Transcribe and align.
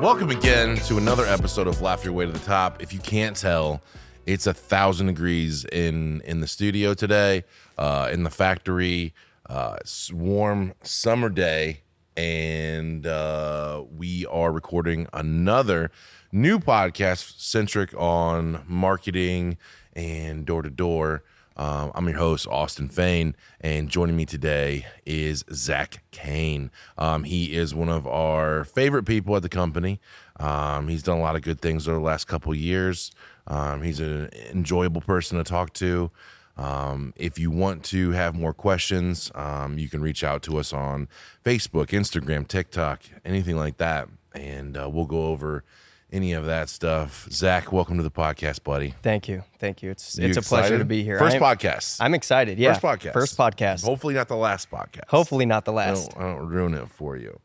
Welcome 0.00 0.30
again 0.30 0.76
to 0.86 0.96
another 0.96 1.26
episode 1.26 1.66
of 1.66 1.82
Laugh 1.82 2.04
Your 2.04 2.14
Way 2.14 2.26
to 2.26 2.32
the 2.32 2.38
Top. 2.38 2.82
If 2.82 2.92
you 2.92 2.98
can't 2.98 3.36
tell, 3.36 3.82
it's 4.26 4.46
a 4.46 4.54
thousand 4.54 5.06
degrees 5.08 5.64
in 5.66 6.22
in 6.22 6.40
the 6.40 6.46
studio 6.46 6.94
today, 6.94 7.44
uh, 7.76 8.08
in 8.12 8.22
the 8.22 8.30
factory. 8.30 9.14
Uh, 9.46 9.76
it's 9.80 10.12
warm 10.12 10.74
summer 10.82 11.28
day, 11.28 11.82
and 12.16 13.06
uh, 13.06 13.84
we 13.96 14.24
are 14.26 14.50
recording 14.50 15.06
another 15.12 15.90
new 16.32 16.58
podcast 16.58 17.38
centric 17.40 17.94
on 17.94 18.64
marketing 18.66 19.58
and 19.94 20.46
door 20.46 20.62
to 20.62 20.70
door. 20.70 21.22
Um, 21.58 21.90
I'm 21.96 22.08
your 22.08 22.18
host, 22.18 22.46
Austin 22.46 22.88
Fain, 22.88 23.34
and 23.60 23.88
joining 23.88 24.16
me 24.16 24.24
today 24.24 24.86
is 25.04 25.44
Zach 25.52 26.04
Cain. 26.12 26.70
Um, 26.96 27.24
he 27.24 27.56
is 27.56 27.74
one 27.74 27.88
of 27.88 28.06
our 28.06 28.62
favorite 28.64 29.02
people 29.02 29.34
at 29.34 29.42
the 29.42 29.48
company. 29.48 30.00
Um, 30.38 30.86
he's 30.86 31.02
done 31.02 31.18
a 31.18 31.20
lot 31.20 31.34
of 31.34 31.42
good 31.42 31.60
things 31.60 31.88
over 31.88 31.98
the 31.98 32.04
last 32.04 32.26
couple 32.28 32.54
years. 32.54 33.10
Um, 33.48 33.82
he's 33.82 33.98
an 33.98 34.30
enjoyable 34.52 35.00
person 35.00 35.36
to 35.36 35.42
talk 35.42 35.72
to. 35.74 36.12
Um, 36.56 37.12
if 37.16 37.40
you 37.40 37.50
want 37.50 37.82
to 37.86 38.12
have 38.12 38.36
more 38.36 38.52
questions, 38.52 39.32
um, 39.34 39.78
you 39.78 39.88
can 39.88 40.00
reach 40.00 40.22
out 40.22 40.42
to 40.44 40.58
us 40.58 40.72
on 40.72 41.08
Facebook, 41.44 41.88
Instagram, 41.88 42.46
TikTok, 42.46 43.02
anything 43.24 43.56
like 43.56 43.78
that, 43.78 44.08
and 44.32 44.76
uh, 44.76 44.88
we'll 44.88 45.06
go 45.06 45.26
over 45.26 45.64
any 46.12 46.32
of 46.32 46.46
that 46.46 46.68
stuff. 46.68 47.28
Zach, 47.30 47.72
welcome 47.72 47.96
to 47.96 48.02
the 48.02 48.10
podcast, 48.10 48.64
buddy. 48.64 48.94
Thank 49.02 49.28
you. 49.28 49.44
Thank 49.58 49.82
you. 49.82 49.90
It's 49.90 50.18
You 50.18 50.28
it's 50.28 50.36
a 50.36 50.42
pleasure 50.42 50.78
to 50.78 50.84
be 50.84 51.02
here. 51.02 51.18
1st 51.18 51.34
I'm, 51.34 51.40
podcast. 51.40 51.96
I'm 52.00 52.14
excited. 52.14 52.58
Yeah. 52.58 52.72
First 52.72 52.82
podcast. 52.82 53.12
First 53.12 53.38
podcast. 53.38 53.84
Hopefully 53.84 54.14
not 54.14 54.28
the 54.28 54.36
last 54.36 54.70
podcast. 54.70 55.08
Hopefully 55.08 55.46
not 55.46 55.64
the 55.64 55.72
I 55.72 55.76
last. 55.76 56.10
don't, 56.10 56.22
I 56.22 56.34
don't 56.34 56.48
ruin 56.48 56.74
it 56.74 56.88
for 56.90 57.16
you. 57.16 57.40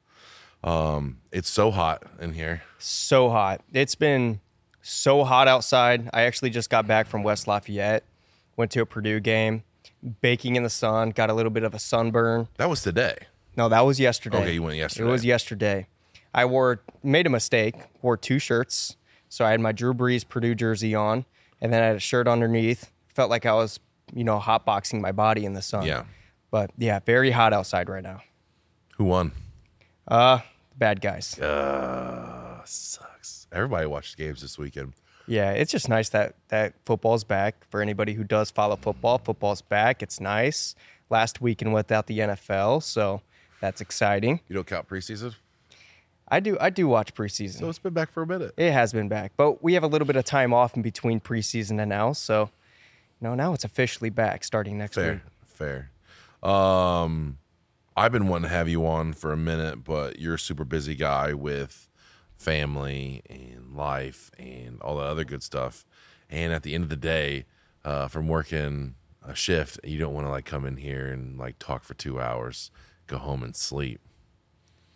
Um, 0.64 1.18
it's 1.32 1.50
so 1.50 1.72
hot 1.72 2.04
in 2.22 2.34
here. 2.34 2.64
So 2.80 3.30
hot. 3.30 3.62
It's 3.74 3.96
been 3.96 4.40
so 4.82 5.24
hot 5.24 5.48
outside. 5.48 6.10
I 6.14 6.22
actually 6.24 6.52
just 6.52 6.70
got 6.70 6.88
back 6.88 7.08
from 7.08 7.24
West 7.24 7.48
Lafayette. 7.48 8.04
Went 8.56 8.72
to 8.72 8.82
a 8.82 8.86
Purdue 8.86 9.20
game. 9.20 9.64
Baking 10.22 10.56
in 10.56 10.64
the 10.64 10.70
sun. 10.70 11.10
Got 11.10 11.30
a 11.30 11.34
little 11.34 11.52
bit 11.52 11.64
of 11.64 11.74
a 11.74 11.80
sunburn. 11.80 12.48
That 12.58 12.70
was 12.70 12.82
today. 12.82 13.16
No, 13.58 13.70
that 13.70 13.82
was 13.82 14.00
yesterday. 14.00 14.38
Okay, 14.40 14.54
you 14.54 14.64
went 14.64 14.78
yesterday. 14.78 15.08
It 15.08 15.12
was 15.12 15.26
yesterday. 15.26 15.88
I 16.34 16.46
wore 16.46 16.82
made 17.04 17.28
a 17.28 17.30
mistake. 17.30 17.76
Wore 18.02 18.18
two 18.18 18.40
shirts. 18.40 18.98
So 19.30 19.46
I 19.46 19.52
had 19.52 19.60
my 19.60 19.72
Drew 19.72 19.94
Brees 19.94 20.28
Purdue 20.28 20.56
jersey 20.56 20.94
on, 20.94 21.26
and 21.60 21.74
then 21.74 21.82
I 21.82 21.88
had 21.88 21.96
a 21.96 22.00
shirt 22.00 22.28
underneath. 22.28 22.92
Felt 23.08 23.30
like 23.30 23.46
I 23.46 23.54
was, 23.54 23.80
you 24.14 24.24
know, 24.24 24.40
hotboxing 24.40 25.02
my 25.02 25.12
body 25.12 25.46
in 25.46 25.54
the 25.54 25.62
sun. 25.62 25.86
Yeah. 25.86 26.04
But 26.52 26.72
yeah, 26.78 27.00
very 27.00 27.32
hot 27.32 27.52
outside 27.52 27.90
right 27.90 28.04
now. 28.04 28.22
Who 28.98 29.06
won? 29.06 29.32
Uh, 30.08 30.40
bad 30.78 31.02
guys. 31.02 31.40
Uh, 31.40 32.62
sucks. 32.66 33.48
Everybody 33.52 33.88
watched 33.88 34.18
games 34.18 34.42
this 34.42 34.58
weekend. 34.58 34.94
Yeah, 35.26 35.52
it's 35.52 35.72
just 35.72 35.88
nice 35.88 36.10
that 36.10 36.36
that 36.50 36.74
football's 36.86 37.24
back 37.24 37.66
for 37.70 37.82
anybody 37.82 38.14
who 38.14 38.24
does 38.24 38.52
follow 38.52 38.76
football. 38.76 39.18
Football's 39.18 39.62
back. 39.62 40.04
It's 40.04 40.20
nice. 40.20 40.76
Last 41.10 41.42
weekend 41.42 41.74
without 41.74 42.08
the 42.08 42.20
NFL, 42.20 42.84
so 42.84 43.22
that's 43.62 43.82
exciting. 43.82 44.42
You 44.48 44.56
don't 44.56 44.68
count 44.68 44.88
preseason, 44.88 45.36
I 46.34 46.40
do 46.40 46.58
I 46.60 46.72
do 46.72 46.88
watch 46.88 47.14
preseason. 47.14 47.60
so 47.60 47.70
it's 47.70 47.78
been 47.78 47.94
back 47.94 48.12
for 48.12 48.24
a 48.24 48.28
minute. 48.28 48.56
it 48.58 48.72
has 48.72 48.92
been 48.92 49.08
back, 49.08 49.34
but 49.38 49.64
we 49.64 49.76
have 49.76 49.84
a 49.84 49.88
little 49.88 50.08
bit 50.08 50.16
of 50.16 50.26
time 50.26 50.52
off 50.52 50.76
in 50.76 50.82
between 50.82 51.20
preseason 51.20 51.80
and 51.80 51.90
now, 51.90 52.12
so 52.14 52.50
you 53.22 53.28
know 53.28 53.36
now 53.36 53.54
it's 53.54 53.64
officially 53.64 54.10
back 54.10 54.44
starting 54.44 54.80
next 54.80 54.98
week. 54.98 55.20
Fair, 55.46 55.90
fair. 56.42 56.50
Um, 56.50 57.38
I've 57.96 58.12
been 58.12 58.28
wanting 58.28 58.50
to 58.50 58.56
have 58.56 58.68
you 58.68 58.84
on 58.88 59.14
for 59.14 59.32
a 59.32 59.38
minute, 59.38 59.84
but 59.84 60.18
you're 60.18 60.34
a 60.34 60.40
super 60.40 60.66
busy 60.66 60.96
guy 60.96 61.36
with 61.36 61.88
family 62.36 63.22
and 63.30 63.76
life 63.76 64.32
and 64.40 64.82
all 64.82 64.96
the 64.98 65.04
other 65.04 65.24
good 65.24 65.44
stuff. 65.44 65.86
And 66.32 66.52
at 66.52 66.64
the 66.64 66.74
end 66.74 66.84
of 66.84 66.90
the 66.90 66.96
day, 66.96 67.46
uh, 67.86 68.08
from 68.08 68.28
working 68.28 68.96
a 69.22 69.36
shift, 69.36 69.80
you 69.84 70.00
don't 70.00 70.16
want 70.16 70.26
to 70.26 70.32
like 70.32 70.46
come 70.46 70.66
in 70.66 70.78
here 70.78 71.06
and 71.06 71.38
like 71.38 71.60
talk 71.60 71.84
for 71.84 71.94
two 71.94 72.20
hours, 72.20 72.72
go 73.06 73.20
home 73.20 73.44
and 73.44 73.56
sleep. 73.56 74.02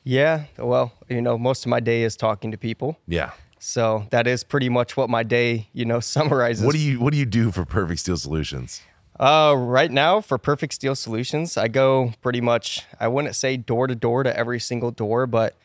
Yeah, 0.07 0.45
well, 0.57 0.93
you 1.09 1.21
know, 1.21 1.37
most 1.37 1.65
of 1.65 1.69
my 1.69 1.81
day 1.81 2.03
is 2.03 2.15
talking 2.15 2.51
to 2.51 2.57
people, 2.57 2.97
Yeah. 3.07 3.31
so 3.59 4.07
that 4.11 4.25
is 4.25 4.41
pretty 4.45 4.69
much 4.69 4.95
what 4.95 5.09
my 5.09 5.23
day, 5.23 5.67
you 5.73 5.83
know, 5.83 5.99
summarizes. 6.15 6.65
What 6.65 6.71
do 6.73 6.79
you 6.79 7.01
What 7.01 7.11
do 7.11 7.19
you 7.19 7.25
do 7.25 7.51
for 7.51 7.65
Perfect 7.65 7.99
Steel 7.99 8.15
Solutions? 8.15 8.81
Uh, 9.19 9.53
right 9.57 9.91
now 9.91 10.21
for 10.21 10.37
Perfect 10.37 10.73
Steel 10.75 10.95
Solutions, 10.95 11.57
I 11.57 11.67
go 11.67 12.13
pretty 12.21 12.39
much. 12.39 12.85
I 13.01 13.09
wouldn't 13.09 13.35
say 13.35 13.57
door 13.57 13.87
to 13.87 13.95
door 13.95 14.23
to 14.23 14.33
every 14.37 14.61
single 14.61 14.91
door, 14.91 15.27
but 15.27 15.57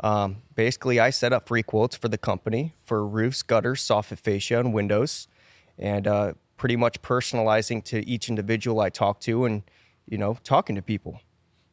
um, 0.00 0.42
basically, 0.54 1.00
I 1.00 1.08
set 1.08 1.32
up 1.32 1.48
free 1.48 1.62
quotes 1.62 1.96
for 1.96 2.08
the 2.08 2.18
company 2.18 2.74
for 2.84 3.06
roofs, 3.06 3.42
gutters, 3.42 3.80
soffit 3.82 4.18
fascia, 4.18 4.58
and 4.60 4.74
windows, 4.74 5.26
and 5.78 6.06
uh, 6.06 6.32
pretty 6.58 6.76
much 6.76 7.00
personalizing 7.00 7.82
to 7.84 8.06
each 8.06 8.28
individual 8.28 8.80
I 8.80 8.90
talk 8.90 9.20
to, 9.20 9.46
and 9.46 9.62
you 10.06 10.18
know, 10.18 10.36
talking 10.44 10.76
to 10.76 10.82
people. 10.82 11.20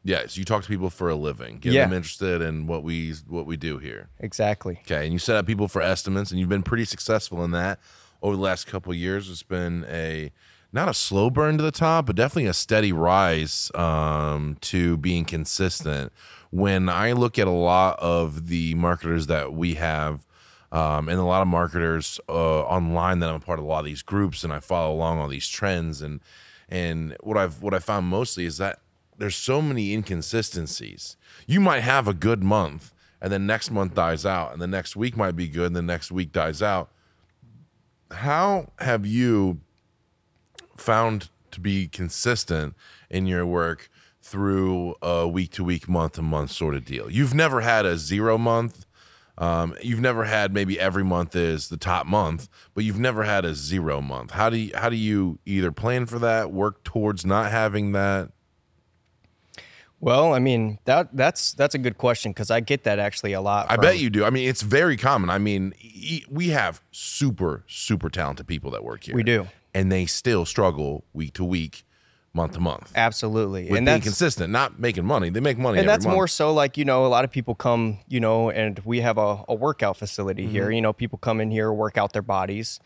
Yes, 0.03 0.35
you 0.37 0.43
talk 0.43 0.63
to 0.63 0.67
people 0.67 0.89
for 0.89 1.09
a 1.09 1.15
living, 1.15 1.59
get 1.59 1.71
Yeah. 1.73 1.85
them 1.85 1.93
interested 1.93 2.41
in 2.41 2.67
what 2.67 2.83
we 2.83 3.13
what 3.27 3.45
we 3.45 3.55
do 3.57 3.77
here. 3.77 4.09
Exactly. 4.19 4.79
Okay, 4.81 5.05
and 5.05 5.13
you 5.13 5.19
set 5.19 5.35
up 5.37 5.45
people 5.47 5.67
for 5.67 5.81
estimates, 5.81 6.29
and 6.31 6.39
you've 6.39 6.49
been 6.49 6.63
pretty 6.63 6.85
successful 6.85 7.43
in 7.43 7.51
that 7.51 7.79
over 8.21 8.35
the 8.35 8.41
last 8.41 8.67
couple 8.67 8.91
of 8.91 8.97
years. 8.97 9.29
It's 9.29 9.43
been 9.43 9.85
a 9.89 10.31
not 10.73 10.89
a 10.89 10.93
slow 10.93 11.29
burn 11.29 11.57
to 11.57 11.63
the 11.63 11.71
top, 11.71 12.05
but 12.07 12.15
definitely 12.15 12.47
a 12.47 12.53
steady 12.53 12.91
rise 12.91 13.71
um, 13.75 14.57
to 14.61 14.97
being 14.97 15.23
consistent. 15.23 16.11
When 16.49 16.89
I 16.89 17.13
look 17.13 17.39
at 17.39 17.47
a 17.47 17.51
lot 17.51 17.97
of 17.99 18.47
the 18.47 18.73
marketers 18.75 19.27
that 19.27 19.53
we 19.53 19.75
have, 19.75 20.25
um, 20.71 21.07
and 21.09 21.19
a 21.19 21.23
lot 21.23 21.41
of 21.43 21.47
marketers 21.47 22.19
uh, 22.27 22.61
online 22.63 23.19
that 23.19 23.29
I'm 23.29 23.35
a 23.35 23.39
part 23.39 23.59
of 23.59 23.65
a 23.65 23.67
lot 23.67 23.79
of 23.79 23.85
these 23.85 24.01
groups, 24.01 24.43
and 24.43 24.51
I 24.51 24.59
follow 24.59 24.93
along 24.93 25.19
all 25.19 25.27
these 25.29 25.47
trends, 25.47 26.01
and 26.01 26.19
and 26.67 27.15
what 27.21 27.37
I've 27.37 27.61
what 27.61 27.73
I 27.73 27.79
found 27.79 28.07
mostly 28.07 28.45
is 28.45 28.57
that 28.57 28.79
there's 29.23 29.37
so 29.37 29.61
many 29.61 29.93
inconsistencies. 29.93 31.15
You 31.47 31.61
might 31.61 31.79
have 31.79 32.09
a 32.09 32.13
good 32.13 32.43
month, 32.43 32.91
and 33.21 33.31
then 33.31 33.47
next 33.47 33.71
month 33.71 33.93
dies 33.93 34.25
out, 34.25 34.51
and 34.51 34.61
the 34.61 34.67
next 34.67 34.97
week 34.97 35.15
might 35.15 35.37
be 35.37 35.47
good, 35.47 35.67
and 35.67 35.75
the 35.77 35.81
next 35.81 36.11
week 36.11 36.33
dies 36.33 36.61
out. 36.61 36.91
How 38.11 38.73
have 38.79 39.05
you 39.05 39.61
found 40.75 41.29
to 41.51 41.61
be 41.61 41.87
consistent 41.87 42.75
in 43.09 43.25
your 43.25 43.45
work 43.45 43.89
through 44.21 44.95
a 45.01 45.25
week 45.25 45.51
to 45.51 45.63
week, 45.63 45.87
month 45.87 46.15
to 46.15 46.21
month 46.21 46.51
sort 46.51 46.75
of 46.75 46.83
deal? 46.83 47.09
You've 47.09 47.33
never 47.33 47.61
had 47.61 47.85
a 47.85 47.97
zero 47.97 48.37
month. 48.37 48.85
Um, 49.37 49.73
you've 49.81 50.01
never 50.01 50.25
had 50.25 50.53
maybe 50.53 50.77
every 50.77 51.05
month 51.05 51.33
is 51.33 51.69
the 51.69 51.77
top 51.77 52.05
month, 52.05 52.49
but 52.73 52.83
you've 52.83 52.99
never 52.99 53.23
had 53.23 53.45
a 53.45 53.55
zero 53.55 54.01
month. 54.01 54.31
How 54.31 54.49
do 54.49 54.57
you, 54.57 54.71
how 54.75 54.89
do 54.89 54.97
you 54.97 55.39
either 55.45 55.71
plan 55.71 56.07
for 56.07 56.19
that, 56.19 56.51
work 56.51 56.83
towards 56.83 57.25
not 57.25 57.51
having 57.51 57.93
that? 57.93 58.33
Well, 60.03 60.33
I 60.33 60.39
mean 60.39 60.79
that 60.83 61.15
that's 61.15 61.53
that's 61.53 61.75
a 61.75 61.77
good 61.77 61.97
question 61.97 62.31
because 62.31 62.51
I 62.51 62.59
get 62.59 62.83
that 62.83 62.99
actually 62.99 63.31
a 63.33 63.39
lot. 63.41 63.67
I 63.69 63.77
bet 63.77 63.99
you 63.99 64.09
do. 64.09 64.25
I 64.25 64.29
mean, 64.31 64.49
it's 64.49 64.61
very 64.61 64.97
common. 64.97 65.29
I 65.29 65.37
mean, 65.37 65.73
e- 65.81 66.25
we 66.29 66.49
have 66.49 66.81
super, 66.91 67.63
super 67.67 68.09
talented 68.09 68.45
people 68.45 68.69
that 68.71 68.83
work 68.83 69.05
here. 69.05 69.15
We 69.15 69.23
do. 69.23 69.47
And 69.73 69.89
they 69.91 70.05
still 70.05 70.45
struggle 70.45 71.05
week 71.13 71.33
to 71.35 71.45
week, 71.45 71.85
month 72.33 72.51
to 72.53 72.59
month. 72.59 72.91
absolutely, 72.95 73.69
With 73.69 73.77
and 73.77 73.85
being 73.85 74.01
consistent, 74.01 74.51
not 74.51 74.77
making 74.77 75.05
money. 75.05 75.29
They 75.29 75.39
make 75.39 75.57
money 75.57 75.79
and 75.79 75.87
that's 75.87 76.03
month. 76.05 76.15
more 76.15 76.27
so 76.27 76.53
like 76.53 76.77
you 76.77 76.83
know 76.83 77.05
a 77.05 77.07
lot 77.07 77.23
of 77.23 77.31
people 77.31 77.55
come 77.55 77.99
you 78.09 78.19
know 78.19 78.49
and 78.51 78.79
we 78.83 78.99
have 78.99 79.17
a, 79.17 79.45
a 79.47 79.55
workout 79.55 79.95
facility 79.95 80.45
here 80.47 80.65
Mm-hmm. 80.65 80.73
you 80.73 80.81
know 80.81 80.91
people 80.93 81.17
come 81.17 81.39
in 81.39 81.49
here 81.49 81.71
work 81.71 81.97
out 81.97 82.11
their 82.11 82.21
bodies 82.21 82.79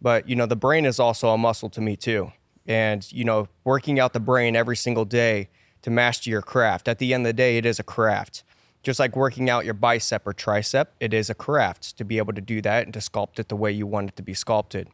but 0.00 0.28
you 0.28 0.36
know 0.36 0.46
the 0.46 0.56
brain 0.56 0.84
is 0.86 1.00
also 1.00 1.30
a 1.30 1.36
muscle 1.38 1.68
to 1.70 1.80
me 1.80 1.96
too 1.96 2.32
and 2.66 3.10
you 3.12 3.24
know 3.24 3.48
working 3.64 3.98
out 3.98 4.12
the 4.12 4.20
brain 4.20 4.54
every 4.54 4.76
single 4.76 5.04
day 5.04 5.48
to 5.82 5.90
master 5.90 6.30
your 6.30 6.42
craft 6.42 6.88
at 6.88 6.98
the 6.98 7.14
end 7.14 7.26
of 7.26 7.30
the 7.30 7.32
day 7.34 7.56
it 7.56 7.66
is 7.66 7.78
a 7.78 7.84
craft 7.84 8.42
just 8.82 8.98
like 8.98 9.14
working 9.14 9.50
out 9.50 9.64
your 9.64 9.74
bicep 9.74 10.26
or 10.26 10.32
tricep 10.32 10.86
it 11.00 11.12
is 11.12 11.28
a 11.30 11.34
craft 11.34 11.96
to 11.96 12.04
be 12.04 12.18
able 12.18 12.32
to 12.32 12.40
do 12.40 12.60
that 12.60 12.84
and 12.84 12.94
to 12.94 13.00
sculpt 13.00 13.38
it 13.38 13.48
the 13.48 13.56
way 13.56 13.70
you 13.70 13.86
want 13.86 14.08
it 14.08 14.16
to 14.16 14.22
be 14.22 14.34
sculpted 14.34 14.88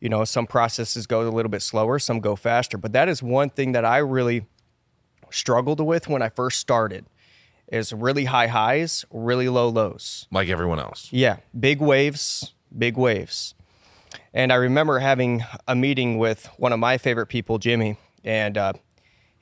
you 0.00 0.08
know 0.08 0.24
some 0.24 0.46
processes 0.46 1.06
go 1.06 1.26
a 1.26 1.30
little 1.30 1.50
bit 1.50 1.62
slower 1.62 1.98
some 1.98 2.20
go 2.20 2.36
faster 2.36 2.76
but 2.76 2.92
that 2.92 3.08
is 3.08 3.22
one 3.22 3.48
thing 3.48 3.72
that 3.72 3.84
i 3.84 3.98
really 3.98 4.46
struggled 5.34 5.80
with 5.80 6.08
when 6.08 6.22
I 6.22 6.28
first 6.28 6.60
started 6.60 7.06
is 7.70 7.92
really 7.92 8.26
high 8.26 8.46
highs, 8.46 9.04
really 9.10 9.48
low 9.48 9.68
lows. 9.68 10.26
like 10.30 10.48
everyone 10.48 10.78
else. 10.78 11.08
Yeah, 11.10 11.38
big 11.58 11.80
waves, 11.80 12.52
big 12.76 12.96
waves. 12.96 13.54
And 14.32 14.52
I 14.52 14.56
remember 14.56 14.98
having 14.98 15.44
a 15.66 15.74
meeting 15.74 16.18
with 16.18 16.46
one 16.56 16.72
of 16.72 16.78
my 16.78 16.98
favorite 16.98 17.26
people, 17.26 17.58
Jimmy, 17.58 17.96
and 18.22 18.56
uh, 18.56 18.72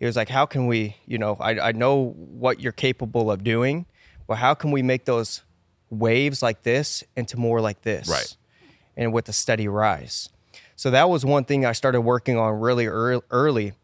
he 0.03 0.07
was 0.07 0.17
like, 0.17 0.29
"How 0.29 0.47
can 0.47 0.67
we? 0.67 0.97
You 1.07 1.17
know, 1.17 1.37
I, 1.39 1.69
I 1.69 1.73
know 1.73 2.17
what 2.17 2.59
you're 2.59 2.73
capable 2.73 3.31
of 3.31 3.45
doing, 3.45 3.87
but 4.27 4.35
how 4.35 4.53
can 4.53 4.73
we 4.73 4.83
make 4.83 5.05
those 5.05 5.43
waves 5.91 6.43
like 6.43 6.65
this 6.65 7.05
into 7.15 7.37
more 7.37 7.61
like 7.61 7.83
this, 7.83 8.09
Right. 8.09 8.37
And 8.97 9.13
with 9.13 9.29
a 9.29 9.33
steady 9.33 9.69
rise." 9.69 10.29
So 10.75 10.91
that 10.91 11.09
was 11.09 11.25
one 11.25 11.45
thing 11.45 11.65
I 11.65 11.71
started 11.71 12.01
working 12.01 12.37
on 12.37 12.59
really 12.59 12.89
early 12.89 13.75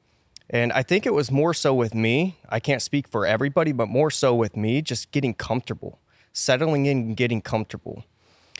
And 0.51 0.73
I 0.73 0.83
think 0.83 1.07
it 1.07 1.15
was 1.15 1.31
more 1.31 1.55
so 1.55 1.73
with 1.73 1.95
me. 1.95 2.39
I 2.49 2.59
can't 2.59 2.83
speak 2.83 3.07
for 3.07 3.25
everybody, 3.25 3.71
but 3.71 3.87
more 3.87 4.11
so 4.11 4.35
with 4.35 4.57
me, 4.57 4.83
just 4.83 5.13
getting 5.13 5.35
comfortable, 5.35 6.01
settling 6.33 6.87
in 6.87 6.99
and 6.99 7.17
getting 7.17 7.43
comfortable 7.43 8.05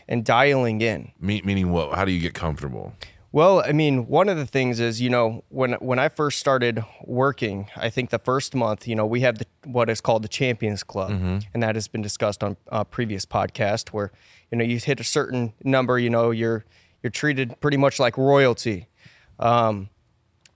and 0.07 0.25
dialing 0.25 0.81
in. 0.81 1.11
Me- 1.19 1.43
meaning 1.45 1.73
what? 1.73 1.97
How 1.97 2.05
do 2.05 2.13
you 2.13 2.21
get 2.21 2.35
comfortable? 2.35 2.93
Well, 3.31 3.61
I 3.61 3.73
mean, 3.73 4.07
one 4.07 4.31
of 4.31 4.39
the 4.39 4.47
things 4.47 4.81
is, 4.81 5.03
you 5.03 5.11
know, 5.11 5.45
when 5.51 5.75
when 5.75 5.99
I 5.99 6.09
first 6.09 6.39
started 6.39 6.83
working, 7.05 7.69
I 7.77 7.91
think 7.91 8.09
the 8.09 8.19
first 8.19 8.55
month, 8.55 8.89
you 8.89 8.95
know, 8.95 9.05
we 9.05 9.21
have 9.21 9.39
the, 9.39 9.47
what 9.65 9.91
is 9.91 10.01
called 10.01 10.23
the 10.25 10.29
Champions 10.29 10.83
Club, 10.83 11.11
and 11.53 11.63
that 11.63 11.75
has 11.75 11.89
been 11.89 12.01
discussed 12.01 12.43
on 12.43 12.57
a 12.69 12.87
previous 12.87 13.27
podcast, 13.27 13.91
where 13.91 14.13
you 14.51 14.57
know 14.57 14.65
you 14.65 14.79
hit 14.79 14.99
a 14.99 15.05
certain 15.05 15.53
number, 15.63 15.99
you 15.99 16.09
know, 16.09 16.31
you're 16.31 16.65
you're 17.03 17.11
treated 17.11 17.61
pretty 17.61 17.77
much 17.77 17.99
like 18.01 18.17
royalty. 18.17 18.89
Um, 19.39 19.91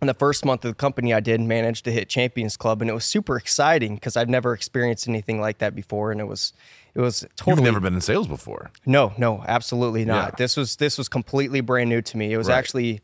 in 0.01 0.07
the 0.09 0.15
first 0.15 0.45
month 0.45 0.65
of 0.65 0.73
the 0.73 0.75
company 0.75 1.15
I 1.15 1.21
did 1.21 1.41
manage 1.41 1.83
to 1.83 1.93
hit 1.93 2.09
Champions 2.09 2.57
Club, 2.57 2.81
and 2.81 2.91
it 2.91 2.95
was 2.95 3.05
super 3.05 3.37
exciting 3.37 3.95
because 3.95 4.17
I've 4.17 4.29
never 4.31 4.55
experienced 4.55 5.07
anything 5.07 5.41
like 5.41 5.59
that 5.59 5.75
before, 5.77 6.11
and 6.11 6.21
it 6.21 6.27
was 6.27 6.55
it 6.95 7.01
was 7.01 7.25
totally. 7.37 7.57
You've 7.57 7.65
never 7.73 7.81
been 7.81 7.95
in 7.95 8.01
sales 8.01 8.27
before. 8.29 8.71
no, 8.87 9.13
no, 9.19 9.43
absolutely 9.47 10.05
not. 10.05 10.33
Yeah. 10.33 10.35
This 10.39 10.57
was 10.57 10.77
this 10.77 10.99
was 10.99 11.09
completely 11.09 11.61
brand 11.61 11.89
new 11.91 12.03
to 12.03 12.17
me. 12.17 12.33
It 12.33 12.37
was 12.37 12.49
Right. 12.49 12.59
actually 12.59 13.01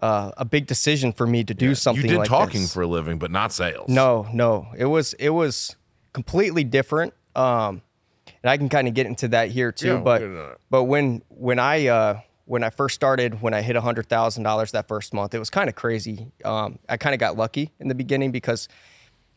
uh, 0.00 0.32
a 0.36 0.44
big 0.44 0.66
decision 0.66 1.12
for 1.12 1.26
me 1.26 1.44
to 1.44 1.54
do 1.54 1.74
something 1.74 2.02
you 2.04 2.10
did 2.10 2.18
like 2.18 2.28
talking 2.28 2.62
this. 2.62 2.72
for 2.74 2.82
a 2.82 2.86
living, 2.86 3.18
but 3.18 3.30
not 3.30 3.52
sales. 3.52 3.88
No, 3.88 4.26
no, 4.32 4.68
it 4.76 4.86
was 4.86 5.12
it 5.14 5.30
was 5.30 5.76
completely 6.12 6.64
different. 6.64 7.14
Um, 7.36 7.82
and 8.42 8.50
I 8.50 8.56
can 8.56 8.68
kind 8.68 8.88
of 8.88 8.94
get 8.94 9.06
into 9.06 9.28
that 9.28 9.50
here 9.50 9.70
too. 9.72 9.86
Yeah, 9.94 9.96
but 10.00 10.18
get 10.18 10.24
into 10.26 10.36
that. 10.38 10.56
but 10.70 10.84
when 10.84 11.22
when 11.28 11.58
I 11.58 11.86
uh, 11.86 12.20
when 12.46 12.64
I 12.64 12.70
first 12.70 12.94
started, 12.96 13.40
when 13.40 13.54
I 13.54 13.62
hit 13.62 13.76
hundred 13.76 14.08
thousand 14.08 14.42
dollars 14.42 14.72
that 14.72 14.88
first 14.88 15.14
month, 15.14 15.34
it 15.34 15.38
was 15.38 15.50
kind 15.50 15.68
of 15.68 15.74
crazy. 15.76 16.26
Um, 16.44 16.78
I 16.88 16.96
kind 16.96 17.14
of 17.14 17.20
got 17.20 17.36
lucky 17.36 17.70
in 17.78 17.88
the 17.88 17.94
beginning 17.94 18.32
because 18.32 18.68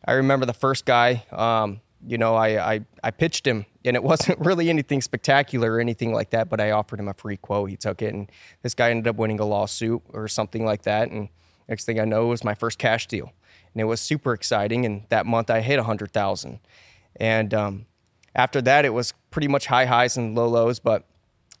I 0.04 0.12
remember 0.14 0.46
the 0.46 0.52
first 0.54 0.84
guy. 0.84 1.24
Um, 1.32 1.80
you 2.06 2.18
know, 2.18 2.34
I, 2.34 2.74
I 2.74 2.80
I 3.04 3.10
pitched 3.12 3.46
him, 3.46 3.66
and 3.86 3.96
it 3.96 4.02
wasn't 4.02 4.38
really 4.44 4.68
anything 4.68 5.00
spectacular 5.00 5.74
or 5.74 5.80
anything 5.80 6.12
like 6.12 6.30
that. 6.30 6.48
But 6.48 6.60
I 6.60 6.70
offered 6.70 7.00
him 7.00 7.08
a 7.08 7.14
free 7.14 7.36
quote. 7.36 7.70
He 7.70 7.76
took 7.76 8.02
it, 8.02 8.12
and 8.14 8.30
this 8.62 8.74
guy 8.74 8.90
ended 8.90 9.08
up 9.08 9.16
winning 9.16 9.40
a 9.40 9.44
lawsuit 9.44 10.02
or 10.12 10.28
something 10.28 10.64
like 10.64 10.82
that. 10.82 11.10
And 11.10 11.28
next 11.68 11.84
thing 11.84 12.00
I 12.00 12.04
know, 12.04 12.24
it 12.24 12.28
was 12.28 12.44
my 12.44 12.54
first 12.54 12.78
cash 12.78 13.06
deal, 13.06 13.32
and 13.72 13.80
it 13.80 13.84
was 13.84 14.00
super 14.00 14.32
exciting. 14.32 14.84
And 14.84 15.04
that 15.08 15.26
month, 15.26 15.50
I 15.50 15.60
hit 15.60 15.78
a 15.78 15.84
hundred 15.84 16.12
thousand, 16.12 16.60
and 17.16 17.54
um, 17.54 17.86
after 18.34 18.60
that, 18.62 18.84
it 18.84 18.90
was 18.90 19.14
pretty 19.30 19.48
much 19.48 19.66
high 19.66 19.86
highs 19.86 20.16
and 20.16 20.34
low 20.34 20.48
lows. 20.48 20.78
But 20.78 21.04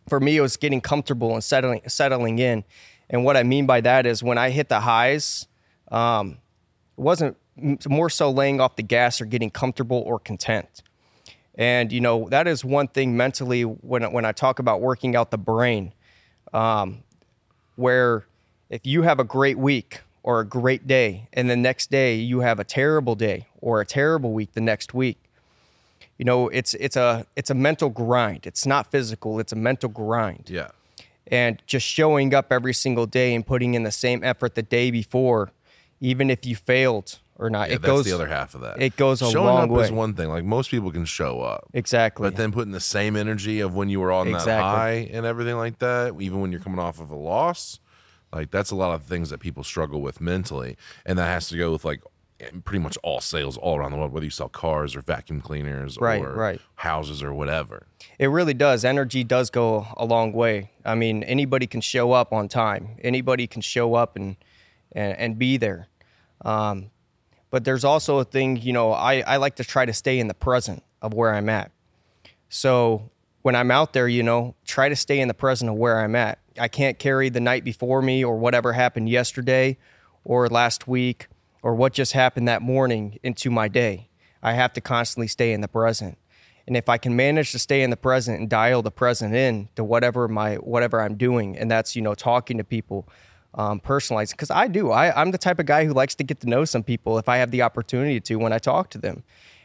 for 0.08 0.20
me, 0.20 0.36
it 0.36 0.42
was 0.42 0.56
getting 0.56 0.80
comfortable 0.80 1.34
and 1.34 1.42
settling 1.42 1.82
settling 1.86 2.38
in. 2.38 2.64
And 3.08 3.24
what 3.24 3.36
I 3.36 3.44
mean 3.44 3.66
by 3.66 3.80
that 3.82 4.04
is 4.04 4.22
when 4.22 4.36
I 4.36 4.50
hit 4.50 4.68
the 4.68 4.80
highs, 4.80 5.46
um, 5.92 6.38
it 6.98 7.00
wasn't 7.00 7.36
more 7.88 8.10
so 8.10 8.30
laying 8.30 8.60
off 8.60 8.76
the 8.76 8.82
gas 8.82 9.20
or 9.20 9.24
getting 9.24 9.50
comfortable 9.50 10.02
or 10.04 10.18
content. 10.18 10.82
And 11.56 11.90
you 11.90 12.00
know 12.00 12.28
that 12.28 12.46
is 12.46 12.64
one 12.64 12.88
thing 12.88 13.16
mentally 13.16 13.62
when 13.62 14.02
when 14.12 14.24
I 14.24 14.32
talk 14.32 14.58
about 14.58 14.80
working 14.80 15.16
out 15.16 15.30
the 15.30 15.38
brain, 15.38 15.92
um, 16.52 17.02
where 17.76 18.26
if 18.68 18.86
you 18.86 19.02
have 19.02 19.18
a 19.18 19.24
great 19.24 19.58
week 19.58 20.02
or 20.22 20.40
a 20.40 20.44
great 20.44 20.86
day, 20.86 21.28
and 21.32 21.48
the 21.48 21.56
next 21.56 21.90
day 21.90 22.16
you 22.16 22.40
have 22.40 22.58
a 22.60 22.64
terrible 22.64 23.14
day 23.14 23.46
or 23.60 23.80
a 23.80 23.86
terrible 23.86 24.32
week 24.32 24.52
the 24.52 24.60
next 24.60 24.92
week, 24.92 25.18
you 26.18 26.24
know 26.26 26.48
it's 26.48 26.74
it's 26.74 26.96
a 26.96 27.26
it's 27.36 27.48
a 27.48 27.54
mental 27.54 27.88
grind. 27.88 28.46
It's 28.46 28.66
not 28.66 28.90
physical. 28.90 29.40
It's 29.40 29.52
a 29.52 29.56
mental 29.56 29.88
grind 29.88 30.50
Yeah. 30.50 30.68
and 31.28 31.62
just 31.66 31.86
showing 31.86 32.34
up 32.34 32.52
every 32.52 32.74
single 32.74 33.06
day 33.06 33.34
and 33.34 33.46
putting 33.46 33.72
in 33.74 33.82
the 33.82 33.90
same 33.90 34.22
effort 34.22 34.56
the 34.56 34.62
day 34.62 34.90
before, 34.90 35.52
even 36.00 36.28
if 36.28 36.44
you 36.44 36.54
failed 36.54 37.18
or 37.38 37.50
not. 37.50 37.68
Yeah, 37.68 37.76
it 37.76 37.82
that's 37.82 37.92
goes 37.92 38.04
the 38.04 38.12
other 38.14 38.26
half 38.26 38.54
of 38.54 38.62
that. 38.62 38.80
it 38.80 38.96
goes 38.96 39.20
a 39.22 39.30
Showing 39.30 39.46
long 39.46 39.64
up 39.64 39.70
way. 39.70 39.84
is 39.84 39.92
one 39.92 40.14
thing. 40.14 40.28
Like 40.28 40.44
most 40.44 40.70
people 40.70 40.90
can 40.90 41.04
show 41.04 41.40
up, 41.42 41.68
exactly. 41.74 42.22
but 42.26 42.36
then 42.36 42.52
putting 42.52 42.72
the 42.72 42.80
same 42.80 43.16
energy 43.16 43.60
of 43.60 43.74
when 43.74 43.88
you 43.88 44.00
were 44.00 44.12
on 44.12 44.30
that 44.32 44.42
high 44.46 45.08
and 45.12 45.24
everything 45.26 45.56
like 45.56 45.78
that, 45.80 46.14
even 46.20 46.40
when 46.40 46.50
you're 46.52 46.60
coming 46.60 46.78
off 46.78 47.00
of 47.00 47.10
a 47.10 47.16
loss, 47.16 47.80
like 48.32 48.50
that's 48.50 48.70
a 48.70 48.76
lot 48.76 48.94
of 48.94 49.02
things 49.04 49.30
that 49.30 49.38
people 49.40 49.62
struggle 49.64 50.00
with 50.00 50.20
mentally, 50.20 50.76
and 51.04 51.18
that 51.18 51.26
has 51.26 51.48
to 51.48 51.56
go 51.56 51.72
with 51.72 51.84
like 51.84 52.02
pretty 52.64 52.78
much 52.80 52.98
all 53.02 53.18
sales 53.20 53.56
all 53.56 53.78
around 53.78 53.90
the 53.92 53.96
world, 53.96 54.12
whether 54.12 54.24
you 54.24 54.30
sell 54.30 54.48
cars 54.50 54.94
or 54.94 55.00
vacuum 55.00 55.40
cleaners 55.40 55.96
Right, 55.98 56.20
or 56.20 56.34
right. 56.34 56.60
houses 56.74 57.22
or 57.22 57.32
whatever. 57.32 57.86
It 58.18 58.26
really 58.26 58.52
does. 58.52 58.84
Energy 58.84 59.24
does 59.24 59.48
go 59.48 59.86
a 59.96 60.04
long 60.04 60.32
way. 60.34 60.70
I 60.84 60.94
mean, 60.94 61.22
anybody 61.22 61.66
can 61.66 61.80
show 61.80 62.12
up 62.12 62.34
on 62.34 62.48
time. 62.48 62.96
Anybody 63.02 63.46
can 63.46 63.62
show 63.62 63.94
up 63.94 64.16
and 64.16 64.36
and, 64.92 65.16
and 65.18 65.38
be 65.38 65.56
there. 65.56 65.88
Um, 66.44 66.90
but 67.56 67.64
there's 67.64 67.84
also 67.84 68.18
a 68.18 68.24
thing, 68.24 68.58
you 68.58 68.74
know, 68.74 68.92
I, 68.92 69.20
I 69.20 69.38
like 69.38 69.56
to 69.56 69.64
try 69.64 69.86
to 69.86 69.92
stay 69.94 70.18
in 70.18 70.28
the 70.28 70.34
present 70.34 70.82
of 71.00 71.14
where 71.14 71.34
I'm 71.34 71.48
at. 71.48 71.72
So 72.50 73.10
when 73.40 73.56
I'm 73.56 73.70
out 73.70 73.94
there, 73.94 74.06
you 74.06 74.22
know, 74.22 74.54
try 74.66 74.90
to 74.90 74.94
stay 74.94 75.20
in 75.20 75.28
the 75.28 75.32
present 75.32 75.70
of 75.70 75.76
where 75.78 75.98
I'm 76.00 76.14
at. 76.16 76.38
I 76.60 76.68
can't 76.68 76.98
carry 76.98 77.30
the 77.30 77.40
night 77.40 77.64
before 77.64 78.02
me 78.02 78.22
or 78.22 78.36
whatever 78.36 78.74
happened 78.74 79.08
yesterday 79.08 79.78
or 80.22 80.48
last 80.48 80.86
week 80.86 81.28
or 81.62 81.74
what 81.74 81.94
just 81.94 82.12
happened 82.12 82.46
that 82.46 82.60
morning 82.60 83.18
into 83.22 83.50
my 83.50 83.68
day. 83.68 84.10
I 84.42 84.52
have 84.52 84.74
to 84.74 84.82
constantly 84.82 85.26
stay 85.26 85.54
in 85.54 85.62
the 85.62 85.66
present. 85.66 86.18
And 86.66 86.76
if 86.76 86.90
I 86.90 86.98
can 86.98 87.16
manage 87.16 87.52
to 87.52 87.58
stay 87.58 87.82
in 87.82 87.88
the 87.88 87.96
present 87.96 88.38
and 88.38 88.50
dial 88.50 88.82
the 88.82 88.90
present 88.90 89.34
in 89.34 89.70
to 89.76 89.82
whatever 89.82 90.28
my 90.28 90.56
whatever 90.56 91.00
I'm 91.00 91.16
doing, 91.16 91.56
and 91.56 91.70
that's 91.70 91.96
you 91.96 92.02
know 92.02 92.14
talking 92.14 92.58
to 92.58 92.64
people, 92.64 93.08
um, 93.56 93.80
personalized 93.80 94.32
because 94.32 94.50
I 94.50 94.68
do. 94.68 94.90
I, 94.90 95.18
I'm 95.20 95.30
the 95.32 95.38
type 95.38 95.58
of 95.58 95.66
guy 95.66 95.84
who 95.86 95.92
likes 95.92 96.14
to 96.16 96.24
get 96.24 96.40
to 96.40 96.48
know 96.48 96.64
some 96.64 96.82
people 96.82 97.18
if 97.18 97.28
I 97.28 97.38
have 97.38 97.50
the 97.50 97.62
opportunity 97.62 98.20
to 98.20 98.36
when 98.36 98.52
I 98.52 98.58
talk 98.58 98.90
to 98.90 98.98
them, 98.98 99.22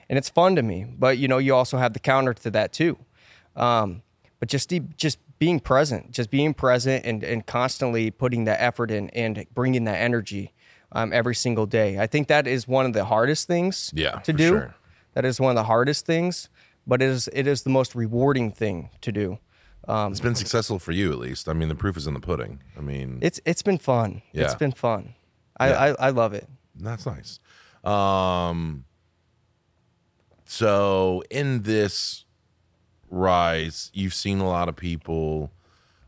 and 0.09 0.17
it's 0.17 0.29
fun 0.29 0.55
to 0.55 0.61
me. 0.63 0.85
But 0.97 1.17
you 1.17 1.27
know, 1.27 1.38
you 1.38 1.53
also 1.53 1.77
have 1.77 1.93
the 1.93 1.99
counter 1.99 2.33
to 2.33 2.49
that 2.51 2.71
too. 2.73 2.97
Um, 3.55 4.01
but 4.39 4.49
just 4.49 4.69
the- 4.69 4.81
just 4.97 5.19
being 5.39 5.59
present, 5.59 6.11
just 6.11 6.29
being 6.29 6.53
present, 6.53 7.05
and 7.05 7.23
and 7.23 7.45
constantly 7.45 8.11
putting 8.11 8.45
that 8.45 8.61
effort 8.61 8.91
in 8.91 9.09
and 9.11 9.45
bringing 9.53 9.83
that 9.85 9.99
energy 9.99 10.53
um, 10.93 11.11
every 11.13 11.35
single 11.35 11.65
day. 11.65 11.99
I 11.99 12.07
think 12.07 12.27
that 12.27 12.47
is 12.47 12.67
one 12.67 12.85
of 12.85 12.93
the 12.93 13.05
hardest 13.05 13.47
things 13.47 13.91
Yeah, 13.95 14.19
to 14.19 14.33
do. 14.33 14.47
sure. 14.49 14.75
That 15.13 15.25
is 15.25 15.39
one 15.41 15.49
of 15.49 15.55
the 15.55 15.63
hardest 15.65 16.05
things, 16.05 16.47
but 16.88 17.01
it 17.01 17.09
is 17.09 17.29
it 17.33 17.45
is 17.47 17.63
the 17.63 17.69
most 17.69 17.95
rewarding 17.95 18.51
thing 18.51 18.89
to 19.01 19.11
do. 19.11 19.38
Um, 19.87 20.11
It's 20.11 20.21
been 20.21 20.35
successful 20.35 20.77
for 20.79 20.91
you, 20.91 21.11
at 21.11 21.17
least. 21.19 21.49
I 21.49 21.53
mean, 21.53 21.69
the 21.69 21.75
proof 21.75 21.97
is 21.97 22.05
in 22.07 22.13
the 22.13 22.19
pudding. 22.19 22.61
I 22.77 22.81
mean, 22.81 23.19
it's 23.21 23.39
it's 23.45 23.63
been 23.63 23.77
fun. 23.79 24.21
Yeah. 24.31 24.43
It's 24.43 24.55
been 24.55 24.71
fun. 24.71 25.15
I, 25.57 25.69
Yeah. 25.69 25.79
I 25.99 26.07
I 26.07 26.09
love 26.11 26.33
it. 26.33 26.47
That's 26.75 27.05
nice. 27.05 27.39
Um, 27.83 28.85
so 30.45 31.23
in 31.29 31.63
this 31.63 32.25
rise, 33.09 33.89
you've 33.93 34.13
seen 34.13 34.39
a 34.39 34.47
lot 34.47 34.69
of 34.69 34.75
people 34.75 35.51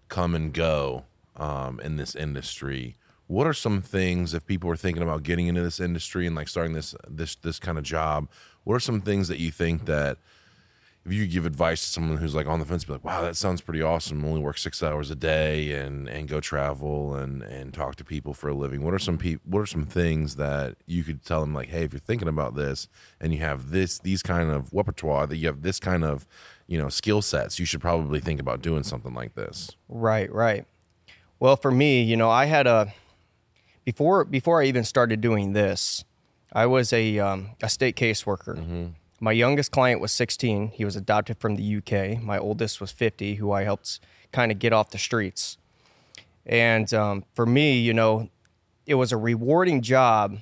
come 0.07 0.35
and 0.35 0.53
go 0.53 1.05
um, 1.35 1.79
in 1.79 1.97
this 1.97 2.15
industry. 2.15 2.95
What 3.27 3.47
are 3.47 3.53
some 3.53 3.81
things 3.81 4.33
if 4.33 4.45
people 4.45 4.69
are 4.69 4.75
thinking 4.75 5.01
about 5.01 5.23
getting 5.23 5.47
into 5.47 5.63
this 5.63 5.79
industry 5.79 6.27
and 6.27 6.35
like 6.35 6.47
starting 6.47 6.73
this 6.73 6.93
this 7.09 7.35
this 7.35 7.57
kind 7.59 7.77
of 7.77 7.83
job? 7.83 8.29
What 8.63 8.75
are 8.75 8.79
some 8.79 9.01
things 9.01 9.27
that 9.29 9.39
you 9.39 9.51
think 9.51 9.85
that 9.85 10.17
if 11.05 11.11
you 11.11 11.27
give 11.27 11.45
advice 11.45 11.81
to 11.81 11.87
someone 11.87 12.17
who's 12.17 12.33
like 12.33 12.47
on 12.47 12.59
the 12.59 12.65
fence, 12.65 12.85
be 12.85 12.93
like, 12.93 13.03
"Wow, 13.03 13.21
that 13.21 13.35
sounds 13.35 13.59
pretty 13.61 13.81
awesome." 13.81 14.23
Only 14.23 14.39
work 14.39 14.57
six 14.57 14.81
hours 14.81 15.11
a 15.11 15.15
day 15.15 15.73
and 15.73 16.07
and 16.07 16.27
go 16.27 16.39
travel 16.39 17.15
and 17.15 17.41
and 17.43 17.73
talk 17.73 17.95
to 17.97 18.03
people 18.05 18.33
for 18.33 18.47
a 18.47 18.53
living. 18.53 18.83
What 18.83 18.93
are 18.93 18.99
some 18.99 19.17
pe- 19.17 19.39
What 19.43 19.59
are 19.59 19.65
some 19.65 19.85
things 19.85 20.35
that 20.37 20.75
you 20.85 21.03
could 21.03 21.25
tell 21.25 21.41
them 21.41 21.53
like, 21.53 21.69
"Hey, 21.69 21.83
if 21.83 21.91
you're 21.93 21.99
thinking 21.99 22.27
about 22.29 22.55
this 22.55 22.87
and 23.19 23.33
you 23.33 23.39
have 23.39 23.71
this 23.71 23.99
these 23.99 24.23
kind 24.23 24.49
of 24.49 24.71
repertoire, 24.73 25.27
that 25.27 25.37
you 25.37 25.47
have 25.47 25.61
this 25.61 25.79
kind 25.79 26.05
of 26.05 26.25
you 26.67 26.77
know 26.77 26.87
skill 26.89 27.21
sets, 27.21 27.59
you 27.59 27.65
should 27.65 27.81
probably 27.81 28.19
think 28.21 28.39
about 28.39 28.61
doing 28.61 28.83
something 28.83 29.13
like 29.13 29.35
this." 29.35 29.71
Right, 29.89 30.31
right. 30.31 30.65
Well, 31.39 31.57
for 31.57 31.71
me, 31.71 32.01
you 32.01 32.15
know, 32.15 32.29
I 32.29 32.45
had 32.45 32.65
a 32.67 32.93
before 33.83 34.23
before 34.23 34.61
I 34.61 34.65
even 34.67 34.85
started 34.85 35.19
doing 35.19 35.51
this, 35.51 36.05
I 36.53 36.65
was 36.65 36.93
a 36.93 37.19
um, 37.19 37.49
a 37.61 37.67
state 37.67 37.97
caseworker. 37.97 38.93
My 39.23 39.31
youngest 39.31 39.71
client 39.71 40.01
was 40.01 40.11
16. 40.11 40.71
He 40.73 40.83
was 40.83 40.97
adopted 40.97 41.37
from 41.37 41.55
the 41.55 41.77
UK. 41.77 42.21
My 42.21 42.37
oldest 42.37 42.81
was 42.81 42.91
50, 42.91 43.35
who 43.35 43.53
I 43.53 43.63
helped 43.63 44.01
kind 44.33 44.51
of 44.51 44.59
get 44.59 44.73
off 44.73 44.89
the 44.89 44.97
streets. 44.97 45.57
And 46.45 46.93
um, 46.93 47.23
for 47.33 47.45
me, 47.45 47.79
you 47.79 47.93
know, 47.93 48.29
it 48.85 48.95
was 48.95 49.13
a 49.13 49.17
rewarding 49.17 49.81
job 49.81 50.39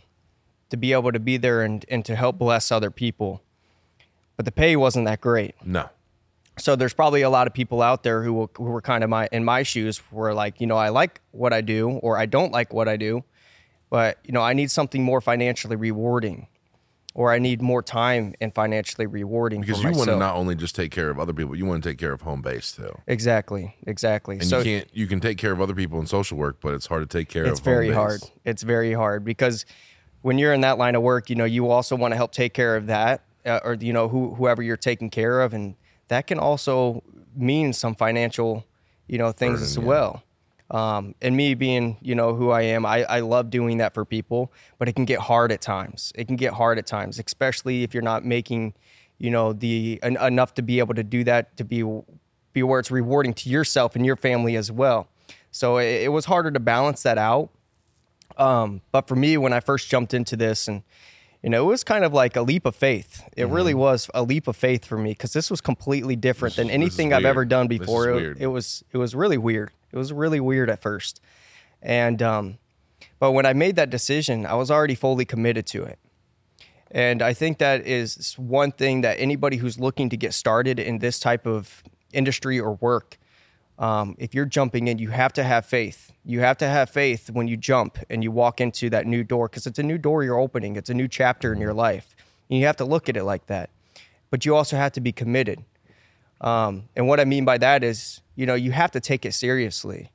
to 0.72 0.78
be 0.78 0.94
able 0.94 1.12
to 1.12 1.20
be 1.20 1.38
there 1.38 1.62
and, 1.62 1.86
and 1.90 2.04
to 2.06 2.16
help 2.16 2.40
bless 2.40 2.72
other 2.72 2.90
people. 2.90 3.44
But 4.36 4.46
the 4.46 4.52
pay 4.52 4.76
wasn't 4.76 5.06
that 5.06 5.22
great. 5.22 5.54
No, 5.64 5.90
So 6.58 6.76
there's 6.76 6.96
probably 6.96 7.22
a 7.22 7.30
lot 7.30 7.46
of 7.46 7.54
people 7.54 7.84
out 7.84 8.02
there 8.02 8.24
who, 8.24 8.34
will, 8.34 8.52
who 8.58 8.64
were 8.64 8.82
kind 8.82 9.04
of 9.04 9.12
my 9.12 9.30
in 9.32 9.46
my 9.46 9.62
shoes, 9.62 10.02
were 10.12 10.34
like, 10.34 10.60
you 10.60 10.66
know, 10.66 10.78
I 10.78 10.90
like 10.90 11.22
what 11.30 11.54
I 11.54 11.62
do, 11.62 11.92
or 12.02 12.18
I 12.18 12.26
don't 12.26 12.52
like 12.52 12.74
what 12.74 12.88
I 12.88 12.98
do, 12.98 13.24
but 13.92 14.18
you 14.24 14.32
know, 14.32 14.42
I 14.42 14.54
need 14.54 14.72
something 14.72 15.04
more 15.04 15.22
financially 15.22 15.76
rewarding, 15.76 16.48
or 17.14 17.32
I 17.32 17.40
need 17.40 17.62
more 17.62 17.82
time 17.82 18.34
and 18.40 18.54
financially 18.54 19.06
rewarding 19.06 19.62
because 19.62 19.84
you 19.84 19.92
want 19.92 20.10
to 20.10 20.16
not 20.16 20.36
only 20.36 20.56
just 20.56 20.76
take 20.76 20.92
care 20.92 21.10
of 21.10 21.20
other 21.20 21.34
people, 21.34 21.56
you 21.56 21.66
want 21.66 21.84
to 21.84 21.90
take 21.90 21.98
care 21.98 22.14
of 22.14 22.22
home 22.22 22.42
base 22.42 22.72
too. 22.72 22.98
exactly, 23.08 23.76
exactly. 23.86 24.36
And 24.36 24.46
so 24.46 24.60
you 24.60 24.64
can't 24.64 24.88
you 24.94 25.08
can 25.08 25.20
take 25.20 25.38
care 25.38 25.52
of 25.52 25.60
other 25.60 25.76
people 25.76 26.00
in 26.00 26.06
social 26.06 26.38
work, 26.38 26.58
but 26.62 26.74
it's 26.74 26.86
hard 26.86 27.08
to 27.08 27.18
take 27.18 27.30
care 27.30 27.46
it's 27.46 27.60
of 27.60 27.66
home 27.66 27.74
very 27.74 27.92
hard. 27.92 28.22
It's 28.46 28.64
very 28.64 28.94
hard 28.94 29.26
because 29.26 29.66
when 30.22 30.38
you're 30.38 30.54
in 30.54 30.62
that 30.62 30.78
line 30.78 30.96
of 30.96 31.02
work, 31.02 31.30
you 31.30 31.36
know, 31.36 31.46
you 31.46 31.70
also 31.70 31.96
want 31.96 32.14
to 32.14 32.16
help 32.16 32.32
take 32.32 32.54
care 32.54 32.76
of 32.76 32.88
that, 32.88 33.24
uh, 33.46 33.60
or 33.64 33.74
you 33.74 33.92
know, 33.92 34.08
who, 34.08 34.36
whoever 34.36 34.62
you're 34.62 34.78
taking 34.78 35.10
care 35.10 35.42
of, 35.42 35.54
and 35.54 35.76
that 36.08 36.28
can 36.28 36.40
also 36.40 37.04
mean 37.36 37.74
some 37.74 37.96
financial, 37.96 38.66
you 39.08 39.18
know, 39.18 39.32
things 39.32 39.60
Burden, 39.60 39.66
as 39.66 39.78
yeah. 39.78 39.84
Um, 40.72 41.16
and 41.22 41.36
me 41.36 41.54
being, 41.54 41.98
you 42.02 42.16
know, 42.16 42.34
who 42.34 42.50
I 42.50 42.62
am, 42.62 42.86
I, 42.86 43.04
I 43.04 43.20
love 43.20 43.50
doing 43.50 43.78
that 43.80 43.94
for 43.94 44.06
people, 44.06 44.54
but 44.80 44.88
it 44.88 44.94
can 44.94 45.04
get 45.04 45.20
hard 45.20 45.52
at 45.52 45.60
times. 45.60 46.14
It 46.16 46.28
can 46.28 46.38
get 46.38 46.54
hard 46.54 46.78
at 46.78 46.86
times, 46.86 47.20
especially 47.20 47.84
if 47.84 47.94
you're 47.94 48.02
not 48.02 48.24
making, 48.24 48.74
you 49.18 49.30
know, 49.30 49.52
the 49.52 50.00
en- 50.02 50.16
enough 50.16 50.54
to 50.56 50.62
be 50.62 50.80
able 50.80 50.94
to 50.94 51.04
do 51.04 51.26
that 51.26 51.58
to 51.58 51.66
be 51.66 51.84
be 52.54 52.64
where 52.64 52.80
it's 52.80 52.92
rewarding 52.92 53.34
to 53.34 53.50
yourself 53.50 53.96
and 53.96 54.06
your 54.06 54.16
family 54.16 54.56
as 54.56 54.72
well. 54.72 55.08
So 55.52 55.78
it, 55.78 56.04
it 56.04 56.08
was 56.10 56.26
harder 56.26 56.52
to 56.52 56.60
balance 56.60 57.04
that 57.04 57.18
out. 57.18 57.50
Um, 58.38 58.82
but 58.92 59.08
for 59.08 59.16
me, 59.16 59.38
when 59.38 59.52
I 59.52 59.60
first 59.60 59.90
jumped 59.90 60.14
into 60.14 60.38
this, 60.38 60.70
and 60.70 60.84
you 61.44 61.50
know, 61.50 61.64
it 61.64 61.68
was 61.68 61.84
kind 61.84 62.06
of 62.06 62.14
like 62.14 62.38
a 62.38 62.42
leap 62.42 62.66
of 62.66 62.76
faith. 62.76 63.28
It 63.36 63.48
really 63.48 63.74
was 63.74 64.10
a 64.14 64.24
leap 64.24 64.48
of 64.48 64.56
faith 64.56 64.86
for 64.86 64.98
me 64.98 65.12
because 65.12 65.34
this 65.34 65.50
was 65.52 65.60
completely 65.60 66.16
different 66.16 66.56
This- 66.56 66.66
than 66.66 66.72
anything 66.72 67.14
I've 67.14 67.26
ever 67.26 67.44
done 67.44 67.68
before. 67.68 68.10
It, 68.12 68.38
it 68.40 68.48
was 68.48 68.86
it 68.94 68.98
was 68.98 69.16
really 69.16 69.38
weird. 69.38 69.72
It 69.92 69.98
was 69.98 70.14
really 70.14 70.40
weird 70.40 70.70
at 70.70 70.82
first, 70.82 71.22
and 71.82 72.22
um, 72.22 72.58
but 73.20 73.32
when 73.32 73.46
I 73.46 73.54
made 73.54 73.76
that 73.76 73.90
decision, 73.90 74.46
I 74.46 74.56
was 74.56 74.72
already 74.72 74.96
fully 74.96 75.26
committed 75.26 75.66
to 75.68 75.84
it. 75.84 76.00
And 76.90 77.22
I 77.22 77.34
think 77.34 77.60
that 77.60 77.88
is 77.88 78.34
one 78.38 78.72
thing 78.72 79.02
that 79.02 79.18
anybody 79.20 79.58
who's 79.58 79.80
looking 79.80 80.10
to 80.10 80.18
get 80.18 80.34
started 80.34 80.80
in 80.80 81.00
this 81.00 81.20
type 81.20 81.48
of 81.48 81.84
industry 82.12 82.60
or 82.60 82.74
work, 82.74 83.18
um, 83.80 84.16
if 84.20 84.36
you're 84.36 84.46
jumping 84.46 84.88
in, 84.88 84.98
you 84.98 85.10
have 85.10 85.32
to 85.34 85.44
have 85.44 85.66
faith. 85.66 86.12
You 86.26 86.42
have 86.42 86.58
to 86.58 86.68
have 86.68 86.90
faith 86.90 87.30
when 87.30 87.48
you 87.48 87.56
jump 87.58 87.98
and 88.10 88.24
you 88.24 88.32
walk 88.32 88.60
into 88.60 88.90
that 88.90 89.08
new 89.08 89.24
door 89.24 89.48
because 89.48 89.66
it's 89.66 89.80
a 89.80 89.84
new 89.84 89.98
door 89.98 90.24
you're 90.24 90.40
opening, 90.40 90.76
it's 90.76 90.90
a 90.90 90.94
new 90.94 91.08
chapter 91.08 91.54
in 91.54 91.62
your 91.62 91.74
life. 91.74 92.16
And 92.50 92.60
you 92.60 92.66
have 92.66 92.78
to 92.78 92.86
look 92.86 93.08
at 93.08 93.16
it 93.16 93.24
like 93.24 93.48
that. 93.48 93.70
But 94.30 94.46
you 94.46 94.56
also 94.56 94.76
have 94.76 94.92
to 94.94 95.02
be 95.02 95.12
committed. 95.12 95.64
Um, 96.42 96.90
and 96.96 97.08
what 97.08 97.20
I 97.20 97.26
mean 97.26 97.46
by 97.46 97.58
that 97.60 97.84
is, 97.84 98.22
you 98.42 98.48
know, 98.48 98.56
you 98.56 98.72
have 98.72 98.90
to 98.92 99.00
take 99.00 99.24
it 99.30 99.34
seriously. 99.34 100.10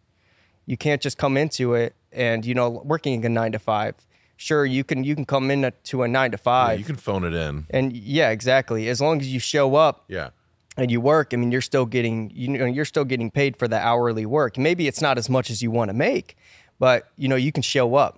You 0.67 0.77
can't 0.77 1.01
just 1.01 1.17
come 1.17 1.37
into 1.37 1.75
it 1.75 1.95
and, 2.11 2.45
you 2.45 2.55
know, 2.59 2.69
working 2.85 3.25
a 3.25 3.29
nine 3.29 3.53
to 3.53 3.59
five. 3.61 3.95
Sure, 4.37 4.65
you 4.67 4.83
can 4.85 5.05
you 5.05 5.15
can 5.15 5.25
come 5.25 5.49
in 5.55 5.73
to 5.91 6.03
a 6.03 6.09
nine 6.09 6.33
to 6.33 6.37
Yeah, 6.37 6.43
five. 6.53 6.79
you 6.81 6.85
can 6.85 6.97
phone 6.97 7.23
it 7.25 7.35
in. 7.35 7.67
and 7.71 7.97
yeah, 7.97 8.31
exactly. 8.31 8.89
As 8.89 9.01
long 9.01 9.21
as 9.21 9.33
you 9.33 9.39
show 9.39 9.77
up 9.77 10.05
Yeah. 10.09 10.31
and 10.77 10.91
you 10.91 11.01
work, 11.01 11.33
I 11.33 11.37
mean, 11.37 11.53
you're 11.53 11.69
still 11.73 11.87
getting 11.87 12.33
you 12.35 12.49
know 12.49 12.67
you're 12.67 12.85
still 12.95 13.05
getting 13.13 13.31
paid 13.31 13.57
for 13.57 13.69
the 13.69 13.79
hourly 13.79 14.27
work. 14.27 14.59
Maybe 14.59 14.89
it's 14.89 15.01
not 15.01 15.17
as 15.19 15.29
much 15.31 15.49
as 15.51 15.63
you 15.63 15.71
want 15.71 15.89
to 15.91 15.95
make, 15.95 16.37
but 16.81 16.99
you 17.17 17.29
know 17.29 17.37
you 17.47 17.53
can 17.53 17.63
show 17.63 17.95
up. 17.95 18.15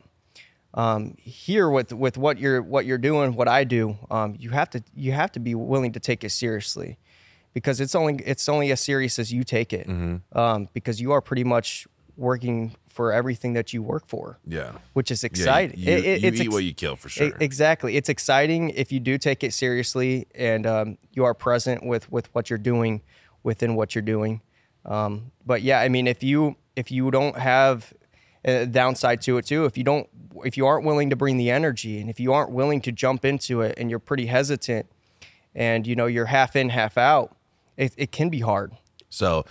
Um, 0.75 1.17
here 1.21 1.69
with 1.77 1.93
with 1.93 2.17
what 2.19 2.39
you're 2.39 2.63
what 2.63 2.85
you're 2.87 2.99
doing, 3.11 3.35
what 3.35 3.47
I 3.49 3.65
do, 3.65 3.83
um, 4.11 4.37
you 4.39 4.51
have 4.51 4.71
to 4.71 4.83
you 4.97 5.13
have 5.13 5.31
to 5.33 5.41
be 5.41 5.55
willing 5.55 5.93
to 5.93 6.01
take 6.01 6.25
it 6.25 6.31
seriously, 6.31 6.99
because 7.55 7.81
it's 7.81 7.95
only 7.95 8.15
it's 8.25 8.49
only 8.49 8.71
as 8.73 8.81
serious 8.81 9.19
as 9.19 9.33
you 9.33 9.45
take 9.45 9.73
it. 9.73 9.89
Um, 10.33 10.69
because 10.73 11.01
you 11.01 11.13
are 11.13 11.21
pretty 11.21 11.45
much 11.45 11.87
working 12.17 12.75
for 12.89 13.13
everything 13.13 13.53
that 13.53 13.73
you 13.73 13.81
work 13.81 14.05
for, 14.09 14.41
Yeah. 14.45 14.73
which 14.93 15.13
is 15.13 15.23
Yeah, 15.23 15.27
exciting. 15.29 15.79
You, 15.79 15.93
It- 15.93 16.05
it- 16.05 16.21
you 16.23 16.29
it's 16.29 16.41
eat 16.41 16.47
ex- 16.47 16.53
what 16.53 16.65
you 16.65 16.75
kill 16.75 16.97
for 16.97 17.09
sure. 17.09 17.29
E- 17.29 17.33
Exactly. 17.39 17.97
It's 17.97 18.09
exciting 18.09 18.71
if 18.71 18.91
you 18.91 18.99
do 18.99 19.19
take 19.19 19.45
it 19.45 19.55
seriously 19.55 20.27
and 20.35 20.67
um, 20.67 20.99
you 21.13 21.25
are 21.25 21.33
present 21.35 21.85
with 21.87 22.11
with 22.11 22.29
what 22.35 22.51
you're 22.51 22.59
doing 22.59 23.03
within 23.45 23.77
what 23.77 23.95
you're 23.95 24.03
doing. 24.03 24.41
Um, 24.85 25.31
but 25.47 25.63
yeah, 25.63 25.81
I 25.81 25.89
mean, 25.89 26.07
if 26.09 26.23
you 26.25 26.57
if 26.75 26.91
you 26.91 27.11
don't 27.13 27.37
have 27.39 27.93
a 28.45 28.67
downside 28.67 29.21
to 29.23 29.37
it 29.39 29.47
too, 29.47 29.65
if 29.65 29.79
you 29.79 29.85
don't 29.85 30.09
if 30.45 30.57
you 30.57 30.67
aren't 30.67 30.85
willing 30.85 31.11
to 31.11 31.17
bring 31.17 31.37
the 31.37 31.51
energy 31.51 32.01
and 32.01 32.11
if 32.11 32.19
you 32.19 32.33
aren't 32.33 32.51
willing 32.51 32.81
to 32.81 32.91
jump 32.93 33.25
into 33.25 33.61
it 33.63 33.75
and 33.79 33.91
you're 33.91 33.99
pretty 34.01 34.27
hesitant 34.27 34.87
and 35.55 35.87
you 35.87 35.95
know 35.95 36.07
you're 36.07 36.27
half 36.27 36.57
in 36.57 36.69
half 36.71 36.99
out, 36.99 37.37
it, 37.79 37.95
it 37.97 38.13
can 38.13 38.29
be 38.29 38.41
hard. 38.41 38.73
So 39.09 39.45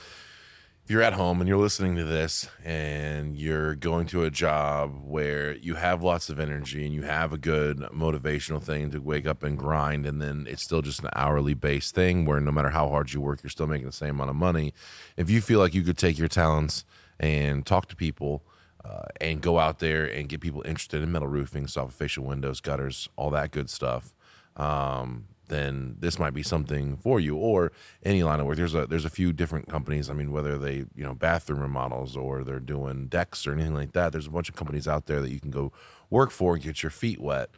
if 0.84 0.92
you're 0.92 1.02
at 1.02 1.14
home 1.14 1.42
and 1.42 1.48
you're 1.48 1.58
listening 1.58 1.96
to 1.96 2.04
this 2.04 2.50
and 2.64 3.36
you're 3.36 3.76
going 3.76 4.06
to 4.08 4.24
a 4.24 4.30
job 4.30 5.02
where 5.04 5.56
you 5.56 5.76
have 5.76 6.04
lots 6.04 6.30
of 6.30 6.40
energy 6.40 6.86
and 6.86 6.94
you 6.94 7.02
have 7.02 7.34
a 7.34 7.38
good 7.38 7.80
motivational 7.94 8.62
thing 8.62 8.92
to 8.92 9.00
wake 9.00 9.26
up 9.26 9.44
and 9.44 9.58
grind 9.58 10.06
and 10.06 10.22
then 10.22 10.46
it's 10.48 10.62
still 10.62 10.82
just 10.82 11.02
an 11.04 11.10
hourly 11.16 11.54
based 11.54 11.96
thing 11.96 12.26
where 12.26 12.40
no 12.40 12.52
matter 12.52 12.70
how 12.70 12.88
hard 12.88 13.12
you 13.12 13.20
work 13.20 13.44
you're 13.44 13.50
still 13.50 13.68
making 13.68 13.86
the 13.86 13.92
same 13.92 14.12
amount 14.12 14.30
of 14.30 14.36
money 14.38 14.74
if 15.18 15.30
you 15.30 15.42
feel 15.42 15.60
like 15.60 15.74
you 15.74 15.82
could 15.82 15.98
take 15.98 16.18
your 16.18 16.30
talents 16.30 16.86
and 17.20 17.66
talk 17.66 17.88
to 17.88 17.96
people 17.96 18.46
uh, 18.86 19.04
and 19.20 19.42
go 19.42 19.60
out 19.60 19.80
there 19.80 20.06
and 20.06 20.30
get 20.30 20.40
people 20.40 20.62
interested 20.62 21.04
in 21.04 21.12
metal 21.12 21.28
roofing 21.28 21.66
soffit 21.66 21.92
fascia 21.92 22.22
windows 22.22 22.62
gutters 22.62 23.10
all 23.18 23.30
that 23.30 23.52
good 23.52 23.70
stuff 23.70 24.14
um, 24.56 25.26
then 25.48 25.96
this 26.00 26.20
might 26.20 26.34
be 26.34 26.44
something 26.44 26.98
for 26.98 27.20
you 27.20 27.36
or 27.36 27.72
any 28.04 28.24
line 28.24 28.40
of 28.40 28.46
work. 28.46 28.58
There's 28.58 28.76
a 28.76 28.86
there's 28.86 29.06
a 29.06 29.10
few 29.10 29.34
different 29.34 29.68
companies. 29.68 30.10
I 30.10 30.14
mean, 30.14 30.32
whether 30.32 30.58
they 30.58 30.86
you 30.96 31.04
know 31.04 31.14
bathroom 31.14 31.60
remodels 31.60 32.16
or 32.16 32.44
they're 32.44 32.60
doing 32.60 33.08
decks 33.08 33.48
or 33.48 33.54
anything 33.54 33.74
like 33.74 33.94
that. 33.94 34.12
There's 34.12 34.28
a 34.28 34.32
bunch 34.32 34.50
of 34.50 34.56
companies 34.56 34.88
out 34.88 35.06
there 35.06 35.22
that 35.22 35.32
you 35.32 35.40
can 35.40 35.52
go 35.52 35.72
work 36.10 36.32
for 36.32 36.56
and 36.56 36.64
get 36.64 36.84
your 36.84 36.90
feet 36.90 37.20
wet. 37.20 37.50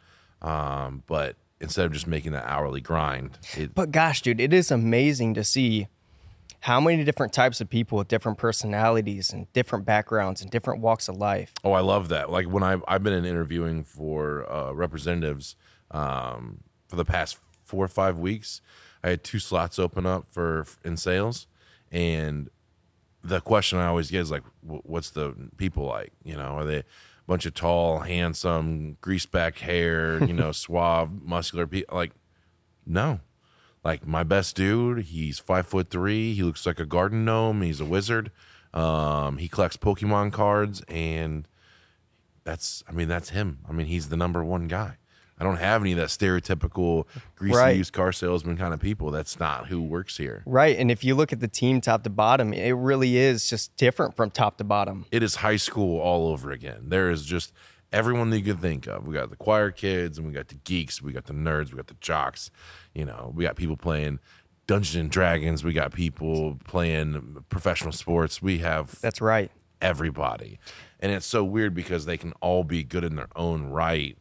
Um, 0.42 1.02
but 1.06 1.36
instead 1.60 1.84
of 1.84 1.92
just 1.92 2.06
making 2.06 2.32
that 2.32 2.46
hourly 2.46 2.80
grind, 2.80 3.38
it, 3.56 3.74
But 3.74 3.90
gosh, 3.90 4.22
dude, 4.22 4.40
it 4.40 4.52
is 4.52 4.70
amazing 4.70 5.34
to 5.34 5.44
see 5.44 5.88
how 6.60 6.80
many 6.80 7.04
different 7.04 7.32
types 7.32 7.60
of 7.60 7.68
people 7.70 7.98
with 7.98 8.08
different 8.08 8.38
personalities 8.38 9.32
and 9.32 9.50
different 9.52 9.84
backgrounds 9.84 10.42
and 10.42 10.50
different 10.50 10.80
walks 10.80 11.08
of 11.08 11.16
life. 11.16 11.52
Oh, 11.64 11.72
I 11.72 11.80
love 11.80 12.08
that. 12.08 12.30
Like 12.30 12.46
when 12.46 12.62
I've 12.62 12.84
I've 12.86 13.02
been 13.02 13.14
in 13.14 13.24
interviewing 13.24 13.82
for 13.84 14.50
uh, 14.50 14.72
representatives 14.72 15.56
um, 15.90 16.60
for 16.88 16.96
the 16.96 17.04
past 17.04 17.38
four 17.70 17.84
or 17.84 17.88
five 17.88 18.18
weeks. 18.18 18.60
I 19.02 19.10
had 19.10 19.24
two 19.24 19.38
slots 19.38 19.78
open 19.78 20.04
up 20.04 20.26
for 20.30 20.66
in 20.84 20.96
sales, 20.96 21.46
and 21.90 22.50
the 23.22 23.40
question 23.40 23.78
I 23.78 23.86
always 23.86 24.10
get 24.10 24.20
is 24.20 24.30
like, 24.30 24.42
"What's 24.62 25.10
the 25.10 25.34
people 25.56 25.86
like? 25.86 26.12
You 26.24 26.36
know, 26.36 26.58
are 26.58 26.64
they 26.64 26.78
a 26.78 26.84
bunch 27.26 27.46
of 27.46 27.54
tall, 27.54 28.00
handsome, 28.00 28.96
greased 29.00 29.30
back 29.30 29.58
hair, 29.58 30.22
you 30.24 30.34
know, 30.34 30.52
suave, 30.62 31.10
muscular 31.22 31.66
people? 31.66 31.96
Like, 31.96 32.12
no." 32.84 33.20
Like 33.82 34.06
my 34.06 34.24
best 34.24 34.56
dude, 34.56 35.06
he's 35.06 35.38
five 35.38 35.66
foot 35.66 35.88
three. 35.88 36.34
He 36.34 36.42
looks 36.42 36.66
like 36.66 36.78
a 36.78 36.84
garden 36.84 37.24
gnome. 37.24 37.62
He's 37.62 37.80
a 37.80 37.86
wizard. 37.86 38.30
Um, 38.74 39.38
he 39.38 39.48
collects 39.48 39.78
Pokemon 39.78 40.32
cards, 40.32 40.82
and 40.86 41.48
that's 42.44 42.84
I 42.86 42.92
mean 42.92 43.08
that's 43.08 43.30
him. 43.30 43.60
I 43.66 43.72
mean 43.72 43.86
he's 43.86 44.10
the 44.10 44.18
number 44.18 44.44
one 44.44 44.68
guy. 44.68 44.96
I 45.40 45.44
don't 45.44 45.56
have 45.56 45.80
any 45.80 45.92
of 45.92 45.98
that 45.98 46.08
stereotypical 46.08 47.06
greasy 47.34 47.56
Right. 47.56 47.76
used 47.76 47.92
car 47.94 48.12
salesman 48.12 48.56
kind 48.58 48.74
of 48.74 48.80
people. 48.80 49.10
That's 49.10 49.40
not 49.40 49.68
who 49.68 49.80
works 49.82 50.18
here. 50.18 50.42
Right. 50.44 50.76
And 50.78 50.90
if 50.90 51.02
you 51.02 51.14
look 51.14 51.32
at 51.32 51.40
the 51.40 51.48
team 51.48 51.80
top 51.80 52.02
to 52.04 52.10
bottom, 52.10 52.52
it 52.52 52.72
really 52.72 53.16
is 53.16 53.48
just 53.48 53.74
different 53.76 54.14
from 54.14 54.30
top 54.30 54.58
to 54.58 54.64
bottom. 54.64 55.06
It 55.10 55.22
is 55.22 55.36
high 55.36 55.56
school 55.56 55.98
all 55.98 56.28
over 56.28 56.50
again. 56.50 56.90
There 56.90 57.10
is 57.10 57.24
just 57.24 57.52
everyone 57.92 58.28
that 58.30 58.38
you 58.38 58.44
could 58.52 58.60
think 58.60 58.86
of. 58.86 59.06
We 59.06 59.14
got 59.14 59.30
the 59.30 59.36
choir 59.36 59.70
kids 59.70 60.18
and 60.18 60.26
we 60.26 60.32
got 60.34 60.48
the 60.48 60.56
geeks, 60.56 61.00
we 61.00 61.12
got 61.12 61.24
the 61.24 61.32
nerds, 61.32 61.70
we 61.72 61.76
got 61.76 61.86
the 61.88 61.96
jocks. 62.00 62.50
You 62.94 63.06
know, 63.06 63.32
we 63.34 63.42
got 63.44 63.56
people 63.56 63.76
playing 63.78 64.20
Dungeons 64.66 64.94
and 65.00 65.10
Dragons, 65.10 65.64
we 65.64 65.72
got 65.72 65.92
people 65.92 66.58
playing 66.64 67.44
professional 67.48 67.92
sports. 67.92 68.40
We 68.42 68.58
have 68.58 69.00
That's 69.00 69.20
right. 69.20 69.50
everybody. 69.80 70.58
And 71.00 71.10
it's 71.12 71.26
so 71.26 71.42
weird 71.42 71.74
because 71.74 72.04
they 72.04 72.16
can 72.16 72.32
all 72.40 72.62
be 72.62 72.84
good 72.84 73.02
in 73.04 73.16
their 73.16 73.28
own 73.34 73.70
right. 73.70 74.16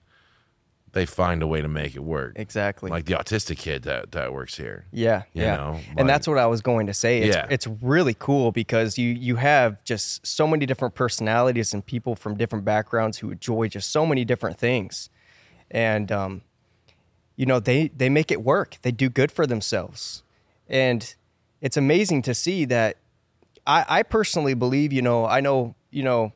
They 0.93 1.05
find 1.05 1.41
a 1.43 1.47
way 1.47 1.61
to 1.61 1.67
make 1.67 1.95
it 1.95 2.03
work. 2.03 2.33
Exactly. 2.35 2.89
Like 2.89 3.05
the 3.05 3.13
autistic 3.13 3.57
kid 3.57 3.83
that, 3.83 4.11
that 4.13 4.33
works 4.33 4.57
here. 4.57 4.85
Yeah, 4.91 5.23
You 5.33 5.43
yeah. 5.43 5.55
know, 5.55 5.71
like- 5.73 5.85
and 5.97 6.09
that's 6.09 6.27
what 6.27 6.37
I 6.37 6.45
was 6.47 6.61
going 6.61 6.87
to 6.87 6.93
say. 6.93 7.19
It's, 7.19 7.35
Yeah. 7.35 7.45
it's 7.49 7.67
really 7.81 8.15
cool 8.17 8.51
because 8.51 8.97
you 8.97 9.09
you 9.09 9.35
have 9.37 9.83
just 9.83 10.25
so 10.25 10.47
many 10.47 10.65
different 10.65 10.95
personalities 10.95 11.73
and 11.73 11.85
people 11.85 12.15
from 12.15 12.35
different 12.37 12.65
backgrounds 12.65 13.19
who 13.19 13.31
enjoy 13.31 13.67
just 13.67 13.91
so 13.91 14.05
many 14.05 14.25
different 14.25 14.57
things, 14.57 15.09
and 15.71 16.11
um, 16.11 16.41
you 17.35 17.45
know 17.45 17.59
they 17.59 17.89
they 17.95 18.09
make 18.09 18.31
it 18.31 18.41
work. 18.43 18.77
They 18.81 18.91
do 18.91 19.09
good 19.09 19.31
for 19.31 19.45
themselves, 19.45 20.23
and 20.67 21.13
it's 21.61 21.77
amazing 21.77 22.21
to 22.23 22.33
see 22.33 22.65
that. 22.65 22.97
I, 23.67 23.85
I 23.99 24.03
personally 24.03 24.55
believe, 24.55 24.91
you 24.91 25.03
know, 25.03 25.25
I 25.27 25.41
know, 25.41 25.75
you 25.91 26.01
know, 26.01 26.33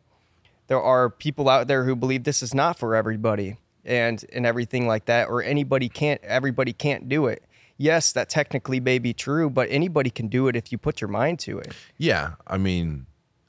there 0.68 0.80
are 0.82 1.10
people 1.10 1.50
out 1.50 1.68
there 1.68 1.84
who 1.86 1.96
believe 1.96 2.26
this 2.26 2.44
is 2.44 2.54
not 2.54 2.78
for 2.78 2.94
everybody 2.96 3.58
and 3.86 4.24
and 4.34 4.46
everything 4.46 4.88
like 4.88 5.06
that 5.06 5.28
or 5.30 5.42
anybody 5.44 5.90
can't 5.90 6.22
everybody 6.24 6.74
can't 6.74 7.08
do 7.10 7.28
it 7.28 7.44
yes 7.78 8.12
that 8.14 8.30
technically 8.30 8.80
may 8.80 9.00
be 9.00 9.14
true 9.14 9.50
but 9.50 9.68
anybody 9.70 10.10
can 10.10 10.28
do 10.28 10.48
it 10.48 10.56
if 10.56 10.72
you 10.72 10.78
put 10.78 11.02
your 11.02 11.10
mind 11.10 11.40
to 11.40 11.60
it 11.60 11.74
Yeah. 11.98 12.32
I 12.48 12.58
mean, 12.58 13.08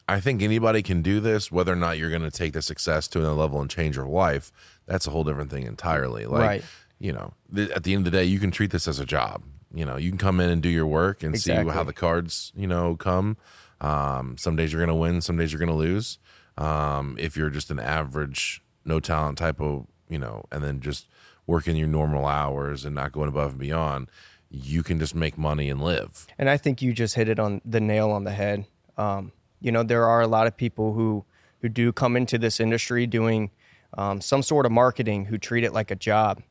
I 0.08 0.20
think 0.20 0.42
anybody 0.42 0.82
can 0.82 1.00
do 1.00 1.18
this, 1.18 1.50
whether 1.50 1.72
or 1.72 1.76
not 1.76 1.96
you're 1.98 2.10
going 2.10 2.22
to 2.22 2.30
take 2.30 2.52
the 2.52 2.60
success 2.60 3.08
to 3.08 3.18
another 3.20 3.34
level 3.34 3.60
and 3.62 3.70
change 3.70 3.96
your 3.96 4.06
life. 4.06 4.52
That's 4.86 5.06
a 5.06 5.10
whole 5.10 5.24
different 5.24 5.50
thing 5.50 5.62
entirely. 5.64 6.26
Like, 6.26 6.40
Right. 6.42 6.64
you 6.98 7.10
know, 7.12 7.32
th- 7.54 7.70
at 7.70 7.84
the 7.84 7.94
end 7.94 8.06
of 8.06 8.12
the 8.12 8.18
day, 8.18 8.24
you 8.24 8.38
can 8.38 8.50
treat 8.50 8.70
this 8.70 8.86
as 8.86 8.98
a 9.00 9.06
job. 9.06 9.42
You 9.74 9.86
know, 9.86 9.96
you 9.96 10.10
can 10.10 10.18
come 10.18 10.40
in 10.40 10.50
and 10.50 10.60
do 10.62 10.68
your 10.68 10.86
work 10.86 11.22
and 11.22 11.40
see 11.40 11.52
how 11.54 11.82
the 11.84 11.94
cards, 11.94 12.52
you 12.54 12.66
know, 12.66 12.96
come. 12.96 13.38
Um, 13.80 14.36
some 14.38 14.56
days 14.56 14.72
you're 14.72 14.80
going 14.84 14.94
to 14.94 15.00
win, 15.00 15.20
some 15.22 15.36
days 15.38 15.52
you're 15.52 15.58
going 15.58 15.68
to 15.70 15.74
lose. 15.74 16.18
Um, 16.58 17.16
if 17.18 17.34
you're 17.36 17.50
just 17.50 17.70
an 17.70 17.80
average, 17.80 18.62
no 18.84 19.00
talent 19.00 19.38
type 19.38 19.58
of, 19.60 19.86
you 20.14 20.20
know, 20.20 20.44
and 20.52 20.62
then 20.62 20.78
just 20.80 21.08
working 21.44 21.74
your 21.74 21.88
normal 21.88 22.24
hours 22.24 22.84
and 22.84 22.94
not 22.94 23.10
going 23.10 23.28
above 23.28 23.50
and 23.50 23.58
beyond, 23.58 24.08
you 24.48 24.84
can 24.84 25.00
just 25.00 25.12
make 25.12 25.36
money 25.36 25.68
and 25.68 25.82
live. 25.82 26.28
And 26.38 26.48
I 26.48 26.56
think 26.56 26.80
you 26.80 26.92
just 26.92 27.16
hit 27.16 27.28
it 27.28 27.40
on 27.40 27.60
the 27.64 27.80
nail 27.80 28.12
on 28.12 28.22
the 28.22 28.30
head. 28.30 28.66
Um, 28.96 29.32
you 29.60 29.72
know, 29.72 29.82
there 29.82 30.06
are 30.06 30.20
a 30.20 30.28
lot 30.28 30.46
of 30.46 30.56
people 30.56 30.92
who 30.92 31.24
who 31.62 31.68
do 31.68 31.92
come 31.92 32.16
into 32.16 32.38
this 32.38 32.60
industry 32.60 33.08
doing 33.08 33.50
um, 33.98 34.20
some 34.20 34.42
sort 34.42 34.66
of 34.66 34.72
marketing 34.72 35.24
who 35.24 35.36
treat 35.36 35.64
it 35.64 35.72
like 35.72 35.90
a 35.90 35.96
job. 35.96 36.42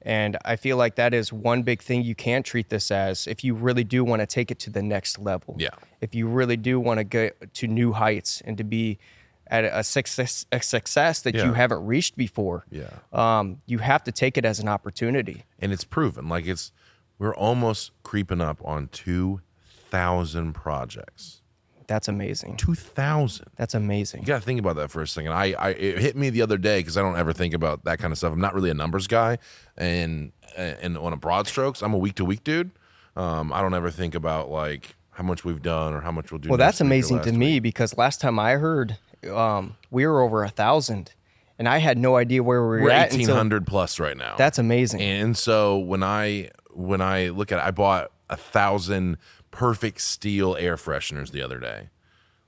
And 0.00 0.38
I 0.44 0.56
feel 0.56 0.76
like 0.78 0.94
that 0.94 1.12
is 1.12 1.32
one 1.32 1.62
big 1.62 1.82
thing 1.82 2.04
you 2.04 2.14
can't 2.14 2.46
treat 2.46 2.70
this 2.70 2.90
as 2.90 3.26
if 3.26 3.44
you 3.44 3.54
really 3.54 3.84
do 3.84 4.02
want 4.04 4.20
to 4.20 4.26
take 4.26 4.50
it 4.50 4.58
to 4.60 4.70
the 4.70 4.82
next 4.82 5.18
level. 5.18 5.56
Yeah. 5.58 5.74
If 6.00 6.14
you 6.14 6.28
really 6.28 6.56
do 6.56 6.78
want 6.80 6.98
to 6.98 7.04
get 7.04 7.52
to 7.54 7.66
new 7.66 7.92
heights 7.92 8.42
and 8.46 8.56
to 8.58 8.64
be 8.64 8.98
at 9.48 9.64
a 9.64 9.84
success, 9.84 10.46
a 10.52 10.60
success 10.62 11.22
that 11.22 11.34
Yeah. 11.34 11.44
you 11.46 11.52
haven't 11.52 11.84
reached 11.86 12.16
before, 12.16 12.64
Yeah. 12.70 12.88
um, 13.12 13.58
you 13.66 13.78
have 13.78 14.02
to 14.04 14.12
take 14.12 14.36
it 14.38 14.44
as 14.44 14.58
an 14.60 14.68
opportunity. 14.68 15.44
And 15.58 15.72
it's 15.72 15.84
proven. 15.84 16.28
Like 16.28 16.46
it's 16.46 16.72
we're 17.18 17.34
almost 17.34 17.92
creeping 18.02 18.40
up 18.40 18.60
on 18.64 18.88
2000 18.88 20.52
projects. 20.54 21.40
That's 21.86 22.08
amazing. 22.08 22.56
2000. 22.56 23.46
That's 23.56 23.74
amazing. 23.74 24.20
You 24.22 24.26
got 24.26 24.38
to 24.40 24.44
think 24.44 24.58
about 24.58 24.76
that 24.76 24.90
for 24.90 25.02
a 25.02 25.06
second. 25.06 25.32
I, 25.32 25.52
I 25.52 25.68
it 25.70 25.98
hit 25.98 26.16
me 26.16 26.30
the 26.30 26.40
other 26.40 26.56
day 26.56 26.80
because 26.80 26.96
I 26.96 27.02
don't 27.02 27.16
ever 27.18 27.32
think 27.34 27.52
about 27.52 27.84
that 27.84 27.98
kind 27.98 28.10
of 28.10 28.16
stuff. 28.18 28.32
I'm 28.32 28.40
not 28.40 28.54
really 28.54 28.70
a 28.70 28.74
numbers 28.74 29.06
guy, 29.06 29.36
and 29.76 30.32
and 30.56 30.96
on 30.96 31.12
a 31.12 31.16
broad 31.16 31.46
strokes, 31.46 31.82
I'm 31.82 31.92
a 31.92 31.98
week 31.98 32.14
to 32.16 32.24
week 32.24 32.42
dude. 32.42 32.70
Um, 33.16 33.52
I 33.52 33.60
don't 33.60 33.74
ever 33.74 33.90
think 33.90 34.14
about 34.14 34.50
like 34.50 34.96
how 35.10 35.24
much 35.24 35.44
we've 35.44 35.60
done 35.62 35.92
or 35.92 36.00
how 36.00 36.10
much 36.10 36.32
we'll 36.32 36.38
do. 36.40 36.48
Well, 36.48 36.56
next 36.58 36.78
that's 36.78 36.80
amazing 36.80 37.20
to 37.20 37.32
me 37.32 37.54
week. 37.56 37.62
because 37.64 37.96
last 37.98 38.18
time 38.20 38.38
I 38.38 38.52
heard, 38.52 38.96
um, 39.28 39.76
we 39.90 40.06
were 40.06 40.20
over 40.22 40.44
a 40.44 40.48
thousand, 40.48 41.12
and 41.58 41.68
I 41.68 41.78
had 41.78 41.98
no 41.98 42.16
idea 42.16 42.42
where 42.42 42.62
we 42.62 42.66
were, 42.78 42.82
We're 42.84 42.90
at. 42.90 43.12
until- 43.12 43.34
1800 43.34 43.66
plus 43.66 43.98
right 44.00 44.16
now. 44.16 44.34
That's 44.36 44.58
amazing. 44.58 45.00
And 45.00 45.36
so 45.36 45.78
when 45.78 46.02
I 46.02 46.50
when 46.72 47.00
I 47.00 47.28
look 47.28 47.52
at 47.52 47.58
it, 47.58 47.64
I 47.64 47.70
bought 47.70 48.10
a 48.28 48.36
thousand 48.36 49.18
perfect 49.50 50.00
steel 50.00 50.56
air 50.56 50.76
fresheners 50.76 51.30
the 51.30 51.42
other 51.42 51.60
day. 51.60 51.90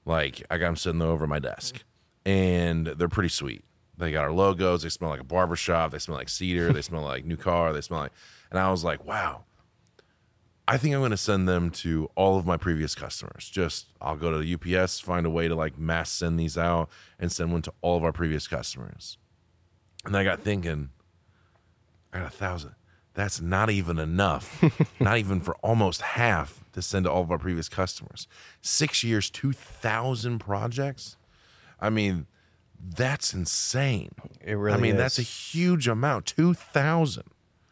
Like 0.05 0.43
I 0.51 0.59
got 0.59 0.67
them 0.67 0.77
sitting 0.77 1.03
over 1.03 1.27
my 1.27 1.39
desk, 1.39 1.83
and 2.25 2.87
they're 2.87 3.09
pretty 3.09 3.29
sweet. 3.29 3.65
They 3.99 4.13
got 4.13 4.25
our 4.25 4.33
logos. 4.33 4.83
They 4.83 4.89
smell 4.91 5.11
like 5.11 5.21
a 5.21 5.25
barber 5.25 5.57
shop. 5.57 5.91
They 5.93 5.99
smell 5.99 6.19
like 6.19 6.29
cedar. 6.29 6.73
they 6.73 6.83
smell 6.83 7.03
like 7.03 7.25
new 7.25 7.37
car. 7.37 7.73
They 7.73 7.81
smell 7.81 8.01
like, 8.01 8.13
and 8.51 8.59
I 8.61 8.71
was 8.71 8.85
like, 8.85 9.05
wow. 9.07 9.45
I 10.69 10.79
think 10.79 10.95
I'm 10.95 11.01
going 11.01 11.13
to 11.13 11.17
send 11.17 11.49
them 11.49 11.71
to 11.71 12.11
all 12.17 12.37
of 12.39 12.45
my 12.45 12.57
previous 12.57 12.95
customers. 12.95 13.49
Just 13.49 13.87
I'll 14.01 14.17
go 14.17 14.33
to 14.33 14.39
the 14.39 14.77
UPS, 14.77 14.99
find 14.99 15.25
a 15.25 15.31
way 15.31 15.47
to 15.47 15.55
like 15.55 15.79
mass 15.79 16.11
send 16.11 16.41
these 16.41 16.59
out, 16.59 16.89
and 17.19 17.31
send 17.31 17.53
one 17.53 17.63
to 17.63 17.73
all 17.83 17.97
of 17.97 18.03
our 18.05 18.13
previous 18.13 18.49
customers. 18.49 19.17
And 20.05 20.17
I 20.17 20.25
got 20.25 20.41
thinking, 20.41 20.91
I 22.13 22.19
got 22.19 22.27
a 22.29 22.37
thousand. 22.37 22.75
That's 23.15 23.41
not 23.41 23.71
even 23.71 23.99
enough. 23.99 24.63
not 25.01 25.19
even 25.19 25.41
for 25.41 25.55
almost 25.57 26.03
half 26.03 26.63
to 26.73 26.83
send 26.83 27.05
to 27.07 27.11
all 27.11 27.23
of 27.23 27.31
our 27.31 27.39
previous 27.39 27.69
customers. 27.69 28.29
Six 28.61 29.03
years, 29.03 29.31
2,000 29.31 30.39
projects. 30.39 31.17
I 31.81 31.89
mean, 31.91 32.27
that's 32.79 33.33
insane. 33.33 34.11
It 34.43 34.53
really 34.55 34.77
I 34.77 34.81
mean, 34.81 34.95
is. 34.97 34.99
that's 34.99 35.19
a 35.19 35.23
huge 35.23 35.89
amount. 35.89 36.27
2,000, 36.27 37.25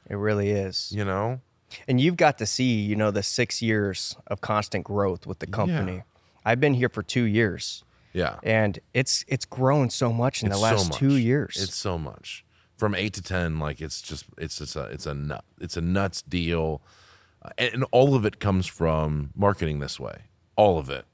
it 0.09 0.17
really 0.17 0.51
is. 0.51 0.91
you 0.95 1.05
know? 1.05 1.41
And 1.89 2.01
you've 2.01 2.17
got 2.17 2.39
to 2.39 2.47
see, 2.47 2.81
you 2.81 2.95
know, 2.97 3.11
the 3.11 3.23
six 3.23 3.61
years 3.61 4.17
of 4.27 4.41
constant 4.41 4.85
growth 4.85 5.27
with 5.27 5.39
the 5.41 5.47
company. 5.47 6.03
I've 6.45 6.61
been 6.61 6.75
here 6.75 6.89
for 6.89 7.03
two 7.03 7.25
years, 7.25 7.85
Yeah. 8.13 8.39
and 8.43 8.79
it's 8.93 9.25
it's 9.29 9.45
grown 9.45 9.91
so 9.91 10.13
much 10.13 10.43
in 10.43 10.49
It's 10.49 10.57
the 10.57 10.63
last 10.63 10.93
so 10.93 10.99
two 10.99 11.17
years. 11.17 11.57
It's 11.61 11.75
so 11.75 11.99
much. 11.99 12.45
From 12.77 12.95
eight 12.95 13.13
to 13.15 13.23
ten, 13.23 13.59
like 13.59 13.81
it's 13.81 14.03
just 14.03 14.27
it's 14.37 14.59
just 14.59 14.77
a 14.77 14.85
it's 14.85 15.07
a 15.07 15.15
nut 15.15 15.45
it's 15.61 15.77
a 15.77 15.81
nuts 15.81 16.23
deal, 16.23 16.83
and, 17.57 17.75
and 17.75 17.85
all 17.93 18.15
of 18.15 18.25
it 18.27 18.41
comes 18.41 18.67
from 18.67 19.31
marketing 19.35 19.79
this 19.81 19.99
way. 19.99 20.23
All 20.57 20.79
of 20.79 20.91
it, 20.91 21.07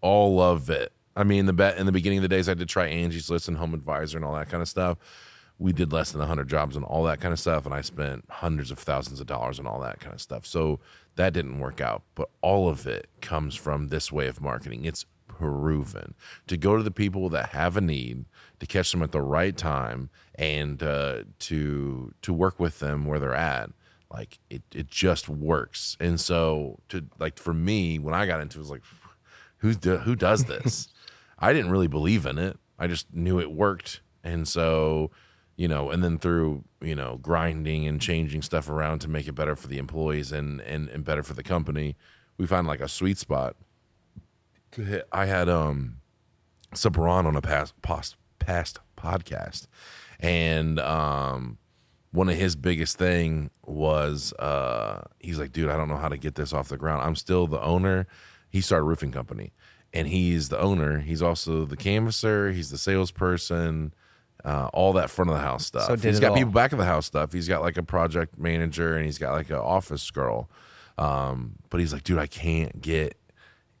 all 0.00 0.40
of 0.40 0.70
it. 0.70 0.92
I 1.16 1.24
mean, 1.24 1.46
the 1.46 1.52
bet 1.52 1.76
in 1.76 1.86
the 1.86 1.92
beginning 1.92 2.18
of 2.18 2.22
the 2.22 2.28
days, 2.28 2.48
I 2.48 2.54
did 2.54 2.68
try 2.68 2.86
Angie's 2.86 3.28
List 3.30 3.48
and 3.48 3.56
Home 3.58 3.74
Advisor 3.74 4.16
and 4.16 4.24
all 4.24 4.34
that 4.34 4.48
kind 4.48 4.62
of 4.62 4.68
stuff. 4.68 4.96
We 5.60 5.72
did 5.72 5.92
less 5.92 6.10
than 6.10 6.26
hundred 6.26 6.48
jobs 6.48 6.74
and 6.74 6.84
all 6.84 7.04
that 7.04 7.20
kind 7.20 7.32
of 7.32 7.38
stuff, 7.38 7.66
and 7.66 7.74
I 7.74 7.82
spent 7.82 8.24
hundreds 8.28 8.70
of 8.70 8.78
thousands 8.78 9.20
of 9.20 9.26
dollars 9.26 9.60
on 9.60 9.66
all 9.66 9.80
that 9.80 10.00
kind 10.00 10.14
of 10.14 10.20
stuff. 10.20 10.46
So 10.46 10.80
that 11.16 11.32
didn't 11.32 11.60
work 11.60 11.80
out. 11.80 12.02
But 12.14 12.30
all 12.40 12.68
of 12.68 12.86
it 12.86 13.08
comes 13.20 13.54
from 13.54 13.88
this 13.88 14.10
way 14.10 14.26
of 14.26 14.40
marketing. 14.40 14.84
It's 14.84 15.04
proven 15.40 16.14
to 16.46 16.56
go 16.56 16.76
to 16.76 16.82
the 16.82 16.90
people 16.90 17.28
that 17.30 17.50
have 17.50 17.76
a 17.76 17.80
need 17.80 18.24
to 18.58 18.66
catch 18.66 18.92
them 18.92 19.02
at 19.02 19.12
the 19.12 19.22
right 19.22 19.56
time 19.56 20.10
and 20.34 20.82
uh, 20.82 21.22
to 21.38 22.12
to 22.20 22.32
work 22.32 22.58
with 22.58 22.78
them 22.80 23.06
where 23.06 23.18
they're 23.18 23.34
at 23.34 23.70
like 24.12 24.38
it, 24.50 24.62
it 24.74 24.88
just 24.88 25.28
works 25.28 25.96
and 26.00 26.20
so 26.20 26.80
to 26.88 27.06
like 27.18 27.38
for 27.38 27.54
me 27.54 27.98
when 27.98 28.12
i 28.12 28.26
got 28.26 28.40
into 28.40 28.58
it, 28.58 28.60
it 28.60 28.62
was 28.62 28.70
like 28.70 28.82
who 29.58 29.72
do, 29.72 29.98
who 29.98 30.16
does 30.16 30.44
this 30.44 30.88
i 31.38 31.52
didn't 31.52 31.70
really 31.70 31.86
believe 31.86 32.26
in 32.26 32.38
it 32.38 32.58
i 32.78 32.86
just 32.86 33.06
knew 33.14 33.38
it 33.38 33.52
worked 33.52 34.00
and 34.24 34.48
so 34.48 35.10
you 35.60 35.68
know 35.68 35.90
and 35.90 36.02
then 36.02 36.18
through 36.18 36.64
you 36.80 36.94
know 36.94 37.18
grinding 37.20 37.86
and 37.86 38.00
changing 38.00 38.40
stuff 38.40 38.66
around 38.70 38.98
to 39.00 39.08
make 39.08 39.28
it 39.28 39.34
better 39.34 39.54
for 39.54 39.68
the 39.68 39.76
employees 39.76 40.32
and 40.32 40.60
and, 40.62 40.88
and 40.88 41.04
better 41.04 41.22
for 41.22 41.34
the 41.34 41.42
company 41.42 41.96
we 42.38 42.46
found 42.46 42.66
like 42.66 42.80
a 42.80 42.88
sweet 42.88 43.18
spot. 43.18 43.54
I 45.12 45.26
had 45.26 45.50
um 45.50 45.98
Sabran 46.74 47.26
on 47.26 47.36
a 47.36 47.42
past 47.42 47.74
past 47.82 48.16
past 48.38 48.78
podcast, 48.96 49.66
and 50.18 50.80
um 50.80 51.58
one 52.12 52.30
of 52.30 52.36
his 52.36 52.56
biggest 52.56 52.96
thing 52.96 53.50
was 53.66 54.32
uh 54.38 55.02
he's 55.18 55.38
like, 55.38 55.52
dude, 55.52 55.68
I 55.68 55.76
don't 55.76 55.90
know 55.90 55.98
how 55.98 56.08
to 56.08 56.16
get 56.16 56.36
this 56.36 56.54
off 56.54 56.70
the 56.70 56.78
ground. 56.78 57.02
I'm 57.02 57.16
still 57.16 57.46
the 57.46 57.60
owner. 57.60 58.06
He 58.48 58.62
started 58.62 58.84
a 58.84 58.88
roofing 58.88 59.12
company, 59.12 59.52
and 59.92 60.08
he's 60.08 60.48
the 60.48 60.58
owner. 60.58 61.00
He's 61.00 61.20
also 61.20 61.66
the 61.66 61.76
canvasser. 61.76 62.50
He's 62.54 62.70
the 62.70 62.78
salesperson. 62.78 63.92
Uh, 64.44 64.68
all 64.72 64.94
that 64.94 65.10
front 65.10 65.30
of 65.30 65.36
the 65.36 65.42
house 65.42 65.66
stuff. 65.66 65.86
So 65.86 65.96
he's 65.96 66.20
got 66.20 66.30
all. 66.30 66.36
people 66.36 66.52
back 66.52 66.72
of 66.72 66.78
the 66.78 66.84
house 66.84 67.06
stuff. 67.06 67.32
He's 67.32 67.48
got 67.48 67.60
like 67.60 67.76
a 67.76 67.82
project 67.82 68.38
manager 68.38 68.96
and 68.96 69.04
he's 69.04 69.18
got 69.18 69.32
like 69.32 69.50
an 69.50 69.56
office 69.56 70.10
girl. 70.10 70.48
Um, 70.96 71.56
but 71.68 71.80
he's 71.80 71.92
like, 71.92 72.04
dude, 72.04 72.18
I 72.18 72.26
can't 72.26 72.80
get 72.80 73.16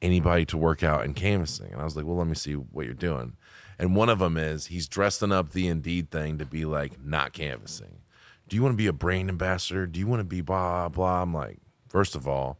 anybody 0.02 0.44
to 0.46 0.56
work 0.56 0.82
out 0.82 1.04
in 1.04 1.14
canvassing. 1.14 1.72
And 1.72 1.80
I 1.80 1.84
was 1.84 1.96
like, 1.96 2.04
well, 2.04 2.16
let 2.16 2.26
me 2.26 2.34
see 2.34 2.54
what 2.54 2.84
you're 2.84 2.94
doing. 2.94 3.36
And 3.78 3.96
one 3.96 4.08
of 4.08 4.18
them 4.18 4.36
is 4.36 4.66
he's 4.66 4.88
dressing 4.88 5.32
up 5.32 5.52
the 5.52 5.66
Indeed 5.66 6.10
thing 6.10 6.38
to 6.38 6.44
be 6.44 6.64
like 6.64 7.02
not 7.02 7.32
canvassing. 7.32 8.00
Do 8.48 8.56
you 8.56 8.62
want 8.62 8.74
to 8.74 8.76
be 8.76 8.88
a 8.88 8.92
brand 8.92 9.28
ambassador? 9.28 9.86
Do 9.86 9.98
you 9.98 10.06
want 10.06 10.20
to 10.20 10.24
be 10.24 10.40
blah 10.40 10.88
blah? 10.88 11.22
I'm 11.22 11.32
like, 11.32 11.58
first 11.88 12.14
of 12.14 12.28
all, 12.28 12.58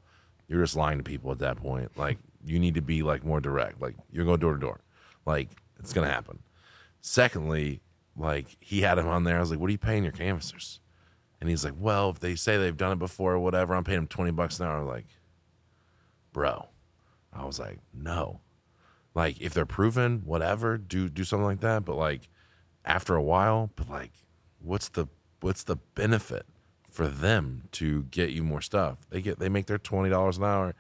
you're 0.48 0.62
just 0.62 0.76
lying 0.76 0.98
to 0.98 1.04
people 1.04 1.30
at 1.30 1.38
that 1.40 1.56
point. 1.56 1.96
Like 1.98 2.18
you 2.44 2.58
need 2.58 2.74
to 2.74 2.82
be 2.82 3.02
like 3.02 3.24
more 3.24 3.40
direct. 3.40 3.82
Like 3.82 3.96
you're 4.10 4.24
going 4.24 4.40
door 4.40 4.54
to 4.54 4.58
door. 4.58 4.80
Like 5.26 5.50
it's 5.78 5.92
gonna 5.92 6.08
happen. 6.08 6.38
Secondly, 7.00 7.80
like 8.20 8.56
he 8.60 8.82
had 8.82 8.98
him 8.98 9.08
on 9.08 9.24
there. 9.24 9.36
I 9.36 9.40
was 9.40 9.50
like, 9.50 9.58
what 9.58 9.68
are 9.68 9.72
you 9.72 9.78
paying 9.78 10.02
your 10.02 10.12
canvassers? 10.12 10.80
And 11.40 11.48
he's 11.48 11.64
like, 11.64 11.74
well, 11.78 12.10
if 12.10 12.20
they 12.20 12.34
say 12.34 12.58
they've 12.58 12.76
done 12.76 12.92
it 12.92 12.98
before 12.98 13.32
or 13.32 13.38
whatever, 13.38 13.74
I'm 13.74 13.84
paying 13.84 14.00
them 14.00 14.06
20 14.08 14.30
bucks 14.32 14.60
an 14.60 14.66
hour. 14.66 14.84
Like, 14.84 15.06
bro, 16.32 16.68
I 17.32 17.44
was 17.46 17.58
like, 17.58 17.78
no. 17.94 18.40
Like, 19.14 19.40
if 19.40 19.54
they're 19.54 19.66
proven, 19.66 20.22
whatever, 20.24 20.76
do 20.76 21.08
do 21.08 21.24
something 21.24 21.46
like 21.46 21.60
that. 21.60 21.84
But 21.84 21.96
like, 21.96 22.28
after 22.84 23.16
a 23.16 23.22
while, 23.22 23.70
but 23.74 23.88
like, 23.88 24.12
what's 24.60 24.88
the 24.88 25.06
what's 25.40 25.62
the 25.62 25.76
benefit 25.94 26.46
for 26.90 27.08
them 27.08 27.64
to 27.72 28.04
get 28.04 28.30
you 28.30 28.44
more 28.44 28.60
stuff? 28.60 28.98
They 29.08 29.22
get 29.22 29.38
they 29.38 29.48
make 29.48 29.66
their 29.66 29.78
twenty 29.78 30.10
dollars 30.10 30.38
an 30.38 30.44
hour. 30.44 30.74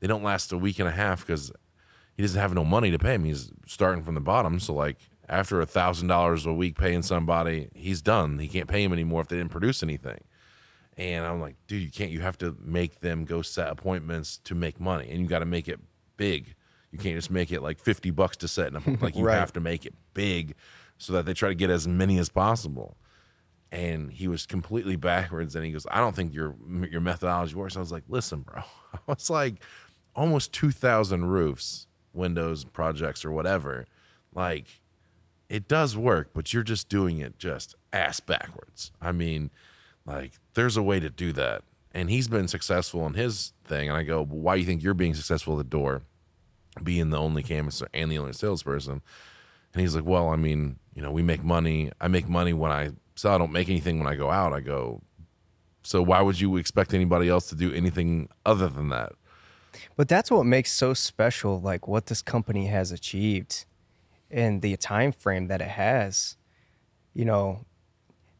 They 0.00 0.06
don't 0.06 0.22
last 0.22 0.52
a 0.52 0.58
week 0.58 0.78
and 0.78 0.88
a 0.88 0.92
half 0.92 1.26
because 1.26 1.52
he 2.16 2.22
doesn't 2.22 2.40
have 2.40 2.54
no 2.54 2.64
money 2.64 2.90
to 2.90 2.98
pay 2.98 3.14
him. 3.14 3.24
He's 3.24 3.50
starting 3.66 4.04
from 4.04 4.14
the 4.14 4.20
bottom. 4.20 4.60
So 4.60 4.74
like, 4.74 4.98
after 5.28 5.60
a 5.60 5.66
thousand 5.66 6.08
dollars 6.08 6.46
a 6.46 6.52
week 6.52 6.76
paying 6.76 7.02
somebody, 7.02 7.68
he's 7.74 8.02
done. 8.02 8.38
He 8.38 8.48
can't 8.48 8.68
pay 8.68 8.82
him 8.82 8.92
anymore 8.92 9.20
if 9.22 9.28
they 9.28 9.36
didn't 9.36 9.50
produce 9.52 9.82
anything. 9.82 10.22
And 10.96 11.24
I'm 11.24 11.40
like, 11.40 11.56
dude, 11.66 11.82
you 11.82 11.90
can't. 11.90 12.10
You 12.10 12.20
have 12.20 12.36
to 12.38 12.56
make 12.60 13.00
them 13.00 13.24
go 13.24 13.40
set 13.42 13.70
appointments 13.70 14.38
to 14.44 14.54
make 14.54 14.78
money, 14.78 15.08
and 15.10 15.20
you 15.20 15.26
got 15.26 15.38
to 15.38 15.46
make 15.46 15.66
it 15.68 15.80
big. 16.18 16.54
You 16.90 16.98
can't 16.98 17.14
just 17.16 17.30
make 17.30 17.50
it 17.50 17.62
like 17.62 17.78
fifty 17.78 18.10
bucks 18.10 18.36
to 18.38 18.48
set 18.48 18.68
an 18.68 18.76
appointment. 18.76 19.02
Like 19.02 19.16
you 19.16 19.24
Right. 19.26 19.38
have 19.38 19.54
to 19.54 19.60
make 19.60 19.86
it 19.86 19.94
big, 20.12 20.54
so 20.98 21.14
that 21.14 21.24
they 21.24 21.32
try 21.32 21.48
to 21.48 21.54
get 21.54 21.70
as 21.70 21.88
many 21.88 22.18
as 22.18 22.28
possible. 22.28 22.98
And 23.70 24.12
he 24.12 24.28
was 24.28 24.44
completely 24.44 24.96
backwards, 24.96 25.56
and 25.56 25.64
he 25.64 25.72
goes, 25.72 25.86
"I 25.90 25.96
don't 25.98 26.14
think 26.14 26.34
your 26.34 26.54
your 26.90 27.00
methodology 27.00 27.54
works." 27.54 27.74
I 27.74 27.80
was 27.80 27.90
like, 27.92 28.04
"Listen, 28.08 28.40
bro, 28.42 28.60
I 28.92 28.98
was 29.06 29.30
like 29.30 29.62
almost 30.14 30.52
two 30.52 30.70
thousand 30.72 31.24
roofs, 31.24 31.86
windows, 32.12 32.64
projects, 32.66 33.24
or 33.24 33.30
whatever. 33.32 33.86
Like 34.34 34.81
it 35.52 35.68
does 35.68 35.94
work, 35.94 36.30
but 36.32 36.54
you're 36.54 36.62
just 36.62 36.88
doing 36.88 37.18
it 37.18 37.38
just 37.38 37.74
ass 37.92 38.20
backwards. 38.20 38.90
I 39.02 39.12
mean, 39.12 39.50
like 40.06 40.32
there's 40.54 40.78
a 40.78 40.82
way 40.82 40.98
to 40.98 41.10
do 41.10 41.30
that. 41.34 41.62
And 41.92 42.08
he's 42.08 42.26
been 42.26 42.48
successful 42.48 43.06
in 43.06 43.12
his 43.12 43.52
thing. 43.66 43.90
And 43.90 43.98
I 43.98 44.02
go, 44.02 44.22
well, 44.22 44.40
why 44.40 44.54
do 44.54 44.60
you 44.60 44.66
think 44.66 44.82
you're 44.82 44.94
being 44.94 45.12
successful 45.12 45.52
at 45.52 45.58
the 45.58 45.70
door, 45.70 46.00
being 46.82 47.10
the 47.10 47.18
only 47.18 47.42
canvasser 47.42 47.86
and 47.92 48.10
the 48.10 48.16
only 48.16 48.32
salesperson? 48.32 49.02
And 49.74 49.80
he's 49.82 49.94
like, 49.94 50.06
well, 50.06 50.30
I 50.30 50.36
mean, 50.36 50.78
you 50.94 51.02
know, 51.02 51.10
we 51.10 51.22
make 51.22 51.44
money. 51.44 51.92
I 52.00 52.08
make 52.08 52.30
money 52.30 52.54
when 52.54 52.72
I 52.72 52.92
sell. 53.14 53.34
I 53.34 53.38
don't 53.38 53.52
make 53.52 53.68
anything 53.68 53.98
when 53.98 54.08
I 54.08 54.14
go 54.14 54.30
out. 54.30 54.54
I 54.54 54.60
go. 54.60 55.02
So 55.82 56.00
why 56.00 56.22
would 56.22 56.40
you 56.40 56.56
expect 56.56 56.94
anybody 56.94 57.28
else 57.28 57.50
to 57.50 57.54
do 57.54 57.74
anything 57.74 58.30
other 58.46 58.68
than 58.68 58.88
that? 58.88 59.12
But 59.96 60.08
that's 60.08 60.30
what 60.30 60.44
makes 60.44 60.72
so 60.72 60.94
special, 60.94 61.60
like 61.60 61.86
what 61.86 62.06
this 62.06 62.22
company 62.22 62.68
has 62.68 62.90
achieved 62.90 63.66
and 64.32 64.62
the 64.62 64.76
time 64.76 65.12
frame 65.12 65.48
that 65.48 65.60
it 65.60 65.68
has. 65.68 66.36
You 67.14 67.26
know, 67.26 67.66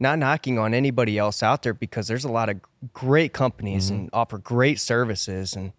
not 0.01 0.19
knocking 0.19 0.59
on 0.59 0.75
anybody 0.75 1.19
else 1.19 1.43
out 1.43 1.63
there 1.63 1.75
because 1.75 2.09
there's 2.09 2.25
a 2.25 2.33
lot 2.33 2.49
of 2.49 2.61
great 2.93 3.33
companies 3.33 3.87
mm-hmm. 3.87 4.01
and 4.01 4.11
offer 4.13 4.39
great 4.39 4.81
services 4.81 5.55
and 5.55 5.73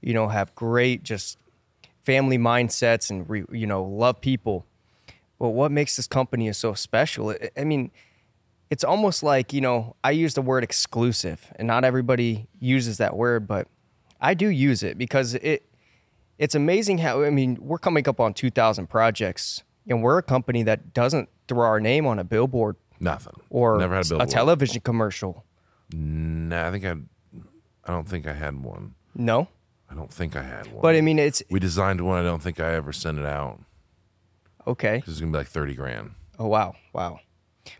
you 0.00 0.12
know 0.12 0.28
have 0.28 0.54
great 0.54 1.02
just 1.04 1.38
family 2.02 2.38
mindsets 2.38 3.10
and 3.10 3.28
re, 3.30 3.44
you 3.52 3.66
know 3.66 3.84
love 3.84 4.20
people. 4.20 4.66
But 5.38 5.50
what 5.50 5.70
makes 5.70 5.96
this 5.96 6.06
company 6.06 6.52
so 6.52 6.74
special? 6.74 7.34
I 7.56 7.64
mean, 7.64 7.90
it's 8.68 8.84
almost 8.84 9.22
like 9.22 9.52
you 9.52 9.60
know 9.60 9.94
I 10.02 10.10
use 10.10 10.34
the 10.34 10.42
word 10.42 10.64
exclusive, 10.64 11.52
and 11.56 11.68
not 11.68 11.84
everybody 11.84 12.48
uses 12.58 12.98
that 12.98 13.16
word, 13.16 13.46
but 13.46 13.68
I 14.20 14.34
do 14.34 14.48
use 14.48 14.82
it 14.82 14.98
because 14.98 15.34
it 15.36 15.64
it's 16.40 16.54
amazing 16.56 16.98
how 16.98 17.22
I 17.22 17.30
mean 17.30 17.56
we're 17.60 17.78
coming 17.78 18.08
up 18.08 18.18
on 18.18 18.34
2,000 18.34 18.88
projects, 18.88 19.62
and 19.88 20.02
we're 20.02 20.18
a 20.18 20.22
company 20.22 20.64
that 20.64 20.92
doesn't 20.92 21.28
throw 21.46 21.66
our 21.66 21.80
name 21.80 22.06
on 22.06 22.18
a 22.18 22.24
billboard 22.24 22.76
Nothing. 22.98 23.34
or 23.50 23.78
never 23.78 23.94
had 23.94 24.10
a 24.10 24.22
a 24.22 24.26
television 24.26 24.80
commercial. 24.80 25.44
Nah, 25.92 26.66
I 26.66 26.70
think 26.72 26.84
I. 26.84 26.94
I 27.84 27.92
don't 27.92 28.08
think 28.08 28.26
I 28.26 28.32
had 28.34 28.62
one. 28.62 28.94
No, 29.14 29.48
I 29.90 29.94
don't 29.94 30.12
think 30.12 30.36
I 30.36 30.42
had 30.42 30.66
one. 30.66 30.82
but 30.82 30.94
I 30.96 31.00
mean 31.00 31.18
it's 31.18 31.42
we 31.50 31.60
designed 31.60 32.00
one. 32.00 32.18
I 32.18 32.22
don't 32.22 32.42
think 32.42 32.58
I 32.60 32.74
ever 32.74 32.92
sent 32.92 33.18
it 33.18 33.24
out 33.26 33.60
okay. 34.66 35.02
This 35.04 35.14
is 35.14 35.20
gonna 35.20 35.32
be 35.32 35.38
like 35.38 35.48
thirty 35.48 35.74
grand. 35.74 36.12
Oh 36.38 36.46
wow, 36.46 36.74
wow. 36.92 37.20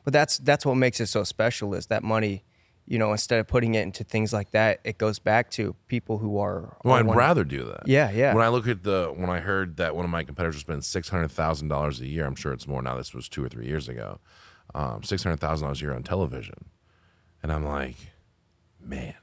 But 0.05 0.13
that's 0.13 0.39
that's 0.39 0.67
what 0.67 0.75
makes 0.75 1.01
it 1.01 1.07
so 1.07 1.25
special 1.25 1.75
is 1.75 1.87
that 1.87 2.03
money, 2.03 2.45
you 2.91 2.99
know, 2.99 3.13
instead 3.13 3.39
of 3.39 3.47
putting 3.47 3.77
it 3.77 3.83
into 3.83 4.03
things 4.03 4.33
like 4.33 4.51
that, 4.51 4.81
it 4.83 4.99
goes 4.99 5.21
back 5.21 5.49
to 5.53 5.77
people 5.87 6.19
who 6.19 6.41
are. 6.41 6.77
Well, 6.85 6.97
I'd 6.97 7.07
rather 7.15 7.45
do 7.45 7.65
that. 7.67 7.87
Yeah, 7.87 8.11
yeah. 8.11 8.35
When 8.35 8.45
I 8.45 8.49
look 8.49 8.67
at 8.67 8.83
the 8.83 9.15
when 9.15 9.31
I 9.31 9.39
heard 9.39 9.77
that 9.77 9.95
one 9.95 10.05
of 10.05 10.11
my 10.11 10.25
competitors 10.25 10.61
spending 10.61 10.83
six 10.83 11.09
hundred 11.09 11.31
thousand 11.31 11.69
dollars 11.69 12.01
a 12.01 12.09
year, 12.09 12.27
I'm 12.27 12.35
sure 12.35 12.53
it's 12.53 12.67
more 12.67 12.83
now. 12.83 12.97
This 12.97 13.15
was 13.15 13.29
two 13.29 13.45
or 13.45 13.49
three 13.49 13.69
years 13.69 13.89
ago. 13.89 14.19
Um, 14.75 15.05
six 15.05 15.23
hundred 15.23 15.39
thousand 15.39 15.67
dollars 15.67 15.81
a 15.81 15.85
year 15.85 15.95
on 15.95 16.03
television, 16.03 16.65
and 17.45 17.53
I'm 17.53 17.65
like, 17.65 17.95
man, 18.81 19.15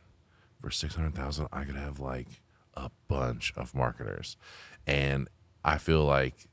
for 0.62 0.72
six 0.72 0.96
hundred 0.96 1.16
thousand, 1.16 1.50
I 1.52 1.66
could 1.66 1.76
have 1.76 2.00
like 2.00 2.28
a 2.74 2.90
bunch 3.10 3.52
of 3.58 3.76
marketers, 3.76 4.38
and 4.88 5.28
I 5.66 5.78
feel 5.78 6.06
like 6.06 6.48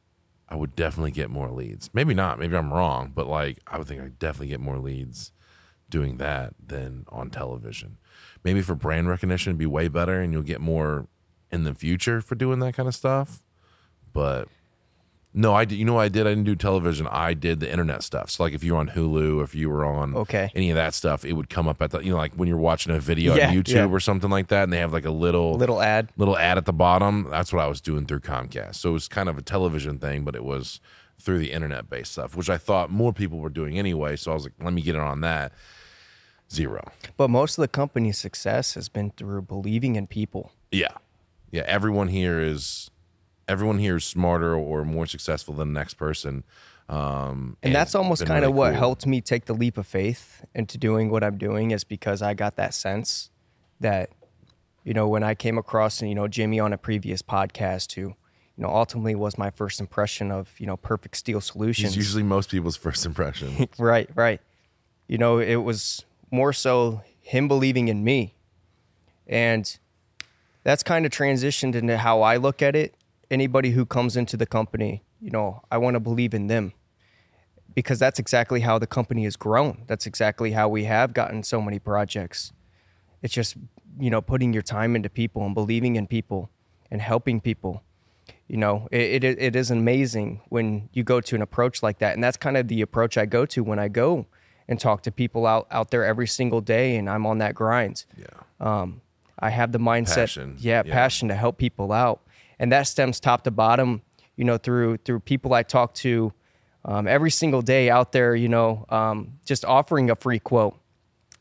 I 0.49 0.57
would 0.57 0.75
definitely 0.75 1.13
get 1.13 1.31
more 1.31 1.53
leads. 1.53 1.91
Maybe 1.95 2.13
not. 2.13 2.41
Maybe 2.41 2.57
I'm 2.57 2.75
wrong, 2.75 3.13
but 3.15 3.29
like 3.29 3.61
I 3.69 3.79
would 3.79 3.87
think 3.87 4.03
I 4.03 4.09
definitely 4.09 4.49
get 4.49 4.59
more 4.59 4.79
leads 4.79 5.31
doing 5.95 6.17
that 6.19 6.55
than 6.65 7.05
on 7.09 7.31
television. 7.31 7.97
Maybe 8.43 8.61
for 8.63 8.75
brand 8.75 9.09
recognition, 9.09 9.51
it'd 9.53 9.59
be 9.59 9.67
way 9.67 9.87
better, 9.89 10.21
and 10.21 10.33
you'll 10.33 10.43
get 10.43 10.61
more 10.61 11.07
in 11.53 11.63
the 11.65 11.73
future 11.75 12.21
for 12.21 12.35
doing 12.35 12.59
that 12.59 12.75
kind 12.75 12.89
of 12.89 12.95
stuff. 12.95 13.41
But 14.13 14.49
no, 15.33 15.55
I 15.55 15.65
did. 15.65 15.77
You 15.79 15.85
know, 15.85 15.95
what 15.95 16.03
I 16.03 16.09
did. 16.09 16.27
I 16.27 16.31
didn't 16.31 16.45
do 16.45 16.55
television. 16.57 17.07
I 17.09 17.35
did 17.35 17.59
the 17.61 17.71
internet 17.71 18.03
stuff. 18.03 18.31
So, 18.31 18.43
like, 18.45 18.53
if 18.53 18.63
you 18.63 18.75
were 18.75 18.79
on 18.81 18.89
Hulu, 18.91 19.43
if 19.43 19.55
you 19.55 19.69
were 19.71 19.85
on 19.85 20.15
Okay. 20.15 20.51
any 20.55 20.71
of 20.71 20.77
that 20.77 20.95
stuff, 20.95 21.25
it 21.25 21.33
would 21.33 21.49
come 21.49 21.67
up 21.69 21.81
at 21.83 21.91
the 21.91 22.01
you 22.01 22.11
know, 22.11 22.17
like 22.19 22.35
when 22.35 22.49
you're 22.49 22.57
watching 22.59 22.95
a 22.95 23.01
video 23.01 23.35
Yeah, 23.35 23.49
on 23.49 23.55
YouTube 23.55 23.75
yeah. 23.75 23.89
or 23.89 24.01
something 24.01 24.31
like 24.31 24.49
that, 24.49 24.65
and 24.65 24.73
they 24.73 24.79
have 24.79 24.93
like 24.93 25.05
a 25.05 25.11
little 25.11 25.55
little 25.57 25.81
ad. 25.81 26.11
little 26.17 26.37
ad 26.39 26.59
at 26.59 26.67
the 26.67 26.73
bottom. 26.73 27.27
That's 27.31 27.53
what 27.53 27.63
I 27.63 27.67
was 27.69 27.81
doing 27.81 28.07
through 28.07 28.21
Comcast. 28.21 28.75
So 28.77 28.91
it 28.91 28.93
was 28.93 29.09
kind 29.09 29.29
of 29.29 29.39
a 29.39 29.43
television 29.43 29.99
thing, 29.99 30.23
but 30.25 30.35
it 30.37 30.45
was 30.45 30.81
through 31.21 31.39
the 31.39 31.53
internet 31.53 31.89
based 31.89 32.13
stuff, 32.13 32.37
which 32.37 32.51
I 32.51 32.59
thought 32.59 32.91
more 32.91 33.13
people 33.13 33.39
were 33.39 33.49
doing 33.49 33.79
anyway. 33.79 34.17
So 34.17 34.31
I 34.33 34.35
was 34.35 34.45
like, 34.45 34.53
let 34.61 34.73
me 34.75 34.83
get 34.83 34.95
in 34.97 35.01
on 35.01 35.21
that. 35.23 35.53
Zero. 36.53 36.83
But 37.17 37.31
most 37.31 37.59
of 37.59 37.63
the 37.63 37.69
company's 37.69 38.19
success 38.19 38.75
has 38.75 38.89
been 38.89 39.11
through 39.11 39.43
believing 39.43 39.97
in 39.97 40.07
people. 40.07 40.53
Yeah. 40.71 40.89
Yeah. 41.51 41.63
Everyone 41.67 42.09
here 42.09 42.41
is 42.41 42.91
everyone 43.49 43.79
here 43.79 43.97
is 43.97 44.05
smarter 44.05 44.55
or 44.55 44.85
more 44.85 45.07
successful 45.07 45.55
than 45.55 45.73
the 45.73 45.79
next 45.81 45.95
person. 45.95 46.45
Um, 46.89 47.57
And 47.63 47.75
that's 47.75 47.95
almost 47.95 48.27
kind 48.27 48.45
of 48.45 48.51
really 48.51 48.59
what 48.59 48.71
cool. 48.73 48.79
helped 48.79 49.07
me 49.07 49.21
take 49.21 49.47
the 49.47 49.55
leap 49.55 49.79
of 49.79 49.87
faith 49.87 50.45
into 50.55 50.77
doing 50.79 51.11
what 51.11 51.23
I'm 51.25 51.39
doing 51.39 51.71
is 51.71 51.83
because 51.85 52.23
I 52.23 52.35
got 52.35 52.57
that 52.57 52.75
sense 52.75 53.31
that, 53.81 54.11
you 54.85 54.93
know, 54.95 55.09
when 55.09 55.23
I 55.23 55.35
came 55.35 55.57
across, 55.59 56.03
you 56.03 56.15
know, 56.15 56.29
Jimmy 56.29 56.61
on 56.61 56.73
a 56.73 56.79
previous 56.79 57.23
podcast 57.23 57.93
who, 57.95 58.03
you 58.03 58.15
know, 58.63 58.69
ultimately 58.69 59.15
was 59.15 59.37
my 59.39 59.51
first 59.51 59.81
impression 59.81 60.31
of, 60.31 60.55
you 60.59 60.67
know, 60.67 60.77
Perfect 60.77 61.17
Steel 61.17 61.41
Solutions. 61.41 61.89
It's 61.89 61.97
usually 61.97 62.23
most 62.23 62.51
people's 62.51 62.77
first 62.77 63.05
impression. 63.07 63.69
Right, 63.79 64.09
right. 64.15 64.41
You 65.09 65.19
know, 65.19 65.39
it 65.39 65.57
was 65.57 66.05
more 66.31 66.53
so 66.53 67.03
him 67.21 67.49
believing 67.49 67.89
in 67.89 68.05
me. 68.05 68.35
And 69.27 69.79
that's 70.63 70.83
kind 70.83 71.07
of 71.07 71.13
transitioned 71.13 71.75
into 71.75 71.99
how 71.99 72.23
I 72.23 72.37
look 72.37 72.63
at 72.63 72.77
it. 72.77 72.95
Anybody 73.31 73.71
who 73.71 73.87
comes 73.87 74.17
into 74.17 74.37
the 74.37 74.47
company, 74.47 75.03
you 75.21 75.31
know, 75.31 75.63
I 75.71 75.79
want 75.79 75.95
to 75.95 76.01
believe 76.01 76.35
in 76.35 76.47
them 76.47 76.73
because 77.75 77.99
that's 77.99 78.19
exactly 78.19 78.61
how 78.61 78.79
the 78.79 78.87
company 78.87 79.25
has 79.25 79.37
grown. 79.37 79.85
That's 79.87 80.07
exactly 80.07 80.53
how 80.53 80.69
we 80.69 80.85
have 80.85 81.15
gotten 81.15 81.43
so 81.43 81.61
many 81.61 81.79
projects. 81.79 82.53
It's 83.23 83.33
just, 83.33 83.57
you 83.99 84.11
know, 84.11 84.21
putting 84.21 84.53
your 84.53 84.63
time 84.63 84.95
into 84.95 85.09
people 85.09 85.45
and 85.45 85.55
believing 85.55 85.97
in 85.97 86.07
people 86.07 86.51
and 86.91 87.01
helping 87.01 87.41
people. 87.41 87.83
You 88.47 88.59
know, 88.59 88.89
it, 88.91 89.25
it, 89.25 89.39
it 89.41 89.57
is 89.57 89.71
amazing 89.71 90.43
when 90.49 90.91
you 90.93 91.03
go 91.03 91.21
to 91.23 91.35
an 91.35 91.43
approach 91.43 91.83
like 91.83 91.99
that. 91.99 92.15
And 92.15 92.23
that's 92.23 92.37
kind 92.37 92.57
of 92.57 92.69
the 92.69 92.83
approach 92.83 93.17
I 93.17 93.27
go 93.27 93.47
to 93.47 93.65
when 93.65 93.79
I 93.79 93.89
go 93.89 94.27
and 94.69 94.81
talk 94.81 95.03
to 95.03 95.13
people 95.13 95.47
out, 95.47 95.67
out 95.71 95.91
there 95.91 96.05
every 96.05 96.27
single 96.27 96.61
day 96.61 96.97
and 96.97 97.09
I'm 97.09 97.27
on 97.27 97.39
that 97.39 97.55
grind. 97.55 98.05
yeah. 98.17 98.27
Um, 98.61 99.01
I 99.39 99.51
have 99.51 99.73
the 99.73 99.79
mindset, 99.79 100.15
Passion, 100.15 100.57
yeah, 100.59 100.83
yeah. 100.87 100.93
passion 100.93 101.29
to 101.29 101.35
help 101.35 101.59
people 101.59 101.93
out, 101.93 102.23
and 102.59 102.71
that 102.73 102.85
stems 102.85 103.21
top 103.21 103.45
to 103.45 103.51
bottom. 103.51 104.03
You 104.37 104.45
know, 104.45 104.59
through 104.59 104.99
through 104.99 105.21
people 105.21 105.53
I 105.55 105.65
talk 105.65 105.93
to 105.97 106.33
um, 106.85 107.07
every 107.07 107.31
single 107.31 107.61
day 107.61 107.91
out 107.91 108.13
there. 108.13 108.35
You 108.35 108.49
know, 108.49 108.87
um, 108.89 109.35
just 109.45 109.65
offering 109.65 110.09
a 110.09 110.17
free 110.17 110.39
quote 110.39 110.79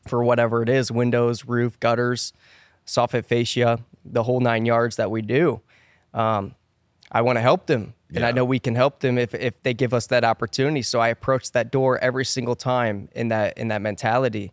for 0.08 0.24
whatever 0.24 0.60
it 0.62 0.68
is: 0.68 0.90
windows, 0.90 1.44
roof, 1.44 1.78
gutters, 1.80 2.32
soffit 2.84 3.24
fascia, 3.26 3.78
the 4.04 4.24
whole 4.24 4.40
nine 4.40 4.66
yards 4.66 4.96
that 4.96 5.10
we 5.10 5.22
do. 5.22 5.60
Um, 6.12 6.56
I 7.10 7.22
want 7.22 7.36
to 7.36 7.42
help 7.42 7.66
them, 7.66 7.94
and 8.14 8.24
I 8.24 8.32
know 8.32 8.44
we 8.44 8.58
can 8.58 8.74
help 8.74 9.00
them 9.00 9.18
if 9.18 9.34
if 9.34 9.62
they 9.62 9.74
give 9.74 9.92
us 9.94 10.06
that 10.08 10.24
opportunity. 10.24 10.82
So 10.82 11.00
I 11.00 11.08
approach 11.08 11.52
that 11.52 11.70
door 11.70 11.98
every 11.98 12.24
single 12.24 12.54
time 12.56 13.08
in 13.14 13.28
that 13.28 13.58
in 13.58 13.68
that 13.68 13.82
mentality 13.82 14.52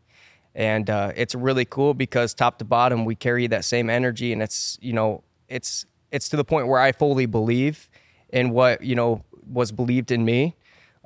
and 0.53 0.89
uh, 0.89 1.11
it's 1.15 1.33
really 1.33 1.63
cool 1.65 1.93
because 1.93 2.33
top 2.33 2.57
to 2.59 2.65
bottom 2.65 3.05
we 3.05 3.15
carry 3.15 3.47
that 3.47 3.63
same 3.63 3.89
energy 3.89 4.33
and 4.33 4.41
it's 4.41 4.77
you 4.81 4.91
know 4.91 5.23
it's 5.47 5.85
it's 6.11 6.27
to 6.27 6.35
the 6.35 6.43
point 6.43 6.67
where 6.67 6.79
i 6.81 6.91
fully 6.91 7.25
believe 7.25 7.89
in 8.31 8.49
what 8.49 8.83
you 8.83 8.93
know 8.95 9.23
was 9.49 9.71
believed 9.71 10.11
in 10.11 10.25
me 10.25 10.55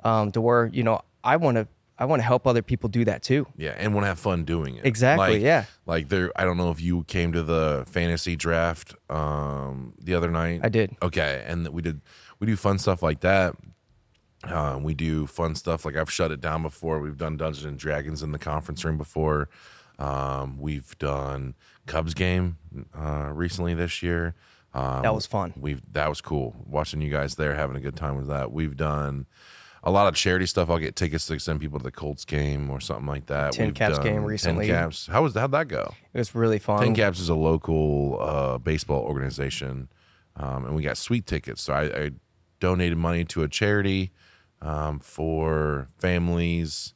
um, 0.02 0.32
to 0.32 0.40
where 0.40 0.66
you 0.72 0.82
know 0.82 1.00
i 1.22 1.36
want 1.36 1.56
to 1.56 1.66
i 1.96 2.04
want 2.04 2.18
to 2.20 2.24
help 2.24 2.44
other 2.44 2.60
people 2.62 2.88
do 2.88 3.04
that 3.04 3.22
too 3.22 3.46
Yeah, 3.56 3.74
and 3.78 3.94
want 3.94 4.02
to 4.02 4.08
have 4.08 4.18
fun 4.18 4.44
doing 4.44 4.76
it. 4.76 4.84
Exactly, 4.84 5.34
Like- 5.34 5.42
yeah. 5.42 5.64
Like 5.86 6.08
there, 6.08 6.32
I 6.34 6.44
don't 6.44 6.56
know 6.56 6.70
if 6.72 6.80
you 6.80 7.04
came 7.04 7.30
to 7.32 7.42
the 7.44 7.84
fantasy 7.88 8.34
draft 8.34 8.96
um, 9.08 9.94
the 10.02 10.14
other 10.14 10.30
night. 10.30 10.60
I 10.64 10.68
did. 10.68 10.96
Okay, 11.00 11.44
and 11.46 11.68
we 11.68 11.80
did. 11.80 12.00
We 12.38 12.46
do 12.46 12.56
fun 12.56 12.78
stuff 12.78 13.02
like 13.02 13.20
that. 13.20 13.54
Um, 14.44 14.82
we 14.82 14.94
do 14.94 15.26
fun 15.26 15.54
stuff 15.54 15.84
like 15.84 15.96
I've 15.96 16.10
shut 16.12 16.30
it 16.30 16.40
down 16.40 16.62
before. 16.62 17.00
We've 17.00 17.16
done 17.16 17.36
Dungeons 17.36 17.64
and 17.64 17.78
Dragons 17.78 18.22
in 18.22 18.32
the 18.32 18.38
conference 18.38 18.84
room 18.84 18.98
before. 18.98 19.48
Um, 19.98 20.58
we've 20.58 20.96
done 20.98 21.54
Cubs 21.86 22.14
game 22.14 22.58
uh, 22.96 23.30
recently 23.32 23.74
this 23.74 24.02
year. 24.02 24.34
Um, 24.74 25.02
That 25.02 25.14
was 25.14 25.24
fun. 25.26 25.54
We've 25.56 25.80
that 25.92 26.08
was 26.08 26.20
cool 26.20 26.54
watching 26.66 27.00
you 27.00 27.10
guys 27.10 27.36
there 27.36 27.54
having 27.54 27.76
a 27.76 27.80
good 27.80 27.96
time 27.96 28.16
with 28.16 28.28
that. 28.28 28.52
We've 28.52 28.76
done 28.76 29.26
a 29.82 29.90
lot 29.90 30.06
of 30.06 30.14
charity 30.14 30.44
stuff. 30.44 30.68
I'll 30.68 30.78
get 30.78 30.96
tickets 30.96 31.26
to 31.28 31.38
send 31.38 31.60
people 31.60 31.78
to 31.78 31.84
the 31.84 31.90
Colts 31.92 32.26
game 32.26 32.68
or 32.70 32.78
something 32.80 33.06
like 33.06 33.26
that. 33.26 33.52
Tin 33.52 33.66
We've 33.66 33.74
Caps 33.74 33.98
game 34.00 34.22
recently. 34.22 34.66
Tin 34.66 34.74
Caps. 34.74 35.06
How 35.06 35.22
was 35.22 35.34
how'd 35.34 35.52
that 35.52 35.68
go? 35.68 35.94
it 36.12 36.18
was 36.18 36.34
really 36.34 36.58
fun 36.58 36.80
TinCaps 36.94 37.20
is 37.20 37.30
a 37.30 37.34
local 37.34 38.18
uh, 38.20 38.58
baseball 38.58 39.02
organization, 39.02 39.88
um, 40.36 40.66
and 40.66 40.76
we 40.76 40.82
got 40.82 40.98
sweet 40.98 41.24
tickets. 41.26 41.62
So 41.62 41.72
I, 41.72 41.82
I 41.84 42.10
donated 42.60 42.98
money 42.98 43.24
to 43.24 43.42
a 43.42 43.48
charity 43.48 44.12
um, 44.62 44.98
for 44.98 45.88
families 45.98 46.94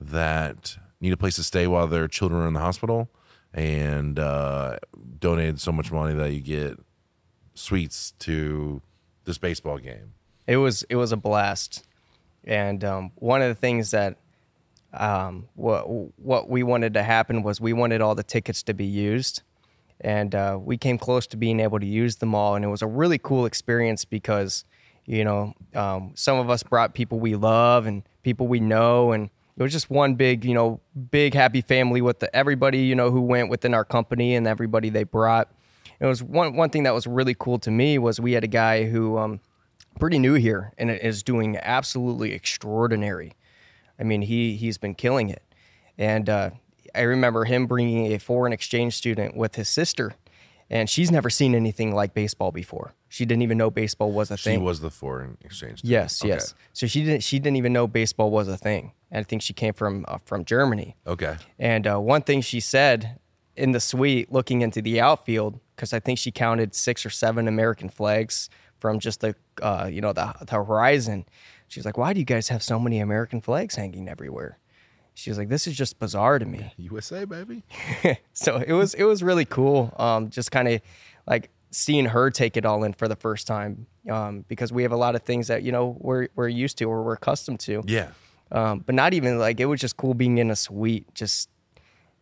that 0.00 0.76
need 1.00 1.12
a 1.12 1.16
place 1.16 1.36
to 1.36 1.44
stay 1.44 1.66
while 1.66 1.86
their 1.86 2.08
children 2.08 2.42
are 2.42 2.48
in 2.48 2.54
the 2.54 2.60
hospital, 2.60 3.08
and 3.52 4.18
uh, 4.18 4.78
donated 5.18 5.60
so 5.60 5.72
much 5.72 5.90
money 5.90 6.14
that 6.14 6.32
you 6.32 6.40
get 6.40 6.78
sweets 7.54 8.12
to 8.18 8.80
this 9.24 9.38
baseball 9.38 9.78
game. 9.78 10.14
it 10.46 10.56
was 10.56 10.82
it 10.84 10.96
was 10.96 11.12
a 11.12 11.16
blast. 11.16 11.84
And 12.44 12.82
um, 12.82 13.12
one 13.16 13.42
of 13.42 13.48
the 13.48 13.54
things 13.54 13.90
that 13.90 14.16
um, 14.94 15.48
what 15.54 15.82
what 16.18 16.48
we 16.48 16.62
wanted 16.62 16.94
to 16.94 17.02
happen 17.02 17.42
was 17.42 17.60
we 17.60 17.72
wanted 17.72 18.00
all 18.00 18.14
the 18.14 18.22
tickets 18.22 18.62
to 18.64 18.74
be 18.74 18.86
used. 18.86 19.42
And 20.00 20.34
uh, 20.34 20.58
we 20.60 20.78
came 20.78 20.96
close 20.96 21.26
to 21.28 21.36
being 21.36 21.60
able 21.60 21.80
to 21.80 21.86
use 21.86 22.16
them 22.16 22.34
all. 22.34 22.54
And 22.54 22.64
it 22.64 22.68
was 22.68 22.82
a 22.82 22.86
really 22.86 23.18
cool 23.18 23.46
experience 23.46 24.04
because 24.04 24.64
You 25.08 25.24
know, 25.24 25.54
um, 25.74 26.12
some 26.14 26.38
of 26.38 26.50
us 26.50 26.62
brought 26.62 26.92
people 26.92 27.18
we 27.18 27.34
love 27.34 27.86
and 27.86 28.02
people 28.22 28.46
we 28.46 28.60
know, 28.60 29.12
and 29.12 29.30
it 29.56 29.62
was 29.62 29.72
just 29.72 29.88
one 29.88 30.16
big, 30.16 30.44
you 30.44 30.52
know, 30.52 30.82
big 31.10 31.32
happy 31.32 31.62
family 31.62 32.02
with 32.02 32.18
the, 32.18 32.34
everybody, 32.36 32.80
you 32.80 32.94
know, 32.94 33.10
who 33.10 33.22
went 33.22 33.48
within 33.48 33.72
our 33.72 33.86
company 33.86 34.34
and 34.34 34.46
everybody 34.46 34.90
they 34.90 35.04
brought. 35.04 35.50
It 35.98 36.04
was 36.04 36.22
one 36.22 36.56
one 36.56 36.68
thing 36.68 36.82
that 36.82 36.92
was 36.92 37.06
really 37.06 37.34
cool 37.34 37.58
to 37.60 37.70
me 37.70 37.96
was 37.96 38.20
we 38.20 38.32
had 38.32 38.44
a 38.44 38.48
guy 38.48 38.84
who 38.84 39.16
um, 39.16 39.40
pretty 39.98 40.18
new 40.18 40.34
here 40.34 40.74
and 40.76 40.90
is 40.90 41.22
doing 41.22 41.56
absolutely 41.56 42.34
extraordinary. 42.34 43.32
I 43.98 44.02
mean, 44.02 44.20
he 44.20 44.56
he's 44.56 44.76
been 44.76 44.94
killing 44.94 45.30
it, 45.30 45.42
and 45.96 46.28
uh, 46.28 46.50
I 46.94 47.00
remember 47.00 47.46
him 47.46 47.66
bringing 47.66 48.12
a 48.12 48.18
foreign 48.18 48.52
exchange 48.52 48.94
student 48.94 49.34
with 49.34 49.54
his 49.54 49.70
sister, 49.70 50.16
and 50.68 50.90
she's 50.90 51.10
never 51.10 51.30
seen 51.30 51.54
anything 51.54 51.94
like 51.94 52.12
baseball 52.12 52.52
before. 52.52 52.92
She 53.08 53.24
didn't 53.24 53.42
even 53.42 53.56
know 53.58 53.70
baseball 53.70 54.12
was 54.12 54.30
a 54.30 54.36
She 54.36 54.44
thing. 54.50 54.58
She 54.60 54.62
was 54.64 54.80
the 54.80 54.90
foreign 54.90 55.38
exchange. 55.40 55.78
student. 55.78 55.90
yes, 55.90 56.22
Okay. 56.22 56.28
yes. 56.34 56.54
So 56.72 56.86
she 56.86 57.04
didn't 57.04 57.22
she 57.22 57.38
didn't 57.38 57.56
even 57.56 57.72
know 57.72 57.86
baseball 57.86 58.30
was 58.30 58.48
a 58.48 58.56
thing. 58.56 58.92
And 59.10 59.20
I 59.20 59.22
think 59.24 59.40
she 59.42 59.52
came 59.54 59.72
from 59.72 60.04
uh, 60.08 60.18
from 60.24 60.44
Germany. 60.44 60.96
Okay. 61.06 61.36
And 61.58 61.86
uh, 61.86 61.98
one 61.98 62.22
thing 62.22 62.42
she 62.42 62.60
said 62.60 63.18
in 63.56 63.72
the 63.72 63.80
suite, 63.80 64.30
looking 64.30 64.60
into 64.62 64.80
the 64.82 65.00
outfield, 65.00 65.58
because 65.74 65.92
I 65.92 66.00
think 66.00 66.18
she 66.18 66.30
counted 66.30 66.74
six 66.74 67.04
or 67.06 67.10
seven 67.10 67.48
American 67.48 67.88
flags 67.88 68.50
from 68.78 68.98
just 69.00 69.20
the 69.20 69.34
uh, 69.62 69.88
you 69.90 70.00
know 70.00 70.12
the, 70.12 70.34
the 70.46 70.54
horizon. 70.56 71.24
She's 71.66 71.84
like, 71.84 71.96
"Why 71.98 72.12
do 72.12 72.20
you 72.20 72.26
guys 72.26 72.48
have 72.48 72.62
so 72.62 72.78
many 72.78 73.00
American 73.00 73.40
flags 73.40 73.74
hanging 73.76 74.08
everywhere?" 74.08 74.58
She 75.14 75.30
was 75.30 75.38
like, 75.38 75.48
"This 75.48 75.66
is 75.66 75.76
just 75.76 75.98
bizarre 75.98 76.38
to 76.38 76.44
me." 76.46 76.72
USA 76.76 77.24
baby. 77.24 77.64
so 78.34 78.56
it 78.58 78.72
was 78.74 78.94
it 78.94 79.04
was 79.04 79.22
really 79.22 79.44
cool. 79.46 79.92
Um, 79.96 80.28
just 80.30 80.52
kind 80.52 80.68
of 80.68 80.80
like 81.26 81.50
seeing 81.70 82.06
her 82.06 82.30
take 82.30 82.56
it 82.56 82.64
all 82.64 82.84
in 82.84 82.92
for 82.92 83.08
the 83.08 83.16
first 83.16 83.46
time. 83.46 83.86
Um, 84.08 84.44
because 84.48 84.72
we 84.72 84.82
have 84.84 84.92
a 84.92 84.96
lot 84.96 85.14
of 85.14 85.22
things 85.22 85.48
that 85.48 85.62
you 85.62 85.72
know 85.72 85.96
we're 86.00 86.28
we're 86.34 86.48
used 86.48 86.78
to 86.78 86.84
or 86.84 87.02
we're 87.02 87.14
accustomed 87.14 87.60
to. 87.60 87.82
Yeah. 87.86 88.10
Um, 88.50 88.78
but 88.80 88.94
not 88.94 89.12
even 89.12 89.38
like 89.38 89.60
it 89.60 89.66
was 89.66 89.80
just 89.80 89.96
cool 89.96 90.14
being 90.14 90.38
in 90.38 90.50
a 90.50 90.56
suite. 90.56 91.14
Just 91.14 91.50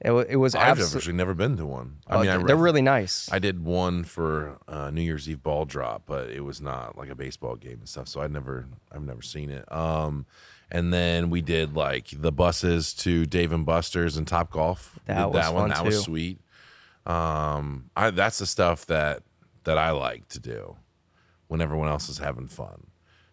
it, 0.01 0.13
it 0.29 0.37
was 0.37 0.55
I've 0.55 0.73
absolutely. 0.73 0.99
actually 0.99 1.13
never 1.15 1.35
been 1.35 1.57
to 1.57 1.67
one. 1.67 1.99
I 2.07 2.21
mean, 2.21 2.29
I 2.29 2.37
they're 2.39 2.57
really 2.57 2.83
nice. 2.83 3.31
I 3.33 3.39
did 3.39 3.65
one 3.65 4.05
for 4.05 4.59
uh, 4.69 4.91
New 4.91 5.01
Year's 5.01 5.29
Eve 5.29 5.43
ball 5.43 5.65
drop, 5.65 6.03
but 6.07 6.29
it 6.31 6.41
was 6.41 6.61
not 6.61 6.99
like 6.99 7.09
a 7.09 7.15
baseball 7.15 7.57
game 7.57 7.79
and 7.79 7.89
stuff. 7.89 8.09
So 8.09 8.21
I 8.21 8.27
never, 8.27 8.67
I've 8.93 9.03
never 9.03 9.23
seen 9.23 9.51
it. 9.51 9.71
Um, 9.73 10.27
and 10.71 10.93
then 10.93 11.31
we 11.31 11.41
did 11.41 11.75
like 11.75 12.09
the 12.13 12.33
buses 12.33 12.93
to 12.95 13.25
Dave 13.25 13.53
and 13.53 13.65
Buster's 13.65 14.17
and 14.17 14.27
Top 14.27 14.51
Golf. 14.51 14.99
That 15.07 15.31
was 15.31 15.43
that 15.43 15.55
one. 15.55 15.71
fun, 15.71 15.71
That 15.71 15.85
was 15.85 16.03
sweet. 16.03 16.41
Um, 17.07 17.91
I 17.97 18.11
that's 18.11 18.39
the 18.39 18.47
stuff 18.47 18.85
that 18.87 19.23
that 19.67 19.79
I 19.79 19.91
like 19.91 20.29
to 20.29 20.41
do 20.41 20.77
when 21.49 21.61
everyone 21.61 21.89
else 21.89 22.09
is 22.09 22.19
having 22.19 22.47
fun. 22.47 22.87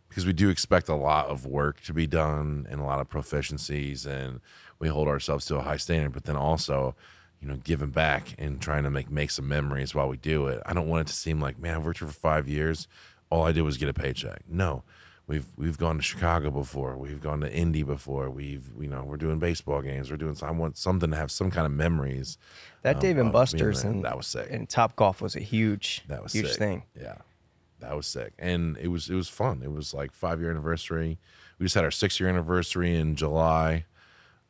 Because 0.10 0.26
we 0.26 0.34
do 0.34 0.50
expect 0.50 0.90
a 0.90 0.96
lot 0.96 1.28
of 1.28 1.46
work 1.46 1.82
to 1.84 1.94
be 1.94 2.08
done 2.08 2.68
and 2.70 2.82
a 2.82 2.84
lot 2.84 3.00
of 3.00 3.10
proficiencies 3.10 4.06
and 4.06 4.42
we 4.80 4.88
hold 4.88 5.08
ourselves 5.08 5.46
to 5.46 5.56
a 5.56 5.62
high 5.62 5.78
standard 5.78 6.12
but 6.12 6.26
then 6.26 6.36
also 6.36 6.96
you 7.40 7.48
know 7.48 7.56
giving 7.64 7.90
back 7.90 8.36
and 8.38 8.62
trying 8.62 8.84
to 8.84 8.90
make 8.90 9.10
make 9.10 9.32
some 9.32 9.48
memories 9.48 9.96
while 9.96 10.10
we 10.10 10.18
do 10.18 10.48
it. 10.48 10.62
I 10.66 10.74
don't 10.74 10.88
want 10.88 11.08
it 11.08 11.12
to 11.12 11.16
seem 11.16 11.40
like 11.40 11.60
man 11.60 11.76
i've 11.76 11.86
worked 11.86 12.00
here 12.00 12.08
for 12.08 12.14
five 12.14 12.48
years. 12.50 12.88
All 13.30 13.46
i 13.46 13.52
did 13.52 13.62
was 13.62 13.78
get 13.78 13.90
a 13.90 13.94
paycheck. 13.94 14.42
No 14.48 14.84
we've 15.28 15.46
we've 15.58 15.78
gone 15.78 15.96
to 15.96 16.02
chicago 16.04 16.52
before 16.52 16.98
we've 16.98 17.22
gone 17.22 17.40
to 17.40 17.52
indy 17.52 17.84
before 17.84 18.30
we've 18.30 18.66
you 18.80 18.88
know 18.88 19.04
we're 19.04 19.18
doing 19.18 19.40
baseball 19.40 19.82
games 19.82 20.12
we're 20.12 20.18
doing 20.18 20.36
i 20.44 20.52
want 20.52 20.78
something 20.78 21.12
to 21.12 21.16
have 21.16 21.32
some 21.32 21.50
kind 21.50 21.66
of 21.66 21.72
memories 21.72 22.38
that 22.82 22.96
of- 22.96 23.02
Dave 23.02 23.18
and 23.18 23.32
Buster's 23.32 23.84
and 23.84 24.04
that 24.04 24.18
was 24.18 24.28
sick 24.28 24.48
and 24.52 24.68
Top 24.68 24.96
Golf 24.96 25.22
was 25.22 25.36
a 25.36 25.40
huge 25.40 26.04
that 26.10 26.22
was 26.22 26.34
huge 26.34 26.50
sick. 26.50 26.58
thing. 26.58 26.84
Yeah, 27.00 27.16
that 27.80 27.96
was 27.96 28.08
sick, 28.08 28.34
and 28.38 28.78
it 28.78 28.90
was 28.90 29.10
it 29.10 29.16
was 29.16 29.30
fun. 29.30 29.62
It 29.64 29.72
was 29.72 29.94
like 29.94 30.12
five 30.12 30.42
year 30.42 30.52
anniversary. 30.52 31.18
We 31.60 31.66
just 31.66 31.76
had 31.76 31.86
our 31.86 31.92
six 31.92 32.20
year 32.20 32.28
anniversary 32.28 32.94
in 32.96 33.16
July. 33.16 33.86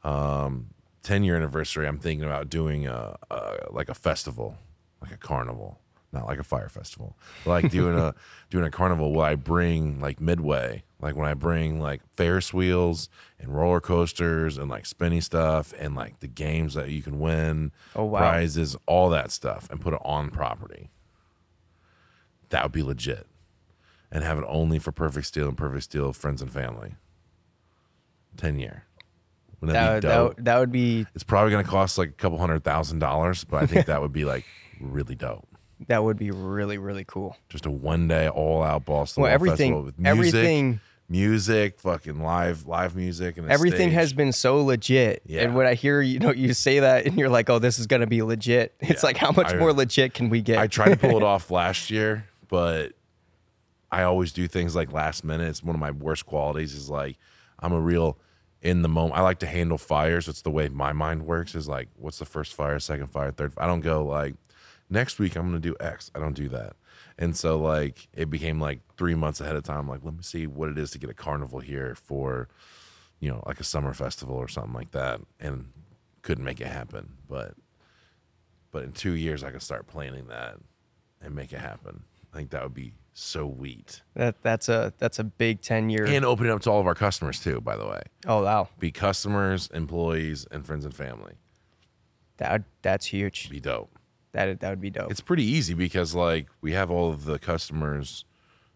Um, 0.04 0.72
ten 1.04 1.24
year 1.24 1.36
anniversary. 1.36 1.88
I'm 1.88 2.00
thinking 2.00 2.26
about 2.26 2.50
doing 2.50 2.88
a, 2.88 3.16
a 3.30 3.68
like 3.70 3.90
a 3.90 3.94
festival, 3.94 4.58
like 5.02 5.12
a 5.12 5.18
carnival, 5.18 5.80
not 6.14 6.28
like 6.28 6.40
a 6.40 6.44
fire 6.44 6.70
festival. 6.70 7.18
Like 7.46 7.70
doing 7.72 7.98
a 7.98 8.14
doing 8.50 8.64
a 8.66 8.70
carnival 8.72 9.12
where 9.14 9.26
I 9.26 9.36
bring 9.36 10.00
like 10.00 10.22
midway, 10.22 10.84
like 11.02 11.16
when 11.16 11.28
I 11.28 11.34
bring 11.34 11.80
like 11.80 12.02
Ferris 12.16 12.54
wheels 12.54 13.10
and 13.40 13.54
roller 13.56 13.80
coasters 13.82 14.58
and 14.58 14.70
like 14.70 14.86
spinny 14.86 15.20
stuff 15.22 15.74
and 15.80 15.96
like 15.96 16.20
the 16.20 16.28
games 16.28 16.76
that 16.76 16.90
you 16.90 17.02
can 17.02 17.20
win, 17.20 17.72
Oh, 17.96 18.06
wow. 18.06 18.20
prizes, 18.20 18.76
all 18.86 19.10
that 19.10 19.32
stuff, 19.32 19.68
and 19.72 19.82
put 19.82 19.94
it 19.94 20.00
on 20.06 20.30
property. 20.30 20.90
That 22.50 22.64
would 22.64 22.72
be 22.72 22.84
legit. 22.84 23.26
And 24.12 24.24
have 24.24 24.38
it 24.38 24.46
only 24.48 24.78
for 24.78 24.92
perfect 24.92 25.26
steel 25.26 25.48
and 25.48 25.58
perfect 25.58 25.86
steel 25.86 26.14
friends 26.14 26.42
and 26.42 26.52
family. 26.52 26.94
10 28.38 28.60
year. 28.60 28.84
Wouldn't 29.60 29.74
that, 29.74 29.84
That, 29.84 29.94
would- 29.94 30.04
that, 30.04 30.22
would- 30.38 30.46
that 30.46 30.60
would 30.60 30.72
be 30.72 31.06
it's 31.16 31.24
probably 31.24 31.52
going 31.52 31.64
to 31.66 31.70
cost 31.72 31.98
like 31.98 32.10
a 32.10 32.14
couple 32.14 32.38
hundred 32.38 32.64
thousand 32.64 33.00
dollars 33.00 33.44
but 33.46 33.64
i 33.64 33.66
think 33.66 33.86
that 33.86 34.02
would 34.02 34.12
be 34.12 34.26
like 34.26 34.44
really 34.82 35.16
dope 35.16 35.48
that 35.88 36.04
would 36.04 36.18
be 36.18 36.32
really 36.32 36.78
really 36.78 37.06
cool. 37.06 37.36
just 37.50 37.66
a 37.66 37.72
one 37.72 38.08
day 38.08 38.28
all 38.30 38.64
out 38.64 38.86
Boston 38.86 39.24
Well, 39.24 39.32
everything- 39.32 39.72
festival 39.74 39.84
with 39.84 40.00
music, 40.00 40.10
everything- 40.36 40.80
music 41.10 41.80
fucking 41.80 42.22
live 42.22 42.66
live 42.66 42.96
music 42.96 43.38
and 43.38 43.52
Everything 43.52 43.90
stage. 43.90 43.94
has 43.94 44.14
been 44.14 44.32
so 44.32 44.64
legit, 44.64 45.22
Yeah. 45.26 45.42
and 45.44 45.56
when 45.56 45.68
I 45.68 45.74
hear 45.74 46.02
you 46.02 46.20
know 46.20 46.32
you 46.32 46.54
say 46.54 46.80
that, 46.80 47.06
and 47.06 47.18
you're 47.18 47.30
like, 47.30 47.50
"Oh, 47.50 47.60
this 47.60 47.78
is 47.78 47.88
gonna 47.88 48.08
be 48.08 48.22
legit," 48.22 48.74
it's 48.80 49.04
Yeah. 49.04 49.08
like, 49.08 49.18
how 49.18 49.32
much 49.32 49.54
I- 49.54 49.58
more 49.58 49.74
legit 49.74 50.14
can 50.14 50.30
we 50.30 50.42
get? 50.42 50.58
I 50.58 50.68
tried 50.68 50.90
to 50.90 50.98
pull 50.98 51.18
it 51.18 51.24
off 51.34 51.52
last 51.52 51.92
year, 51.92 52.26
but 52.48 52.94
I 53.92 54.04
always 54.04 54.32
do 54.32 54.48
things 54.48 54.76
like 54.76 54.92
last 54.92 55.24
minute. 55.24 55.48
It's 55.50 55.62
one 55.64 55.76
of 55.76 55.80
my 55.80 55.92
worst 55.92 56.26
qualities. 56.26 56.74
Is 56.74 56.90
like 56.90 57.18
I'm 57.60 57.74
a 57.74 57.80
real 57.82 58.18
in 58.62 58.82
the 58.82 58.90
moment. 58.90 59.20
I 59.20 59.22
like 59.22 59.40
to 59.40 59.46
handle 59.46 59.78
fires. 59.78 60.28
It's 60.30 60.42
the 60.42 60.50
way 60.52 60.70
my 60.70 60.94
mind 60.94 61.26
works. 61.26 61.54
Is 61.54 61.68
like, 61.68 61.90
what's 61.98 62.18
the 62.18 62.26
first 62.26 62.54
fire, 62.56 62.80
second 62.80 63.08
fire, 63.08 63.32
third? 63.32 63.54
I 63.58 63.68
don't 63.68 63.82
go 63.82 64.06
like 64.06 64.36
next 64.94 65.20
week 65.20 65.36
I'm 65.36 65.50
going 65.50 65.62
to 65.62 65.70
do 65.70 65.76
X. 65.80 66.10
I 66.16 66.20
don't 66.20 66.34
do 66.36 66.48
that. 66.50 66.76
And 67.18 67.36
so 67.36 67.60
like 67.60 68.08
it 68.14 68.30
became 68.30 68.60
like 68.62 68.80
three 68.98 69.16
months 69.16 69.42
ahead 69.42 69.56
of 69.56 69.64
time. 69.64 69.88
Like 69.88 70.02
let 70.04 70.14
me 70.14 70.24
see 70.24 70.48
what 70.48 70.70
it 70.70 70.78
is 70.78 70.92
to 70.92 71.00
get 71.00 71.10
a 71.10 71.14
carnival 71.14 71.60
here 71.60 71.96
for, 71.96 72.48
you 73.20 73.30
know, 73.30 73.44
like 73.46 73.60
a 73.60 73.64
summer 73.64 73.94
festival 73.94 74.36
or 74.36 74.48
something 74.48 74.74
like 74.74 74.92
that, 74.92 75.20
and 75.40 75.70
couldn't 76.22 76.44
make 76.46 76.62
it 76.62 76.68
happen. 76.68 77.14
But 77.28 77.56
but 78.72 78.84
in 78.84 78.92
two 78.94 79.14
years 79.14 79.44
I 79.44 79.52
can 79.52 79.60
start 79.60 79.88
planning 79.88 80.28
that 80.28 80.56
and 81.22 81.36
make 81.36 81.52
it 81.54 81.60
happen. 81.60 82.04
I 82.34 82.38
think 82.38 82.50
that 82.52 82.64
would 82.64 82.74
be 82.74 82.94
so 83.14 83.54
sweet. 83.56 84.02
that 84.16 84.42
that's 84.42 84.70
a 84.70 84.92
that's 84.98 85.20
a 85.20 85.24
big 85.24 85.62
ten 85.62 85.90
year. 85.92 86.06
And 86.06 86.26
open 86.26 86.48
it 86.48 86.52
up 86.52 86.62
to 86.64 86.72
all 86.72 86.80
of 86.80 86.88
our 86.88 86.96
customers 86.96 87.40
too, 87.40 87.62
by 87.62 87.76
the 87.78 87.86
way. 87.86 88.02
oh 88.26 88.44
wow, 88.44 88.70
Be 88.80 88.92
customers, 88.92 89.70
employees, 89.74 90.48
and 90.50 90.66
friends 90.66 90.84
and 90.86 90.96
family. 90.96 91.34
that 92.38 92.64
that's 92.82 93.06
huge. 93.06 93.50
Be 93.52 93.60
dope. 93.60 93.92
That 94.34 94.60
that 94.60 94.70
would 94.70 94.82
be 94.82 94.90
dope. 94.90 95.12
It's 95.12 95.22
pretty 95.22 95.44
easy 95.44 95.74
because 95.74 96.14
like 96.14 96.48
we 96.62 96.74
have 96.74 96.92
all 96.92 97.10
of 97.12 97.26
the 97.26 97.40
customers' 97.40 98.26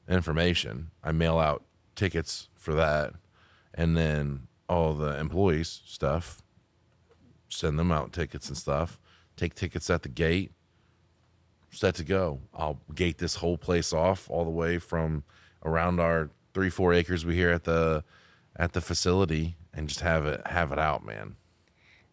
information. 0.08 0.92
I 1.04 1.12
mail 1.12 1.38
out 1.40 1.64
tickets 1.96 2.48
for 2.56 2.74
that, 2.76 3.14
and 3.74 3.98
then 3.98 4.48
all 4.70 4.94
the 4.94 5.18
employees' 5.20 5.82
stuff. 5.86 6.42
Send 7.50 7.80
them 7.80 7.92
out 7.92 8.12
tickets 8.14 8.50
and 8.50 8.58
stuff. 8.58 9.00
Take 9.36 9.56
tickets 9.56 9.90
at 9.90 10.04
the 10.04 10.10
gate. 10.10 10.52
Set 11.72 11.96
to 11.96 12.04
go. 12.04 12.42
I'll 12.54 12.82
gate 12.94 13.18
this 13.18 13.36
whole 13.36 13.58
place 13.58 13.94
off 13.94 14.30
all 14.30 14.44
the 14.44 14.52
way 14.52 14.78
from 14.80 15.24
around 15.64 16.00
our 16.00 16.30
three 16.54 16.70
four 16.70 16.94
acres 16.94 17.26
we 17.26 17.36
here 17.36 17.52
at 17.52 17.64
the 17.64 18.04
at 18.56 18.74
the 18.74 18.82
facility, 18.82 19.58
and 19.74 19.88
just 19.88 20.02
have 20.02 20.26
it 20.26 20.46
have 20.48 20.72
it 20.72 20.80
out, 20.80 21.06
man. 21.06 21.36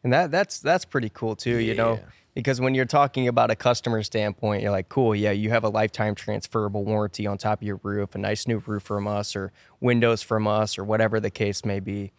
And 0.02 0.12
that 0.12 0.30
that's 0.30 0.60
that's 0.60 0.84
pretty 0.84 1.08
cool 1.10 1.36
too, 1.36 1.56
you 1.56 1.74
know, 1.74 1.94
Yeah. 1.94 2.00
Because 2.34 2.60
when 2.60 2.74
you're 2.74 2.84
talking 2.84 3.28
about 3.28 3.50
a 3.50 3.56
customer 3.56 4.02
standpoint, 4.02 4.62
you're 4.62 4.72
like, 4.72 4.88
cool, 4.88 5.14
yeah, 5.14 5.30
you 5.30 5.50
have 5.50 5.64
a 5.64 5.68
lifetime 5.68 6.14
transferable 6.14 6.84
warranty 6.84 7.26
on 7.26 7.38
top 7.38 7.62
of 7.62 7.66
your 7.66 7.80
roof, 7.82 8.14
a 8.14 8.18
nice 8.18 8.46
new 8.48 8.58
roof 8.66 8.82
from 8.82 9.06
us, 9.06 9.36
or 9.36 9.52
windows 9.80 10.22
from 10.22 10.46
us, 10.46 10.76
or 10.76 10.84
whatever 10.84 11.20
the 11.20 11.30
case 11.30 11.64
may 11.64 11.80
be. 11.80 12.12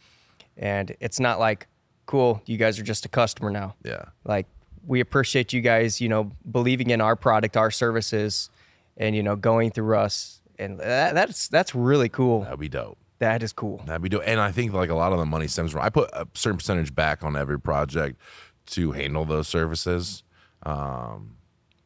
And 0.57 0.95
it's 1.01 1.19
not 1.19 1.39
like, 1.39 1.67
cool, 2.05 2.41
you 2.45 2.57
guys 2.57 2.79
are 2.79 2.83
just 2.83 3.05
a 3.05 3.09
customer 3.09 3.49
now. 3.49 3.75
Yeah. 3.83 4.05
Like 4.23 4.47
we 4.87 5.01
appreciate 5.01 5.51
you 5.51 5.61
guys, 5.61 5.99
you 5.99 6.07
know, 6.07 6.31
believing 6.49 6.91
in 6.91 7.01
our 7.01 7.15
product, 7.15 7.57
our 7.57 7.71
services, 7.71 8.49
and 8.97 9.15
you 9.15 9.23
know, 9.23 9.35
going 9.35 9.71
through 9.71 9.97
us. 9.97 10.39
And 10.57 10.79
that, 10.79 11.13
that's 11.13 11.49
that's 11.49 11.75
really 11.75 12.07
cool. 12.07 12.41
That'd 12.41 12.59
be 12.59 12.69
dope. 12.69 12.97
That 13.19 13.43
is 13.43 13.51
cool. 13.51 13.81
That'd 13.85 14.01
be 14.01 14.09
dope. 14.09 14.23
And 14.25 14.39
I 14.39 14.51
think 14.51 14.73
like 14.73 14.89
a 14.89 14.95
lot 14.95 15.11
of 15.11 15.19
the 15.19 15.25
money 15.25 15.47
stems 15.47 15.71
from 15.71 15.81
I 15.81 15.89
put 15.89 16.09
a 16.13 16.27
certain 16.33 16.57
percentage 16.57 16.95
back 16.95 17.23
on 17.23 17.35
every 17.35 17.59
project 17.59 18.19
to 18.67 18.91
handle 18.91 19.25
those 19.25 19.47
services, 19.47 20.23
um, 20.63 21.37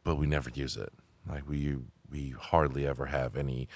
but 0.04 0.16
we 0.16 0.28
never 0.28 0.50
use 0.50 0.78
it. 0.78 0.94
Like 1.28 1.48
we 1.48 1.78
we 2.10 2.32
hardly 2.32 2.88
ever 2.88 3.08
have 3.08 3.36
any 3.36 3.68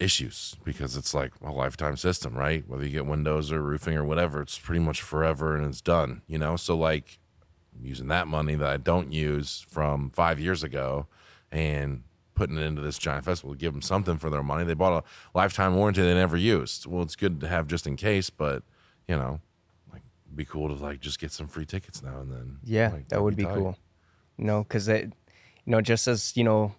issues 0.00 0.56
because 0.64 0.96
it's 0.96 1.14
like 1.14 1.32
a 1.42 1.52
lifetime 1.52 1.96
system, 1.96 2.34
right? 2.34 2.64
Whether 2.66 2.84
you 2.84 2.90
get 2.90 3.06
windows 3.06 3.52
or 3.52 3.62
roofing 3.62 3.96
or 3.96 4.04
whatever, 4.04 4.40
it's 4.40 4.58
pretty 4.58 4.80
much 4.80 5.02
forever 5.02 5.56
and 5.56 5.66
it's 5.66 5.80
done. 5.80 6.22
You 6.26 6.38
know, 6.38 6.56
so 6.56 6.76
like 6.76 7.18
using 7.80 8.08
that 8.08 8.26
money 8.26 8.54
that 8.54 8.68
I 8.68 8.76
don't 8.78 9.12
use 9.12 9.64
from 9.68 10.10
five 10.10 10.40
years 10.40 10.62
ago 10.62 11.06
and 11.52 12.02
putting 12.34 12.56
it 12.56 12.62
into 12.62 12.80
this 12.80 12.98
giant 12.98 13.24
festival 13.26 13.54
to 13.54 13.58
give 13.58 13.72
them 13.72 13.82
something 13.82 14.16
for 14.16 14.30
their 14.30 14.42
money. 14.42 14.64
They 14.64 14.74
bought 14.74 15.04
a 15.04 15.38
lifetime 15.38 15.76
warranty 15.76 16.00
they 16.02 16.14
never 16.14 16.36
used. 16.36 16.86
Well, 16.86 17.02
it's 17.02 17.16
good 17.16 17.40
to 17.40 17.48
have 17.48 17.66
just 17.66 17.86
in 17.86 17.96
case, 17.96 18.30
but 18.30 18.62
you 19.06 19.16
know, 19.16 19.40
be 20.34 20.44
cool 20.44 20.68
to 20.68 20.82
like 20.82 21.00
just 21.00 21.18
get 21.18 21.32
some 21.32 21.48
free 21.48 21.66
tickets 21.66 22.02
now 22.02 22.20
and 22.20 22.30
then. 22.30 22.58
Yeah, 22.64 22.92
Like, 22.92 23.08
that 23.08 23.22
would 23.22 23.36
be 23.36 23.44
cool. 23.44 23.76
You 24.36 24.44
know, 24.44 24.62
because 24.62 24.88
it, 24.88 25.12
you 25.64 25.70
know, 25.70 25.80
just 25.80 26.08
as 26.08 26.36
you 26.36 26.44
know, 26.44 26.74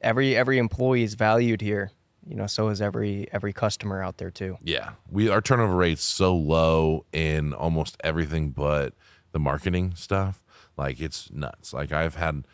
every 0.00 0.36
every 0.36 0.58
employee 0.58 1.02
is 1.02 1.14
valued 1.14 1.60
here. 1.60 1.92
You 2.26 2.36
know, 2.36 2.46
so 2.46 2.68
is 2.68 2.82
every 2.82 3.28
every 3.32 3.52
customer 3.52 4.02
out 4.02 4.18
there 4.18 4.30
too. 4.30 4.58
Yeah, 4.62 4.90
we 5.10 5.28
our 5.28 5.40
turnover 5.40 5.74
rate's 5.74 6.04
so 6.04 6.34
low 6.34 7.06
in 7.12 7.54
almost 7.54 7.96
everything 8.04 8.50
but 8.50 8.94
the 9.32 9.38
marketing 9.38 9.94
stuff. 9.96 10.42
Like 10.76 11.00
it's 11.00 11.30
nuts. 11.32 11.72
Like 11.72 11.92
I've 11.92 12.16
had 12.16 12.46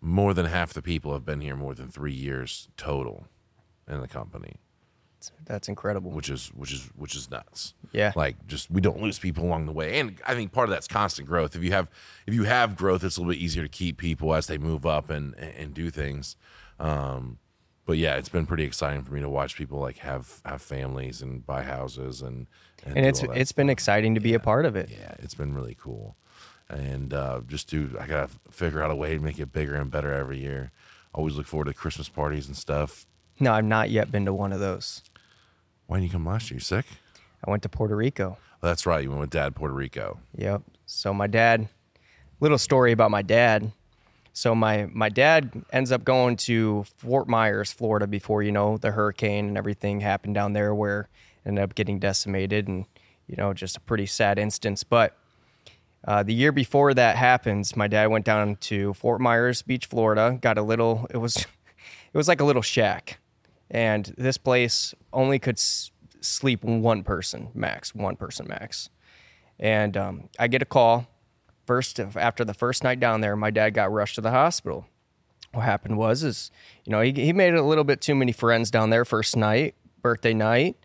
more 0.00 0.34
than 0.34 0.46
half 0.46 0.72
the 0.72 0.82
people 0.82 1.12
have 1.12 1.24
been 1.24 1.40
here 1.40 1.56
more 1.56 1.74
than 1.74 1.88
three 1.88 2.12
years 2.12 2.68
total 2.76 3.26
in 3.88 4.00
the 4.00 4.08
company, 4.08 4.56
That's 5.44 5.68
incredible. 5.68 6.10
which 6.10 6.28
is 6.30 6.48
which 6.48 6.72
is 6.72 6.90
which 6.96 7.14
is 7.14 7.30
nuts. 7.30 7.74
Yeah. 7.92 8.12
like 8.16 8.46
just 8.46 8.70
we 8.70 8.80
don't 8.80 9.00
lose 9.00 9.18
people 9.18 9.44
along 9.44 9.66
the 9.66 9.72
way, 9.72 10.00
and 10.00 10.18
I 10.26 10.34
think 10.34 10.52
part 10.52 10.68
of 10.68 10.74
that's 10.74 10.88
constant 10.88 11.28
growth. 11.28 11.54
If 11.54 11.62
you 11.62 11.72
have 11.72 11.88
if 12.26 12.34
you 12.34 12.44
have 12.44 12.76
growth, 12.76 13.04
it's 13.04 13.16
a 13.16 13.20
little 13.20 13.34
bit 13.34 13.40
easier 13.40 13.62
to 13.62 13.68
keep 13.68 13.98
people 13.98 14.34
as 14.34 14.46
they 14.46 14.58
move 14.58 14.86
up 14.86 15.10
and 15.10 15.34
and 15.36 15.74
do 15.74 15.90
things. 15.90 16.36
Um, 16.80 17.38
but 17.84 17.98
yeah, 17.98 18.16
it's 18.16 18.28
been 18.28 18.46
pretty 18.46 18.64
exciting 18.64 19.02
for 19.02 19.12
me 19.12 19.20
to 19.20 19.28
watch 19.28 19.56
people 19.56 19.78
like 19.78 19.98
have 19.98 20.40
have 20.44 20.62
families 20.62 21.20
and 21.22 21.44
buy 21.46 21.62
houses 21.62 22.22
and 22.22 22.46
and 22.84 22.94
do 22.94 23.00
it's 23.02 23.22
it's 23.34 23.52
been 23.52 23.70
exciting 23.70 24.14
to 24.14 24.20
be 24.20 24.34
a 24.34 24.40
part 24.40 24.64
of 24.64 24.76
it. 24.76 24.88
yeah, 24.90 25.14
it's 25.18 25.34
been 25.34 25.54
really 25.54 25.76
cool. 25.78 26.16
And 26.68 27.12
uh, 27.12 27.40
just 27.46 27.68
do, 27.68 27.94
I 28.00 28.06
gotta 28.06 28.30
figure 28.50 28.82
out 28.82 28.90
a 28.90 28.96
way 28.96 29.14
to 29.14 29.20
make 29.20 29.38
it 29.38 29.52
bigger 29.52 29.74
and 29.74 29.90
better 29.90 30.12
every 30.12 30.38
year. 30.38 30.70
Always 31.12 31.36
look 31.36 31.46
forward 31.46 31.66
to 31.66 31.74
Christmas 31.74 32.08
parties 32.08 32.46
and 32.46 32.56
stuff. 32.56 33.06
No, 33.38 33.52
I've 33.52 33.64
not 33.64 33.90
yet 33.90 34.10
been 34.10 34.24
to 34.24 34.32
one 34.32 34.52
of 34.52 34.60
those. 34.60 35.02
Why 35.92 35.98
didn't 35.98 36.10
you 36.10 36.12
come 36.12 36.24
last 36.24 36.50
year? 36.50 36.56
You 36.56 36.60
sick? 36.62 36.86
I 37.46 37.50
went 37.50 37.62
to 37.64 37.68
Puerto 37.68 37.94
Rico. 37.94 38.38
Oh, 38.62 38.66
that's 38.66 38.86
right. 38.86 39.02
You 39.02 39.10
went 39.10 39.20
with 39.20 39.28
Dad 39.28 39.54
Puerto 39.54 39.74
Rico. 39.74 40.20
Yep. 40.38 40.62
So 40.86 41.12
my 41.12 41.26
dad, 41.26 41.68
little 42.40 42.56
story 42.56 42.92
about 42.92 43.10
my 43.10 43.20
dad. 43.20 43.72
So 44.32 44.54
my 44.54 44.88
my 44.90 45.10
dad 45.10 45.52
ends 45.70 45.92
up 45.92 46.02
going 46.02 46.36
to 46.48 46.86
Fort 46.96 47.28
Myers, 47.28 47.74
Florida, 47.74 48.06
before 48.06 48.42
you 48.42 48.52
know 48.52 48.78
the 48.78 48.92
hurricane 48.92 49.48
and 49.48 49.58
everything 49.58 50.00
happened 50.00 50.34
down 50.34 50.54
there, 50.54 50.74
where 50.74 51.10
it 51.44 51.48
ended 51.48 51.62
up 51.62 51.74
getting 51.74 51.98
decimated, 51.98 52.68
and 52.68 52.86
you 53.26 53.36
know 53.36 53.52
just 53.52 53.76
a 53.76 53.80
pretty 53.80 54.06
sad 54.06 54.38
instance. 54.38 54.84
But 54.84 55.14
uh, 56.08 56.22
the 56.22 56.32
year 56.32 56.52
before 56.52 56.94
that 56.94 57.16
happens, 57.16 57.76
my 57.76 57.86
dad 57.86 58.06
went 58.06 58.24
down 58.24 58.56
to 58.56 58.94
Fort 58.94 59.20
Myers 59.20 59.60
Beach, 59.60 59.84
Florida. 59.84 60.38
Got 60.40 60.56
a 60.56 60.62
little. 60.62 61.06
It 61.10 61.18
was, 61.18 61.36
it 62.14 62.16
was 62.16 62.28
like 62.28 62.40
a 62.40 62.44
little 62.44 62.62
shack, 62.62 63.18
and 63.72 64.14
this 64.16 64.36
place 64.36 64.94
only 65.12 65.40
could 65.40 65.56
s- 65.56 65.90
sleep 66.20 66.62
one 66.62 67.02
person 67.02 67.48
max, 67.54 67.94
one 67.94 68.14
person 68.14 68.46
max. 68.46 68.90
And 69.58 69.96
um, 69.96 70.28
I 70.38 70.46
get 70.46 70.62
a 70.62 70.66
call. 70.66 71.08
First, 71.66 71.98
after 71.98 72.44
the 72.44 72.54
first 72.54 72.84
night 72.84 73.00
down 73.00 73.22
there, 73.22 73.34
my 73.34 73.50
dad 73.50 73.70
got 73.70 73.90
rushed 73.90 74.16
to 74.16 74.20
the 74.20 74.30
hospital. 74.30 74.86
What 75.52 75.62
happened 75.62 75.96
was, 75.96 76.22
is 76.22 76.50
you 76.84 76.90
know, 76.90 77.00
he, 77.00 77.12
he 77.12 77.32
made 77.32 77.54
a 77.54 77.62
little 77.62 77.84
bit 77.84 78.00
too 78.00 78.14
many 78.14 78.32
friends 78.32 78.70
down 78.70 78.90
there 78.90 79.04
first 79.04 79.36
night, 79.36 79.74
birthday 80.02 80.34
night, 80.34 80.76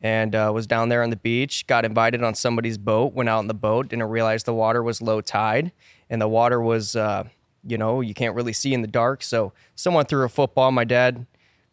and 0.00 0.34
uh, 0.34 0.50
was 0.52 0.66
down 0.66 0.88
there 0.88 1.02
on 1.02 1.10
the 1.10 1.16
beach. 1.16 1.66
Got 1.66 1.84
invited 1.84 2.24
on 2.24 2.34
somebody's 2.34 2.78
boat. 2.78 3.14
Went 3.14 3.28
out 3.28 3.40
in 3.40 3.46
the 3.46 3.54
boat. 3.54 3.88
Didn't 3.88 4.08
realize 4.08 4.44
the 4.44 4.54
water 4.54 4.82
was 4.82 5.00
low 5.00 5.20
tide, 5.20 5.70
and 6.10 6.20
the 6.20 6.28
water 6.28 6.60
was, 6.60 6.96
uh, 6.96 7.24
you 7.64 7.78
know, 7.78 8.00
you 8.00 8.14
can't 8.14 8.34
really 8.34 8.52
see 8.52 8.72
in 8.74 8.80
the 8.80 8.88
dark. 8.88 9.22
So 9.22 9.52
someone 9.74 10.06
threw 10.06 10.24
a 10.24 10.28
football. 10.28 10.72
My 10.72 10.84
dad, 10.84 11.26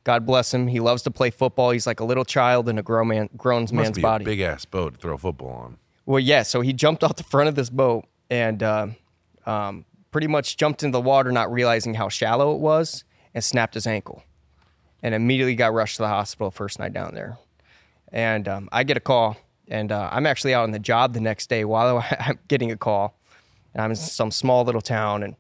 God 0.03 0.25
bless 0.25 0.53
him, 0.53 0.67
he 0.67 0.79
loves 0.79 1.03
to 1.03 1.12
play 1.12 1.29
football. 1.29 1.71
He's 1.71 1.85
like 1.85 1.99
a 1.99 2.05
little 2.05 2.25
child 2.25 2.69
in 2.69 2.77
a 2.77 2.83
grown 2.83 3.09
man, 3.09 3.29
grown 3.35 3.63
Must 3.63 3.73
man's 3.73 3.95
be 3.97 4.01
body. 4.01 4.25
big 4.25 4.39
ass 4.39 4.65
boat 4.65 4.93
to 4.95 4.99
throw 4.99 5.17
football 5.17 5.49
on. 5.51 5.77
Well, 6.05 6.19
yeah. 6.19 6.43
So 6.43 6.62
he 6.62 6.73
jumped 6.73 7.03
off 7.03 7.15
the 7.17 7.23
front 7.23 7.49
of 7.49 7.55
this 7.55 7.69
boat 7.69 8.05
and 8.29 8.63
uh, 8.63 8.88
um, 9.45 9.85
pretty 10.12 10.27
much 10.27 10.57
jumped 10.57 10.83
into 10.83 10.93
the 10.97 11.01
water, 11.01 11.31
not 11.31 11.51
realizing 11.51 11.93
how 11.93 12.09
shallow 12.09 12.53
it 12.55 12.59
was, 12.59 13.03
and 13.33 13.43
snapped 13.43 13.73
his 13.75 13.85
ankle. 13.85 14.23
And 15.01 15.15
immediately 15.15 15.55
got 15.55 15.73
rushed 15.73 15.95
to 15.97 16.01
the 16.01 16.07
hospital 16.09 16.51
first 16.51 16.79
night 16.79 16.91
down 16.93 17.13
there. 17.13 17.38
And 18.12 18.47
um, 18.47 18.69
I 18.71 18.83
get 18.83 18.97
a 18.97 18.99
call, 18.99 19.38
and 19.67 19.91
uh, 19.91 20.09
I'm 20.12 20.25
actually 20.25 20.53
out 20.53 20.63
on 20.63 20.71
the 20.71 20.79
job 20.79 21.13
the 21.13 21.21
next 21.21 21.47
day 21.47 21.63
while 21.63 22.03
I'm 22.19 22.39
getting 22.47 22.71
a 22.71 22.75
call. 22.77 23.15
And 23.73 23.81
I'm 23.81 23.91
in 23.91 23.95
some 23.95 24.31
small 24.31 24.65
little 24.65 24.81
town, 24.81 25.21
and 25.23 25.35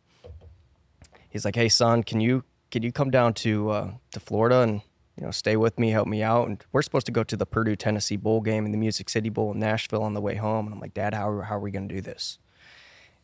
he's 1.29 1.43
like, 1.45 1.55
"Hey, 1.55 1.67
son, 1.67 2.03
can 2.03 2.21
you 2.21 2.43
can 2.71 2.83
you 2.83 2.91
come 2.91 3.11
down 3.11 3.33
to 3.35 3.69
uh, 3.69 3.91
to 4.11 4.19
Florida 4.19 4.61
and 4.61 4.81
you 5.17 5.23
know 5.25 5.31
stay 5.31 5.55
with 5.55 5.79
me, 5.79 5.89
help 5.91 6.07
me 6.07 6.23
out?" 6.23 6.47
And 6.47 6.63
we're 6.71 6.81
supposed 6.81 7.05
to 7.07 7.11
go 7.11 7.23
to 7.23 7.37
the 7.37 7.45
Purdue 7.45 7.75
Tennessee 7.75 8.17
Bowl 8.17 8.41
game 8.41 8.65
and 8.65 8.73
the 8.73 8.77
Music 8.77 9.09
City 9.09 9.29
Bowl 9.29 9.51
in 9.51 9.59
Nashville 9.59 10.03
on 10.03 10.13
the 10.13 10.21
way 10.21 10.35
home. 10.35 10.65
And 10.65 10.73
I'm 10.75 10.79
like, 10.79 10.93
"Dad, 10.93 11.13
how 11.13 11.41
how 11.41 11.57
are 11.57 11.59
we 11.59 11.71
going 11.71 11.87
to 11.89 11.95
do 11.95 12.01
this?" 12.01 12.37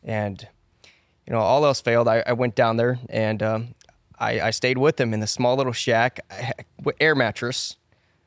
And 0.04 0.46
you 1.26 1.32
know, 1.32 1.40
all 1.40 1.64
else 1.66 1.80
failed. 1.80 2.06
I, 2.08 2.22
I 2.26 2.32
went 2.34 2.54
down 2.54 2.76
there 2.76 3.00
and 3.08 3.42
um, 3.42 3.74
I, 4.18 4.40
I 4.40 4.50
stayed 4.50 4.78
with 4.78 5.00
him 5.00 5.12
in 5.12 5.20
the 5.20 5.26
small 5.26 5.56
little 5.56 5.72
shack, 5.72 6.20
with 6.82 6.94
air 7.00 7.14
mattress, 7.14 7.76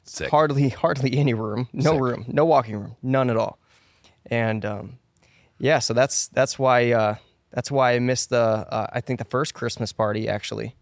Sick. 0.03 0.29
hardly 0.29 0.69
hardly 0.69 1.17
any 1.17 1.33
room, 1.33 1.69
no 1.73 1.93
Sick. 1.93 2.01
room, 2.01 2.25
no 2.27 2.45
walking 2.45 2.75
room, 2.75 2.95
none 3.01 3.29
at 3.29 3.37
all. 3.37 3.57
And 4.25 4.65
um, 4.65 4.99
yeah, 5.59 5.79
so 5.79 5.93
that's 5.93 6.27
that's 6.27 6.59
why 6.59 6.91
uh, 6.91 7.15
that's 7.51 7.71
why 7.71 7.93
I 7.93 7.99
missed 7.99 8.29
the 8.29 8.37
uh, 8.37 8.87
I 8.91 9.01
think 9.01 9.19
the 9.19 9.25
first 9.25 9.53
Christmas 9.53 9.93
party 9.93 10.27
actually. 10.27 10.75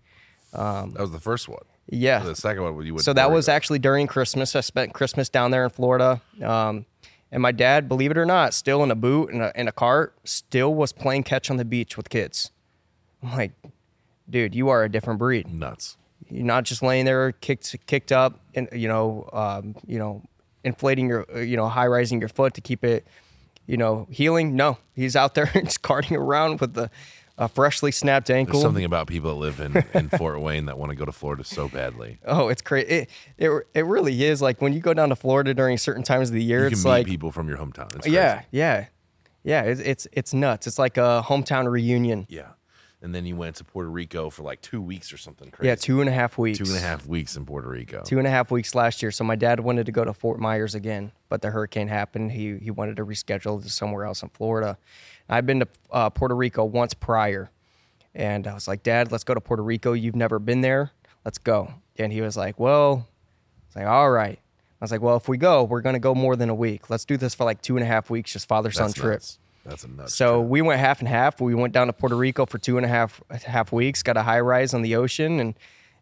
That 0.58 1.00
was 1.00 1.12
the 1.12 1.20
first 1.20 1.48
one. 1.48 1.64
Yeah. 1.90 2.20
The 2.20 2.36
second 2.36 2.64
one, 2.64 2.86
you. 2.86 3.00
So 3.00 3.14
that 3.14 3.32
was 3.32 3.48
Rico. 3.48 3.56
actually 3.56 3.80
during 3.80 4.08
Christmas. 4.08 4.56
I 4.56 4.62
spent 4.62 4.94
Christmas 4.94 5.30
down 5.30 5.52
there 5.52 5.64
in 5.64 5.70
Florida. 5.70 6.22
Um, 6.44 6.86
and 7.32 7.42
my 7.42 7.52
dad, 7.52 7.88
believe 7.90 8.12
it 8.12 8.18
or 8.18 8.26
not, 8.26 8.54
still 8.54 8.84
in 8.84 8.92
a 8.92 8.96
boot 8.96 9.32
and 9.32 9.42
a, 9.42 9.52
in 9.60 9.68
a 9.68 9.72
cart, 9.72 10.16
still 10.24 10.74
was 10.74 10.92
playing 10.92 11.24
catch 11.24 11.50
on 11.50 11.58
the 11.58 11.66
beach 11.66 11.98
with 11.98 12.10
kids. 12.10 12.52
I'm 13.22 13.36
like, 13.36 13.52
dude, 14.30 14.56
you 14.56 14.70
are 14.70 14.84
a 14.84 14.90
different 14.90 15.20
breed. 15.20 15.52
nuts. 15.52 15.98
You're 16.30 16.46
not 16.46 16.66
just 16.66 16.82
laying 16.82 17.06
there 17.06 17.32
kicked 17.32 17.74
kicked 17.86 18.12
up 18.12 18.42
and 18.54 18.68
you 18.74 18.90
know 18.90 19.30
um, 19.32 19.76
you 19.86 19.98
know 19.98 20.24
inflating 20.64 21.08
your 21.08 21.26
uh, 21.34 21.40
you 21.40 21.56
know 21.56 21.70
high 21.70 21.88
rising 21.88 22.20
your 22.20 22.28
foot 22.28 22.54
to 22.56 22.62
keep 22.62 22.84
it 22.84 23.08
you 23.66 23.78
know 23.78 24.08
healing. 24.10 24.56
No, 24.56 24.78
he's 24.94 25.16
out 25.16 25.36
there 25.36 25.46
just 25.54 25.82
carting 25.82 26.18
around 26.18 26.60
with 26.60 26.74
the 26.74 26.90
a 27.38 27.48
freshly 27.48 27.92
snapped 27.92 28.30
ankle. 28.30 28.54
There's 28.54 28.64
something 28.64 28.84
about 28.84 29.08
people 29.08 29.32
that 29.32 29.40
live 29.40 29.60
in, 29.60 29.84
in 29.94 30.10
Fort 30.18 30.40
Wayne 30.42 30.66
that 30.66 30.78
want 30.78 30.90
to 30.92 30.96
go 30.96 31.06
to 31.06 31.12
Florida 31.12 31.44
so 31.44 31.68
badly. 31.70 32.18
Oh, 32.26 32.48
it's 32.50 32.62
crazy. 32.62 32.88
It, 32.90 33.10
it 33.38 33.68
it 33.74 33.86
really 33.86 34.24
is. 34.24 34.42
Like 34.42 34.62
when 34.62 34.74
you 34.74 34.80
go 34.80 34.94
down 34.94 35.10
to 35.10 35.16
Florida 35.16 35.54
during 35.54 35.78
certain 35.78 36.04
times 36.04 36.30
of 36.30 36.34
the 36.36 36.44
year, 36.44 36.62
You 36.62 36.68
it's 36.68 36.82
can 36.84 36.90
meet 36.92 36.98
like 36.98 37.06
people 37.08 37.32
from 37.32 37.48
your 37.48 37.58
hometown. 37.58 37.86
It's 37.96 38.02
crazy. 38.04 38.12
yeah, 38.16 38.42
yeah, 38.52 38.86
yeah. 39.44 39.62
It's, 39.64 39.82
it's 39.82 40.08
it's 40.12 40.34
nuts. 40.34 40.66
It's 40.68 40.80
like 40.80 40.98
a 40.98 41.24
hometown 41.26 41.70
reunion. 41.72 42.26
Yeah. 42.30 42.48
And 43.00 43.14
then 43.14 43.28
you 43.28 43.36
went 43.36 43.58
to 43.58 43.64
Puerto 43.64 43.92
Rico 43.92 44.32
for 44.32 44.42
like 44.42 44.60
two 44.64 44.82
weeks 44.82 45.14
or 45.14 45.18
something 45.18 45.52
crazy. 45.52 45.68
Yeah, 45.68 45.76
two 45.76 46.02
and 46.02 46.10
a 46.10 46.12
half 46.12 46.36
weeks. 46.40 46.58
Two 46.58 46.64
and 46.64 46.76
a 46.76 46.80
half 46.80 47.06
weeks 47.06 47.38
in 47.38 47.46
Puerto 47.46 47.70
Rico. 47.70 48.02
Two 48.04 48.18
and 48.18 48.26
a 48.26 48.30
half 48.32 48.50
weeks 48.50 48.74
last 48.74 49.04
year. 49.04 49.12
So 49.12 49.24
my 49.24 49.36
dad 49.36 49.60
wanted 49.60 49.86
to 49.86 49.92
go 49.92 50.04
to 50.04 50.14
Fort 50.14 50.40
Myers 50.40 50.74
again, 50.74 51.12
but 51.30 51.44
the 51.44 51.52
hurricane 51.52 51.90
happened. 51.90 52.32
He 52.32 52.58
he 52.58 52.72
wanted 52.72 52.96
to 52.96 53.06
reschedule 53.06 53.62
to 53.62 53.70
somewhere 53.70 54.06
else 54.06 54.24
in 54.24 54.30
Florida. 54.30 54.80
I've 55.30 55.46
been 55.46 55.60
to 55.60 55.68
uh, 55.92 56.10
Puerto 56.10 56.36
Rico 56.36 56.64
once 56.66 56.94
prior, 56.94 57.50
and 58.16 58.48
I 58.48 58.54
was 58.54 58.68
like, 58.68 58.84
Dad, 58.84 59.12
let's 59.12 59.24
go 59.24 59.34
to 59.34 59.42
Puerto 59.42 59.64
Rico. 59.64 59.94
You've 59.94 60.16
never 60.16 60.40
been 60.40 60.62
there. 60.62 60.92
Let's 61.26 61.38
go. 61.38 61.74
And 61.98 62.14
he 62.14 62.22
was 62.22 62.38
like, 62.38 62.60
Well, 62.60 63.08
it's 63.68 63.76
like 63.76 63.86
all 63.88 64.10
right. 64.10 64.40
I 64.40 64.84
was 64.84 64.92
like, 64.92 65.02
Well, 65.02 65.18
if 65.18 65.28
we 65.28 65.38
go, 65.38 65.64
we're 65.64 65.82
gonna 65.82 66.00
go 66.00 66.16
more 66.16 66.36
than 66.36 66.50
a 66.50 66.56
week. 66.56 66.90
Let's 66.90 67.06
do 67.06 67.18
this 67.18 67.34
for 67.36 67.44
like 67.44 67.62
two 67.62 67.76
and 67.76 67.84
a 67.84 67.88
half 67.88 68.10
weeks, 68.10 68.32
just 68.32 68.48
father 68.48 68.72
son 68.72 68.88
That's 68.88 68.94
trip. 69.00 69.12
nuts. 69.14 69.40
That's 69.66 69.84
a 69.84 69.88
nuts. 69.90 70.16
So 70.16 70.40
trip. 70.40 70.50
we 70.50 70.62
went 70.62 70.80
half 70.80 71.00
and 71.00 71.08
half. 71.10 71.42
We 71.42 71.54
went 71.56 71.74
down 71.74 71.88
to 71.88 71.94
Puerto 71.94 72.16
Rico 72.16 72.46
for 72.46 72.58
two 72.58 72.78
and 72.78 72.86
a 72.86 72.90
half 72.90 73.22
half 73.46 73.72
weeks. 73.74 74.02
Got 74.04 74.16
a 74.16 74.24
high 74.24 74.40
rise 74.40 74.74
on 74.74 74.82
the 74.84 74.96
ocean, 74.96 75.40
and 75.42 75.56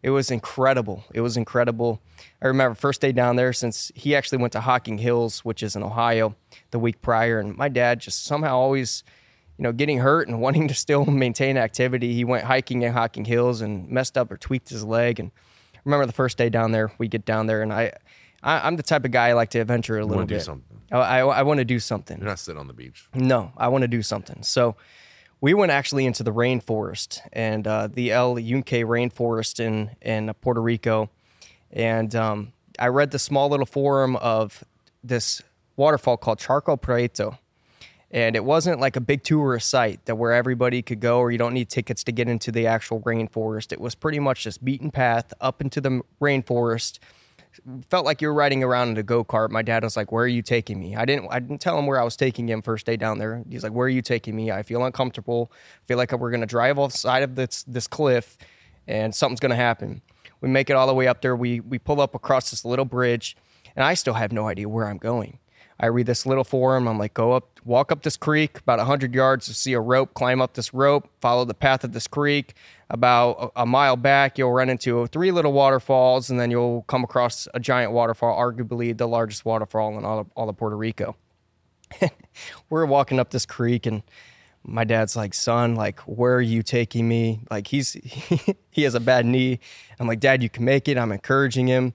it 0.03 0.11
was 0.11 0.29
incredible. 0.31 1.03
It 1.13 1.21
was 1.21 1.37
incredible. 1.37 2.01
I 2.41 2.47
remember 2.47 2.75
first 2.75 3.01
day 3.01 3.11
down 3.11 3.35
there 3.35 3.53
since 3.53 3.91
he 3.95 4.15
actually 4.15 4.37
went 4.37 4.53
to 4.53 4.61
Hocking 4.61 4.97
Hills, 4.99 5.39
which 5.43 5.63
is 5.63 5.75
in 5.75 5.83
Ohio, 5.83 6.35
the 6.71 6.79
week 6.79 7.01
prior, 7.01 7.39
and 7.39 7.57
my 7.57 7.69
dad 7.69 7.99
just 7.99 8.23
somehow 8.25 8.55
always, 8.57 9.03
you 9.57 9.63
know, 9.63 9.71
getting 9.71 9.99
hurt 9.99 10.27
and 10.27 10.41
wanting 10.45 10.67
to 10.67 10.73
still 10.73 11.05
maintain 11.05 11.57
activity. 11.57 12.13
He 12.13 12.23
went 12.23 12.45
hiking 12.45 12.83
in 12.83 12.93
Hocking 12.93 13.25
Hills 13.25 13.61
and 13.61 13.89
messed 13.89 14.17
up 14.17 14.31
or 14.31 14.37
tweaked 14.37 14.69
his 14.69 14.83
leg. 14.83 15.19
And 15.19 15.31
I 15.75 15.79
remember 15.85 16.05
the 16.05 16.13
first 16.13 16.37
day 16.37 16.49
down 16.49 16.71
there, 16.71 16.91
we 16.97 17.07
get 17.07 17.25
down 17.25 17.47
there, 17.47 17.61
and 17.61 17.73
I, 17.73 17.93
I 18.43 18.59
I'm 18.67 18.75
the 18.75 18.83
type 18.83 19.05
of 19.05 19.11
guy 19.11 19.29
I 19.29 19.33
like 19.33 19.49
to 19.51 19.59
adventure 19.59 19.97
a 19.97 20.05
little 20.05 20.25
bit. 20.25 20.41
something. 20.43 20.81
Oh, 20.91 20.99
I, 20.99 21.19
I, 21.19 21.39
I 21.39 21.41
want 21.43 21.57
to 21.59 21.65
do 21.65 21.79
something. 21.79 22.17
You're 22.19 22.27
not 22.27 22.39
sitting 22.39 22.59
on 22.59 22.67
the 22.67 22.73
beach. 22.73 23.07
No, 23.13 23.51
I 23.57 23.69
want 23.69 23.81
to 23.81 23.87
do 23.87 24.03
something. 24.03 24.43
So 24.43 24.75
we 25.45 25.53
went 25.53 25.71
actually 25.71 26.07
into 26.07 26.23
the 26.23 26.33
rainforest 26.33 27.19
and 27.31 27.67
uh, 27.67 27.87
the 27.87 28.11
El 28.11 28.39
Yunque 28.39 28.81
rainforest 28.83 29.59
in 29.59 29.91
in 30.01 30.33
Puerto 30.41 30.59
Rico, 30.59 31.11
and 31.69 32.15
um, 32.15 32.51
I 32.79 32.87
read 32.87 33.11
the 33.11 33.19
small 33.19 33.49
little 33.49 33.67
forum 33.67 34.15
of 34.15 34.63
this 35.03 35.43
waterfall 35.75 36.17
called 36.17 36.39
Charco 36.39 36.81
Prieto, 36.81 37.37
And 38.09 38.35
it 38.35 38.43
wasn't 38.43 38.79
like 38.79 38.95
a 38.95 38.99
big 38.99 39.21
tourist 39.21 39.69
site 39.69 40.03
that 40.05 40.15
where 40.15 40.31
everybody 40.31 40.81
could 40.81 40.99
go 40.99 41.19
or 41.19 41.29
you 41.29 41.37
don't 41.37 41.53
need 41.53 41.69
tickets 41.69 42.03
to 42.05 42.11
get 42.11 42.27
into 42.27 42.51
the 42.51 42.65
actual 42.65 43.01
rainforest. 43.01 43.71
It 43.71 43.79
was 43.79 43.93
pretty 43.93 44.19
much 44.19 44.45
just 44.45 44.65
beaten 44.65 44.89
path 44.89 45.31
up 45.39 45.61
into 45.61 45.79
the 45.79 46.01
rainforest. 46.19 46.97
Felt 47.89 48.05
like 48.05 48.21
you 48.21 48.27
were 48.27 48.33
riding 48.33 48.63
around 48.63 48.89
in 48.89 48.97
a 48.97 49.03
go 49.03 49.23
kart. 49.23 49.49
My 49.49 49.61
dad 49.61 49.83
was 49.83 49.97
like, 49.97 50.11
"Where 50.11 50.25
are 50.25 50.27
you 50.27 50.41
taking 50.41 50.79
me?" 50.79 50.95
I 50.95 51.05
didn't. 51.05 51.27
I 51.29 51.39
didn't 51.39 51.59
tell 51.59 51.77
him 51.77 51.87
where 51.87 51.99
I 51.99 52.03
was 52.03 52.15
taking 52.15 52.47
him 52.49 52.61
first 52.61 52.85
day 52.85 52.97
down 52.97 53.19
there. 53.19 53.43
He's 53.49 53.63
like, 53.63 53.71
"Where 53.71 53.87
are 53.87 53.89
you 53.89 54.01
taking 54.01 54.35
me?" 54.35 54.51
I 54.51 54.63
feel 54.63 54.83
uncomfortable. 54.83 55.51
I 55.53 55.85
feel 55.87 55.97
like 55.97 56.11
we're 56.11 56.31
gonna 56.31 56.45
drive 56.45 56.77
off 56.79 56.91
the 56.91 56.97
side 56.97 57.23
of 57.23 57.35
this 57.35 57.63
this 57.63 57.87
cliff, 57.87 58.37
and 58.87 59.13
something's 59.13 59.39
gonna 59.39 59.55
happen. 59.55 60.01
We 60.41 60.49
make 60.49 60.69
it 60.69 60.73
all 60.73 60.87
the 60.87 60.93
way 60.93 61.07
up 61.07 61.21
there. 61.21 61.35
We 61.35 61.59
we 61.59 61.79
pull 61.79 62.01
up 62.01 62.15
across 62.15 62.51
this 62.51 62.65
little 62.65 62.85
bridge, 62.85 63.37
and 63.75 63.83
I 63.83 63.93
still 63.93 64.15
have 64.15 64.31
no 64.31 64.47
idea 64.47 64.69
where 64.69 64.87
I'm 64.87 64.97
going. 64.97 65.39
I 65.79 65.87
read 65.87 66.05
this 66.05 66.25
little 66.25 66.45
forum. 66.45 66.87
I'm 66.87 66.97
like, 66.97 67.13
go 67.13 67.33
up, 67.33 67.59
walk 67.65 67.91
up 67.91 68.03
this 68.03 68.15
creek 68.15 68.59
about 68.59 68.79
100 68.79 69.13
yards 69.13 69.45
to 69.47 69.53
see 69.53 69.73
a 69.73 69.79
rope, 69.79 70.13
climb 70.13 70.41
up 70.41 70.53
this 70.53 70.73
rope, 70.73 71.09
follow 71.19 71.43
the 71.43 71.53
path 71.53 71.83
of 71.83 71.91
this 71.91 72.07
creek. 72.07 72.53
About 72.89 73.51
a, 73.55 73.65
mile 73.65 73.97
back, 73.97 74.37
you'll 74.37 74.51
run 74.51 74.69
into 74.69 75.07
three 75.07 75.31
little 75.31 75.53
waterfalls, 75.53 76.29
and 76.29 76.39
then 76.39 76.51
you'll 76.51 76.83
come 76.83 77.03
across 77.03 77.47
a 77.55 77.59
giant 77.59 77.91
waterfall, 77.91 78.37
arguably 78.37 78.95
the 78.95 79.07
largest 79.07 79.43
waterfall 79.43 79.97
in 79.97 80.05
all 80.05 80.19
of, 80.19 80.27
all 80.35 80.47
of 80.49 80.55
Puerto 80.55 80.77
Rico. 80.77 81.15
We're 82.69 82.85
walking 82.85 83.19
up 83.19 83.31
this 83.31 83.45
creek, 83.45 83.87
and 83.87 84.03
my 84.63 84.83
dad's 84.83 85.15
like, 85.15 85.33
son, 85.33 85.73
like, 85.73 85.99
where 86.01 86.35
are 86.35 86.41
you 86.41 86.61
taking 86.61 87.07
me? 87.07 87.41
Like, 87.49 87.67
he's 87.67 87.93
he 88.69 88.83
has 88.83 88.93
a 88.93 88.99
bad 88.99 89.25
knee. 89.25 89.59
I'm 89.99 90.07
like, 90.07 90.19
Dad, 90.19 90.43
you 90.43 90.49
can 90.49 90.63
make 90.63 90.87
it. 90.87 90.97
I'm 90.97 91.11
encouraging 91.11 91.67
him 91.67 91.93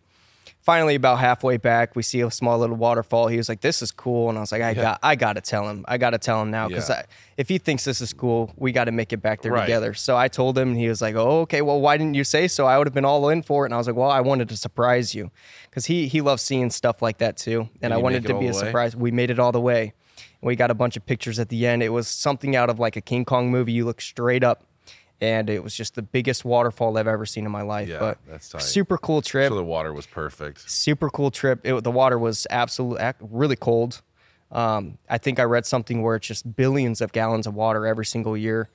finally 0.71 0.95
about 0.95 1.19
halfway 1.19 1.57
back 1.57 1.97
we 1.97 2.03
see 2.03 2.21
a 2.21 2.31
small 2.31 2.57
little 2.63 2.77
waterfall. 2.77 3.27
He 3.27 3.37
was 3.37 3.49
like 3.49 3.61
this 3.61 3.83
is 3.83 3.91
cool. 3.91 4.29
And 4.29 4.39
i 4.39 4.41
was 4.41 4.53
like 4.53 4.63
i 4.63 4.71
Yeah. 4.71 4.83
got 4.87 4.99
i 5.03 5.15
gotta 5.17 5.41
tell 5.53 5.65
him 5.69 5.85
i 5.89 5.97
gotta 6.05 6.19
tell 6.19 6.41
him 6.43 6.51
now 6.51 6.69
because 6.69 6.89
Yeah. 6.89 7.03
if 7.37 7.49
he 7.49 7.59
thinks 7.59 7.83
this 7.85 8.01
is 8.01 8.13
cool 8.13 8.53
we 8.57 8.71
gotta 8.79 8.93
make 8.93 9.13
it 9.13 9.21
back 9.27 9.43
there 9.43 9.53
Right. 9.53 9.63
together. 9.67 9.95
So 9.95 10.17
i 10.17 10.29
told 10.29 10.57
him 10.57 10.69
and 10.73 10.79
he 10.79 10.89
was 10.89 11.01
like 11.07 11.17
oh 11.17 11.41
okay 11.45 11.63
well 11.63 11.81
why 11.81 11.97
didn't 11.97 12.15
you 12.15 12.25
say 12.25 12.47
so? 12.47 12.67
I 12.67 12.79
would 12.79 12.87
have 12.87 12.95
been 12.95 13.05
all 13.13 13.29
in 13.31 13.43
for 13.43 13.65
it. 13.65 13.69
And 13.69 13.75
i 13.75 13.79
was 13.79 13.87
like 13.89 13.97
well 13.97 14.11
i 14.11 14.21
wanted 14.21 14.49
to 14.51 14.57
surprise 14.57 15.15
you. 15.15 15.31
Because 15.69 15.87
he 15.87 16.07
he 16.09 16.21
loves 16.21 16.43
seeing 16.43 16.71
stuff 16.71 17.03
like 17.03 17.19
that 17.19 17.37
too. 17.37 17.61
And 17.83 17.91
Did 17.91 17.93
i 17.93 17.97
wanted 17.97 18.25
it 18.25 18.29
to 18.29 18.39
be 18.39 18.47
a 18.47 18.55
surprise. 18.55 18.95
We 19.07 19.11
made 19.11 19.31
it 19.35 19.39
all 19.39 19.53
the 19.53 19.61
way. 19.73 19.93
We 20.43 20.57
got 20.57 20.71
a 20.71 20.75
bunch 20.83 20.97
of 20.97 21.05
pictures 21.05 21.39
at 21.39 21.49
the 21.51 21.67
end. 21.67 21.83
It 21.83 21.91
was 21.99 22.07
something 22.09 22.57
out 22.57 22.71
of 22.71 22.79
like 22.79 22.97
a 22.97 23.01
king 23.03 23.25
kong 23.27 23.51
movie. 23.51 23.73
You 23.73 23.85
look 23.85 24.01
straight 24.01 24.43
up 24.45 24.65
and 25.21 25.51
it 25.51 25.63
was 25.63 25.75
just 25.75 25.95
the 25.95 26.03
biggest 26.03 26.45
waterfall 26.45 26.97
I've 26.99 27.07
ever 27.07 27.27
seen 27.27 27.45
in 27.45 27.51
my 27.53 27.63
life. 27.63 27.89
Yeah, 27.89 27.99
but 27.99 28.19
that's 28.29 28.49
tight. 28.49 28.63
super 28.63 28.97
cool 28.99 29.23
trip 29.23 29.51
So 29.51 29.55
the 29.57 29.65
water 29.65 29.93
was 29.93 30.07
perfect. 30.07 30.69
super 30.71 31.11
cool 31.11 31.31
trip. 31.31 31.61
It, 31.65 31.85
the 31.85 31.91
water 31.91 32.19
was 32.19 32.47
absolutely 32.51 33.05
really 33.21 33.57
cold. 33.57 34.03
Um, 34.53 34.99
I 35.09 35.19
think 35.19 35.39
I 35.39 35.45
read 35.45 35.65
something 35.67 36.03
where 36.03 36.17
it's 36.17 36.27
just 36.27 36.57
billions 36.57 37.01
of 37.01 37.13
gallons 37.13 37.47
of 37.47 37.55
water 37.55 37.87
every 37.87 38.05
single 38.07 38.37
year 38.37 38.69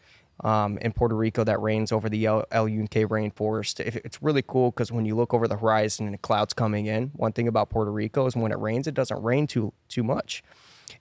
um, 0.43 0.77
in 0.79 0.93
Puerto 0.93 1.15
Rico 1.15 1.43
that 1.43 1.61
rains 1.61 1.91
over 1.91 2.07
the 2.09 2.25
El, 2.25 2.45
El 2.51 2.67
Yunque 2.69 2.91
rainforest. 3.09 3.79
It- 3.81 4.01
It's 4.05 4.21
really 4.21 4.41
cool 4.41 4.71
because 4.71 4.91
when 4.91 5.05
you 5.05 5.15
look 5.15 5.33
over 5.33 5.47
the 5.47 5.57
horizon 5.57 6.05
and 6.05 6.13
the 6.13 6.17
clouds 6.19 6.53
coming 6.53 6.85
in, 6.85 7.07
one 7.15 7.31
thing 7.33 7.47
about 7.47 7.69
Puerto 7.69 7.91
Rico 7.91 8.25
is 8.25 8.35
when 8.35 8.51
it 8.51 8.59
rains, 8.59 8.87
it 8.87 8.93
doesn't 8.93 9.21
rain 9.21 9.47
too 9.47 9.73
too 9.89 10.03
much. 10.03 10.43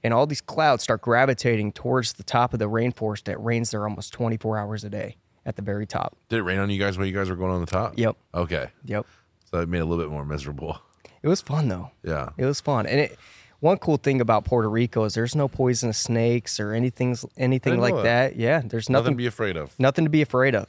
And 0.02 0.12
all 0.14 0.26
these 0.26 0.40
clouds 0.40 0.82
start 0.82 1.02
gravitating 1.02 1.72
towards 1.72 2.14
the 2.14 2.22
top 2.22 2.52
of 2.52 2.58
the 2.58 2.68
rainforest. 2.68 3.24
that 3.24 3.42
rains 3.42 3.70
there 3.70 3.86
almost 3.86 4.12
24 4.12 4.58
hours 4.58 4.82
a 4.84 4.90
day 4.90 5.16
at 5.46 5.56
the 5.56 5.62
very 5.62 5.86
top. 5.86 6.16
Did 6.28 6.38
it 6.38 6.42
rain 6.42 6.58
on 6.58 6.70
you 6.70 6.78
guys 6.78 6.96
while 6.98 7.06
you 7.06 7.12
guys 7.14 7.28
were 7.30 7.36
going 7.36 7.50
on 7.52 7.60
the 7.60 7.66
top? 7.66 7.98
Yep. 7.98 8.16
Okay. 8.34 8.68
Yep. 8.84 9.06
So 9.50 9.60
it 9.60 9.68
made 9.68 9.78
it 9.78 9.82
a 9.82 9.84
little 9.84 10.04
bit 10.04 10.10
more 10.10 10.24
miserable. 10.24 10.80
It 11.22 11.28
was 11.28 11.40
fun 11.40 11.68
though. 11.68 11.90
Yeah. 12.02 12.30
It 12.36 12.44
was 12.44 12.60
fun, 12.60 12.86
and 12.86 13.00
it. 13.00 13.18
One 13.60 13.78
cool 13.78 13.96
thing 13.96 14.20
about 14.20 14.44
Puerto 14.44 14.68
Rico 14.68 15.04
is 15.04 15.14
there's 15.14 15.34
no 15.34 15.48
poisonous 15.48 15.96
snakes 15.96 16.60
or 16.60 16.72
anything 16.74 17.16
anything 17.38 17.80
like 17.80 17.94
that. 17.94 18.02
that. 18.02 18.36
Yeah, 18.36 18.60
there's 18.62 18.90
Nothing 18.90 19.04
nothing 19.04 19.14
to 19.14 19.16
be 19.16 19.26
afraid 19.26 19.56
of. 19.56 19.78
nothing 19.78 20.04
to 20.04 20.10
be 20.10 20.20
afraid 20.20 20.54
of. 20.54 20.68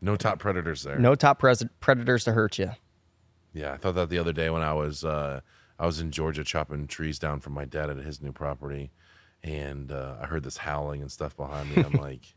No 0.00 0.14
top 0.14 0.38
predators 0.38 0.84
there. 0.84 0.96
No 0.96 1.16
top 1.16 1.40
pres- 1.40 1.64
predators 1.80 2.22
to 2.24 2.32
hurt 2.32 2.56
you. 2.56 2.70
Yeah, 3.52 3.72
I 3.72 3.78
thought 3.78 3.96
that 3.96 4.10
the 4.10 4.18
other 4.18 4.32
day 4.32 4.48
when 4.48 4.62
I 4.62 4.74
was 4.74 5.04
uh, 5.04 5.40
I 5.76 5.86
was 5.86 5.98
in 5.98 6.12
Georgia 6.12 6.44
chopping 6.44 6.86
trees 6.86 7.18
down 7.18 7.40
for 7.40 7.50
my 7.50 7.64
dad 7.64 7.90
at 7.90 7.96
his 7.96 8.22
new 8.22 8.30
property, 8.32 8.92
and 9.42 9.90
uh, 9.90 10.18
I 10.22 10.26
heard 10.26 10.44
this 10.44 10.58
howling 10.58 11.00
and 11.02 11.10
stuff 11.10 11.36
behind 11.36 11.74
me. 11.74 11.82
I'm 11.82 11.92
like, 12.00 12.34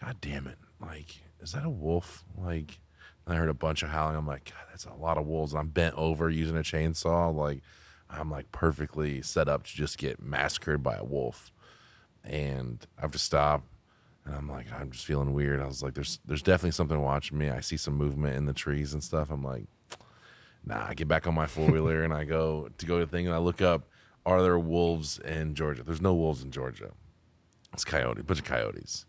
God 0.00 0.16
damn 0.20 0.46
it! 0.46 0.58
Like, 0.80 1.20
is 1.40 1.52
that 1.52 1.64
a 1.64 1.70
wolf? 1.70 2.24
Like, 2.36 2.78
I 3.26 3.34
heard 3.34 3.48
a 3.48 3.54
bunch 3.54 3.82
of 3.82 3.88
howling. 3.88 4.16
I'm 4.16 4.26
like, 4.26 4.46
God, 4.46 4.64
that's 4.70 4.84
a 4.84 4.94
lot 4.94 5.18
of 5.18 5.26
wolves. 5.26 5.52
And 5.52 5.60
I'm 5.60 5.68
bent 5.68 5.94
over 5.96 6.30
using 6.30 6.56
a 6.56 6.60
chainsaw. 6.60 7.34
Like, 7.34 7.60
I'm 8.08 8.30
like 8.30 8.52
perfectly 8.52 9.22
set 9.22 9.48
up 9.48 9.64
to 9.64 9.74
just 9.74 9.98
get 9.98 10.22
massacred 10.22 10.82
by 10.82 10.96
a 10.96 11.04
wolf. 11.04 11.52
And 12.24 12.86
I 12.98 13.02
have 13.02 13.12
to 13.12 13.18
stop. 13.18 13.64
And 14.24 14.34
I'm 14.34 14.48
like, 14.48 14.66
I'm 14.72 14.90
just 14.90 15.06
feeling 15.06 15.32
weird. 15.32 15.60
I 15.60 15.66
was 15.66 15.82
like, 15.82 15.94
there's 15.94 16.18
there's 16.24 16.42
definitely 16.42 16.72
something 16.72 17.00
watching 17.00 17.38
me. 17.38 17.48
I 17.48 17.60
see 17.60 17.76
some 17.76 17.94
movement 17.94 18.36
in 18.36 18.46
the 18.46 18.52
trees 18.52 18.92
and 18.92 19.02
stuff. 19.02 19.30
I'm 19.30 19.44
like, 19.44 19.64
nah, 20.64 20.86
I 20.88 20.94
get 20.94 21.08
back 21.08 21.26
on 21.26 21.34
my 21.34 21.46
four 21.46 21.70
wheeler 21.70 22.02
and 22.02 22.12
I 22.12 22.24
go 22.24 22.68
to 22.76 22.86
go 22.86 22.98
to 22.98 23.06
the 23.06 23.10
thing 23.10 23.26
and 23.26 23.34
I 23.34 23.38
look 23.38 23.62
up, 23.62 23.88
are 24.24 24.42
there 24.42 24.58
wolves 24.58 25.18
in 25.20 25.54
Georgia? 25.54 25.82
There's 25.84 26.00
no 26.00 26.14
wolves 26.14 26.42
in 26.42 26.50
Georgia. 26.50 26.90
It's 27.72 27.84
coyote, 27.84 28.22
bunch 28.22 28.40
of 28.40 28.44
coyotes. 28.44 29.06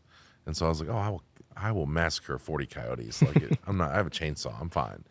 And 0.47 0.57
so 0.57 0.65
I 0.65 0.69
was 0.69 0.79
like, 0.79 0.89
oh, 0.89 0.97
I 0.97 1.09
will 1.09 1.23
I 1.55 1.71
will 1.71 1.85
massacre 1.85 2.39
40 2.39 2.65
coyotes. 2.65 3.21
Like 3.21 3.35
it, 3.37 3.59
I'm 3.67 3.77
not 3.77 3.91
I 3.91 3.97
have 3.97 4.07
a 4.07 4.09
chainsaw. 4.09 4.59
I'm 4.59 4.69
fine. 4.69 5.03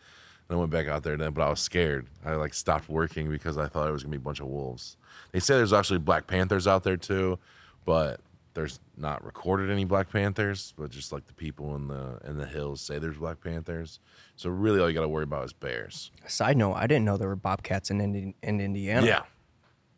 And 0.49 0.57
I 0.57 0.59
went 0.59 0.71
back 0.71 0.89
out 0.89 1.03
there 1.05 1.17
then, 1.17 1.33
but 1.33 1.43
I 1.43 1.51
was 1.51 1.61
scared. 1.61 2.07
I 2.25 2.35
like 2.35 2.55
stopped 2.55 2.89
working 2.89 3.31
because 3.31 3.59
I 3.59 3.67
thought 3.69 3.89
it 3.89 3.93
was 3.93 4.03
gonna 4.03 4.11
be 4.13 4.17
a 4.17 4.21
bunch 4.21 4.41
of 4.41 4.47
wolves. 4.49 4.97
They 5.33 5.39
say 5.41 5.57
there's 5.57 5.73
actually 5.73 5.99
black 6.01 6.27
panthers 6.27 6.67
out 6.67 6.83
there 6.83 6.97
too, 6.97 7.39
but 7.85 8.21
there's 8.55 8.81
not 8.97 9.23
recorded 9.23 9.71
any 9.71 9.85
black 9.85 10.11
panthers, 10.11 10.73
but 10.79 10.91
just 10.91 11.13
like 11.13 11.27
the 11.27 11.35
people 11.35 11.77
in 11.77 11.89
the 11.89 12.19
in 12.25 12.39
the 12.39 12.47
hills 12.47 12.81
say 12.81 12.99
there's 12.99 13.19
black 13.19 13.41
panthers. 13.43 14.01
So 14.37 14.49
really, 14.49 14.81
all 14.81 14.89
you 14.89 14.95
got 14.95 15.03
to 15.03 15.09
worry 15.09 15.25
about 15.25 15.45
is 15.45 15.53
bears. 15.53 16.11
Side 16.27 16.57
note: 16.57 16.73
I 16.75 16.87
didn't 16.87 17.05
know 17.05 17.19
there 17.19 17.29
were 17.29 17.37
bobcats 17.37 17.91
in 17.91 18.01
Indi- 18.01 18.35
in 18.43 18.61
Indiana. 18.61 19.07
Yeah, 19.07 19.23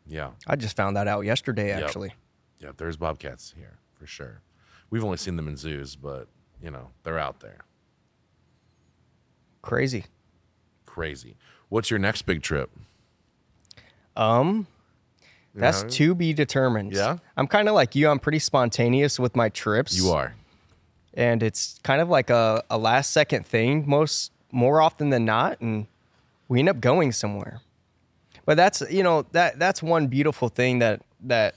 yeah, 0.05 0.31
I 0.45 0.57
just 0.57 0.75
found 0.75 0.97
that 0.97 1.07
out 1.07 1.21
yesterday. 1.21 1.67
Yep. 1.67 1.83
Actually, 1.83 2.13
yeah. 2.59 2.71
There's 2.75 2.97
bobcats 2.97 3.53
here 3.55 3.77
for 3.93 4.05
sure. 4.07 4.41
We've 4.89 5.03
only 5.03 5.17
seen 5.17 5.35
them 5.35 5.47
in 5.47 5.55
zoos, 5.57 5.95
but 5.95 6.27
you 6.61 6.71
know 6.71 6.89
they're 7.03 7.19
out 7.19 7.39
there. 7.39 7.59
crazy. 9.61 10.05
Crazy. 10.85 11.35
What's 11.69 11.89
your 11.91 11.99
next 11.99 12.23
big 12.23 12.41
trip? 12.41 12.71
Um, 14.15 14.67
that's 15.53 15.83
Yeah. 15.83 15.89
to 15.89 16.15
be 16.15 16.33
determined. 16.33 16.93
Yeah? 16.93 17.17
I'm 17.37 17.47
kind 17.47 17.67
of 17.69 17.75
like 17.75 17.93
you. 17.95 18.09
I'm 18.09 18.19
pretty 18.19 18.39
spontaneous 18.39 19.19
with 19.19 19.35
my 19.35 19.49
trips. 19.49 19.95
You 19.97 20.11
are. 20.11 20.35
and 21.13 21.41
it's 21.43 21.79
kind 21.83 22.01
of 22.01 22.09
like 22.09 22.29
a, 22.29 22.63
a 22.69 22.77
last 22.77 23.11
second 23.11 23.45
thing 23.45 23.83
most 23.87 24.31
more 24.51 24.79
often 24.81 25.09
than 25.09 25.25
not 25.25 25.59
and 25.59 25.87
we 26.47 26.59
end 26.59 26.69
up 26.69 26.79
going 26.79 27.11
somewhere 27.11 27.61
but 28.45 28.55
that's 28.55 28.81
you 28.91 29.01
know 29.01 29.23
that 29.31 29.57
that's 29.57 29.81
one 29.81 30.05
beautiful 30.07 30.49
thing 30.49 30.77
that 30.79 31.01
that 31.19 31.55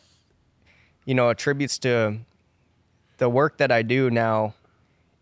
you 1.05 1.15
know 1.15 1.29
attributes 1.29 1.79
to 1.79 2.17
the 3.23 3.31
work 3.31 3.59
that 3.59 3.71
I 3.71 3.83
do 3.83 4.11
now 4.11 4.55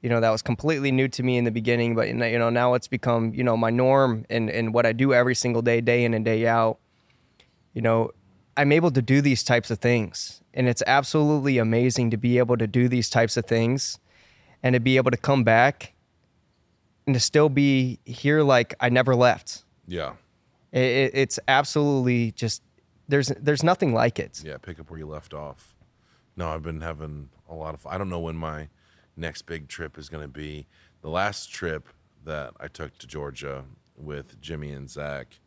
you 0.00 0.08
know 0.08 0.20
that 0.20 0.30
was 0.30 0.40
completely 0.40 0.90
new 0.90 1.06
to 1.08 1.22
me 1.22 1.36
in 1.36 1.44
the 1.44 1.50
beginning 1.50 1.94
but 1.94 2.08
you 2.08 2.38
know 2.38 2.48
now 2.48 2.72
it's 2.72 2.88
become 2.88 3.34
you 3.34 3.44
know 3.44 3.58
my 3.58 3.68
norm 3.68 4.24
and 4.30 4.48
and 4.48 4.72
what 4.72 4.86
I 4.86 4.92
do 4.92 5.12
every 5.12 5.34
single 5.34 5.60
day 5.60 5.82
day 5.82 6.02
in 6.04 6.14
and 6.14 6.24
day 6.24 6.46
out 6.46 6.78
you 7.74 7.82
know 7.82 8.10
I'm 8.56 8.72
able 8.72 8.90
to 8.92 9.02
do 9.02 9.20
these 9.20 9.42
types 9.42 9.70
of 9.70 9.80
things 9.80 10.40
and 10.54 10.66
it's 10.66 10.82
absolutely 10.86 11.58
amazing 11.58 12.10
to 12.10 12.16
be 12.16 12.38
able 12.38 12.56
to 12.56 12.66
do 12.66 12.88
these 12.88 13.10
types 13.10 13.36
of 13.36 13.44
things 13.44 13.98
and 14.62 14.72
to 14.72 14.80
be 14.80 14.96
able 14.96 15.10
to 15.10 15.18
come 15.18 15.44
back 15.44 15.92
and 17.06 17.14
to 17.14 17.20
still 17.20 17.50
be 17.50 17.98
here 18.04 18.42
like 18.42 18.74
I 18.80 18.88
never 18.88 19.14
left. 19.14 19.64
Yeah. 19.86 20.14
It, 20.72 20.80
it, 20.80 21.10
it's 21.14 21.38
absolutely 21.48 22.32
just 22.32 22.62
there's 23.08 23.28
there's 23.28 23.62
nothing 23.62 23.92
like 23.92 24.18
it. 24.18 24.42
Yeah. 24.44 24.56
Pick 24.58 24.80
up 24.80 24.90
where 24.90 24.98
you 24.98 25.06
left 25.06 25.34
off. 25.34 25.74
No, 26.36 26.48
I've 26.48 26.62
been 26.62 26.80
having 26.80 27.28
a 27.50 27.54
lot 27.54 27.74
of. 27.74 27.86
I 27.86 27.98
don't 27.98 28.08
know 28.08 28.20
when 28.20 28.36
my 28.36 28.68
next 29.16 29.42
big 29.42 29.68
trip 29.68 29.98
is 29.98 30.08
going 30.08 30.22
to 30.22 30.28
be. 30.28 30.66
The 31.02 31.10
last 31.10 31.52
trip 31.52 31.88
that 32.24 32.52
I 32.60 32.68
took 32.68 32.96
to 32.98 33.06
Georgia 33.06 33.64
with 33.96 34.40
Jimmy 34.40 34.70
and 34.70 34.88
Zach, 34.88 35.40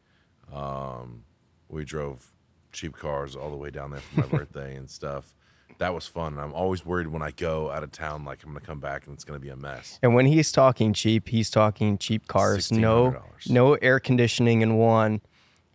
um, 0.51 1.23
we 1.69 1.85
drove 1.85 2.31
cheap 2.71 2.95
cars 2.95 3.35
all 3.35 3.49
the 3.49 3.55
way 3.55 3.69
down 3.69 3.91
there 3.91 4.01
for 4.01 4.21
my 4.21 4.27
birthday 4.37 4.75
and 4.75 4.89
stuff. 4.89 5.33
That 5.79 5.93
was 5.93 6.05
fun. 6.07 6.33
And 6.33 6.41
I'm 6.41 6.53
always 6.53 6.85
worried 6.85 7.07
when 7.07 7.21
I 7.21 7.31
go 7.31 7.71
out 7.71 7.83
of 7.83 7.91
town, 7.91 8.25
like 8.25 8.43
I'm 8.43 8.51
going 8.51 8.61
to 8.61 8.65
come 8.65 8.79
back 8.79 9.05
and 9.05 9.13
it's 9.15 9.23
going 9.23 9.39
to 9.39 9.43
be 9.43 9.49
a 9.49 9.55
mess. 9.55 9.99
And 10.03 10.13
when 10.13 10.25
he's 10.25 10.51
talking 10.51 10.93
cheap, 10.93 11.29
he's 11.29 11.49
talking 11.49 11.97
cheap 11.97 12.27
cars. 12.27 12.71
No 12.71 13.23
no 13.49 13.73
air 13.75 13.99
conditioning 13.99 14.61
in 14.61 14.75
one. 14.75 15.21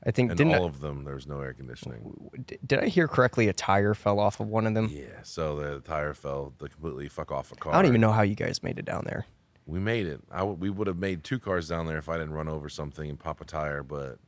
I 0.07 0.11
think 0.13 0.31
And 0.31 0.39
didn't 0.39 0.55
all 0.55 0.65
I- 0.65 0.69
of 0.69 0.81
them, 0.81 1.05
there's 1.05 1.27
no 1.27 1.41
air 1.41 1.53
conditioning. 1.53 2.31
did 2.67 2.79
I 2.79 2.87
hear 2.87 3.09
correctly? 3.09 3.49
A 3.49 3.53
tire 3.53 3.95
fell 3.95 4.21
off 4.21 4.39
of 4.41 4.47
one 4.49 4.67
of 4.67 4.75
them. 4.75 4.89
Yeah, 4.91 5.23
so 5.23 5.57
the 5.57 5.81
tire 5.81 6.15
fell 6.15 6.55
The 6.59 6.69
completely 6.69 7.09
fuck 7.09 7.33
off 7.33 7.51
a 7.53 7.57
car. 7.57 7.73
I 7.75 7.77
don't 7.77 7.87
even 7.87 8.01
know 8.01 8.13
how 8.13 8.23
you 8.23 8.35
guys 8.37 8.63
made 8.63 8.79
it 8.79 8.85
down 8.85 9.03
there. 9.07 9.27
We 9.67 9.81
made 9.81 10.07
it. 10.07 10.21
I 10.31 10.39
w- 10.39 10.57
we 10.57 10.71
would 10.71 10.87
have 10.87 10.97
made 10.99 11.25
two 11.25 11.39
cars 11.39 11.69
down 11.69 11.87
there 11.87 11.99
if 11.99 12.09
I 12.09 12.17
didn't 12.17 12.33
run 12.33 12.49
over 12.49 12.69
something 12.69 13.11
and 13.11 13.19
pop 13.19 13.41
a 13.41 13.45
tire, 13.45 13.83
but 13.83 14.19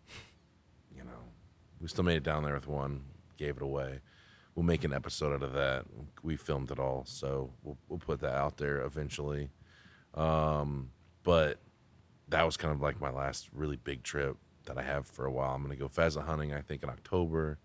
you 0.95 1.03
know, 1.05 1.23
we 1.81 1.89
still 1.89 2.05
made 2.05 2.17
it 2.17 2.25
down 2.25 2.43
there 2.43 2.55
with 2.55 2.67
one. 2.69 3.05
Gave 3.39 3.57
it 3.57 3.63
away. 3.63 4.01
we'll 4.57 4.65
make 4.67 4.83
an 4.85 4.93
episode 4.93 5.33
out 5.33 5.43
of 5.45 5.53
that. 5.55 5.87
We 6.25 6.37
filmed 6.37 6.71
it 6.73 6.79
all, 6.81 7.05
so 7.07 7.53
we'll 7.63 7.79
we'll 7.89 8.01
put 8.01 8.21
that 8.21 8.35
out 8.35 8.57
there 8.59 8.83
eventually. 8.83 9.49
Um, 10.15 10.91
but 11.23 11.61
that 12.29 12.43
was 12.45 12.57
kind 12.57 12.75
of 12.75 12.83
like 12.83 13.01
my 13.01 13.11
last 13.11 13.49
really 13.53 13.77
big 13.77 14.03
trip 14.03 14.37
that 14.75 14.79
I 14.79 14.87
have 14.87 15.07
for 15.07 15.27
a 15.27 15.33
while. 15.33 15.55
I'm 15.55 15.63
gonna 15.63 15.77
go 15.77 15.89
pheasant 15.89 16.27
hunting. 16.27 16.55
I 16.55 16.61
think 16.61 16.83
in 16.83 16.89
October. 16.89 17.59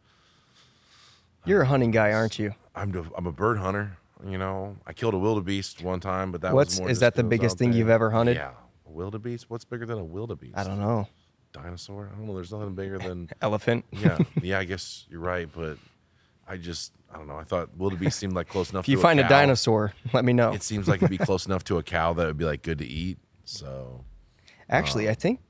You're 1.46 1.62
a 1.62 1.66
hunting 1.68 1.92
guy, 1.92 2.12
aren't 2.12 2.40
you? 2.40 2.56
I'm 2.74 3.12
I'm 3.16 3.28
a 3.28 3.32
bird 3.32 3.60
hunter. 3.60 3.98
You 4.26 4.38
know, 4.40 4.78
I 4.88 4.94
killed 4.94 5.14
a 5.14 5.18
wildebeest 5.20 5.84
one 5.84 6.00
time, 6.00 6.32
but 6.32 6.42
that 6.42 6.54
What's 6.54 6.76
was 6.76 6.80
more 6.80 6.90
is 6.90 7.00
that 7.02 7.14
the 7.14 7.24
biggest 7.24 7.58
thing 7.60 7.72
there. 7.72 7.80
you've 7.80 7.90
ever 7.90 8.10
hunted? 8.10 8.38
Yeah, 8.38 8.52
a 8.88 8.92
wildebeest. 8.92 9.50
What's 9.50 9.66
bigger 9.66 9.86
than 9.86 10.00
a 10.00 10.04
wildebeest? 10.04 10.58
I 10.58 10.64
don't 10.64 10.80
know. 10.80 11.08
Dinosaur. 11.54 12.10
I 12.12 12.18
don't 12.18 12.28
know. 12.28 12.34
There's 12.34 12.52
nothing 12.52 12.74
bigger 12.74 12.98
than 12.98 13.30
Elephant. 13.42 13.86
yeah, 13.92 14.18
yeah. 14.42 14.60
I 14.60 14.64
guess 14.64 15.06
you're 15.10 15.20
right, 15.20 15.48
but 15.56 15.78
I 16.48 16.58
just 16.58 16.92
I 17.14 17.18
don't 17.18 17.28
know. 17.28 17.38
I 17.38 17.44
thought 17.44 17.70
wildebeest 17.78 18.18
seemed 18.18 18.34
like 18.34 18.48
close 18.48 18.72
enough. 18.72 18.86
If 18.86 18.90
you 18.90 18.96
to 18.96 19.02
find 19.04 19.20
a, 19.20 19.24
cow. 19.24 19.30
dinosaur, 19.30 19.94
let 20.12 20.26
me 20.26 20.34
know. 20.34 20.54
it 20.54 20.64
seems 20.64 20.88
like 20.88 21.04
it'd 21.04 21.12
be 21.12 21.20
close 21.20 21.46
enough 21.46 21.64
to 21.66 21.78
a 21.78 21.84
cow 21.84 22.14
that 22.14 22.26
would 22.26 22.38
be 22.38 22.46
like 22.46 22.64
good 22.64 22.80
to 22.80 22.86
eat. 22.86 23.20
So 23.44 24.04
Actually, 24.70 25.08
uh, 25.08 25.12
I 25.12 25.14
think 25.14 25.42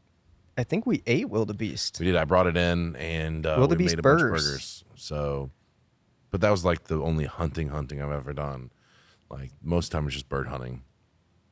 I 0.58 0.64
think 0.64 0.86
we 0.86 1.04
ate 1.06 1.30
wildebeest. 1.30 2.00
we 2.00 2.06
did. 2.06 2.16
I 2.16 2.24
brought 2.26 2.48
it 2.48 2.56
in 2.56 2.96
and 2.96 3.46
uh, 3.46 3.56
we 3.58 3.62
Wildebeest 3.62 3.94
made 3.96 4.00
a 4.00 4.02
bunch 4.02 4.22
of 4.22 4.28
burgers. 4.30 4.46
burgers. 4.48 4.84
So, 4.96 5.52
but 6.32 6.42
that 6.42 6.50
was 6.50 6.64
like 6.64 6.86
the 6.86 7.02
only 7.02 7.26
hunting 7.26 7.70
hunting 7.70 8.02
I've 8.02 8.12
ever 8.12 8.34
done. 8.34 8.72
Like 9.30 9.52
most 9.62 9.92
time 9.92 10.06
it's 10.06 10.14
just 10.14 10.30
bird 10.30 10.48
hunting 10.48 10.84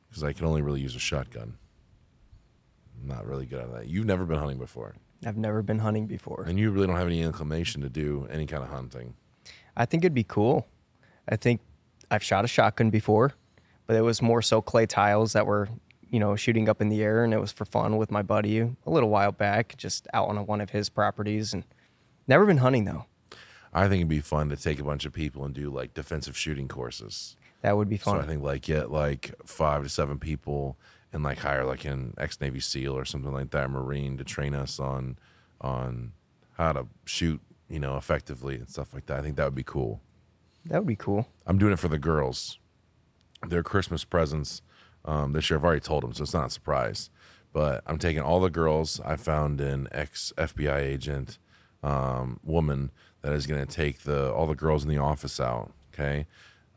because 0.08 0.24
I 0.24 0.32
can 0.32 0.46
only 0.46 0.62
really 0.62 0.80
use 0.80 0.94
a 0.96 1.00
shotgun. 1.00 1.58
I'm 3.00 3.08
not 3.08 3.26
really 3.26 3.46
good 3.46 3.60
at 3.60 3.72
that. 3.74 3.86
You've 3.88 4.06
never 4.06 4.24
been 4.24 4.38
hunting 4.38 4.58
before, 4.58 4.94
I've 5.26 5.36
never 5.36 5.60
been 5.62 5.80
hunting 5.80 6.06
before. 6.06 6.44
and 6.48 6.58
you 6.58 6.70
really 6.70 6.86
don't 6.86 6.96
have 6.96 7.06
any 7.08 7.20
inclination 7.20 7.82
to 7.82 7.88
do 7.90 8.26
any 8.30 8.46
kind 8.46 8.62
of 8.62 8.70
hunting. 8.70 9.14
I 9.76 9.84
think 9.86 10.04
it'd 10.04 10.14
be 10.14 10.24
cool. 10.24 10.66
I 11.28 11.36
think 11.36 11.60
I've 12.10 12.22
shot 12.22 12.44
a 12.44 12.48
shotgun 12.48 12.90
before, 12.90 13.32
but 13.86 13.96
it 13.96 14.02
was 14.02 14.22
more 14.22 14.40
so 14.40 14.62
clay 14.62 14.86
tiles 14.86 15.32
that 15.32 15.46
were, 15.46 15.68
you 16.14 16.20
know, 16.20 16.36
shooting 16.36 16.68
up 16.68 16.80
in 16.80 16.90
the 16.90 17.02
air, 17.02 17.24
and 17.24 17.34
it 17.34 17.40
was 17.40 17.50
for 17.50 17.64
fun 17.64 17.96
with 17.96 18.08
my 18.12 18.22
buddy 18.22 18.60
a 18.60 18.70
little 18.86 19.08
while 19.08 19.32
back, 19.32 19.76
just 19.76 20.06
out 20.14 20.28
on 20.28 20.46
one 20.46 20.60
of 20.60 20.70
his 20.70 20.88
properties, 20.88 21.52
and 21.52 21.64
never 22.28 22.46
been 22.46 22.58
hunting 22.58 22.84
though. 22.84 23.06
I 23.72 23.88
think 23.88 23.98
it'd 23.98 24.08
be 24.08 24.20
fun 24.20 24.48
to 24.50 24.56
take 24.56 24.78
a 24.78 24.84
bunch 24.84 25.04
of 25.04 25.12
people 25.12 25.44
and 25.44 25.52
do 25.52 25.70
like 25.70 25.92
defensive 25.92 26.36
shooting 26.36 26.68
courses. 26.68 27.36
That 27.62 27.76
would 27.76 27.88
be 27.88 27.96
So 27.98 28.12
fun. 28.12 28.20
I 28.20 28.26
think 28.26 28.44
like 28.44 28.62
get 28.62 28.92
like 28.92 29.34
five 29.44 29.82
to 29.82 29.88
seven 29.88 30.20
people 30.20 30.76
and 31.12 31.24
like 31.24 31.38
hire 31.38 31.64
like 31.64 31.84
an 31.84 32.14
ex 32.16 32.40
Navy 32.40 32.60
SEAL 32.60 32.96
or 32.96 33.04
something 33.04 33.32
like 33.32 33.50
that, 33.50 33.68
Marine, 33.70 34.16
to 34.18 34.22
train 34.24 34.54
us 34.54 34.78
on 34.78 35.18
on 35.60 36.12
how 36.52 36.72
to 36.74 36.86
shoot, 37.04 37.40
you 37.68 37.80
know, 37.80 37.96
effectively 37.96 38.54
and 38.54 38.68
stuff 38.68 38.94
like 38.94 39.06
that. 39.06 39.18
I 39.18 39.22
think 39.22 39.34
that 39.34 39.44
would 39.46 39.54
be 39.56 39.64
cool. 39.64 40.00
that 40.66 40.78
would 40.78 40.86
be 40.86 40.94
cool. 40.94 41.26
I'm 41.44 41.58
doing 41.58 41.72
it 41.72 41.80
for 41.80 41.88
the 41.88 41.98
girls. 41.98 42.60
Their 43.48 43.64
Christmas 43.64 44.04
presents 44.04 44.62
um, 45.04 45.32
this 45.32 45.50
year. 45.50 45.58
I've 45.58 45.64
already 45.64 45.80
told 45.80 46.02
them, 46.02 46.12
so 46.12 46.22
it's 46.22 46.34
not 46.34 46.46
a 46.46 46.50
surprise. 46.50 47.10
But 47.52 47.82
I'm 47.86 47.98
taking 47.98 48.22
all 48.22 48.40
the 48.40 48.50
girls. 48.50 49.00
I 49.04 49.16
found 49.16 49.60
an 49.60 49.88
ex 49.92 50.32
FBI 50.36 50.76
agent 50.80 51.38
um, 51.82 52.40
woman 52.42 52.90
that 53.22 53.32
is 53.32 53.46
going 53.46 53.64
to 53.64 53.72
take 53.72 54.00
the 54.00 54.32
all 54.32 54.46
the 54.46 54.54
girls 54.54 54.82
in 54.82 54.88
the 54.88 54.98
office 54.98 55.38
out. 55.38 55.72
Okay, 55.92 56.26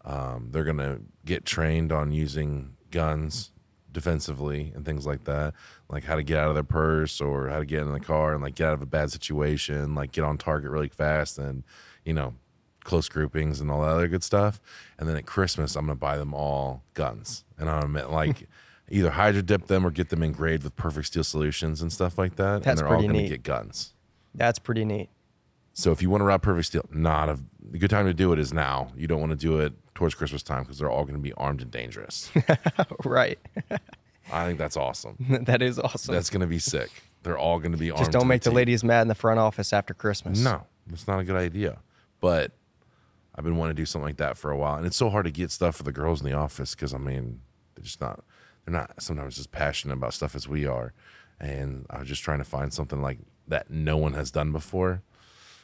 um, 0.05 0.49
they're 0.51 0.63
going 0.63 0.77
to 0.77 1.01
get 1.25 1.45
trained 1.45 1.91
on 1.91 2.11
using 2.11 2.75
guns 2.91 3.51
defensively 3.91 4.71
and 4.75 4.85
things 4.85 5.07
like 5.07 5.23
that, 5.23 5.55
like 5.89 6.03
how 6.03 6.15
to 6.15 6.21
get 6.21 6.37
out 6.37 6.49
of 6.49 6.53
their 6.53 6.63
purse 6.63 7.19
or 7.19 7.49
how 7.49 7.57
to 7.57 7.65
get 7.65 7.81
in 7.81 7.91
the 7.91 7.99
car 7.99 8.33
and 8.33 8.43
like 8.43 8.53
get 8.53 8.67
out 8.67 8.73
of 8.75 8.81
a 8.81 8.85
bad 8.85 9.11
situation, 9.11 9.95
like 9.95 10.11
get 10.11 10.23
on 10.23 10.37
target 10.37 10.69
really 10.69 10.89
fast 10.89 11.39
and 11.39 11.63
you 12.05 12.13
know 12.13 12.35
close 12.87 13.09
groupings 13.09 13.59
and 13.61 13.69
all 13.69 13.81
that 13.81 13.89
other 13.89 14.07
good 14.07 14.23
stuff. 14.23 14.59
And 14.97 15.07
then 15.07 15.17
at 15.17 15.25
Christmas, 15.25 15.75
I'm 15.75 15.85
gonna 15.85 15.95
buy 15.95 16.17
them 16.17 16.33
all 16.33 16.83
guns, 16.93 17.43
and 17.59 17.69
I'm 17.69 17.93
gonna 17.93 18.09
like 18.09 18.47
either 18.89 19.11
hydro 19.11 19.41
dip 19.41 19.67
them 19.67 19.85
or 19.85 19.91
get 19.91 20.09
them 20.09 20.23
engraved 20.23 20.63
with 20.63 20.75
perfect 20.75 21.07
steel 21.07 21.23
solutions 21.23 21.81
and 21.81 21.91
stuff 21.91 22.17
like 22.17 22.37
that. 22.37 22.63
That's 22.63 22.79
and 22.81 22.89
they're 22.89 22.95
all 22.95 23.01
gonna 23.01 23.27
get 23.27 23.43
guns. 23.43 23.93
That's 24.33 24.57
pretty 24.57 24.85
neat. 24.85 25.09
So 25.73 25.91
if 25.91 26.01
you 26.01 26.09
want 26.09 26.21
to 26.21 26.25
rob 26.25 26.41
perfect 26.41 26.67
steel, 26.67 26.85
not 26.91 27.29
a, 27.29 27.37
the 27.69 27.77
good 27.77 27.91
time 27.91 28.07
to 28.07 28.13
do 28.13 28.33
it 28.33 28.39
is 28.39 28.51
now. 28.51 28.91
You 28.95 29.05
don't 29.05 29.19
want 29.19 29.31
to 29.31 29.37
do 29.37 29.59
it 29.59 29.73
towards 29.93 30.15
Christmas 30.15 30.41
time 30.41 30.63
because 30.63 30.79
they're 30.79 30.89
all 30.89 31.03
going 31.03 31.15
to 31.15 31.21
be 31.21 31.33
armed 31.33 31.61
and 31.61 31.69
dangerous. 31.69 32.31
right. 33.05 33.37
I 34.31 34.45
think 34.47 34.57
that's 34.57 34.75
awesome. 34.75 35.17
that 35.43 35.61
is 35.61 35.77
awesome. 35.77 36.15
That's 36.15 36.31
going 36.31 36.41
to 36.41 36.47
be 36.47 36.57
sick. 36.57 36.89
They're 37.21 37.37
all 37.37 37.59
going 37.59 37.73
to 37.73 37.77
be 37.77 37.91
armed. 37.91 37.99
just 37.99 38.11
don't 38.11 38.27
make 38.27 38.41
the 38.41 38.49
teeth. 38.49 38.55
ladies 38.55 38.83
mad 38.83 39.03
in 39.03 39.07
the 39.07 39.15
front 39.15 39.39
office 39.39 39.71
after 39.71 39.93
Christmas. 39.93 40.39
No, 40.39 40.65
it's 40.91 41.07
not 41.07 41.19
a 41.19 41.23
good 41.23 41.35
idea. 41.35 41.77
But 42.21 42.53
I've 43.37 43.43
been 43.43 43.57
wanting 43.57 43.75
to 43.75 43.81
do 43.81 43.85
something 43.85 44.07
like 44.07 44.17
that 44.17 44.37
for 44.37 44.49
a 44.51 44.57
while, 44.57 44.75
and 44.77 44.85
it's 44.85 44.97
so 44.97 45.09
hard 45.09 45.25
to 45.25 45.31
get 45.31 45.51
stuff 45.51 45.75
for 45.75 45.83
the 45.83 45.91
girls 45.91 46.21
in 46.21 46.27
the 46.29 46.35
office 46.35 46.73
because 46.75 46.93
I 46.93 46.97
mean, 46.97 47.41
they're 47.75 47.83
just 47.83 48.01
not. 48.01 48.23
They're 48.65 48.73
not 48.73 49.01
sometimes 49.01 49.39
as 49.39 49.47
passionate 49.47 49.93
about 49.93 50.13
stuff 50.13 50.35
as 50.35 50.47
we 50.47 50.65
are, 50.65 50.93
and 51.39 51.85
I 51.89 51.99
was 51.99 52.07
just 52.07 52.23
trying 52.23 52.39
to 52.39 52.43
find 52.43 52.73
something 52.73 53.01
like 53.01 53.19
that 53.47 53.69
no 53.69 53.95
one 53.97 54.13
has 54.13 54.31
done 54.31 54.51
before. 54.51 55.03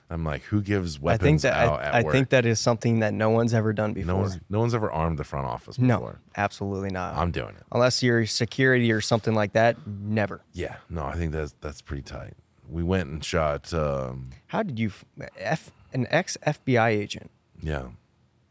I'm 0.10 0.24
like, 0.24 0.44
who 0.44 0.62
gives 0.62 1.00
weapons 1.00 1.22
I 1.22 1.26
think 1.26 1.42
that 1.42 1.54
out 1.68 1.80
I, 1.80 1.84
at 1.86 1.96
I 1.96 2.02
work? 2.04 2.12
think 2.14 2.30
that 2.30 2.46
is 2.46 2.60
something 2.60 3.00
that 3.00 3.14
no 3.14 3.30
one's 3.32 3.54
ever 3.54 3.74
done 3.74 3.94
before. 3.94 4.14
no 4.14 4.20
one's 4.20 4.40
no 4.50 4.60
one's 4.60 4.76
ever 4.76 4.92
armed 4.92 5.18
the 5.18 5.24
front 5.24 5.48
office 5.48 5.80
no, 5.80 6.16
absolutely 6.38 6.92
not. 6.92 7.16
I'm 7.16 7.32
doing 7.32 7.56
it. 7.56 7.64
Unless 7.72 8.04
you're 8.04 8.26
security 8.26 8.92
or 8.92 9.02
something 9.02 9.34
like 9.34 9.54
that, 9.54 9.76
never. 9.88 10.42
Yeah, 10.54 10.76
no, 10.90 11.04
I 11.06 11.16
think 11.16 11.32
that's 11.32 11.56
that's 11.62 11.82
pretty 11.82 12.04
tight. 12.04 12.36
We 12.70 12.84
went 12.84 13.10
and 13.10 13.24
shot. 13.24 13.74
Um, 13.74 14.30
How 14.48 14.62
did 14.64 14.78
you 14.80 14.90
f- 14.90 15.06
F 15.38 15.72
an 15.94 16.06
ex 16.10 16.38
FBI 16.46 16.90
agent? 16.90 17.32
Yeah, 17.64 17.88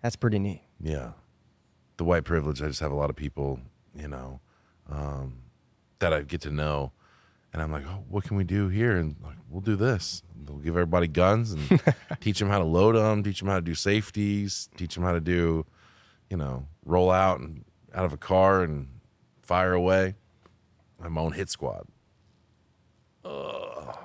That's 0.00 0.16
pretty 0.16 0.38
neat. 0.38 0.62
Yeah. 0.80 1.12
The 1.98 2.04
white 2.04 2.24
privilege, 2.24 2.62
I 2.62 2.66
just 2.66 2.80
have 2.80 2.90
a 2.90 2.96
lot 2.96 3.10
of 3.10 3.16
people, 3.16 3.60
you 3.94 4.08
know, 4.08 4.40
um, 4.90 5.42
that 5.98 6.12
I 6.12 6.22
get 6.22 6.40
to 6.42 6.50
know. 6.50 6.92
And 7.52 7.60
I'm 7.60 7.70
like, 7.70 7.84
oh, 7.86 8.02
what 8.08 8.24
can 8.24 8.38
we 8.38 8.44
do 8.44 8.68
here? 8.68 8.96
And 8.96 9.16
like, 9.22 9.36
we'll 9.50 9.60
do 9.60 9.76
this. 9.76 10.22
We'll 10.48 10.58
give 10.58 10.74
everybody 10.74 11.06
guns 11.06 11.52
and 11.52 11.82
teach 12.20 12.38
them 12.38 12.48
how 12.48 12.58
to 12.58 12.64
load 12.64 12.96
them, 12.96 13.22
teach 13.22 13.40
them 13.40 13.48
how 13.48 13.56
to 13.56 13.60
do 13.60 13.74
safeties, 13.74 14.70
teach 14.76 14.94
them 14.94 15.04
how 15.04 15.12
to 15.12 15.20
do, 15.20 15.66
you 16.30 16.38
know, 16.38 16.66
roll 16.86 17.10
out 17.10 17.40
and 17.40 17.64
out 17.94 18.06
of 18.06 18.14
a 18.14 18.16
car 18.16 18.62
and 18.62 18.88
fire 19.42 19.74
away. 19.74 20.14
I 20.98 21.02
have 21.02 21.12
my 21.12 21.20
own 21.20 21.32
hit 21.32 21.50
squad. 21.50 21.86
Ugh. 23.26 23.98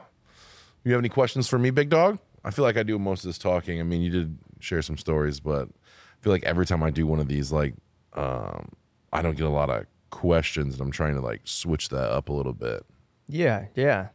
You 0.84 0.92
have 0.92 1.00
any 1.00 1.10
questions 1.10 1.48
for 1.48 1.58
me, 1.58 1.70
big 1.70 1.90
dog? 1.90 2.20
I 2.44 2.52
feel 2.52 2.64
like 2.64 2.78
I 2.78 2.84
do 2.84 3.00
most 3.00 3.24
of 3.24 3.30
this 3.30 3.38
talking. 3.38 3.80
I 3.80 3.84
mean, 3.84 4.02
you 4.02 4.10
did 4.10 4.38
share 4.60 4.82
some 4.82 4.98
stories, 4.98 5.40
but 5.40 5.68
I 5.70 6.24
feel 6.24 6.34
like 6.34 6.44
every 6.44 6.66
time 6.66 6.84
I 6.84 6.92
do 6.92 7.06
one 7.08 7.20
of 7.20 7.28
these, 7.28 7.52
like, 7.52 7.76
um, 8.14 8.70
I 9.14 9.22
don't 9.22 9.38
get 9.38 9.46
a 9.46 9.50
lot 9.50 9.70
of 9.70 9.86
questions, 10.10 10.74
and 10.74 10.82
I'm 10.82 10.92
trying 10.92 11.16
to 11.16 11.22
like 11.22 11.42
switch 11.44 11.90
that 11.90 12.12
up 12.12 12.30
a 12.30 12.34
little 12.34 12.54
bit. 12.54 12.86
Yeah, 13.28 13.66
yeah. 13.76 14.08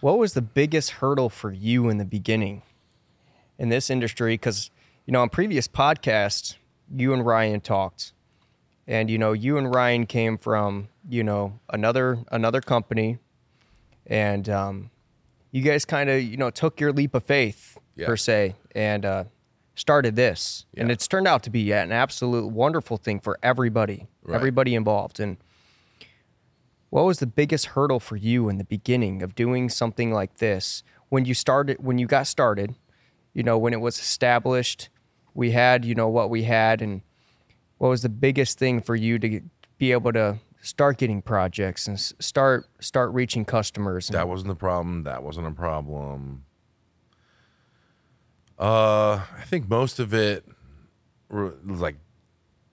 What 0.00 0.18
was 0.18 0.32
the 0.32 0.42
biggest 0.42 0.90
hurdle 0.92 1.28
for 1.28 1.52
you 1.52 1.88
in 1.88 1.98
the 1.98 2.04
beginning 2.04 2.62
in 3.58 3.68
this 3.68 3.88
industry? 3.88 4.34
Because, 4.34 4.70
you 5.06 5.12
know, 5.12 5.22
on 5.22 5.28
previous 5.28 5.68
podcasts, 5.68 6.56
you 6.92 7.12
and 7.12 7.24
Ryan 7.24 7.60
talked. 7.60 8.12
And, 8.86 9.08
you 9.08 9.16
know, 9.16 9.32
you 9.32 9.58
and 9.58 9.72
Ryan 9.72 10.06
came 10.06 10.38
from, 10.38 10.88
you 11.08 11.22
know, 11.22 11.60
another 11.70 12.18
another 12.32 12.60
company. 12.60 13.18
And 14.06 14.48
um, 14.48 14.90
you 15.52 15.62
guys 15.62 15.84
kind 15.84 16.10
of, 16.10 16.20
you 16.20 16.36
know, 16.36 16.50
took 16.50 16.80
your 16.80 16.92
leap 16.92 17.14
of 17.14 17.22
faith, 17.22 17.78
Yeah. 17.96 18.06
per 18.06 18.16
se, 18.16 18.56
and 18.74 19.04
uh, 19.04 19.24
started 19.74 20.16
this. 20.16 20.66
And 20.76 20.90
it's 20.90 21.06
turned 21.06 21.26
out 21.28 21.42
to 21.44 21.50
be 21.50 21.72
an 21.72 21.92
absolute 21.92 22.48
wonderful 22.48 22.96
thing 22.96 23.20
for 23.20 23.38
everybody, 23.42 24.06
Right. 24.22 24.36
everybody 24.36 24.74
involved. 24.74 25.20
And 25.20 25.36
what 26.90 27.04
was 27.04 27.18
the 27.18 27.26
biggest 27.26 27.66
hurdle 27.66 28.00
for 28.00 28.16
you 28.16 28.48
in 28.48 28.58
the 28.58 28.64
beginning 28.64 29.22
of 29.22 29.34
doing 29.34 29.68
something 29.68 30.12
like 30.12 30.36
this 30.38 30.82
when 31.08 31.24
you 31.24 31.34
started 31.34 31.76
when 31.82 31.98
you 31.98 32.06
got 32.06 32.26
started 32.26 32.74
you 33.34 33.42
know 33.42 33.56
when 33.56 33.72
it 33.72 33.80
was 33.80 33.98
established 33.98 34.90
we 35.34 35.52
had 35.52 35.84
you 35.86 35.94
know 35.94 36.08
what 36.08 36.28
we 36.28 36.42
had 36.42 36.82
and 36.82 37.00
what 37.78 37.88
was 37.88 38.02
the 38.02 38.08
biggest 38.10 38.58
thing 38.58 38.80
for 38.80 38.94
you 38.94 39.18
to 39.18 39.28
get, 39.28 39.42
be 39.78 39.92
able 39.92 40.12
to 40.12 40.38
start 40.60 40.98
getting 40.98 41.20
projects 41.22 41.86
and 41.86 41.98
start 41.98 42.66
start 42.80 43.10
reaching 43.12 43.44
customers 43.44 44.08
That 44.08 44.28
wasn't 44.28 44.48
the 44.48 44.54
problem. 44.54 45.02
That 45.04 45.22
wasn't 45.22 45.46
a 45.46 45.50
problem. 45.52 46.44
Uh, 48.58 49.20
I 49.38 49.42
think 49.46 49.68
most 49.68 49.98
of 49.98 50.14
it 50.14 50.44
was 51.30 51.80
like 51.80 51.96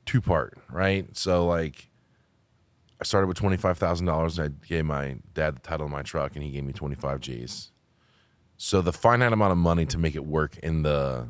two 0.06 0.22
part, 0.22 0.58
right? 0.70 1.06
So 1.16 1.46
like, 1.48 1.90
I 3.02 3.04
started 3.06 3.28
with 3.28 3.38
twenty 3.38 3.58
five 3.58 3.78
thousand 3.78 4.06
dollars. 4.06 4.38
and 4.38 4.54
I 4.54 4.68
gave 4.68 4.86
my 4.86 5.18
dad 5.34 5.56
the 5.56 5.62
title 5.62 5.86
of 5.86 5.92
my 5.92 6.02
truck, 6.02 6.36
and 6.36 6.44
he 6.44 6.52
gave 6.52 6.64
me 6.64 6.74
twenty 6.74 6.96
five 6.96 7.22
G's. 7.22 7.72
So 8.58 8.82
the 8.82 8.92
finite 8.94 9.32
amount 9.32 9.54
of 9.54 9.58
money 9.58 9.86
to 9.86 9.98
make 9.98 10.16
it 10.16 10.26
work 10.26 10.58
in 10.58 10.84
the 10.84 11.30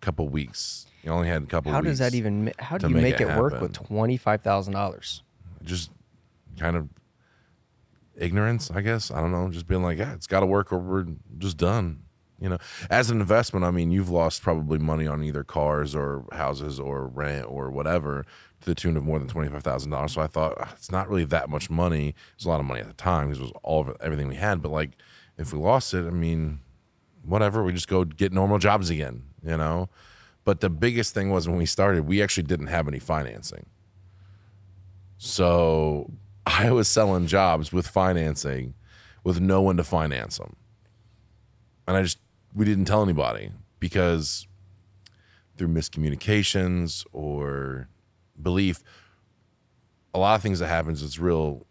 couple 0.00 0.28
weeks. 0.28 0.86
You 1.02 1.10
only 1.10 1.28
had 1.28 1.42
a 1.42 1.46
couple. 1.46 1.72
how 1.72 1.80
weeks 1.80 1.92
does 1.92 1.98
that 2.00 2.14
even 2.14 2.52
how 2.58 2.78
do 2.78 2.88
you 2.88 2.94
make 2.94 3.02
make 3.02 3.20
it 3.20 3.28
it 3.28 3.38
work 3.38 3.60
with 3.60 3.72
$25000 3.74 5.22
just 5.62 5.90
kind 6.58 6.76
of 6.76 6.88
ignorance, 8.16 8.70
I 8.70 8.80
guess. 8.80 9.10
I 9.10 9.20
don't 9.20 9.32
know. 9.32 9.48
Just 9.50 9.66
being 9.66 9.82
like, 9.82 9.98
yeah, 9.98 10.12
it's 10.14 10.26
got 10.26 10.40
to 10.40 10.46
work 10.46 10.72
or 10.72 10.78
we're 10.78 11.06
just 11.38 11.56
done. 11.56 12.02
You 12.40 12.50
know, 12.50 12.58
as 12.90 13.10
an 13.10 13.20
investment, 13.20 13.64
I 13.64 13.70
mean, 13.70 13.90
you've 13.90 14.10
lost 14.10 14.42
probably 14.42 14.78
money 14.78 15.06
on 15.06 15.24
either 15.24 15.42
cars 15.42 15.94
or 15.94 16.24
houses 16.32 16.78
or 16.78 17.06
rent 17.06 17.46
or 17.48 17.70
whatever 17.70 18.26
to 18.60 18.66
the 18.66 18.74
tune 18.74 18.96
of 18.96 19.04
more 19.04 19.18
than 19.18 19.28
twenty 19.28 19.48
five 19.48 19.62
thousand 19.62 19.90
dollars. 19.90 20.12
So 20.12 20.20
I 20.20 20.26
thought 20.26 20.54
"Ah, 20.60 20.72
it's 20.76 20.90
not 20.90 21.08
really 21.08 21.24
that 21.24 21.48
much 21.48 21.70
money. 21.70 22.14
It's 22.34 22.44
a 22.44 22.48
lot 22.48 22.60
of 22.60 22.66
money 22.66 22.80
at 22.80 22.88
the 22.88 22.94
time 22.94 23.28
because 23.28 23.38
it 23.38 23.42
was 23.42 23.52
all 23.62 23.80
of 23.80 23.96
everything 24.00 24.28
we 24.28 24.36
had. 24.36 24.60
But 24.60 24.70
like, 24.70 24.90
if 25.38 25.52
we 25.52 25.58
lost 25.58 25.94
it, 25.94 26.06
I 26.06 26.10
mean, 26.10 26.60
whatever. 27.24 27.62
We 27.62 27.72
just 27.72 27.88
go 27.88 28.04
get 28.04 28.32
normal 28.32 28.58
jobs 28.58 28.90
again. 28.90 29.22
You 29.42 29.56
know. 29.56 29.88
But 30.44 30.60
the 30.60 30.70
biggest 30.70 31.12
thing 31.12 31.30
was 31.30 31.48
when 31.48 31.58
we 31.58 31.66
started, 31.66 32.06
we 32.06 32.22
actually 32.22 32.44
didn't 32.44 32.68
have 32.68 32.86
any 32.86 33.00
financing. 33.00 33.66
So 35.18 36.10
I 36.46 36.70
was 36.70 36.86
selling 36.88 37.26
jobs 37.26 37.72
with 37.72 37.86
financing 37.86 38.74
with 39.24 39.40
no 39.40 39.60
one 39.60 39.76
to 39.78 39.84
finance 39.84 40.38
them. 40.38 40.54
And 41.88 41.96
I 41.96 42.02
just, 42.02 42.18
we 42.56 42.64
didn't 42.64 42.86
tell 42.86 43.02
anybody 43.02 43.52
because 43.78 44.48
through 45.56 45.68
miscommunications 45.68 47.04
or 47.12 47.88
belief, 48.40 48.82
a 50.14 50.18
lot 50.18 50.34
of 50.34 50.42
things 50.42 50.58
that 50.58 50.68
happens, 50.68 51.02
it's 51.02 51.18
real, 51.18 51.66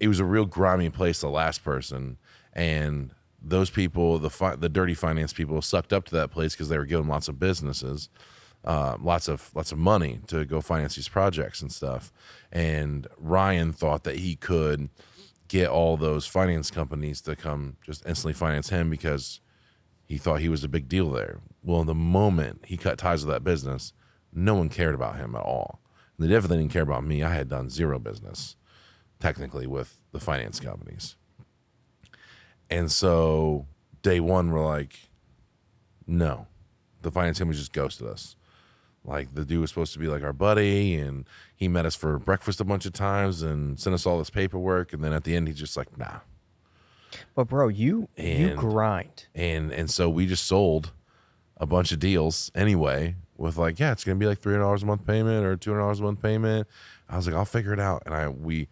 it 0.00 0.08
was 0.08 0.18
a 0.18 0.24
real 0.24 0.46
grimy 0.46 0.88
place 0.88 1.20
the 1.20 1.28
last 1.28 1.62
person. 1.62 2.16
And 2.54 3.10
those 3.42 3.68
people, 3.68 4.18
the 4.18 4.30
fi- 4.30 4.56
the 4.56 4.70
dirty 4.70 4.94
finance 4.94 5.34
people, 5.34 5.60
sucked 5.60 5.92
up 5.92 6.06
to 6.06 6.14
that 6.14 6.30
place 6.30 6.54
because 6.54 6.70
they 6.70 6.78
were 6.78 6.86
given 6.86 7.06
lots 7.06 7.28
of 7.28 7.38
businesses, 7.38 8.08
uh, 8.64 8.96
lots 8.98 9.28
of 9.28 9.50
lots 9.54 9.70
of 9.70 9.76
money 9.76 10.20
to 10.28 10.46
go 10.46 10.62
finance 10.62 10.96
these 10.96 11.08
projects 11.08 11.60
and 11.60 11.70
stuff. 11.70 12.10
And 12.50 13.06
Ryan 13.18 13.74
thought 13.74 14.04
that 14.04 14.16
he 14.16 14.36
could 14.36 14.88
get 15.48 15.68
all 15.68 15.98
those 15.98 16.26
finance 16.26 16.70
companies 16.70 17.20
to 17.22 17.36
come 17.36 17.76
just 17.84 18.06
instantly 18.06 18.32
finance 18.32 18.70
him 18.70 18.88
because 18.88 19.40
he 20.06 20.18
thought 20.18 20.40
he 20.40 20.48
was 20.48 20.64
a 20.64 20.68
big 20.68 20.88
deal 20.88 21.10
there. 21.10 21.40
Well, 21.62 21.84
the 21.84 21.94
moment 21.94 22.64
he 22.66 22.76
cut 22.76 22.98
ties 22.98 23.24
with 23.24 23.34
that 23.34 23.44
business, 23.44 23.92
no 24.32 24.54
one 24.54 24.68
cared 24.68 24.94
about 24.94 25.16
him 25.16 25.34
at 25.34 25.42
all. 25.42 25.80
And 26.16 26.26
they 26.26 26.32
definitely 26.32 26.58
didn't 26.58 26.72
care 26.72 26.82
about 26.82 27.04
me. 27.04 27.22
I 27.22 27.34
had 27.34 27.48
done 27.48 27.70
zero 27.70 27.98
business, 27.98 28.56
technically, 29.20 29.66
with 29.66 30.02
the 30.12 30.20
finance 30.20 30.60
companies. 30.60 31.16
And 32.70 32.90
so 32.90 33.66
day 34.02 34.20
one, 34.20 34.50
we're 34.50 34.64
like, 34.64 35.10
no, 36.06 36.46
the 37.02 37.10
finance 37.10 37.38
company 37.38 37.58
just 37.58 37.72
ghosted 37.72 38.06
us. 38.06 38.36
Like 39.04 39.34
the 39.34 39.44
dude 39.44 39.60
was 39.60 39.70
supposed 39.70 39.92
to 39.92 39.98
be 39.98 40.08
like 40.08 40.22
our 40.22 40.32
buddy, 40.32 40.96
and 40.96 41.28
he 41.54 41.68
met 41.68 41.86
us 41.86 41.94
for 41.94 42.18
breakfast 42.18 42.60
a 42.60 42.64
bunch 42.64 42.86
of 42.86 42.92
times 42.92 43.42
and 43.42 43.78
sent 43.78 43.92
us 43.92 44.06
all 44.06 44.18
this 44.18 44.30
paperwork. 44.30 44.92
And 44.92 45.04
then 45.04 45.12
at 45.12 45.24
the 45.24 45.36
end, 45.36 45.48
he's 45.48 45.58
just 45.58 45.76
like, 45.76 45.98
nah. 45.98 46.20
But 47.34 47.48
bro, 47.48 47.68
you 47.68 48.08
you 48.16 48.54
grind. 48.54 49.26
And 49.34 49.72
and 49.72 49.90
so 49.90 50.08
we 50.08 50.26
just 50.26 50.46
sold 50.46 50.92
a 51.56 51.66
bunch 51.66 51.92
of 51.92 52.00
deals 52.00 52.50
anyway 52.54 53.16
with 53.36 53.56
like, 53.56 53.78
yeah, 53.78 53.92
it's 53.92 54.04
gonna 54.04 54.18
be 54.18 54.26
like 54.26 54.40
three 54.40 54.52
hundred 54.52 54.64
dollars 54.64 54.82
a 54.82 54.86
month 54.86 55.06
payment 55.06 55.44
or 55.44 55.56
two 55.56 55.70
hundred 55.70 55.82
dollars 55.82 56.00
a 56.00 56.02
month 56.02 56.22
payment. 56.22 56.68
I 57.08 57.16
was 57.16 57.26
like, 57.26 57.36
I'll 57.36 57.44
figure 57.44 57.72
it 57.72 57.80
out. 57.80 58.02
And 58.06 58.14
I 58.14 58.28
we 58.28 58.68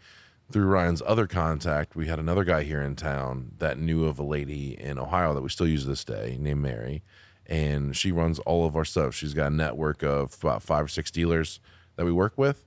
through 0.50 0.66
Ryan's 0.66 1.02
other 1.06 1.26
contact, 1.26 1.96
we 1.96 2.08
had 2.08 2.18
another 2.18 2.44
guy 2.44 2.62
here 2.62 2.82
in 2.82 2.94
town 2.94 3.52
that 3.58 3.78
knew 3.78 4.04
of 4.04 4.18
a 4.18 4.22
lady 4.22 4.78
in 4.78 4.98
Ohio 4.98 5.32
that 5.34 5.40
we 5.40 5.48
still 5.48 5.66
use 5.66 5.86
this 5.86 6.04
day 6.04 6.36
named 6.38 6.60
Mary. 6.60 7.02
And 7.46 7.96
she 7.96 8.12
runs 8.12 8.38
all 8.40 8.66
of 8.66 8.76
our 8.76 8.84
stuff. 8.84 9.14
She's 9.14 9.34
got 9.34 9.50
a 9.50 9.54
network 9.54 10.02
of 10.02 10.36
about 10.42 10.62
five 10.62 10.84
or 10.84 10.88
six 10.88 11.10
dealers 11.10 11.58
that 11.96 12.04
we 12.04 12.12
work 12.12 12.34
with. 12.36 12.64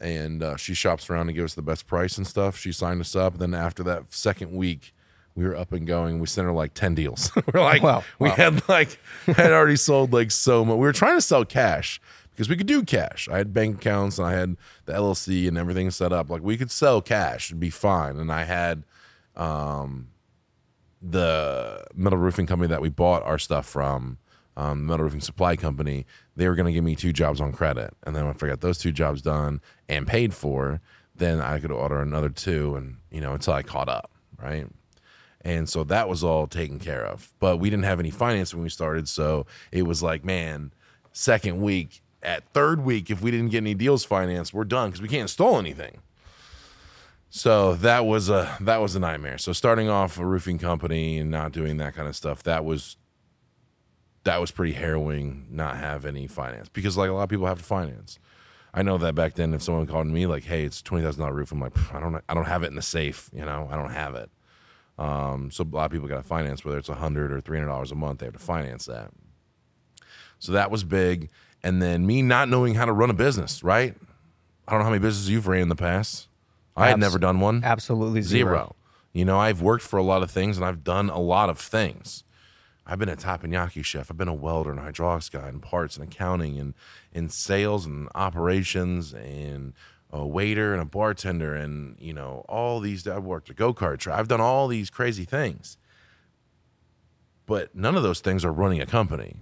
And 0.00 0.42
uh, 0.42 0.56
she 0.56 0.74
shops 0.74 1.08
around 1.08 1.28
to 1.28 1.32
give 1.32 1.44
us 1.44 1.54
the 1.54 1.62
best 1.62 1.86
price 1.86 2.18
and 2.18 2.26
stuff. 2.26 2.58
She 2.58 2.72
signed 2.72 3.00
us 3.00 3.14
up. 3.16 3.38
Then 3.38 3.54
after 3.54 3.82
that 3.84 4.12
second 4.12 4.52
week, 4.52 4.94
we 5.34 5.44
were 5.44 5.56
up 5.56 5.72
and 5.72 5.86
going. 5.86 6.20
We 6.20 6.26
sent 6.26 6.46
her 6.46 6.52
like 6.52 6.74
10 6.74 6.94
deals. 6.94 7.30
we're 7.52 7.60
like, 7.60 7.82
Wow, 7.82 8.04
we 8.18 8.28
wow. 8.28 8.34
had 8.34 8.68
like, 8.68 8.98
had 9.26 9.52
already 9.52 9.76
sold 9.76 10.12
like 10.12 10.30
so 10.30 10.64
much. 10.64 10.74
We 10.74 10.80
were 10.80 10.92
trying 10.92 11.16
to 11.16 11.22
sell 11.22 11.44
cash 11.44 12.00
because 12.30 12.48
we 12.48 12.56
could 12.56 12.66
do 12.66 12.82
cash. 12.82 13.28
I 13.30 13.38
had 13.38 13.54
bank 13.54 13.76
accounts 13.76 14.18
and 14.18 14.26
I 14.26 14.32
had 14.32 14.56
the 14.86 14.92
LLC 14.92 15.48
and 15.48 15.56
everything 15.56 15.90
set 15.90 16.12
up. 16.12 16.28
Like 16.28 16.42
we 16.42 16.56
could 16.56 16.70
sell 16.70 17.00
cash 17.00 17.50
and 17.50 17.60
be 17.60 17.70
fine. 17.70 18.16
And 18.16 18.30
I 18.30 18.44
had 18.44 18.82
um, 19.36 20.08
the 21.00 21.84
metal 21.94 22.18
roofing 22.18 22.46
company 22.46 22.68
that 22.68 22.80
we 22.80 22.88
bought 22.88 23.22
our 23.22 23.38
stuff 23.38 23.66
from, 23.66 24.18
um, 24.56 24.86
metal 24.86 25.04
roofing 25.04 25.20
supply 25.20 25.56
company. 25.56 26.06
They 26.36 26.48
were 26.48 26.54
going 26.54 26.66
to 26.66 26.72
give 26.72 26.84
me 26.84 26.94
two 26.94 27.12
jobs 27.12 27.40
on 27.40 27.52
credit, 27.52 27.94
and 28.04 28.14
then 28.14 28.26
if 28.26 28.42
I 28.42 28.48
got 28.48 28.60
those 28.60 28.78
two 28.78 28.92
jobs 28.92 29.22
done 29.22 29.60
and 29.88 30.06
paid 30.06 30.34
for, 30.34 30.80
then 31.14 31.40
I 31.40 31.58
could 31.60 31.70
order 31.70 32.00
another 32.00 32.28
two, 32.28 32.76
and 32.76 32.96
you 33.10 33.20
know 33.20 33.34
until 33.34 33.54
I 33.54 33.62
caught 33.62 33.88
up, 33.88 34.10
right? 34.40 34.66
And 35.42 35.68
so 35.68 35.84
that 35.84 36.08
was 36.08 36.24
all 36.24 36.46
taken 36.46 36.78
care 36.78 37.04
of. 37.04 37.32
But 37.38 37.58
we 37.58 37.68
didn't 37.68 37.84
have 37.84 38.00
any 38.00 38.10
finance 38.10 38.54
when 38.54 38.62
we 38.62 38.70
started, 38.70 39.08
so 39.08 39.46
it 39.70 39.82
was 39.82 40.02
like, 40.02 40.24
man, 40.24 40.72
second 41.12 41.60
week, 41.60 42.02
at 42.22 42.48
third 42.54 42.84
week, 42.84 43.10
if 43.10 43.20
we 43.20 43.30
didn't 43.30 43.50
get 43.50 43.58
any 43.58 43.74
deals 43.74 44.04
financed, 44.04 44.54
we're 44.54 44.64
done 44.64 44.90
because 44.90 45.02
we 45.02 45.08
can't 45.08 45.22
install 45.22 45.58
anything. 45.58 45.98
So 47.28 47.74
that 47.76 48.06
was 48.06 48.30
a 48.30 48.56
that 48.60 48.80
was 48.80 48.94
a 48.94 49.00
nightmare. 49.00 49.38
So 49.38 49.52
starting 49.52 49.88
off 49.88 50.18
a 50.18 50.24
roofing 50.24 50.58
company 50.58 51.18
and 51.18 51.30
not 51.30 51.50
doing 51.52 51.78
that 51.78 51.94
kind 51.94 52.08
of 52.08 52.14
stuff, 52.14 52.44
that 52.44 52.64
was 52.64 52.96
that 54.24 54.40
was 54.40 54.50
pretty 54.50 54.72
harrowing. 54.72 55.46
Not 55.50 55.76
have 55.76 56.04
any 56.04 56.26
finance 56.26 56.68
because 56.68 56.96
like 56.96 57.10
a 57.10 57.12
lot 57.12 57.22
of 57.24 57.28
people 57.28 57.46
have 57.46 57.58
to 57.58 57.64
finance. 57.64 58.18
I 58.76 58.82
know 58.82 58.98
that 58.98 59.14
back 59.14 59.34
then, 59.34 59.54
if 59.54 59.62
someone 59.62 59.86
called 59.86 60.08
me 60.08 60.26
like, 60.26 60.44
"Hey, 60.44 60.64
it's 60.64 60.82
twenty 60.82 61.04
thousand 61.04 61.20
dollar 61.20 61.34
roof," 61.34 61.52
I'm 61.52 61.60
like, 61.60 61.72
I 61.94 62.00
don't, 62.00 62.20
I 62.28 62.34
don't 62.34 62.46
have 62.46 62.64
it 62.64 62.68
in 62.68 62.74
the 62.74 62.82
safe. 62.82 63.30
You 63.32 63.44
know, 63.44 63.68
I 63.70 63.76
don't 63.76 63.92
have 63.92 64.14
it. 64.16 64.30
Um, 64.98 65.50
so 65.50 65.62
a 65.62 65.74
lot 65.74 65.86
of 65.86 65.92
people 65.92 66.08
got 66.08 66.16
to 66.16 66.22
finance, 66.22 66.64
whether 66.64 66.78
it's 66.78 66.88
a 66.88 66.94
hundred 66.94 67.32
or 67.32 67.40
three 67.40 67.58
hundred 67.58 67.68
dollars 67.70 67.92
a 67.92 67.94
month, 67.94 68.18
they 68.20 68.26
have 68.26 68.32
to 68.32 68.38
finance 68.40 68.86
that. 68.86 69.10
So 70.38 70.52
that 70.52 70.70
was 70.70 70.84
big. 70.84 71.30
And 71.62 71.80
then 71.80 72.06
me 72.06 72.20
not 72.20 72.48
knowing 72.48 72.74
how 72.74 72.84
to 72.84 72.92
run 72.92 73.10
a 73.10 73.14
business, 73.14 73.62
right? 73.62 73.94
I 74.66 74.72
don't 74.72 74.80
know 74.80 74.84
how 74.84 74.90
many 74.90 75.00
businesses 75.00 75.30
you've 75.30 75.46
ran 75.46 75.62
in 75.62 75.68
the 75.68 75.76
past. 75.76 76.28
I 76.76 76.88
had 76.88 76.98
never 76.98 77.18
done 77.18 77.40
one. 77.40 77.62
Absolutely 77.64 78.22
zero. 78.22 78.50
Zero. 78.50 78.76
You 79.12 79.24
know, 79.24 79.38
I've 79.38 79.62
worked 79.62 79.84
for 79.84 79.96
a 79.96 80.02
lot 80.02 80.22
of 80.22 80.30
things 80.30 80.56
and 80.56 80.66
I've 80.66 80.82
done 80.82 81.08
a 81.08 81.20
lot 81.20 81.48
of 81.48 81.58
things. 81.58 82.23
I've 82.86 82.98
been 82.98 83.08
a 83.08 83.16
teppanyaki 83.16 83.84
chef. 83.84 84.10
I've 84.10 84.16
been 84.16 84.28
a 84.28 84.34
welder 84.34 84.70
and 84.70 84.80
hydraulics 84.80 85.28
guy 85.28 85.48
and 85.48 85.62
parts 85.62 85.96
and 85.96 86.06
accounting 86.06 86.58
and 86.58 86.74
in 87.12 87.28
sales 87.28 87.86
and 87.86 88.08
operations 88.14 89.14
and 89.14 89.72
a 90.10 90.26
waiter 90.26 90.72
and 90.72 90.82
a 90.82 90.84
bartender 90.84 91.54
and 91.54 91.96
you 91.98 92.12
know 92.12 92.44
all 92.48 92.80
these. 92.80 93.06
I've 93.06 93.24
worked 93.24 93.50
a 93.50 93.54
go 93.54 93.72
kart 93.72 93.98
track. 93.98 94.18
I've 94.18 94.28
done 94.28 94.40
all 94.40 94.68
these 94.68 94.90
crazy 94.90 95.24
things, 95.24 95.76
but 97.46 97.74
none 97.74 97.96
of 97.96 98.02
those 98.02 98.20
things 98.20 98.44
are 98.44 98.52
running 98.52 98.80
a 98.80 98.86
company. 98.86 99.36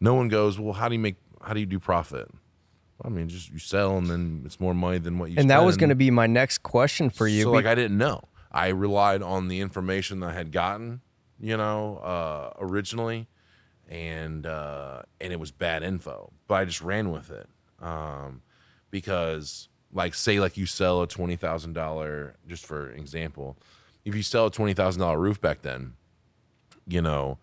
No 0.00 0.14
one 0.14 0.28
goes, 0.28 0.58
well, 0.58 0.72
how 0.74 0.88
do 0.88 0.94
you 0.94 1.00
make? 1.00 1.16
How 1.42 1.54
do 1.54 1.60
you 1.60 1.66
do 1.66 1.78
profit? 1.78 2.28
I 3.02 3.08
mean, 3.08 3.28
just 3.28 3.50
you 3.50 3.58
sell 3.58 3.96
and 3.96 4.08
then 4.08 4.42
it's 4.44 4.60
more 4.60 4.74
money 4.74 4.98
than 4.98 5.18
what 5.18 5.30
you. 5.30 5.36
And 5.38 5.48
that 5.50 5.64
was 5.64 5.76
going 5.76 5.88
to 5.88 5.94
be 5.94 6.10
my 6.10 6.26
next 6.26 6.58
question 6.58 7.08
for 7.08 7.26
you. 7.26 7.44
So 7.44 7.50
be- 7.50 7.56
like 7.56 7.66
I 7.66 7.74
didn't 7.74 7.96
know. 7.96 8.24
I 8.52 8.68
relied 8.68 9.22
on 9.22 9.48
the 9.48 9.60
information 9.60 10.20
that 10.20 10.30
I 10.30 10.32
had 10.32 10.50
gotten, 10.52 11.00
you 11.40 11.56
know, 11.56 11.96
uh, 11.98 12.52
originally, 12.60 13.26
and 13.88 14.46
uh, 14.46 15.02
and 15.20 15.32
it 15.32 15.40
was 15.40 15.50
bad 15.50 15.82
info. 15.82 16.32
But 16.46 16.54
I 16.56 16.64
just 16.64 16.82
ran 16.82 17.10
with 17.10 17.30
it 17.30 17.48
um, 17.80 18.42
because, 18.90 19.68
like, 19.92 20.14
say, 20.14 20.38
like 20.40 20.56
you 20.56 20.66
sell 20.66 21.02
a 21.02 21.06
twenty 21.06 21.36
thousand 21.36 21.72
dollar, 21.72 22.36
just 22.46 22.66
for 22.66 22.90
example, 22.90 23.56
if 24.04 24.14
you 24.14 24.22
sell 24.22 24.46
a 24.46 24.50
twenty 24.50 24.74
thousand 24.74 25.00
dollar 25.00 25.18
roof 25.18 25.40
back 25.40 25.62
then, 25.62 25.94
you 26.86 27.02
know, 27.02 27.38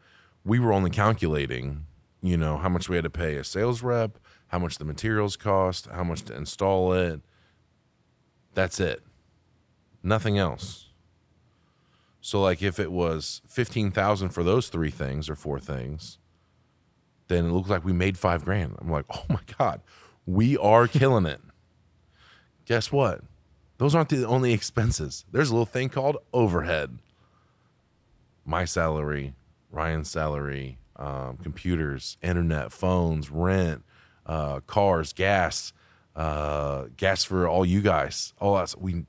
we 0.46 0.60
were 0.60 0.72
only 0.72 0.90
calculating, 0.90 1.86
you 2.22 2.38
know, 2.38 2.58
how 2.58 2.70
much 2.70 2.90
we 2.90 2.96
had 2.96 3.04
to 3.04 3.10
pay 3.10 3.36
a 3.36 3.44
sales 3.44 3.82
rep, 3.82 4.20
how 4.48 4.60
much 4.60 4.78
the 4.78 4.86
materials 4.86 5.36
cost, 5.36 5.88
how 5.88 6.04
much 6.04 6.24
to 6.24 6.36
install 6.36 6.94
it. 6.94 7.22
That's 8.54 8.80
it. 8.80 9.02
Nothing 10.02 10.38
else. 10.38 10.87
So 12.28 12.42
like 12.42 12.62
if 12.62 12.78
it 12.78 12.92
was 12.92 13.42
15,000 13.48 14.32
for 14.32 14.44
those 14.44 14.68
three 14.68 14.90
things 14.90 15.30
or 15.30 15.36
four 15.38 15.62
things, 15.62 16.18
then 17.30 17.46
it 17.46 17.52
looked 17.54 17.70
like 17.70 17.86
we 17.86 17.94
made 17.94 18.18
5 18.18 18.44
grand. 18.44 18.76
I'm 18.82 18.92
like, 18.92 19.06
"Oh 19.10 19.24
my 19.30 19.40
god, 19.58 19.80
we 20.26 20.58
are 20.58 20.90
killing 20.90 21.26
it." 21.26 21.40
Guess 22.66 22.92
what? 22.92 23.22
Those 23.78 23.96
aren't 23.96 24.10
the 24.10 24.28
only 24.28 24.52
expenses. 24.52 25.24
There's 25.32 25.52
a 25.52 25.54
little 25.54 25.66
thing 25.66 25.88
called 25.88 26.18
overhead. 26.34 26.98
My 28.44 28.66
salary, 28.66 29.34
Ryan's 29.72 30.10
salary, 30.10 30.80
um, 30.98 31.38
computers, 31.38 32.18
internet, 32.22 32.74
phones, 32.74 33.32
rent, 33.32 33.86
uh, 34.26 34.60
cars, 34.68 35.14
gas, 35.14 35.72
uh, 36.14 36.88
gas 36.98 37.24
for 37.24 37.48
all 37.48 37.66
you 37.66 37.82
guys. 37.82 38.34
All 38.42 38.56
that. 38.56 38.76
We 38.78 39.06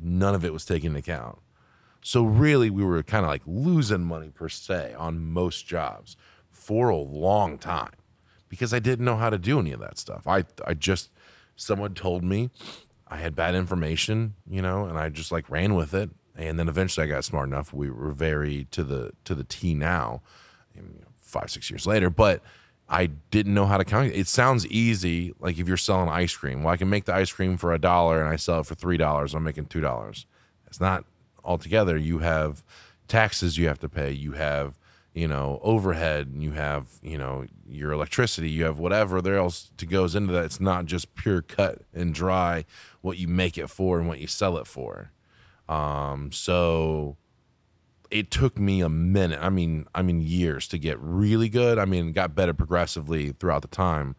none 0.00 0.34
of 0.34 0.44
it 0.44 0.52
was 0.52 0.64
taken 0.64 0.96
into 0.96 0.98
account. 0.98 1.38
So 2.06 2.22
really, 2.22 2.68
we 2.68 2.84
were 2.84 3.02
kind 3.02 3.24
of 3.24 3.30
like 3.30 3.40
losing 3.46 4.04
money 4.04 4.28
per 4.28 4.50
se 4.50 4.94
on 4.98 5.24
most 5.24 5.66
jobs 5.66 6.18
for 6.50 6.90
a 6.90 6.96
long 6.98 7.56
time 7.56 7.94
because 8.50 8.74
I 8.74 8.78
didn't 8.78 9.06
know 9.06 9.16
how 9.16 9.30
to 9.30 9.38
do 9.38 9.58
any 9.58 9.72
of 9.72 9.80
that 9.80 9.96
stuff. 9.96 10.26
I 10.26 10.44
I 10.66 10.74
just 10.74 11.10
someone 11.56 11.94
told 11.94 12.22
me 12.22 12.50
I 13.08 13.16
had 13.16 13.34
bad 13.34 13.54
information, 13.54 14.34
you 14.46 14.60
know, 14.60 14.84
and 14.84 14.98
I 14.98 15.08
just 15.08 15.32
like 15.32 15.48
ran 15.48 15.74
with 15.74 15.94
it 15.94 16.10
and 16.36 16.58
then 16.58 16.68
eventually 16.68 17.06
I 17.06 17.08
got 17.08 17.24
smart 17.24 17.48
enough. 17.48 17.72
We 17.72 17.90
were 17.90 18.12
very 18.12 18.66
to 18.72 18.84
the 18.84 19.12
to 19.24 19.34
the 19.34 19.44
T 19.44 19.74
now, 19.74 20.20
five 21.22 21.50
six 21.50 21.70
years 21.70 21.86
later, 21.86 22.10
but. 22.10 22.42
I 22.86 23.06
didn't 23.06 23.54
know 23.54 23.64
how 23.64 23.78
to 23.78 23.84
count. 23.84 24.12
It 24.12 24.28
sounds 24.28 24.66
easy, 24.66 25.32
like 25.40 25.58
if 25.58 25.66
you're 25.66 25.78
selling 25.78 26.10
ice 26.10 26.36
cream. 26.36 26.62
Well, 26.62 26.74
I 26.74 26.76
can 26.76 26.90
make 26.90 27.06
the 27.06 27.14
ice 27.14 27.32
cream 27.32 27.56
for 27.56 27.72
a 27.72 27.78
dollar 27.78 28.20
and 28.20 28.28
I 28.28 28.36
sell 28.36 28.60
it 28.60 28.66
for 28.66 28.74
three 28.74 28.98
dollars. 28.98 29.32
I'm 29.32 29.42
making 29.42 29.66
two 29.66 29.80
dollars. 29.80 30.26
It's 30.66 30.82
not 30.82 31.06
altogether. 31.44 31.96
You 31.96 32.18
have 32.18 32.64
taxes 33.08 33.58
you 33.58 33.68
have 33.68 33.78
to 33.80 33.88
pay. 33.88 34.12
You 34.12 34.32
have 34.32 34.78
you 35.14 35.28
know 35.28 35.60
overhead. 35.62 36.32
You 36.36 36.52
have 36.52 36.88
you 37.02 37.18
know 37.18 37.46
your 37.66 37.92
electricity. 37.92 38.50
You 38.50 38.64
have 38.64 38.78
whatever 38.78 39.22
there 39.22 39.36
else 39.36 39.70
to 39.76 39.86
goes 39.86 40.14
into 40.14 40.32
that. 40.32 40.44
It's 40.44 40.60
not 40.60 40.86
just 40.86 41.14
pure 41.14 41.42
cut 41.42 41.82
and 41.92 42.14
dry 42.14 42.64
what 43.00 43.18
you 43.18 43.28
make 43.28 43.58
it 43.58 43.68
for 43.68 43.98
and 43.98 44.08
what 44.08 44.18
you 44.18 44.26
sell 44.26 44.56
it 44.58 44.66
for. 44.66 45.10
Um, 45.68 46.30
so 46.32 47.16
it 48.10 48.30
took 48.30 48.58
me 48.58 48.80
a 48.80 48.88
minute. 48.88 49.38
I 49.40 49.50
mean, 49.50 49.86
I 49.94 50.02
mean 50.02 50.20
years 50.20 50.68
to 50.68 50.78
get 50.78 50.98
really 51.00 51.48
good. 51.48 51.78
I 51.78 51.84
mean, 51.84 52.12
got 52.12 52.34
better 52.34 52.54
progressively 52.54 53.32
throughout 53.32 53.62
the 53.62 53.68
time, 53.68 54.14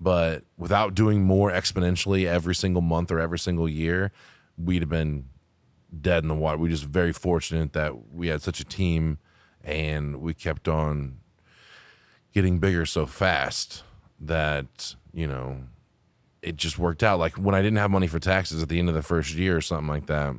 but 0.00 0.44
without 0.58 0.94
doing 0.94 1.22
more 1.22 1.50
exponentially 1.50 2.26
every 2.26 2.54
single 2.54 2.82
month 2.82 3.10
or 3.10 3.20
every 3.20 3.38
single 3.38 3.68
year, 3.68 4.12
we'd 4.58 4.82
have 4.82 4.88
been 4.88 5.26
dead 5.98 6.24
in 6.24 6.28
the 6.28 6.34
water. 6.34 6.58
We're 6.58 6.70
just 6.70 6.84
very 6.84 7.12
fortunate 7.12 7.72
that 7.72 8.12
we 8.12 8.28
had 8.28 8.42
such 8.42 8.60
a 8.60 8.64
team 8.64 9.18
and 9.64 10.20
we 10.20 10.34
kept 10.34 10.68
on 10.68 11.18
getting 12.32 12.58
bigger 12.58 12.86
so 12.86 13.06
fast 13.06 13.82
that, 14.20 14.94
you 15.12 15.26
know, 15.26 15.64
it 16.42 16.56
just 16.56 16.78
worked 16.78 17.02
out. 17.02 17.18
Like 17.18 17.34
when 17.34 17.54
I 17.54 17.62
didn't 17.62 17.78
have 17.78 17.90
money 17.90 18.06
for 18.06 18.18
taxes 18.18 18.62
at 18.62 18.68
the 18.68 18.78
end 18.78 18.88
of 18.88 18.94
the 18.94 19.02
first 19.02 19.34
year 19.34 19.56
or 19.56 19.60
something 19.60 19.88
like 19.88 20.06
that, 20.06 20.34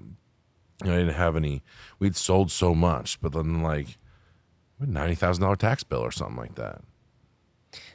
you 0.84 0.90
know, 0.90 0.96
I 0.96 1.00
didn't 1.00 1.16
have 1.16 1.36
any. 1.36 1.62
We'd 2.00 2.16
sold 2.16 2.52
so 2.52 2.74
much, 2.74 3.22
but 3.22 3.34
then 3.34 3.62
like 3.62 3.98
ninety 4.80 5.16
thousand 5.16 5.44
dollar 5.44 5.56
tax 5.56 5.84
bill 5.84 6.02
or 6.02 6.12
something 6.12 6.38
like 6.38 6.56
that. 6.56 6.82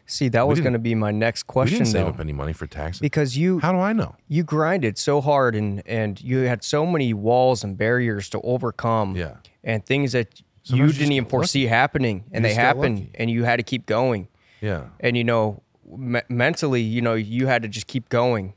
See, 0.08 0.28
that 0.28 0.46
was 0.46 0.60
going 0.60 0.72
to 0.72 0.78
be 0.78 0.94
my 0.94 1.10
next 1.10 1.44
We 1.48 1.52
question 1.52 1.78
didn't 1.78 1.88
save 1.90 2.04
though. 2.04 2.10
up 2.10 2.20
any 2.20 2.32
money 2.32 2.52
for 2.52 2.66
taxes. 2.66 3.00
Because 3.00 3.36
you 3.36 3.58
How 3.58 3.72
do 3.72 3.78
I 3.78 3.92
know? 3.92 4.14
you 4.28 4.44
grinded 4.44 4.98
so 4.98 5.20
hard 5.20 5.54
and 5.56 5.82
and 5.86 6.20
you 6.20 6.38
had 6.38 6.62
so 6.62 6.86
many 6.86 7.12
walls 7.12 7.64
and 7.64 7.76
barriers 7.76 8.28
to 8.30 8.40
overcome 8.42 9.16
Yeah. 9.16 9.36
and 9.64 9.84
things 9.84 10.12
that 10.12 10.28
Sometimes 10.62 10.70
you 10.78 10.86
you 10.86 10.92
didn't 10.92 11.12
even 11.12 11.28
foresee 11.28 11.66
happening 11.66 12.24
and 12.32 12.44
they 12.44 12.50
just 12.50 12.58
get 12.58 12.64
happened 12.66 12.98
lucky. 12.98 13.10
and 13.16 13.30
you 13.30 13.44
had 13.44 13.56
to 13.56 13.62
keep 13.62 13.86
going 13.86 14.28
Yeah. 14.60 14.84
and 15.00 15.16
you 15.16 15.24
know 15.24 15.62
me- 15.88 16.22
mentally 16.28 16.82
you 16.82 17.00
know 17.02 17.14
you 17.14 17.46
had 17.48 17.62
to 17.62 17.68
just 17.68 17.86
keep 17.86 18.08
going 18.08 18.54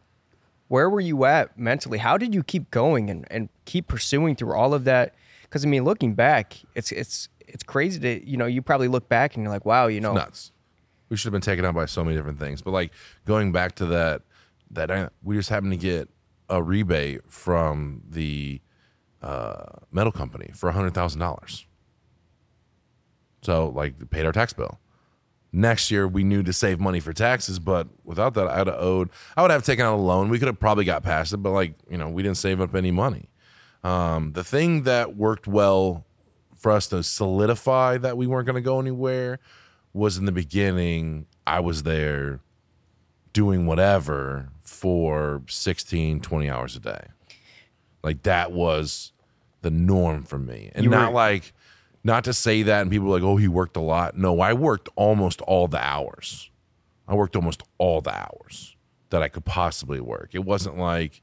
where 0.68 0.90
were 0.90 1.00
you 1.02 1.26
at 1.26 1.58
mentally 1.58 1.98
how 2.00 2.18
did 2.18 2.34
you 2.36 2.44
keep 2.44 2.70
going 2.72 3.10
and, 3.10 3.26
and 3.32 3.50
keep 3.66 3.88
pursuing 3.88 4.36
through 4.36 4.54
all 4.54 4.74
of 4.74 4.84
that 4.86 5.14
because 5.44 5.64
i 5.66 5.68
mean 5.68 5.84
looking 5.84 6.14
back 6.16 6.56
it's 6.76 6.92
it's 6.92 7.30
it's 7.48 7.62
crazy 7.64 8.00
to 8.00 8.28
you 8.28 8.38
know 8.38 8.46
you 8.48 8.62
probably 8.62 8.88
look 8.88 9.08
back 9.10 9.36
and 9.36 9.44
you're 9.44 9.52
like 9.54 9.66
wow 9.66 9.86
you 9.88 10.00
know 10.02 10.14
nuts. 10.14 10.52
We 11.10 11.18
should 11.18 11.26
have 11.26 11.34
been 11.34 11.42
taken 11.42 11.66
out 11.66 11.76
by 11.76 11.86
so 11.86 12.04
many 12.04 12.16
different 12.16 12.40
things. 12.40 12.62
But 12.62 12.72
like 12.72 12.92
going 13.26 13.52
back 13.52 13.76
to 13.76 13.86
that, 13.88 14.22
that 14.72 15.12
we 15.24 15.36
just 15.36 15.50
happened 15.50 15.72
to 15.74 15.78
get 15.78 16.10
a 16.50 16.62
rebate 16.62 17.22
from 17.28 18.02
the 18.10 18.62
uh, 19.22 19.66
metal 19.92 20.12
company 20.12 20.52
for 20.54 20.70
a 20.70 20.72
hundred 20.72 20.94
thousand 20.94 21.20
dollars. 21.20 21.66
So 23.42 23.70
like 23.70 24.10
paid 24.10 24.26
our 24.26 24.32
tax 24.32 24.54
bill. 24.54 24.80
Next 25.52 25.90
year 25.90 26.08
we 26.08 26.24
knew 26.24 26.44
to 26.44 26.54
save 26.54 26.80
money 26.80 27.00
for 27.00 27.12
taxes, 27.12 27.58
but 27.58 27.88
without 28.04 28.36
that 28.36 28.48
I'd 28.48 28.68
have 28.68 28.76
owed. 28.80 29.10
I 29.36 29.42
would 29.42 29.52
have 29.52 29.64
taken 29.64 29.86
out 29.86 29.96
a 29.96 30.02
loan. 30.02 30.30
We 30.30 30.38
could 30.38 30.48
have 30.48 30.60
probably 30.60 30.86
got 30.86 31.02
past 31.04 31.34
it, 31.34 31.38
but 31.38 31.52
like 31.52 31.74
you 31.90 31.98
know 31.98 32.10
we 32.10 32.22
didn't 32.22 32.38
save 32.38 32.62
up 32.62 32.76
any 32.76 32.92
money. 32.92 33.30
Um, 33.84 34.34
the 34.34 34.44
thing 34.44 34.84
that 34.84 35.16
worked 35.16 35.48
well 35.48 36.06
for 36.56 36.72
us 36.72 36.88
to 36.88 37.02
solidify 37.02 37.98
that 37.98 38.18
we 38.18 38.28
weren't 38.28 38.46
going 38.46 38.56
to 38.56 38.62
go 38.62 38.80
anywhere 38.80 39.40
was 39.94 40.18
in 40.18 40.26
the 40.26 40.32
beginning 40.32 41.26
i 41.48 41.60
was 41.60 41.84
there 41.84 42.40
doing 43.34 43.66
whatever 43.66 44.50
for 44.62 45.42
16 45.48 46.20
20 46.22 46.50
hours 46.50 46.76
a 46.76 46.80
day. 46.80 47.08
Like 48.04 48.24
that 48.24 48.52
was 48.52 49.12
the 49.62 49.70
norm 49.72 50.24
for 50.24 50.40
me. 50.40 50.72
And 50.74 50.84
You 50.84 50.90
not 50.90 51.12
were- 51.12 51.16
like 51.16 51.54
not 52.04 52.24
to 52.24 52.34
say 52.34 52.64
that 52.64 52.82
and 52.82 52.90
people 52.92 53.08
are 53.10 53.20
like 53.20 53.24
oh 53.24 53.38
he 53.38 53.48
worked 53.48 53.76
a 53.78 53.82
lot. 53.82 54.18
No 54.18 54.40
i 54.42 54.54
worked 54.54 54.90
almost 54.96 55.42
all 55.42 55.68
the 55.68 55.80
hours. 55.84 56.50
I 57.08 57.16
worked 57.16 57.36
almost 57.36 57.62
all 57.78 58.02
the 58.02 58.14
hours 58.16 58.76
that 59.10 59.22
i 59.24 59.28
could 59.28 59.46
possibly 59.46 60.00
work. 60.00 60.30
It 60.34 60.46
wasn't 60.46 60.78
like 60.78 61.22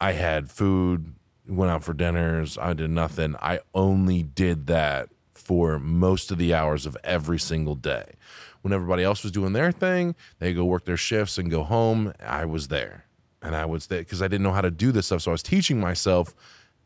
I 0.00 0.12
had 0.12 0.50
food, 0.50 1.14
went 1.48 1.70
out 1.70 1.84
for 1.84 1.92
dinners, 1.94 2.56
I 2.58 2.72
did 2.74 2.90
nothing. 2.90 3.34
I 3.40 3.60
only 3.74 4.22
did 4.22 4.66
that 4.66 5.08
for 5.46 5.78
most 5.78 6.32
of 6.32 6.38
the 6.38 6.52
hours 6.52 6.86
of 6.86 6.96
every 7.04 7.38
single 7.38 7.76
day. 7.76 8.14
When 8.62 8.72
everybody 8.72 9.04
else 9.04 9.22
was 9.22 9.30
doing 9.30 9.52
their 9.52 9.70
thing, 9.70 10.16
they 10.40 10.52
go 10.52 10.64
work 10.64 10.86
their 10.86 10.96
shifts 10.96 11.38
and 11.38 11.48
go 11.48 11.62
home. 11.62 12.12
I 12.20 12.44
was 12.46 12.66
there. 12.66 13.04
And 13.40 13.54
I 13.54 13.64
was 13.64 13.86
there 13.86 14.00
because 14.00 14.22
I 14.22 14.26
didn't 14.26 14.42
know 14.42 14.50
how 14.50 14.60
to 14.60 14.72
do 14.72 14.90
this 14.90 15.06
stuff. 15.06 15.22
So 15.22 15.30
I 15.30 15.32
was 15.32 15.44
teaching 15.44 15.78
myself 15.78 16.34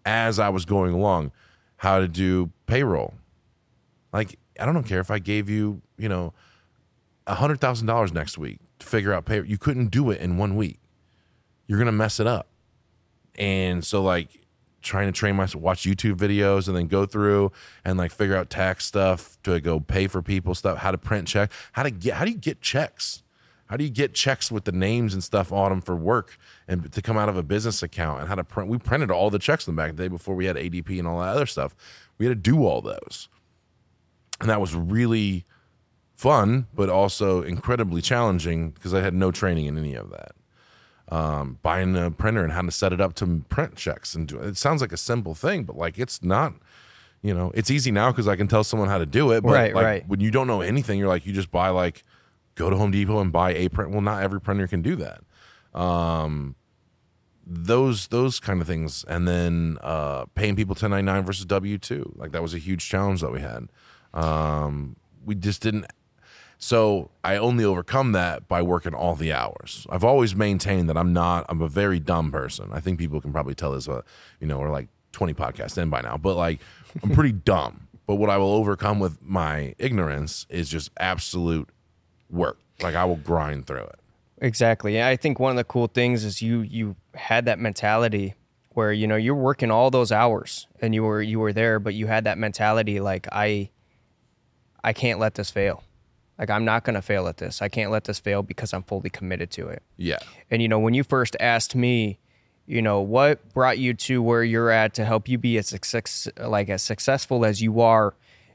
as 0.04 0.38
I 0.38 0.50
was 0.50 0.66
going 0.66 0.92
along 0.92 1.32
how 1.78 2.00
to 2.00 2.06
do 2.06 2.50
payroll. 2.66 3.14
Like, 4.12 4.38
I 4.60 4.66
don't 4.66 4.84
care 4.84 5.00
if 5.00 5.10
I 5.10 5.20
gave 5.20 5.48
you, 5.48 5.80
you 5.96 6.10
know, 6.10 6.34
a 7.26 7.36
hundred 7.36 7.62
thousand 7.62 7.86
dollars 7.86 8.12
next 8.12 8.36
week 8.36 8.58
to 8.80 8.86
figure 8.86 9.14
out 9.14 9.24
pay. 9.24 9.42
You 9.42 9.56
couldn't 9.56 9.86
do 9.86 10.10
it 10.10 10.20
in 10.20 10.36
one 10.36 10.54
week. 10.54 10.80
You're 11.66 11.78
gonna 11.78 11.92
mess 11.92 12.20
it 12.20 12.26
up. 12.26 12.48
And 13.36 13.82
so 13.82 14.02
like 14.02 14.28
trying 14.82 15.06
to 15.06 15.12
train 15.12 15.36
myself 15.36 15.62
watch 15.62 15.82
YouTube 15.82 16.16
videos 16.16 16.68
and 16.68 16.76
then 16.76 16.86
go 16.86 17.06
through 17.06 17.52
and 17.84 17.98
like 17.98 18.12
figure 18.12 18.36
out 18.36 18.50
tax 18.50 18.86
stuff 18.86 19.38
to 19.42 19.60
go 19.60 19.80
pay 19.80 20.06
for 20.06 20.22
people 20.22 20.54
stuff, 20.54 20.78
how 20.78 20.90
to 20.90 20.98
print 20.98 21.28
check, 21.28 21.52
how 21.72 21.82
to 21.82 21.90
get 21.90 22.14
how 22.14 22.24
do 22.24 22.30
you 22.30 22.38
get 22.38 22.60
checks? 22.60 23.22
How 23.66 23.76
do 23.76 23.84
you 23.84 23.90
get 23.90 24.14
checks 24.14 24.50
with 24.50 24.64
the 24.64 24.72
names 24.72 25.14
and 25.14 25.22
stuff 25.22 25.52
on 25.52 25.70
them 25.70 25.80
for 25.80 25.94
work 25.94 26.36
and 26.66 26.90
to 26.92 27.00
come 27.00 27.16
out 27.16 27.28
of 27.28 27.36
a 27.36 27.42
business 27.44 27.84
account 27.84 28.18
and 28.20 28.28
how 28.28 28.34
to 28.34 28.42
print? 28.42 28.68
We 28.68 28.78
printed 28.78 29.12
all 29.12 29.30
the 29.30 29.38
checks 29.38 29.68
in 29.68 29.76
the 29.76 29.80
back 29.80 29.92
the 29.94 30.02
day 30.02 30.08
before 30.08 30.34
we 30.34 30.46
had 30.46 30.56
ADP 30.56 30.98
and 30.98 31.06
all 31.06 31.20
that 31.20 31.28
other 31.28 31.46
stuff. 31.46 31.76
We 32.18 32.26
had 32.26 32.30
to 32.30 32.50
do 32.50 32.66
all 32.66 32.80
those. 32.80 33.28
And 34.40 34.50
that 34.50 34.60
was 34.60 34.74
really 34.74 35.44
fun, 36.16 36.66
but 36.74 36.90
also 36.90 37.42
incredibly 37.42 38.02
challenging 38.02 38.70
because 38.70 38.92
I 38.92 39.02
had 39.02 39.14
no 39.14 39.30
training 39.30 39.66
in 39.66 39.78
any 39.78 39.94
of 39.94 40.10
that 40.10 40.32
um, 41.10 41.58
buying 41.62 41.96
a 41.96 42.10
printer 42.10 42.42
and 42.44 42.52
how 42.52 42.62
to 42.62 42.70
set 42.70 42.92
it 42.92 43.00
up 43.00 43.14
to 43.14 43.44
print 43.48 43.76
checks 43.76 44.14
and 44.14 44.28
do 44.28 44.38
it 44.38 44.56
sounds 44.56 44.80
like 44.80 44.92
a 44.92 44.96
simple 44.96 45.34
thing 45.34 45.64
but 45.64 45.76
like 45.76 45.98
it's 45.98 46.22
not 46.22 46.54
you 47.22 47.34
know 47.34 47.50
it's 47.54 47.70
easy 47.70 47.90
now 47.90 48.10
because 48.12 48.28
i 48.28 48.36
can 48.36 48.46
tell 48.48 48.62
someone 48.64 48.88
how 48.88 48.98
to 48.98 49.06
do 49.06 49.32
it 49.32 49.42
but 49.42 49.50
Right, 49.50 49.74
like 49.74 49.84
right. 49.84 50.08
when 50.08 50.20
you 50.20 50.30
don't 50.30 50.46
know 50.46 50.60
anything 50.60 50.98
you're 50.98 51.08
like 51.08 51.26
you 51.26 51.32
just 51.32 51.50
buy 51.50 51.68
like 51.70 52.04
go 52.54 52.70
to 52.70 52.76
home 52.76 52.90
depot 52.92 53.18
and 53.20 53.32
buy 53.32 53.52
a 53.54 53.68
print 53.68 53.90
well 53.90 54.00
not 54.00 54.22
every 54.22 54.40
printer 54.40 54.66
can 54.68 54.82
do 54.82 54.96
that 54.96 55.20
um 55.78 56.54
those 57.44 58.06
those 58.08 58.38
kind 58.38 58.60
of 58.60 58.66
things 58.68 59.04
and 59.08 59.26
then 59.26 59.78
uh 59.82 60.24
paying 60.36 60.54
people 60.54 60.74
1099 60.74 61.24
versus 61.24 61.44
w2 61.46 62.16
like 62.16 62.30
that 62.32 62.42
was 62.42 62.54
a 62.54 62.58
huge 62.58 62.88
challenge 62.88 63.20
that 63.20 63.32
we 63.32 63.40
had 63.40 63.68
um 64.14 64.94
we 65.24 65.34
just 65.34 65.60
didn't 65.62 65.86
so 66.62 67.10
I 67.24 67.36
only 67.36 67.64
overcome 67.64 68.12
that 68.12 68.46
by 68.46 68.60
working 68.60 68.92
all 68.92 69.16
the 69.16 69.32
hours. 69.32 69.86
I've 69.88 70.04
always 70.04 70.36
maintained 70.36 70.90
that 70.90 70.96
I'm 70.98 71.14
not. 71.14 71.46
I'm 71.48 71.62
a 71.62 71.68
very 71.68 71.98
dumb 71.98 72.30
person. 72.30 72.68
I 72.70 72.80
think 72.80 72.98
people 72.98 73.18
can 73.18 73.32
probably 73.32 73.54
tell 73.54 73.72
this. 73.72 73.88
Uh, 73.88 74.02
you 74.40 74.46
know, 74.46 74.58
we're 74.58 74.70
like 74.70 74.88
20 75.12 75.32
podcasts 75.32 75.78
in 75.78 75.88
by 75.88 76.02
now, 76.02 76.18
but 76.18 76.36
like 76.36 76.60
I'm 77.02 77.10
pretty 77.12 77.32
dumb. 77.44 77.88
But 78.06 78.16
what 78.16 78.28
I 78.28 78.36
will 78.36 78.52
overcome 78.52 79.00
with 79.00 79.22
my 79.22 79.74
ignorance 79.78 80.44
is 80.50 80.68
just 80.68 80.90
absolute 81.00 81.70
work. 82.28 82.58
Like 82.82 82.94
I 82.94 83.06
will 83.06 83.16
grind 83.16 83.66
through 83.66 83.84
it. 83.84 83.98
Exactly. 84.42 84.98
And 84.98 85.06
I 85.06 85.16
think 85.16 85.40
one 85.40 85.50
of 85.52 85.56
the 85.56 85.64
cool 85.64 85.86
things 85.86 86.24
is 86.24 86.42
you 86.42 86.60
you 86.60 86.94
had 87.14 87.46
that 87.46 87.58
mentality 87.58 88.34
where 88.70 88.92
you 88.92 89.06
know 89.06 89.16
you're 89.16 89.34
working 89.34 89.70
all 89.70 89.90
those 89.90 90.12
hours 90.12 90.66
and 90.82 90.94
you 90.94 91.04
were 91.04 91.22
you 91.22 91.40
were 91.40 91.54
there, 91.54 91.80
but 91.80 91.94
you 91.94 92.06
had 92.06 92.24
that 92.24 92.36
mentality 92.36 93.00
like 93.00 93.26
I 93.32 93.70
I 94.84 94.92
can't 94.92 95.18
let 95.18 95.36
this 95.36 95.50
fail. 95.50 95.84
Like 96.40 96.48
I'm 96.48 96.64
not 96.64 96.84
going 96.84 96.94
to 96.94 97.02
fail 97.02 97.28
at 97.28 97.36
this. 97.36 97.60
I 97.60 97.68
can't 97.68 97.90
let 97.90 98.04
this 98.04 98.18
fail 98.18 98.42
because 98.42 98.72
I'm 98.72 98.82
fully 98.82 99.10
committed 99.10 99.50
to 99.52 99.68
it. 99.68 99.82
Yeah. 99.98 100.16
And 100.50 100.62
you 100.62 100.68
know, 100.68 100.78
when 100.78 100.94
you 100.94 101.04
first 101.04 101.36
asked 101.38 101.74
me, 101.74 102.18
you 102.66 102.80
know, 102.80 103.02
what 103.02 103.52
brought 103.52 103.78
you 103.78 103.92
to 103.92 104.22
where 104.22 104.42
you're 104.42 104.70
at 104.70 104.94
to 104.94 105.04
help 105.04 105.28
you 105.28 105.36
be 105.36 105.58
as 105.58 105.68
success, 105.68 106.28
like 106.38 106.70
as 106.70 106.82
successful 106.82 107.44
as 107.44 107.60
you 107.60 107.82
are 107.82 108.14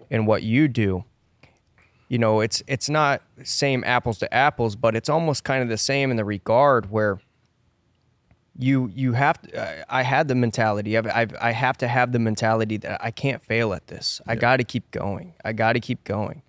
in 0.09 0.25
what 0.25 0.41
you 0.41 0.67
do, 0.67 1.05
you 2.09 2.17
know, 2.17 2.39
it's 2.39 2.63
it's 2.65 2.89
not 2.89 3.21
same 3.43 3.83
apples 3.83 4.17
to 4.17 4.33
apples, 4.33 4.75
but 4.75 4.95
it's 4.95 5.09
almost 5.09 5.43
kind 5.43 5.61
of 5.61 5.69
the 5.69 5.77
same 5.77 6.09
in 6.09 6.17
the 6.17 6.25
regard 6.25 6.89
where 6.89 7.19
you 8.57 8.91
you 8.95 9.13
have 9.13 9.39
to, 9.43 9.93
I 9.93 10.01
had 10.01 10.27
the 10.27 10.35
mentality 10.35 10.97
I've, 10.97 11.07
I've 11.07 11.35
I 11.39 11.51
have 11.51 11.77
to 11.79 11.87
have 11.87 12.13
the 12.13 12.19
mentality 12.19 12.77
that 12.77 13.03
I 13.03 13.11
can't 13.11 13.43
fail 13.43 13.73
at 13.73 13.87
this. 13.87 14.21
I 14.25 14.35
got 14.35 14.57
to 14.57 14.63
keep 14.63 14.89
going. 14.89 15.33
I 15.43 15.53
got 15.53 15.73
to 15.73 15.79
keep 15.79 16.03
going 16.03 16.41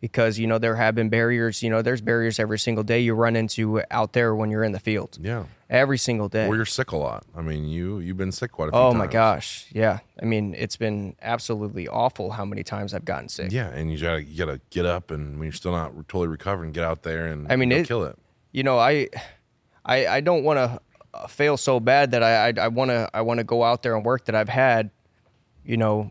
because 0.00 0.38
you 0.38 0.46
know 0.46 0.58
there 0.58 0.76
have 0.76 0.94
been 0.94 1.08
barriers. 1.08 1.62
You 1.62 1.70
know, 1.70 1.82
there's 1.82 2.00
barriers 2.00 2.38
every 2.38 2.58
single 2.58 2.84
day 2.84 3.00
you 3.00 3.14
run 3.14 3.36
into 3.36 3.82
out 3.90 4.12
there 4.12 4.34
when 4.34 4.50
you're 4.50 4.64
in 4.64 4.72
the 4.72 4.80
field. 4.80 5.18
Yeah. 5.20 5.44
Every 5.68 5.98
single 5.98 6.28
day. 6.28 6.48
Or 6.48 6.56
you're 6.56 6.64
sick 6.64 6.90
a 6.90 6.96
lot. 6.96 7.24
I 7.36 7.42
mean, 7.42 7.68
you 7.68 8.00
you've 8.00 8.16
been 8.16 8.32
sick 8.32 8.50
quite 8.50 8.70
a 8.70 8.72
few 8.72 8.78
oh, 8.78 8.82
times. 8.90 8.94
oh 8.94 8.98
times. 8.98 9.08
my 9.08 9.12
gosh, 9.12 9.66
yeah. 9.72 9.98
I 10.20 10.24
mean, 10.24 10.54
it's 10.58 10.76
been 10.76 11.14
absolutely 11.22 11.86
awful 11.86 12.32
how 12.32 12.44
many 12.44 12.64
times 12.64 12.92
I've 12.92 13.04
gotten 13.04 13.28
sick. 13.28 13.52
Yeah, 13.52 13.68
and 13.68 13.92
you 13.92 13.98
gotta 13.98 14.22
you 14.24 14.36
gotta 14.36 14.60
get 14.70 14.84
up, 14.84 15.10
and 15.10 15.38
when 15.38 15.44
you're 15.44 15.52
still 15.52 15.72
not 15.72 15.92
totally 16.08 16.26
recovering, 16.28 16.72
get 16.72 16.84
out 16.84 17.02
there 17.02 17.26
and 17.26 17.50
I 17.52 17.56
mean, 17.56 17.70
it- 17.70 17.86
kill 17.86 18.04
it. 18.04 18.18
you 18.52 18.62
know, 18.64 18.78
I, 18.78 19.08
I, 19.84 20.06
I 20.06 20.20
don't 20.20 20.42
want 20.42 20.56
to 20.58 20.80
uh, 21.14 21.26
fail 21.28 21.56
so 21.56 21.78
bad 21.78 22.10
that 22.12 22.22
I, 22.22 22.48
I, 22.48 22.64
I 22.64 22.68
want 22.68 22.90
to, 22.90 23.08
I 23.14 23.20
want 23.20 23.38
to 23.38 23.44
go 23.44 23.62
out 23.62 23.82
there 23.82 23.94
and 23.94 24.04
work 24.04 24.24
that 24.24 24.34
I've 24.34 24.48
had, 24.48 24.90
you 25.64 25.76
know, 25.76 26.10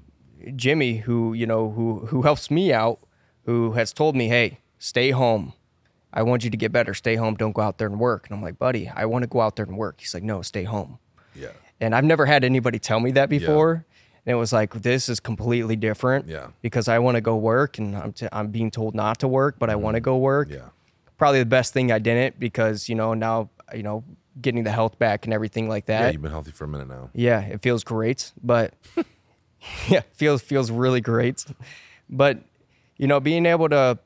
Jimmy, 0.56 0.98
who, 0.98 1.34
you 1.34 1.46
know, 1.46 1.70
who, 1.70 2.00
who 2.06 2.22
helps 2.22 2.50
me 2.50 2.72
out, 2.72 3.00
who 3.50 3.72
has 3.72 3.92
told 3.92 4.16
me, 4.16 4.28
Hey, 4.28 4.60
stay 4.78 5.10
home. 5.10 5.54
I 6.14 6.22
want 6.22 6.44
you 6.44 6.52
to 6.52 6.58
get 6.58 6.72
better. 6.72 6.94
Stay 6.94 7.16
home. 7.16 7.34
Don't 7.34 7.52
go 7.52 7.64
out 7.64 7.80
there 7.80 7.88
and 7.88 8.00
work. 8.00 8.28
And 8.28 8.38
I'm 8.38 8.44
like, 8.44 8.60
buddy, 8.60 8.88
I 8.88 9.06
want 9.06 9.24
to 9.24 9.28
go 9.28 9.42
out 9.42 9.56
there 9.56 9.66
and 9.66 9.76
work. 9.76 10.00
He's 10.00 10.14
like, 10.14 10.24
no, 10.24 10.42
stay 10.42 10.64
home. 10.64 10.98
Yeah, 11.36 11.50
And 11.80 11.94
I've 11.94 12.04
never 12.04 12.26
had 12.26 12.44
anybody 12.44 12.80
tell 12.80 13.00
me 13.00 13.12
that 13.12 13.30
before. 13.30 13.86
Yeah. 13.86 14.22
And 14.26 14.34
it 14.34 14.36
was 14.36 14.52
like, 14.52 14.74
this 14.74 15.08
is 15.08 15.20
completely 15.20 15.76
different. 15.76 16.28
Yeah. 16.28 16.48
Because 16.62 16.88
I 16.88 17.00
want 17.00 17.16
to 17.16 17.22
go 17.22 17.36
work 17.36 17.78
and 17.78 17.96
I'm, 17.96 18.14
t- 18.14 18.28
I'm 18.32 18.50
being 18.50 18.72
told 18.72 18.96
not 18.96 19.20
to 19.20 19.28
work, 19.28 19.58
but 19.60 19.70
I 19.70 19.76
want 19.76 19.96
to 19.96 20.00
mm-hmm. 20.00 20.06
go 20.06 20.18
work 20.18 20.50
yeah, 20.50 20.70
probably 21.18 21.40
the 21.40 21.46
best 21.46 21.74
thing 21.74 21.92
I 21.92 22.00
didn't 22.00 22.40
because 22.40 22.90
you 22.90 22.96
know 22.96 23.14
now 23.14 23.50
you 23.74 23.84
know 23.84 24.04
getting 24.42 24.64
the 24.64 24.72
health 24.72 24.98
back 24.98 25.26
and 25.26 25.34
everything 25.34 25.70
like 25.70 25.86
that. 25.86 26.02
yeah. 26.02 26.10
You've 26.12 26.22
been 26.22 26.32
healthy 26.32 26.52
for 26.52 26.64
a 26.64 26.68
minute 26.68 26.88
now. 26.88 27.10
Yeah, 27.14 27.42
it 27.42 27.62
feels 27.62 27.84
great, 27.84 28.32
but 28.44 28.74
yeah, 29.88 30.02
feels 30.14 30.42
feels 30.42 30.72
really 30.72 31.02
great. 31.02 31.46
But 32.10 32.40
you 33.00 33.08
know, 33.08 33.20
being 33.20 33.48
able 33.48 33.70
to 33.70 33.98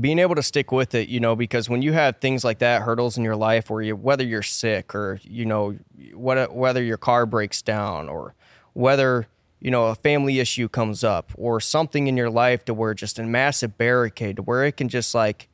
being 0.00 0.20
able 0.20 0.36
to 0.36 0.42
stick 0.42 0.70
with 0.70 0.94
it, 0.94 1.08
you 1.08 1.18
know, 1.18 1.34
because 1.34 1.68
when 1.68 1.82
you 1.82 1.92
have 1.92 2.18
things 2.18 2.44
like 2.44 2.60
that, 2.60 2.82
hurdles 2.82 3.18
in 3.18 3.24
your 3.24 3.34
life, 3.34 3.68
where 3.70 3.82
you 3.82 3.96
whether 3.96 4.22
you're 4.22 4.42
sick 4.42 4.94
or 4.94 5.18
you 5.24 5.44
know 5.44 5.76
what 6.14 6.54
whether 6.54 6.82
your 6.82 6.96
car 6.96 7.26
breaks 7.26 7.60
down 7.60 8.08
or 8.08 8.34
whether 8.74 9.26
you 9.60 9.70
know 9.70 9.86
a 9.86 9.94
family 9.94 10.38
issue 10.38 10.68
comes 10.68 11.02
up 11.04 11.32
or 11.36 11.60
something 11.60 12.06
in 12.06 12.16
your 12.16 12.30
life 12.30 12.64
to 12.64 12.74
where 12.74 12.94
just 12.94 13.18
a 13.18 13.22
massive 13.22 13.76
barricade 13.76 14.36
to 14.36 14.42
where 14.42 14.64
it 14.64 14.76
can 14.76 14.88
just 14.88 15.14
like 15.14 15.48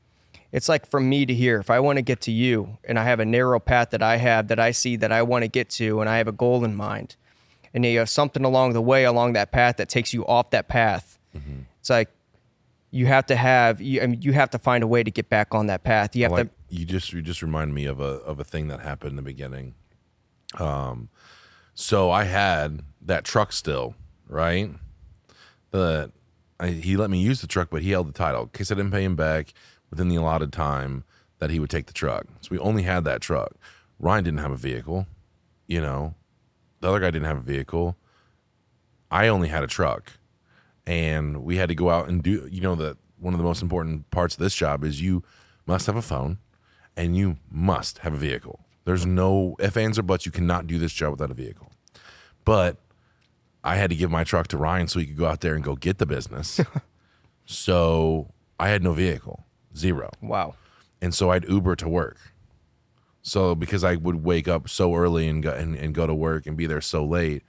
it's 0.53 0.69
like 0.69 0.87
from 0.87 1.09
me 1.09 1.27
to 1.27 1.35
here 1.35 1.59
if 1.59 1.71
i 1.71 1.81
want 1.81 1.97
to 1.97 2.03
get 2.03 2.21
to 2.21 2.31
you 2.31 2.79
and 2.85 2.99
i 2.99 3.05
have 3.05 3.19
a 3.19 3.25
narrow 3.25 3.59
path 3.59 3.91
that 3.91 4.03
i 4.03 4.17
have 4.17 4.49
that 4.49 4.61
i 4.61 4.71
see 4.71 4.97
that 4.97 5.11
i 5.11 5.23
want 5.23 5.43
to 5.43 5.49
get 5.49 5.69
to 5.69 6.01
and 6.01 6.09
i 6.09 6.19
have 6.19 6.29
a 6.29 6.33
goal 6.33 6.65
in 6.65 6.75
mind 6.75 7.17
and 7.75 7.85
you 7.85 7.99
have 7.99 8.09
something 8.09 8.45
along 8.45 8.73
the 8.73 8.81
way 8.81 9.05
along 9.05 9.33
that 9.33 9.51
path 9.51 9.77
that 9.77 9.89
takes 9.89 10.15
you 10.15 10.25
off 10.27 10.51
that 10.51 10.69
path 10.69 11.19
mm-hmm. 11.37 11.63
it's 11.81 11.91
like 11.91 12.11
you 12.97 13.07
have 13.07 13.27
to 13.27 13.37
have 13.37 13.81
you, 13.81 14.01
I 14.01 14.07
mean, 14.07 14.23
you 14.23 14.33
have 14.33 14.51
to 14.51 14.59
find 14.59 14.83
a 14.83 14.87
way 14.87 15.03
to 15.03 15.11
get 15.11 15.29
back 15.29 15.55
on 15.55 15.67
that 15.67 15.85
path 15.85 16.17
you 16.17 16.25
have 16.25 16.33
like 16.33 16.49
to 16.49 16.51
you 16.69 16.85
just 16.85 17.13
you 17.13 17.23
just 17.23 17.43
remind 17.43 17.75
me 17.75 17.85
of 17.87 18.01
a 18.01 18.21
of 18.25 18.41
a 18.41 18.45
thing 18.45 18.69
that 18.69 18.81
happened 18.81 19.11
in 19.11 19.17
the 19.17 19.23
beginning. 19.23 19.75
Um, 20.59 21.09
so 21.75 22.11
I 22.11 22.25
had 22.25 22.83
that 23.03 23.25
truck 23.25 23.53
still, 23.53 23.95
right? 24.29 24.71
The 25.71 26.11
I, 26.59 26.69
he 26.69 26.97
let 26.97 27.11
me 27.11 27.19
use 27.19 27.41
the 27.41 27.47
truck, 27.47 27.69
but 27.71 27.83
he 27.83 27.91
held 27.91 28.09
the 28.09 28.13
title 28.13 28.45
in 28.45 28.49
case 28.49 28.71
I 28.71 28.75
didn't 28.75 28.93
pay 28.93 29.05
him 29.05 29.17
back 29.17 29.53
within 29.91 30.09
the 30.09 30.17
allotted 30.17 30.53
time 30.53 31.05
that 31.39 31.51
he 31.51 31.61
would 31.61 31.71
take 31.71 31.87
the 31.87 31.93
truck. 31.93 32.27
So 32.41 32.49
we 32.51 32.59
only 32.59 32.83
had 32.83 33.05
that 33.05 33.21
truck. 33.21 33.53
Ryan 33.99 34.25
didn't 34.25 34.41
have 34.41 34.53
a 34.53 34.57
vehicle, 34.57 35.07
you 35.67 35.81
know. 35.81 36.15
The 36.81 36.89
other 36.89 37.01
guy 37.01 37.11
didn't 37.11 37.27
have 37.27 37.39
a 37.39 37.41
vehicle. 37.41 37.97
I 39.11 39.29
only 39.29 39.49
had 39.49 39.63
a 39.63 39.67
truck 39.67 40.13
and 40.87 41.43
we 41.43 41.57
had 41.57 41.69
to 41.69 41.75
go 41.75 41.91
out 41.91 42.09
and 42.09 42.23
do 42.23 42.49
you 42.51 42.61
know 42.61 42.75
that 42.75 42.97
one 43.19 43.35
of 43.35 43.39
the 43.39 43.45
most 43.45 43.63
important 43.63 44.11
parts 44.11 44.35
of 44.35 44.41
this 44.41 44.55
job 44.55 44.85
is 44.85 45.01
you 45.01 45.23
must 45.67 45.87
have 45.87 45.97
a 45.97 46.03
phone 46.03 46.39
and 46.97 47.17
you 47.17 47.37
must 47.51 47.99
have 47.99 48.15
a 48.15 48.19
vehicle. 48.19 48.61
There's 48.85 49.05
no 49.05 49.57
if 49.59 49.77
ands 49.77 49.99
or 49.99 50.03
buts 50.03 50.27
you 50.27 50.33
cannot 50.33 50.67
do 50.67 50.79
this 50.79 50.93
job 50.93 51.13
without 51.13 51.31
a 51.31 51.35
vehicle. 51.35 51.73
But 52.45 52.77
i 53.65 53.75
had 53.75 53.91
to 53.91 53.97
give 53.97 54.11
my 54.13 54.23
truck 54.23 54.47
to 54.47 54.57
ryan 54.57 54.87
so 54.87 55.01
he 55.01 55.07
could 55.07 55.17
go 55.17 55.27
out 55.27 55.41
there 55.41 55.55
and 55.55 55.65
go 55.65 55.75
get 55.77 55.99
the 55.99 56.07
business. 56.07 56.61
So 57.49 58.33
i 58.59 58.69
had 58.69 58.83
no 58.83 58.93
vehicle 58.93 59.47
zero. 59.77 60.11
Wow. 60.21 60.55
And 61.01 61.15
so 61.15 61.31
I'd 61.31 61.49
Uber 61.49 61.77
to 61.77 61.89
work. 61.89 62.19
So 63.23 63.55
because 63.55 63.85
I 63.85 63.97
would 63.97 64.25
wake 64.25 64.49
up 64.49 64.69
so 64.69 64.95
early 64.95 65.29
and 65.29 65.43
go 65.43 65.51
and, 65.51 65.77
and 65.77 65.95
go 65.95 66.07
to 66.07 66.15
work 66.15 66.47
and 66.47 66.57
be 66.57 66.67
there 66.67 66.81
so 66.81 67.05
late, 67.05 67.43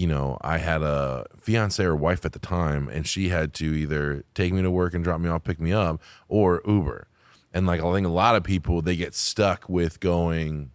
you 0.00 0.06
know, 0.06 0.38
I 0.40 0.56
had 0.56 0.82
a 0.82 1.26
fiance 1.38 1.84
or 1.84 1.94
wife 1.94 2.24
at 2.24 2.32
the 2.32 2.38
time, 2.38 2.88
and 2.88 3.06
she 3.06 3.28
had 3.28 3.52
to 3.54 3.66
either 3.66 4.24
take 4.34 4.50
me 4.50 4.62
to 4.62 4.70
work 4.70 4.94
and 4.94 5.04
drop 5.04 5.20
me 5.20 5.28
off, 5.28 5.44
pick 5.44 5.60
me 5.60 5.74
up, 5.74 6.00
or 6.26 6.62
Uber. 6.66 7.06
And 7.52 7.66
like 7.66 7.82
I 7.82 7.92
think 7.92 8.06
a 8.06 8.10
lot 8.10 8.34
of 8.34 8.42
people 8.42 8.80
they 8.80 8.96
get 8.96 9.14
stuck 9.14 9.68
with 9.68 10.00
going, 10.00 10.70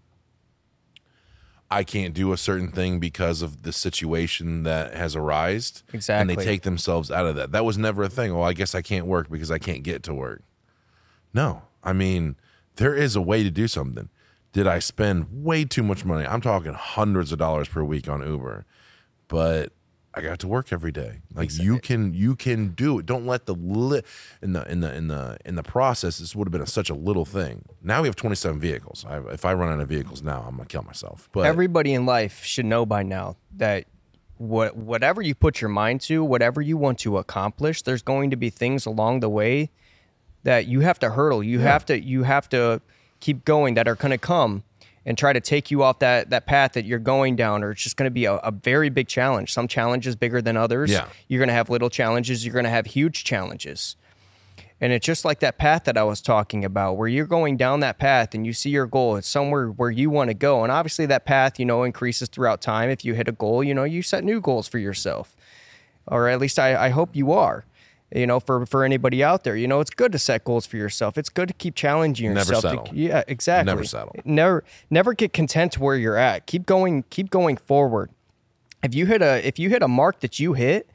I 1.72 1.84
can't 1.84 2.14
do 2.14 2.34
a 2.34 2.38
certain 2.38 2.72
thing 2.72 3.00
because 3.00 3.42
of 3.42 3.64
the 3.64 3.74
situation 3.74 4.62
that 4.62 4.94
has 4.94 5.16
arisen. 5.16 5.82
Exactly. 5.92 6.22
And 6.22 6.30
they 6.30 6.46
take 6.46 6.62
themselves 6.62 7.10
out 7.10 7.26
of 7.26 7.36
that. 7.36 7.52
That 7.52 7.66
was 7.66 7.80
never 7.80 8.04
a 8.04 8.10
thing. 8.10 8.36
Well, 8.36 8.48
I 8.48 8.54
guess 8.54 8.76
I 8.76 8.84
can't 8.84 9.08
work 9.08 9.32
because 9.32 9.50
I 9.50 9.58
can't 9.58 9.82
get 9.82 10.04
to 10.04 10.14
work. 10.14 10.44
No, 11.34 11.64
I 11.84 11.94
mean, 11.94 12.36
there 12.76 12.94
is 12.94 13.16
a 13.16 13.22
way 13.22 13.42
to 13.42 13.50
do 13.50 13.68
something. 13.68 14.10
Did 14.54 14.68
I 14.68 14.78
spend 14.78 15.26
way 15.44 15.66
too 15.66 15.82
much 15.82 16.06
money? 16.06 16.28
I'm 16.28 16.42
talking 16.42 16.74
hundreds 16.74 17.32
of 17.32 17.40
dollars 17.40 17.68
per 17.68 17.84
week 17.84 18.08
on 18.08 18.22
Uber, 18.22 18.66
but 19.28 19.72
I 20.14 20.22
got 20.22 20.40
to 20.40 20.48
work 20.48 20.72
every 20.72 20.92
day. 20.92 21.20
Like 21.34 21.58
you 21.58 21.80
can, 21.80 22.14
you 22.14 22.36
can 22.36 22.70
do 22.70 23.00
it. 23.00 23.06
Don't 23.06 23.26
let 23.26 23.46
the 23.46 23.54
li- 23.54 24.02
in 24.42 24.54
the 24.54 24.64
in 24.72 24.80
the 24.80 24.96
in 24.96 25.08
the 25.08 25.38
in 25.46 25.56
the 25.56 25.64
process. 25.64 26.20
This 26.20 26.34
would 26.36 26.48
have 26.48 26.54
been 26.54 26.62
a, 26.62 26.68
such 26.68 26.90
a 26.90 26.94
little 26.94 27.26
thing. 27.26 27.66
Now 27.84 28.02
we 28.02 28.08
have 28.08 28.16
27 28.16 28.60
vehicles. 28.60 29.06
I, 29.08 29.18
if 29.32 29.44
I 29.44 29.54
run 29.54 29.74
out 29.74 29.82
of 29.82 29.90
vehicles 29.90 30.22
now, 30.24 30.46
I'm 30.48 30.56
gonna 30.56 30.68
kill 30.68 30.84
myself. 30.84 31.28
But 31.34 31.46
everybody 31.46 31.94
in 31.94 32.06
life 32.06 32.44
should 32.44 32.66
know 32.66 32.86
by 32.86 33.04
now 33.04 33.36
that 33.58 33.86
what 34.38 34.78
whatever 34.78 35.22
you 35.22 35.36
put 35.36 35.60
your 35.60 35.70
mind 35.70 36.00
to, 36.02 36.24
whatever 36.24 36.62
you 36.62 36.78
want 36.78 37.00
to 37.00 37.18
accomplish, 37.18 37.82
there's 37.82 38.02
going 38.02 38.30
to 38.30 38.38
be 38.38 38.50
things 38.50 38.86
along 38.86 39.20
the 39.20 39.30
way 39.30 39.70
that 40.44 40.68
you 40.68 40.80
have 40.82 41.00
to 41.00 41.10
hurdle. 41.10 41.44
You 41.44 41.60
have 41.60 41.86
to 41.88 42.00
you 42.00 42.24
have 42.24 42.48
to 42.50 42.82
keep 43.20 43.44
going 43.44 43.74
that 43.74 43.88
are 43.88 43.96
to 43.96 44.18
come 44.18 44.64
and 45.06 45.18
try 45.18 45.34
to 45.34 45.40
take 45.40 45.70
you 45.72 45.84
off 45.84 46.00
that 46.00 46.30
that 46.32 46.46
path 46.46 46.74
that 46.74 46.86
you're 46.86 47.00
going 47.00 47.36
down 47.36 47.64
or 47.64 47.72
it's 47.72 47.84
just 47.84 47.98
going 47.98 48.08
to 48.08 48.14
be 48.14 48.26
a, 48.26 48.36
a 48.36 48.52
very 48.52 48.90
big 48.90 49.08
challenge. 49.08 49.54
Some 49.54 49.68
challenges 49.68 50.16
bigger 50.16 50.42
than 50.42 50.58
others. 50.58 50.92
Yeah. 50.92 51.08
You're 51.28 51.40
going 51.40 51.50
to 51.50 51.54
have 51.54 51.70
little 51.70 51.90
challenges, 51.90 52.46
you're 52.46 52.54
going 52.54 52.66
to 52.66 52.72
have 52.72 52.88
huge 52.88 53.24
challenges. 53.24 53.96
And 54.82 54.92
it's 54.92 55.06
just 55.06 55.24
like 55.24 55.40
that 55.40 55.58
path 55.58 55.86
that 55.86 55.98
I 55.98 56.04
was 56.04 56.22
talking 56.22 56.66
about, 56.66 56.98
where 56.98 57.08
you're 57.08 57.26
going 57.26 57.56
down 57.56 57.80
that 57.80 57.98
path 57.98 58.36
and 58.36 58.46
you 58.46 58.52
see 58.52 58.72
your 58.72 58.86
goal. 58.86 59.16
It's 59.16 59.28
somewhere 59.28 59.68
where 59.70 59.90
you 59.90 60.10
want 60.10 60.30
to 60.30 60.34
go. 60.34 60.64
And 60.64 60.72
obviously, 60.72 61.06
that 61.06 61.26
path, 61.26 61.58
you 61.60 61.66
know, 61.66 61.84
increases 61.84 62.28
throughout 62.28 62.62
time. 62.62 62.90
If 62.90 63.06
you 63.06 63.14
hit 63.14 63.30
a 63.30 63.32
goal, 63.32 63.64
you 63.64 63.74
know, 63.74 63.86
you 63.86 64.02
set 64.02 64.26
new 64.26 64.42
goals 64.42 64.68
for 64.68 64.78
yourself. 64.78 65.36
Or 66.08 66.28
at 66.28 66.40
least 66.40 66.60
I, 66.60 66.88
I 66.88 66.90
hope 66.90 67.16
you 67.16 67.32
are. 67.32 67.66
You 68.16 68.26
know, 68.26 68.40
for, 68.40 68.66
for 68.66 68.86
anybody 68.86 69.22
out 69.24 69.44
there, 69.44 69.58
you 69.58 69.68
know, 69.68 69.82
it's 69.82 69.90
good 69.90 70.14
to 70.14 70.20
set 70.20 70.46
goals 70.46 70.66
for 70.66 70.78
yourself. 70.78 71.18
It's 71.18 71.28
good 71.28 71.50
to 71.50 71.54
keep 71.54 71.76
challenging 71.76 72.34
Never 72.34 72.54
yourself. 72.54 72.62
to- 72.62 72.70
settle. 72.86 72.98
yeah, 72.98 73.24
exactly. 73.28 73.70
Never 73.72 73.84
settle. 73.84 74.16
Never, 74.24 74.64
never 74.90 75.14
get 75.14 75.34
content 75.34 75.74
to 75.74 75.82
where 75.84 75.98
you're 75.98 76.16
at. 76.16 76.46
Keep 76.48 76.66
going. 76.66 77.04
Keep 77.10 77.30
going 77.30 77.58
forward. 77.58 78.10
If 78.82 78.96
you 78.96 79.06
hit 79.06 79.22
a, 79.22 79.46
if 79.46 79.60
you 79.60 79.70
hit 79.70 79.84
a 79.84 79.90
mark 79.90 80.22
that 80.22 80.40
you 80.40 80.54
hit, 80.54 80.90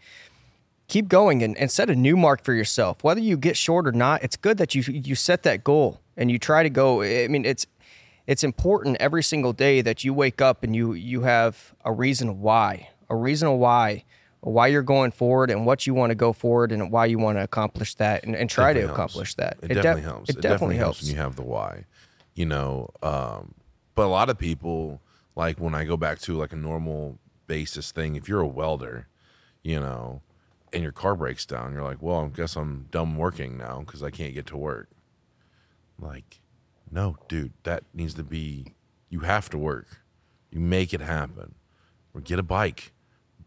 keep 0.89 1.09
going 1.09 1.43
and, 1.43 1.57
and 1.59 1.71
set 1.71 1.91
a 1.91 1.95
new 1.95 2.17
mark 2.17 2.43
for 2.43 2.53
yourself 2.53 3.05
whether 3.05 3.21
you 3.21 3.37
get 3.37 3.57
short 3.57 3.87
or 3.87 3.93
not 3.93 4.21
it's 4.25 4.37
good 4.37 4.59
that 4.59 4.75
you 4.75 4.83
you 4.83 5.15
set 5.15 5.45
that 5.45 5.63
goal 5.63 6.01
and 6.17 6.33
you 6.33 6.37
try 6.39 6.65
to 6.65 6.69
go 6.69 7.01
i 7.03 7.29
mean 7.29 7.45
it's 7.45 7.65
it's 8.27 8.43
important 8.43 8.97
every 8.99 9.23
single 9.23 9.53
day 9.53 9.81
that 9.83 10.03
you 10.03 10.13
wake 10.13 10.41
up 10.43 10.65
and 10.65 10.75
you 10.75 10.93
you 10.93 11.21
have 11.21 11.75
a 11.85 11.93
reason 11.93 12.41
why 12.41 12.89
a 13.09 13.15
reason 13.15 13.57
why 13.61 14.03
why 14.41 14.67
you're 14.69 14.83
going 14.83 15.11
forward 15.11 15.51
and 15.51 15.67
what 15.67 15.87
you 15.87 15.95
want 15.95 16.11
to 16.11 16.15
go 16.15 16.33
forward 16.33 16.73
and 16.73 16.91
why 16.91 17.07
you 17.07 17.19
want 17.19 17.37
to 17.39 17.43
accomplish 17.43 17.95
that 17.97 18.25
and, 18.25 18.35
and 18.35 18.49
try 18.49 18.73
to 18.73 18.81
helps. 18.81 18.93
accomplish 18.93 19.35
that 19.35 19.59
It, 19.63 19.69
def- 19.69 19.77
definitely 19.83 20.03
helps. 20.03 20.31
it, 20.31 20.41
definitely, 20.41 20.77
helps, 20.77 21.03
when 21.03 21.11
you 21.11 21.17
have 21.17 21.37
the 21.37 21.43
why. 21.43 21.85
You 22.35 22.47
know, 22.47 22.91
um, 23.03 23.55
but 23.95 24.07
a 24.07 24.09
lot 24.09 24.31
of 24.31 24.39
people 24.39 25.01
like 25.37 25.59
when 25.59 25.75
I 25.75 25.85
go 25.85 25.97
back 25.97 26.19
to 26.21 26.37
like 26.37 26.53
a 26.53 26.57
normal 26.57 27.19
basis 27.51 27.91
thing. 27.91 28.15
If 28.15 28.29
you're 28.29 28.41
a 28.41 28.47
welder, 28.47 29.09
you 29.63 29.81
know, 29.81 30.23
and 30.73 30.85
your 30.85 30.93
car 30.93 31.17
breaks 31.17 31.45
down, 31.45 31.73
you're 31.73 31.83
like, 31.83 32.01
well, 32.01 32.25
I 32.25 32.29
guess 32.29 32.57
I'm 32.57 32.87
done 32.93 33.17
working 33.17 33.59
now 33.59 33.81
because 33.85 34.03
I 34.05 34.11
can't 34.11 34.33
get 34.35 34.47
to 34.47 34.57
work. 34.57 34.89
Like, 35.99 36.41
no, 36.91 37.17
dude, 37.29 37.53
that 37.65 37.83
needs 37.93 38.15
to 38.15 38.23
be. 38.23 38.75
You 39.09 39.21
have 39.21 39.51
to 39.51 39.59
work. 39.59 39.89
You 40.53 40.61
make 40.61 40.95
it 40.95 41.01
happen. 41.01 41.57
Or 42.15 42.21
get 42.21 42.39
a 42.39 42.45
bike 42.45 42.93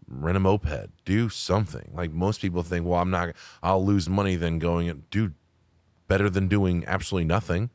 rent 0.07 0.37
a 0.37 0.39
moped, 0.39 0.89
do 1.05 1.29
something. 1.29 1.91
Like 1.93 2.11
most 2.11 2.41
people 2.41 2.63
think, 2.63 2.85
well, 2.85 2.99
I'm 2.99 3.09
not, 3.11 3.29
I'll 3.61 3.83
lose 3.85 4.09
money 4.09 4.35
than 4.35 4.59
going, 4.59 4.89
and 4.89 5.09
do 5.09 5.33
better 6.07 6.29
than 6.29 6.47
doing 6.47 6.83
absolutely 6.87 7.25
nothing. 7.27 7.69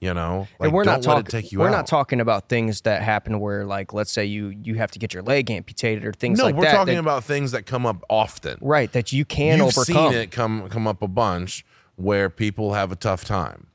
You 0.00 0.14
know, 0.14 0.46
and 0.60 0.72
we're 0.72 0.84
not 0.84 1.02
talking. 1.02 1.26
it 1.26 1.28
take 1.28 1.50
you 1.50 1.58
we're 1.58 1.66
out. 1.66 1.72
not 1.72 1.86
talking 1.88 2.20
about 2.20 2.48
things 2.48 2.82
that 2.82 3.02
happen 3.02 3.40
where, 3.40 3.64
like, 3.64 3.92
let's 3.92 4.12
say 4.12 4.24
you 4.26 4.50
you 4.50 4.76
have 4.76 4.92
to 4.92 5.00
get 5.00 5.12
your 5.12 5.24
leg 5.24 5.50
amputated 5.50 6.04
or 6.04 6.12
things 6.12 6.38
no, 6.38 6.44
like 6.44 6.54
that. 6.54 6.60
No, 6.60 6.66
we're 6.68 6.72
talking 6.72 6.94
that- 6.94 7.00
about 7.00 7.24
things 7.24 7.50
that 7.50 7.66
come 7.66 7.84
up 7.84 8.04
often. 8.08 8.58
right 8.60 8.92
that 8.92 9.12
you 9.12 9.24
can 9.24 9.58
You've 9.58 9.66
overcome. 9.76 10.12
seen 10.12 10.20
it 10.20 10.30
come 10.30 10.68
come 10.68 10.86
up 10.86 11.02
a 11.02 11.08
bunch 11.08 11.66
where 11.96 12.30
people 12.30 12.74
have 12.74 12.92
a 12.92 12.96
tough 12.96 13.24
time. 13.24 13.66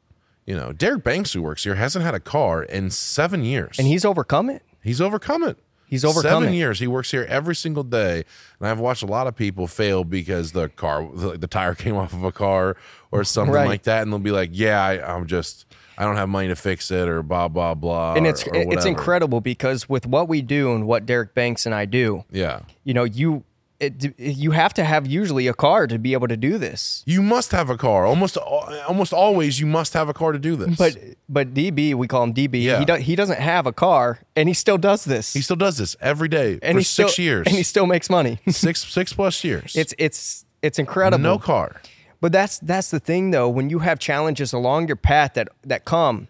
You 0.46 0.56
know, 0.56 0.72
Derek 0.72 1.04
Banks, 1.04 1.34
who 1.34 1.42
works 1.42 1.66
here, 1.66 1.76
hasn't 1.76 2.06
had 2.06 2.16
a 2.16 2.22
car 2.22 2.64
in 2.64 2.90
seven 2.90 3.44
years, 3.44 3.78
and 3.78 3.86
he's 3.86 4.06
overcome 4.06 4.50
it. 4.50 4.62
he's 4.82 5.02
overcome 5.02 5.44
it. 5.44 5.58
He's 5.94 6.06
overcome 6.06 6.42
seven 6.44 6.54
years. 6.54 6.80
He 6.80 6.88
works 6.88 7.12
here 7.12 7.26
every 7.30 7.56
single 7.56 7.84
day, 7.84 8.24
and 8.60 8.68
I've 8.68 8.80
watched 8.80 9.04
a 9.04 9.08
lot 9.08 9.28
of 9.28 9.36
people 9.36 9.68
fail 9.68 10.04
because 10.04 10.52
the 10.52 10.70
car, 10.70 11.08
the, 11.14 11.38
the 11.38 11.48
tire 11.48 11.76
came 11.84 11.96
off 11.96 12.14
of 12.14 12.24
a 12.24 12.32
car 12.32 12.76
or 13.12 13.24
something 13.24 13.54
Right. 13.54 13.68
like 13.68 13.84
that, 13.84 14.02
and 14.02 14.12
they'll 14.12 14.20
be 14.20 14.32
like, 14.32 14.50
"Yeah, 14.54 14.84
I, 14.84 15.16
I'm 15.16 15.28
just, 15.28 15.66
I 15.98 16.04
don't 16.06 16.16
have 16.16 16.30
money 16.30 16.48
to 16.48 16.56
fix 16.56 16.90
it," 16.90 17.08
or 17.08 17.22
blah 17.22 17.48
blah 17.48 17.76
blah. 17.76 18.16
and 18.16 18.26
or- 18.26 18.30
it's 18.30 18.48
or 18.48 18.56
it's 18.56 18.86
incredible 18.86 19.40
because 19.40 19.88
with 19.88 20.06
what 20.08 20.28
we 20.28 20.42
do 20.42 20.74
and 20.74 20.88
what 20.88 21.06
Derek 21.06 21.36
Banks 21.36 21.66
and 21.68 21.76
I 21.76 21.86
do, 21.86 22.24
Yeah, 22.32 22.62
you 22.84 22.94
know, 22.96 23.04
you 23.04 23.44
it, 23.84 24.20
you 24.20 24.52
have 24.52 24.74
to 24.76 24.84
have 24.84 25.06
usually 25.08 25.48
a 25.48 25.54
car 25.54 25.88
to 25.88 25.98
be 26.00 26.14
able 26.14 26.28
to 26.28 26.38
do 26.38 26.58
this. 26.58 27.04
you 27.06 27.22
must 27.22 27.52
have 27.52 27.70
a 27.70 27.78
car. 27.78 28.06
Almost, 28.06 28.38
uh, 28.38 28.42
almost 28.88 29.14
always, 29.14 29.60
you 29.60 29.66
must 29.66 29.94
have 29.94 30.10
a 30.10 30.14
car 30.14 30.32
to 30.32 30.40
do 30.40 30.56
this. 30.56 30.76
But 30.78 30.98
but 31.30 31.54
DB, 31.54 31.94
we 31.96 32.08
call 32.08 32.24
him 32.24 32.34
DB. 32.34 32.64
Yeah. 32.64 32.80
He 32.80 32.86
do, 32.86 32.96
he 32.96 33.16
doesn't 33.16 33.40
have 33.40 33.66
a 33.68 33.74
car, 33.74 34.20
and 34.36 34.48
he 34.48 34.54
still 34.54 34.78
does 34.78 35.06
this. 35.06 35.34
he 35.34 35.42
still 35.42 35.56
does 35.56 35.78
this 35.78 35.96
every 36.02 36.28
day 36.28 36.60
and 36.62 36.76
for 36.76 36.80
he 36.80 36.84
six 36.84 37.14
still, 37.14 37.26
years. 37.26 37.48
and 37.48 37.56
he 37.56 37.64
still 37.64 37.86
makes 37.86 38.10
money. 38.10 38.40
six 38.50 38.84
six 38.86 39.14
plus 39.14 39.44
years. 39.44 39.76
it's 39.76 39.94
it's 39.98 40.46
it's 40.62 40.80
incredible. 40.80 41.22
no 41.24 41.38
car. 41.38 41.82
But 42.22 42.32
that's 42.32 42.60
that's 42.60 42.90
the 42.90 43.00
thing 43.00 43.32
though. 43.32 43.50
When 43.50 43.70
you 43.70 43.80
have 43.80 44.00
challenges 44.00 44.54
along 44.54 44.88
your 44.88 44.96
path 44.96 45.34
that 45.34 45.50
that 45.64 45.84
come, 45.86 46.28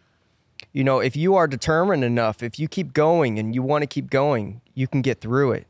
you 0.71 0.83
know, 0.83 0.99
if 0.99 1.15
you 1.15 1.35
are 1.35 1.47
determined 1.47 2.03
enough, 2.03 2.41
if 2.41 2.57
you 2.57 2.67
keep 2.67 2.93
going 2.93 3.37
and 3.37 3.53
you 3.53 3.61
want 3.61 3.83
to 3.83 3.87
keep 3.87 4.09
going, 4.09 4.61
you 4.73 4.87
can 4.87 5.01
get 5.03 5.21
through 5.21 5.51
it. 5.51 5.67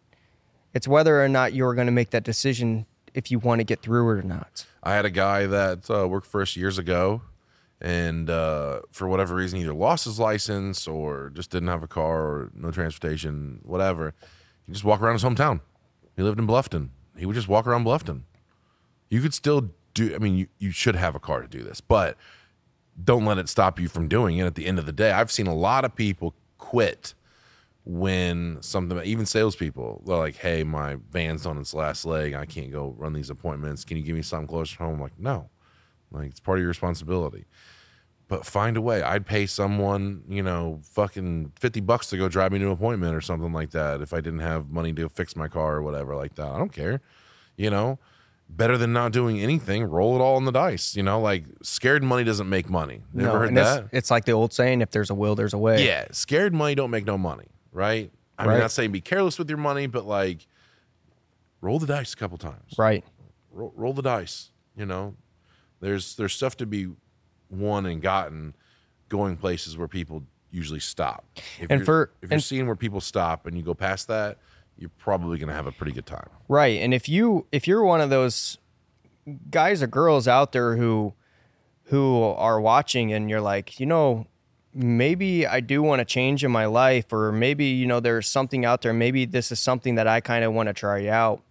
It's 0.73 0.87
whether 0.87 1.23
or 1.23 1.29
not 1.29 1.53
you're 1.53 1.75
going 1.75 1.87
to 1.87 1.91
make 1.93 2.09
that 2.11 2.23
decision 2.23 2.85
if 3.13 3.29
you 3.29 3.39
want 3.39 3.59
to 3.59 3.63
get 3.63 3.81
through 3.81 4.09
it 4.09 4.19
or 4.19 4.23
not. 4.23 4.65
I 4.81 4.93
had 4.93 5.05
a 5.05 5.11
guy 5.11 5.45
that 5.45 5.89
uh, 5.89 6.07
worked 6.07 6.25
for 6.27 6.41
us 6.41 6.55
years 6.55 6.77
ago, 6.77 7.21
and 7.79 8.29
uh, 8.29 8.81
for 8.91 9.07
whatever 9.07 9.35
reason, 9.35 9.59
either 9.59 9.73
lost 9.73 10.05
his 10.05 10.19
license 10.19 10.87
or 10.87 11.31
just 11.33 11.51
didn't 11.51 11.69
have 11.69 11.83
a 11.83 11.87
car 11.87 12.21
or 12.21 12.51
no 12.55 12.71
transportation, 12.71 13.59
whatever. 13.63 14.13
He 14.65 14.73
just 14.73 14.83
walk 14.83 15.01
around 15.01 15.13
his 15.13 15.23
hometown. 15.23 15.61
He 16.15 16.23
lived 16.23 16.39
in 16.39 16.47
Bluffton. 16.47 16.89
He 17.17 17.25
would 17.25 17.35
just 17.35 17.47
walk 17.47 17.67
around 17.67 17.85
Bluffton. 17.85 18.21
You 19.09 19.21
could 19.21 19.33
still 19.33 19.69
do. 19.93 20.15
I 20.15 20.17
mean, 20.17 20.35
you, 20.35 20.47
you 20.57 20.71
should 20.71 20.95
have 20.95 21.13
a 21.13 21.19
car 21.19 21.41
to 21.41 21.47
do 21.47 21.63
this, 21.63 21.81
but 21.81 22.17
don't 23.01 23.25
let 23.25 23.37
it 23.37 23.49
stop 23.49 23.79
you 23.79 23.87
from 23.89 24.07
doing 24.07 24.37
it. 24.37 24.45
At 24.45 24.55
the 24.55 24.65
end 24.65 24.79
of 24.79 24.85
the 24.85 24.91
day, 24.91 25.11
I've 25.11 25.31
seen 25.31 25.47
a 25.47 25.53
lot 25.53 25.85
of 25.85 25.95
people 25.95 26.33
quit 26.57 27.13
when 27.85 28.57
something 28.61 28.97
even 29.03 29.25
salespeople 29.25 30.03
they're 30.05 30.17
like, 30.17 30.37
"Hey, 30.37 30.63
my 30.63 30.97
van's 31.11 31.45
on 31.45 31.57
its 31.57 31.73
last 31.73 32.05
leg. 32.05 32.33
I 32.33 32.45
can't 32.45 32.71
go 32.71 32.95
run 32.97 33.13
these 33.13 33.29
appointments. 33.29 33.83
Can 33.83 33.97
you 33.97 34.03
give 34.03 34.15
me 34.15 34.21
something 34.21 34.47
closer 34.47 34.77
to 34.77 34.83
home?" 34.83 34.95
I'm 34.95 35.01
like, 35.01 35.19
no, 35.19 35.49
like 36.11 36.27
it's 36.27 36.39
part 36.39 36.59
of 36.59 36.61
your 36.61 36.69
responsibility. 36.69 37.45
But 38.29 38.45
find 38.45 38.77
a 38.77 38.81
way. 38.81 39.03
I'd 39.03 39.25
pay 39.25 39.45
someone, 39.45 40.23
you 40.29 40.41
know, 40.41 40.79
fucking 40.91 41.51
fifty 41.59 41.81
bucks 41.81 42.07
to 42.07 42.17
go 42.17 42.29
drive 42.29 42.53
me 42.53 42.59
to 42.59 42.65
an 42.65 42.71
appointment 42.71 43.15
or 43.15 43.21
something 43.21 43.51
like 43.51 43.71
that 43.71 44.01
if 44.01 44.13
I 44.13 44.21
didn't 44.21 44.39
have 44.39 44.69
money 44.69 44.93
to 44.93 45.09
fix 45.09 45.35
my 45.35 45.47
car 45.49 45.75
or 45.75 45.81
whatever 45.81 46.15
like 46.15 46.35
that. 46.35 46.47
I 46.47 46.57
don't 46.57 46.71
care, 46.71 47.01
you 47.57 47.69
know. 47.69 47.99
Better 48.49 48.77
than 48.77 48.93
not 48.93 49.13
doing 49.13 49.39
anything. 49.39 49.83
Roll 49.83 50.15
it 50.15 50.21
all 50.21 50.37
in 50.37 50.45
the 50.45 50.51
dice. 50.51 50.95
You 50.95 51.03
know, 51.03 51.19
like 51.19 51.45
scared 51.63 52.03
money 52.03 52.23
doesn't 52.23 52.47
make 52.47 52.69
money. 52.69 53.01
Never 53.13 53.39
heard 53.39 53.49
and 53.49 53.57
it's, 53.57 53.67
that? 53.67 53.89
it's 53.91 54.11
like 54.11 54.25
the 54.25 54.33
old 54.33 54.53
saying: 54.53 54.81
if 54.81 54.91
there's 54.91 55.09
a 55.09 55.15
will, 55.15 55.35
there's 55.35 55.53
a 55.53 55.57
way. 55.57 55.85
Yeah, 55.85 56.05
scared 56.11 56.53
money 56.53 56.75
don't 56.75 56.91
make 56.91 57.05
no 57.05 57.17
money, 57.17 57.47
right? 57.73 58.11
I'm 58.37 58.47
Right. 58.47 58.59
not 58.59 58.71
saying 58.71 58.91
be 58.91 59.01
careless 59.01 59.37
with 59.37 59.49
your 59.49 59.57
money, 59.59 59.87
but 59.87 60.05
like 60.05 60.47
roll 61.61 61.79
the 61.79 61.87
dice 61.87 62.13
a 62.13 62.15
couple 62.17 62.37
times. 62.37 62.73
Right. 62.77 63.03
Roll, 63.51 63.73
roll 63.75 63.93
the 63.93 64.01
dice. 64.01 64.51
You 64.75 64.85
know, 64.85 65.15
there's 65.81 66.15
there's 66.15 66.33
stuff 66.33 66.57
to 66.57 66.65
be 66.65 66.87
won 67.49 67.85
and 67.85 68.01
gotten 68.01 68.55
going 69.09 69.37
places 69.37 69.77
where 69.77 69.87
people 69.87 70.23
usually 70.49 70.79
stop. 70.79 71.25
If 71.59 71.67
And 71.69 71.79
you're, 71.79 71.85
for- 71.85 72.11
if 72.21 72.29
you're 72.29 72.35
and- 72.35 72.43
seeing 72.43 72.65
where 72.67 72.75
people 72.75 73.01
stop 73.01 73.45
and 73.45 73.55
you 73.57 73.63
go 73.63 73.73
past 73.73 74.07
that, 74.07 74.37
you're 74.77 74.89
probably 74.97 75.37
going 75.37 75.49
to 75.49 75.53
have 75.55 75.67
a 75.67 75.71
pretty 75.71 75.91
good 75.91 76.05
time. 76.07 76.29
Right. 76.47 76.79
And 76.81 76.93
if 76.93 77.07
you 77.07 77.45
if 77.51 77.67
you're 77.67 77.83
one 77.83 78.01
of 78.01 78.09
those 78.09 78.57
guys 79.51 79.83
or 79.83 79.87
girls 79.87 80.27
out 80.27 80.51
there 80.51 80.75
who 80.75 81.13
who 81.87 82.21
are 82.23 82.59
watching 82.59 83.13
and 83.13 83.29
you're 83.29 83.41
like, 83.41 83.79
you 83.79 83.85
know, 83.85 84.25
maybe 84.73 85.45
I 85.45 85.59
do 85.59 85.81
want 85.83 85.99
to 85.99 86.05
change 86.05 86.43
in 86.43 86.51
my 86.51 86.65
life 86.65 87.13
or 87.13 87.31
maybe, 87.31 87.65
you 87.65 87.85
know, 87.85 87.99
there's 87.99 88.27
something 88.27 88.65
out 88.65 88.81
there, 88.81 88.93
maybe 88.93 89.25
this 89.25 89.51
is 89.51 89.59
something 89.59 89.95
that 89.95 90.07
I 90.07 90.19
kind 90.19 90.43
of 90.43 90.53
want 90.53 90.67
to 90.67 90.73
try 90.73 91.07
out. 91.07 91.41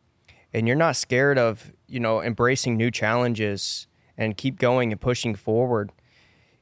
And 0.53 0.67
you're 0.67 0.77
not 0.77 0.97
scared 0.97 1.39
of, 1.39 1.73
you 1.87 2.01
know, 2.01 2.21
embracing 2.21 2.77
new 2.77 2.91
challenges 2.91 3.87
and 4.19 4.37
keep 4.37 4.59
going 4.59 4.93
and 4.93 5.01
pushing 5.01 5.35
forward. 5.35 5.93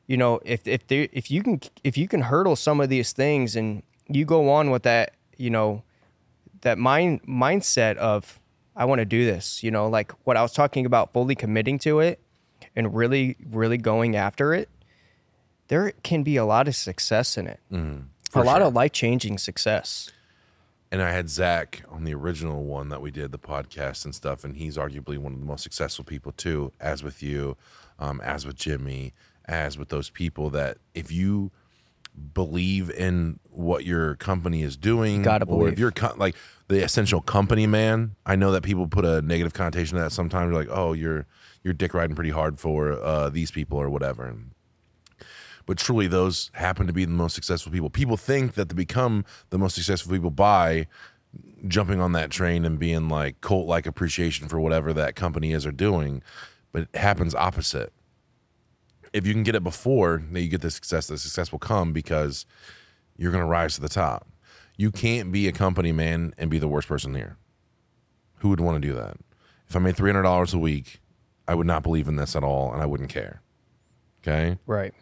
You 0.06 0.16
know, 0.16 0.40
if 0.44 0.66
if 0.66 0.82
if 0.90 1.30
you 1.30 1.42
can 1.42 1.60
if 1.84 1.96
you 1.96 2.08
can 2.08 2.22
hurdle 2.22 2.56
some 2.56 2.80
of 2.80 2.88
these 2.88 3.12
things 3.12 3.56
and 3.56 3.82
you 4.08 4.24
go 4.24 4.50
on 4.50 4.70
with 4.70 4.82
that, 4.82 5.14
you 5.36 5.50
know, 5.50 5.82
that 6.60 6.78
mind 6.78 7.22
mindset 7.22 7.96
of 7.96 8.38
I 8.76 8.84
want 8.84 9.00
to 9.00 9.04
do 9.04 9.24
this, 9.24 9.62
you 9.62 9.70
know, 9.70 9.88
like 9.88 10.12
what 10.24 10.36
I 10.36 10.42
was 10.42 10.52
talking 10.52 10.86
about 10.86 11.12
fully 11.12 11.34
committing 11.34 11.78
to 11.80 12.00
it 12.00 12.20
and 12.76 12.94
really 12.94 13.36
really 13.50 13.78
going 13.78 14.16
after 14.16 14.52
it, 14.54 14.68
there 15.70 15.92
can 16.02 16.22
be 16.24 16.36
a 16.36 16.44
lot 16.44 16.68
of 16.68 16.74
success 16.76 17.38
in 17.38 17.46
it. 17.46 17.60
a 17.72 18.42
lot 18.42 18.60
of 18.60 18.74
life-changing 18.74 19.38
success. 19.38 20.10
And 20.92 21.00
I 21.00 21.12
had 21.12 21.30
Zach 21.30 21.82
on 21.88 22.02
the 22.04 22.12
original 22.14 22.64
one 22.64 22.88
that 22.88 23.00
we 23.00 23.10
did 23.12 23.30
the 23.30 23.38
podcast 23.38 24.04
and 24.04 24.12
stuff, 24.14 24.42
and 24.44 24.56
he's 24.56 24.76
arguably 24.76 25.16
one 25.16 25.32
of 25.32 25.38
the 25.38 25.46
most 25.46 25.62
successful 25.62 26.04
people 26.04 26.32
too, 26.32 26.72
as 26.80 27.02
with 27.04 27.22
you, 27.22 27.56
um, 28.00 28.20
as 28.22 28.44
with 28.44 28.56
Jimmy, 28.56 29.12
as 29.46 29.78
with 29.78 29.88
those 29.88 30.10
people 30.10 30.50
that 30.50 30.78
if 30.94 31.12
you 31.12 31.52
believe 32.34 32.90
in 32.90 33.38
what 33.50 33.84
your 33.84 34.16
company 34.16 34.62
is 34.62 34.76
doing, 34.76 35.22
Gotta 35.22 35.44
or 35.44 35.58
believe. 35.58 35.72
if 35.74 35.78
you're 35.78 35.92
co- 35.92 36.14
like 36.16 36.34
the 36.66 36.82
essential 36.82 37.20
company 37.20 37.68
man, 37.68 38.16
I 38.26 38.34
know 38.34 38.50
that 38.52 38.62
people 38.64 38.88
put 38.88 39.04
a 39.04 39.22
negative 39.22 39.52
connotation 39.54 39.96
to 39.96 40.02
that 40.04 40.10
sometimes. 40.12 40.52
Like, 40.52 40.68
oh, 40.70 40.92
you're 40.92 41.26
you're 41.62 41.74
dick 41.74 41.94
riding 41.94 42.16
pretty 42.16 42.30
hard 42.30 42.58
for 42.58 42.92
uh, 42.92 43.28
these 43.28 43.50
people 43.52 43.78
or 43.78 43.88
whatever. 43.88 44.24
And 44.26 44.50
but 45.66 45.78
truly 45.78 46.06
those 46.06 46.50
happen 46.54 46.86
to 46.86 46.92
be 46.92 47.04
the 47.04 47.10
most 47.10 47.34
successful 47.34 47.72
people. 47.72 47.90
People 47.90 48.16
think 48.16 48.54
that 48.54 48.68
to 48.68 48.74
become 48.74 49.24
the 49.50 49.58
most 49.58 49.74
successful 49.74 50.12
people 50.12 50.30
by 50.30 50.86
jumping 51.68 52.00
on 52.00 52.12
that 52.12 52.30
train 52.30 52.64
and 52.64 52.78
being 52.78 53.08
like 53.08 53.40
cult 53.40 53.66
like 53.66 53.86
appreciation 53.86 54.48
for 54.48 54.58
whatever 54.60 54.92
that 54.92 55.14
company 55.14 55.52
is 55.52 55.66
or 55.66 55.72
doing, 55.72 56.22
but 56.72 56.82
it 56.82 56.96
happens 56.96 57.34
opposite. 57.34 57.92
If 59.12 59.26
you 59.26 59.32
can 59.32 59.42
get 59.42 59.54
it 59.54 59.64
before, 59.64 60.22
then 60.30 60.42
you 60.42 60.48
get 60.48 60.60
the 60.60 60.70
success. 60.70 61.08
The 61.08 61.18
success 61.18 61.50
will 61.50 61.58
come 61.58 61.92
because 61.92 62.46
you're 63.16 63.32
going 63.32 63.42
to 63.42 63.48
rise 63.48 63.74
to 63.74 63.80
the 63.80 63.88
top. 63.88 64.26
You 64.76 64.90
can't 64.90 65.30
be 65.32 65.46
a 65.48 65.52
company 65.52 65.92
man 65.92 66.32
and 66.38 66.48
be 66.48 66.58
the 66.58 66.68
worst 66.68 66.88
person 66.88 67.14
here. 67.14 67.36
Who 68.36 68.48
would 68.48 68.60
want 68.60 68.80
to 68.80 68.88
do 68.88 68.94
that? 68.94 69.16
If 69.68 69.76
I 69.76 69.78
made 69.78 69.96
three 69.96 70.10
hundred 70.10 70.22
dollars 70.22 70.54
a 70.54 70.58
week, 70.58 71.00
I 71.46 71.54
would 71.54 71.66
not 71.66 71.82
believe 71.82 72.08
in 72.08 72.16
this 72.16 72.34
at 72.34 72.42
all, 72.42 72.72
and 72.72 72.80
I 72.80 72.86
wouldn't 72.86 73.10
care. 73.10 73.42
Okay 74.22 74.58
Right. 74.66 74.94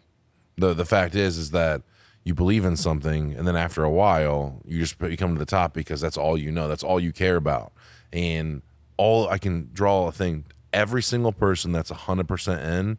The 0.59 0.73
the 0.73 0.85
fact 0.85 1.15
is 1.15 1.37
is 1.37 1.51
that 1.51 1.81
you 2.23 2.33
believe 2.35 2.65
in 2.65 2.75
something 2.75 3.33
and 3.33 3.47
then 3.47 3.55
after 3.55 3.83
a 3.83 3.89
while 3.89 4.61
you 4.65 4.79
just 4.79 4.99
you 5.01 5.17
come 5.17 5.33
to 5.33 5.39
the 5.39 5.45
top 5.45 5.73
because 5.73 6.01
that's 6.01 6.17
all 6.17 6.37
you 6.37 6.51
know 6.51 6.67
that's 6.67 6.83
all 6.83 6.99
you 6.99 7.11
care 7.11 7.35
about. 7.35 7.71
And 8.11 8.61
all 8.97 9.29
i 9.29 9.37
can 9.37 9.69
draw 9.71 10.07
a 10.07 10.11
thing 10.11 10.45
every 10.73 11.01
single 11.01 11.31
person 11.31 11.71
that's 11.71 11.91
100% 11.91 12.79
in 12.79 12.97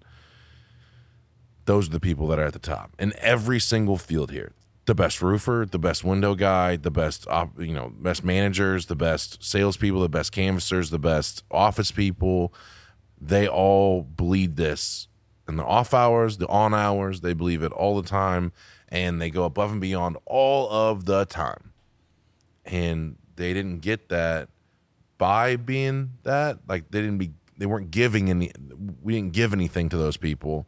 those 1.71 1.87
are 1.87 1.93
the 1.93 2.01
people 2.01 2.27
that 2.27 2.39
are 2.39 2.47
at 2.47 2.53
the 2.53 2.59
top 2.59 2.91
in 2.99 3.13
every 3.19 3.61
single 3.61 3.97
field 3.97 4.33
here. 4.33 4.53
The 4.87 4.95
best 4.95 5.23
roofer 5.23 5.67
the 5.71 5.79
best 5.79 6.03
window 6.03 6.35
guy 6.35 6.77
the 6.77 6.91
best 6.91 7.29
op, 7.29 7.61
you 7.61 7.73
know 7.73 7.93
best 8.01 8.25
managers 8.25 8.87
the 8.87 8.97
best 8.97 9.45
salespeople 9.45 10.01
the 10.01 10.09
best 10.09 10.33
canvassers 10.33 10.91
the 10.91 10.99
best 10.99 11.45
office 11.51 11.93
people. 11.93 12.53
They 13.21 13.47
all 13.47 14.03
bleed 14.03 14.57
this 14.57 15.07
in 15.51 15.57
the 15.57 15.65
off 15.65 15.93
hours, 15.93 16.39
the 16.39 16.49
on 16.49 16.73
hours. 16.73 17.21
They 17.21 17.35
believe 17.35 17.63
it 17.63 17.73
all 17.73 18.01
the 18.01 18.09
time, 18.09 18.53
and 18.89 19.21
they 19.21 19.29
go 19.29 19.45
above 19.45 19.73
and 19.73 19.81
beyond 19.81 20.17
all 20.25 20.71
of 20.71 21.05
the 21.05 21.27
time. 21.27 21.73
And 22.65 23.17
they 23.37 23.53
didn't 23.53 23.81
get 23.81 24.09
that 24.09 24.49
by 25.19 25.57
being 25.57 26.13
that. 26.23 26.59
Like 26.67 26.91
they 26.91 27.01
didn't 27.01 27.19
be, 27.19 27.33
they 27.59 27.67
weren't 27.67 27.91
giving 27.91 28.31
any. 28.31 28.53
We 29.03 29.15
didn't 29.15 29.33
give 29.33 29.53
anything 29.53 29.89
to 29.91 29.97
those 29.97 30.17
people. 30.17 30.67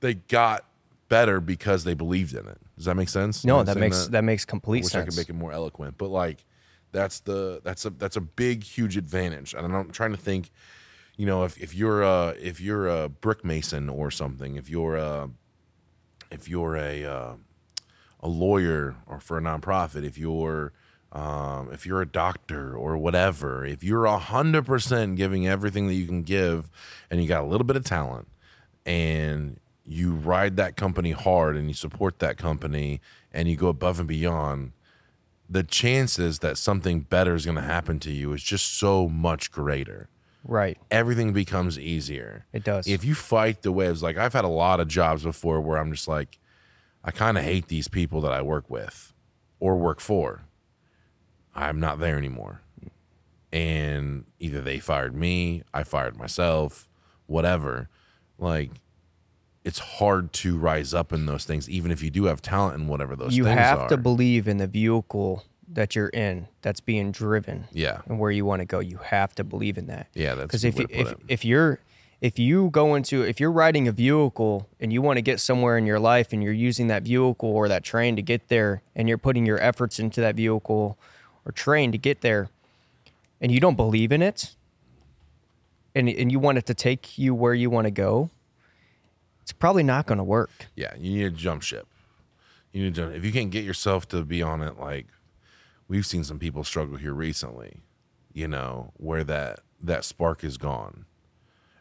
They 0.00 0.14
got 0.14 0.64
better 1.08 1.40
because 1.40 1.84
they 1.84 1.94
believed 1.94 2.34
in 2.34 2.46
it. 2.46 2.58
Does 2.76 2.86
that 2.86 2.96
make 2.96 3.08
sense? 3.08 3.44
No, 3.44 3.60
I 3.60 3.62
that 3.64 3.76
makes 3.76 4.06
that, 4.08 4.22
makes 4.22 4.44
I 4.44 4.50
complete 4.50 4.84
wish 4.84 4.94
I 4.94 4.98
sense. 4.98 5.14
could 5.14 5.20
make 5.20 5.28
it 5.28 5.34
more 5.34 5.52
eloquent, 5.52 5.96
but 5.96 6.10
like 6.10 6.44
that's 6.92 7.20
the 7.20 7.60
that's 7.64 7.84
a 7.84 7.90
that's 7.90 8.16
a 8.16 8.20
big 8.20 8.64
huge 8.64 8.96
advantage. 8.96 9.54
And 9.54 9.74
I'm 9.74 9.90
trying 9.90 10.12
to 10.12 10.16
think, 10.16 10.50
you 11.16 11.26
know, 11.26 11.44
if, 11.44 11.56
if 11.58 11.74
you're 11.74 12.02
a 12.02 12.34
if 12.40 12.60
you're 12.60 12.88
a 12.88 13.08
brick 13.08 13.44
mason 13.44 13.88
or 13.88 14.10
something, 14.10 14.56
if 14.56 14.68
you're 14.68 14.96
a 14.96 15.30
if 16.30 16.48
you're 16.48 16.76
a 16.76 17.04
uh, 17.04 17.32
a 18.20 18.28
lawyer 18.28 18.96
or 19.06 19.20
for 19.20 19.38
a 19.38 19.40
nonprofit, 19.40 20.04
if 20.04 20.18
you're 20.18 20.72
um, 21.12 21.70
if 21.72 21.86
you're 21.86 22.02
a 22.02 22.06
doctor 22.06 22.76
or 22.76 22.96
whatever, 22.96 23.64
if 23.64 23.84
you're 23.84 24.06
a 24.06 24.18
hundred 24.18 24.66
percent 24.66 25.16
giving 25.16 25.46
everything 25.46 25.86
that 25.86 25.94
you 25.94 26.06
can 26.06 26.22
give, 26.22 26.70
and 27.10 27.22
you 27.22 27.28
got 27.28 27.44
a 27.44 27.46
little 27.46 27.66
bit 27.66 27.76
of 27.76 27.84
talent, 27.84 28.26
and 28.84 29.60
you 29.84 30.12
ride 30.12 30.56
that 30.56 30.76
company 30.76 31.12
hard 31.12 31.56
and 31.56 31.68
you 31.68 31.74
support 31.74 32.18
that 32.18 32.38
company 32.38 33.00
and 33.32 33.48
you 33.48 33.56
go 33.56 33.68
above 33.68 33.98
and 33.98 34.08
beyond, 34.08 34.72
the 35.48 35.62
chances 35.62 36.38
that 36.38 36.56
something 36.56 37.00
better 37.00 37.34
is 37.34 37.44
going 37.44 37.56
to 37.56 37.62
happen 37.62 38.00
to 38.00 38.10
you 38.10 38.32
is 38.32 38.42
just 38.42 38.78
so 38.78 39.08
much 39.08 39.52
greater. 39.52 40.08
Right. 40.44 40.78
Everything 40.90 41.32
becomes 41.32 41.78
easier. 41.78 42.44
It 42.52 42.64
does. 42.64 42.86
If 42.86 43.04
you 43.04 43.14
fight 43.14 43.62
the 43.62 43.72
waves, 43.72 44.02
like 44.02 44.18
I've 44.18 44.34
had 44.34 44.44
a 44.44 44.48
lot 44.48 44.78
of 44.78 44.88
jobs 44.88 45.22
before 45.22 45.60
where 45.60 45.78
I'm 45.78 45.90
just 45.90 46.06
like, 46.06 46.38
I 47.02 47.10
kind 47.10 47.38
of 47.38 47.44
hate 47.44 47.68
these 47.68 47.88
people 47.88 48.20
that 48.22 48.32
I 48.32 48.42
work 48.42 48.68
with 48.68 49.12
or 49.58 49.76
work 49.76 50.00
for. 50.00 50.42
I'm 51.54 51.80
not 51.80 51.98
there 51.98 52.18
anymore. 52.18 52.60
And 53.52 54.24
either 54.38 54.60
they 54.60 54.80
fired 54.80 55.14
me, 55.14 55.62
I 55.72 55.84
fired 55.84 56.16
myself, 56.16 56.88
whatever. 57.26 57.88
Like, 58.38 58.70
it's 59.64 59.78
hard 59.78 60.32
to 60.34 60.58
rise 60.58 60.92
up 60.92 61.12
in 61.12 61.26
those 61.26 61.44
things, 61.44 61.70
even 61.70 61.90
if 61.90 62.02
you 62.02 62.10
do 62.10 62.24
have 62.24 62.42
talent 62.42 62.80
in 62.80 62.88
whatever 62.88 63.16
those 63.16 63.28
things 63.34 63.46
are. 63.46 63.50
you 63.50 63.56
have 63.56 63.78
are. 63.80 63.88
to 63.88 63.96
believe 63.96 64.48
in 64.48 64.58
the 64.58 64.66
vehicle 64.66 65.44
that 65.72 65.96
you're 65.96 66.08
in 66.08 66.48
that's 66.62 66.80
being 66.80 67.12
driven 67.12 67.64
yeah. 67.72 68.02
and 68.06 68.18
where 68.18 68.30
you 68.30 68.44
want 68.44 68.60
to 68.60 68.66
go. 68.66 68.80
You 68.80 68.98
have 68.98 69.34
to 69.36 69.44
believe 69.44 69.78
in 69.78 69.86
that. 69.86 70.08
Yeah, 70.14 70.34
that's 70.34 70.46
because 70.46 70.64
if 70.64 70.78
you, 70.78 70.86
if 70.90 71.12
it. 71.12 71.18
if 71.28 71.44
you're 71.44 71.80
if 72.20 72.38
you 72.38 72.70
go 72.70 72.94
into 72.94 73.22
if 73.22 73.38
you're 73.38 73.52
riding 73.52 73.86
a 73.86 73.92
vehicle 73.92 74.68
and 74.80 74.92
you 74.92 75.02
want 75.02 75.18
to 75.18 75.22
get 75.22 75.40
somewhere 75.40 75.76
in 75.76 75.84
your 75.84 75.98
life 75.98 76.32
and 76.32 76.42
you're 76.42 76.52
using 76.52 76.86
that 76.86 77.02
vehicle 77.02 77.50
or 77.50 77.68
that 77.68 77.84
train 77.84 78.16
to 78.16 78.22
get 78.22 78.48
there 78.48 78.82
and 78.96 79.08
you're 79.08 79.18
putting 79.18 79.44
your 79.44 79.60
efforts 79.60 79.98
into 79.98 80.20
that 80.20 80.34
vehicle 80.34 80.96
or 81.44 81.52
train 81.52 81.92
to 81.92 81.98
get 81.98 82.22
there 82.22 82.48
and 83.40 83.52
you 83.52 83.60
don't 83.60 83.76
believe 83.76 84.10
in 84.10 84.22
it 84.22 84.54
and 85.94 86.08
and 86.08 86.32
you 86.32 86.38
want 86.38 86.56
it 86.56 86.64
to 86.64 86.74
take 86.74 87.18
you 87.18 87.34
where 87.34 87.54
you 87.54 87.68
want 87.68 87.86
to 87.86 87.90
go 87.90 88.30
it's 89.42 89.52
probably 89.52 89.82
not 89.82 90.06
going 90.06 90.16
to 90.16 90.24
work 90.24 90.68
Yeah, 90.74 90.94
you 90.96 91.18
need 91.18 91.24
a 91.26 91.30
jump 91.30 91.62
ship. 91.62 91.86
You 92.72 92.84
need 92.84 92.94
to 92.94 93.10
if 93.10 93.22
you 93.22 93.32
can't 93.32 93.50
get 93.50 93.64
yourself 93.64 94.08
to 94.08 94.24
be 94.24 94.42
on 94.42 94.62
it 94.62 94.78
like 94.80 95.08
we've 95.88 96.06
seen 96.06 96.24
some 96.24 96.38
people 96.38 96.64
struggle 96.64 96.96
here 96.96 97.12
recently, 97.12 97.80
you 98.32 98.48
know, 98.48 98.92
where 98.96 99.24
that 99.24 99.60
that 99.80 100.04
spark 100.04 100.42
is 100.44 100.56
gone. 100.56 101.04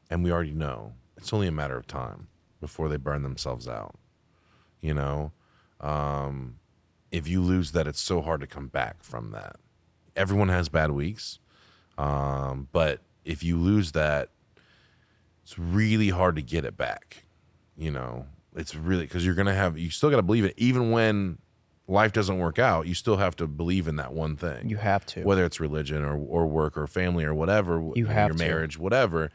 And 0.09 0.23
we 0.23 0.31
already 0.31 0.53
know 0.53 0.93
it's 1.17 1.33
only 1.33 1.47
a 1.47 1.51
matter 1.51 1.77
of 1.77 1.87
time 1.87 2.27
before 2.59 2.89
they 2.89 2.97
burn 2.97 3.23
themselves 3.23 3.67
out. 3.67 3.95
You 4.81 4.93
know, 4.93 5.31
um, 5.79 6.55
if 7.11 7.27
you 7.27 7.41
lose 7.41 7.71
that, 7.71 7.87
it's 7.87 8.01
so 8.01 8.21
hard 8.21 8.41
to 8.41 8.47
come 8.47 8.67
back 8.67 9.03
from 9.03 9.31
that. 9.31 9.55
Everyone 10.15 10.49
has 10.49 10.69
bad 10.69 10.91
weeks, 10.91 11.39
um, 11.97 12.67
but 12.71 13.01
if 13.23 13.43
you 13.43 13.57
lose 13.57 13.93
that, 13.93 14.29
it's 15.43 15.57
really 15.57 16.09
hard 16.09 16.35
to 16.35 16.41
get 16.41 16.65
it 16.65 16.77
back. 16.77 17.25
You 17.75 17.91
know, 17.91 18.27
it's 18.55 18.75
really 18.75 19.03
because 19.03 19.25
you're 19.25 19.35
gonna 19.35 19.53
have 19.53 19.77
you 19.77 19.89
still 19.89 20.09
got 20.09 20.17
to 20.17 20.21
believe 20.21 20.45
it, 20.45 20.53
even 20.57 20.91
when 20.91 21.39
life 21.87 22.13
doesn't 22.13 22.39
work 22.39 22.57
out. 22.59 22.87
You 22.87 22.93
still 22.93 23.17
have 23.17 23.35
to 23.37 23.47
believe 23.47 23.87
in 23.87 23.97
that 23.97 24.13
one 24.13 24.35
thing 24.37 24.69
you 24.69 24.77
have 24.77 25.05
to 25.07 25.23
whether 25.23 25.43
it's 25.45 25.59
religion 25.59 26.03
or, 26.03 26.15
or 26.17 26.45
work 26.47 26.77
or 26.77 26.87
family 26.87 27.25
or 27.25 27.33
whatever, 27.33 27.81
You 27.95 28.05
have 28.07 28.29
your 28.29 28.37
to. 28.37 28.43
marriage, 28.43 28.77
whatever. 28.79 29.31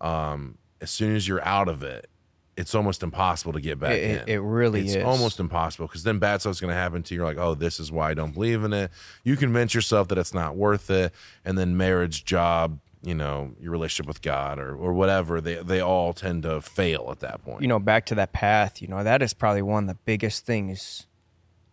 Um, 0.00 0.58
as 0.80 0.90
soon 0.90 1.16
as 1.16 1.26
you're 1.26 1.44
out 1.44 1.68
of 1.68 1.82
it, 1.82 2.08
it's 2.56 2.74
almost 2.74 3.02
impossible 3.02 3.52
to 3.52 3.60
get 3.60 3.78
back 3.78 3.92
It- 3.92 4.02
it- 4.02 4.28
in. 4.28 4.34
it 4.34 4.38
really 4.38 4.80
it's 4.82 4.94
is. 4.94 5.04
almost 5.04 5.38
impossible 5.40 5.86
because 5.86 6.02
then 6.04 6.18
bad 6.18 6.40
stuff's 6.40 6.60
going 6.60 6.70
to 6.72 6.76
happen 6.76 7.02
to 7.04 7.14
you. 7.14 7.20
You're 7.20 7.26
like, 7.26 7.38
oh, 7.38 7.54
this 7.54 7.78
is 7.80 7.90
why 7.92 8.10
I 8.10 8.14
don't 8.14 8.32
believe 8.32 8.64
in 8.64 8.72
it. 8.72 8.90
You 9.24 9.36
convince 9.36 9.74
yourself 9.74 10.08
that 10.08 10.18
it's 10.18 10.34
not 10.34 10.56
worth 10.56 10.90
it, 10.90 11.12
and 11.44 11.56
then 11.58 11.76
marriage, 11.76 12.24
job, 12.24 12.80
you 13.02 13.14
know, 13.14 13.52
your 13.60 13.70
relationship 13.70 14.06
with 14.08 14.22
God 14.22 14.58
or 14.58 14.74
or 14.74 14.92
whatever, 14.92 15.40
they 15.40 15.56
they 15.56 15.80
all 15.80 16.12
tend 16.12 16.42
to 16.44 16.60
fail 16.60 17.08
at 17.12 17.20
that 17.20 17.44
point. 17.44 17.62
you 17.62 17.68
know, 17.68 17.78
back 17.78 18.06
to 18.06 18.14
that 18.16 18.32
path, 18.32 18.82
you 18.82 18.88
know, 18.88 19.04
that 19.04 19.22
is 19.22 19.34
probably 19.34 19.62
one 19.62 19.84
of 19.84 19.88
the 19.88 20.00
biggest 20.04 20.44
things. 20.46 21.06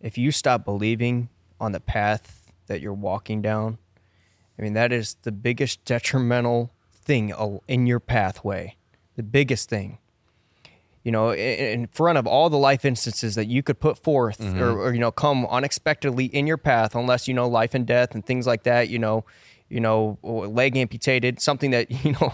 If 0.06 0.16
you 0.16 0.30
stop 0.30 0.64
believing 0.64 1.30
on 1.60 1.72
the 1.72 1.80
path 1.80 2.52
that 2.68 2.80
you're 2.80 2.92
walking 2.92 3.42
down, 3.42 3.78
I 4.56 4.62
mean, 4.62 4.74
that 4.74 4.92
is 4.92 5.16
the 5.22 5.32
biggest 5.32 5.84
detrimental 5.84 6.70
thing 6.92 7.34
in 7.66 7.88
your 7.88 7.98
pathway. 7.98 8.76
The 9.16 9.24
biggest 9.24 9.68
thing. 9.68 9.98
You 11.02 11.10
know, 11.10 11.34
in 11.34 11.88
front 11.88 12.18
of 12.18 12.26
all 12.26 12.48
the 12.50 12.56
life 12.56 12.84
instances 12.84 13.34
that 13.34 13.46
you 13.46 13.64
could 13.64 13.80
put 13.80 13.98
forth 13.98 14.38
mm-hmm. 14.38 14.62
or, 14.62 14.78
or, 14.78 14.94
you 14.94 15.00
know, 15.00 15.10
come 15.10 15.44
unexpectedly 15.46 16.26
in 16.26 16.46
your 16.46 16.56
path, 16.56 16.94
unless, 16.94 17.26
you 17.26 17.34
know, 17.34 17.48
life 17.48 17.74
and 17.74 17.84
death 17.84 18.14
and 18.14 18.24
things 18.24 18.46
like 18.46 18.62
that, 18.62 18.88
you 18.88 19.00
know, 19.00 19.24
you 19.68 19.80
know, 19.80 20.18
leg 20.22 20.76
amputated, 20.76 21.40
something 21.40 21.72
that, 21.72 21.90
you 22.04 22.12
know, 22.12 22.32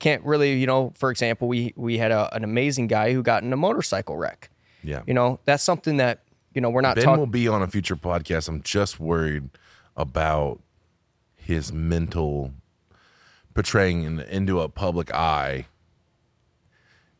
can't 0.00 0.24
really, 0.24 0.58
you 0.58 0.66
know, 0.66 0.92
for 0.96 1.12
example, 1.12 1.46
we, 1.46 1.72
we 1.76 1.98
had 1.98 2.10
a, 2.10 2.34
an 2.34 2.42
amazing 2.42 2.88
guy 2.88 3.12
who 3.12 3.22
got 3.22 3.44
in 3.44 3.52
a 3.52 3.56
motorcycle 3.56 4.16
wreck. 4.16 4.50
yeah, 4.82 5.02
You 5.06 5.14
know, 5.14 5.38
that's 5.44 5.62
something 5.62 5.98
that, 5.98 6.23
you 6.54 6.60
know, 6.60 6.70
we're 6.70 6.80
not 6.80 6.96
Ben 6.96 7.18
will 7.18 7.26
be 7.26 7.48
on 7.48 7.62
a 7.62 7.66
future 7.66 7.96
podcast. 7.96 8.48
I'm 8.48 8.62
just 8.62 9.00
worried 9.00 9.50
about 9.96 10.60
his 11.34 11.72
mental 11.72 12.52
portraying 13.54 14.04
in, 14.04 14.20
into 14.20 14.60
a 14.60 14.68
public 14.68 15.12
eye. 15.12 15.66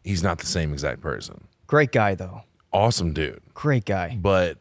He's 0.03 0.23
not 0.23 0.39
the 0.39 0.47
same 0.47 0.73
exact 0.73 1.01
person. 1.01 1.49
Great 1.67 1.93
guy, 1.93 2.15
though. 2.15 2.43
Awesome 2.73 3.13
dude. 3.13 3.41
Great 3.55 3.85
guy. 3.85 4.19
But 4.21 4.59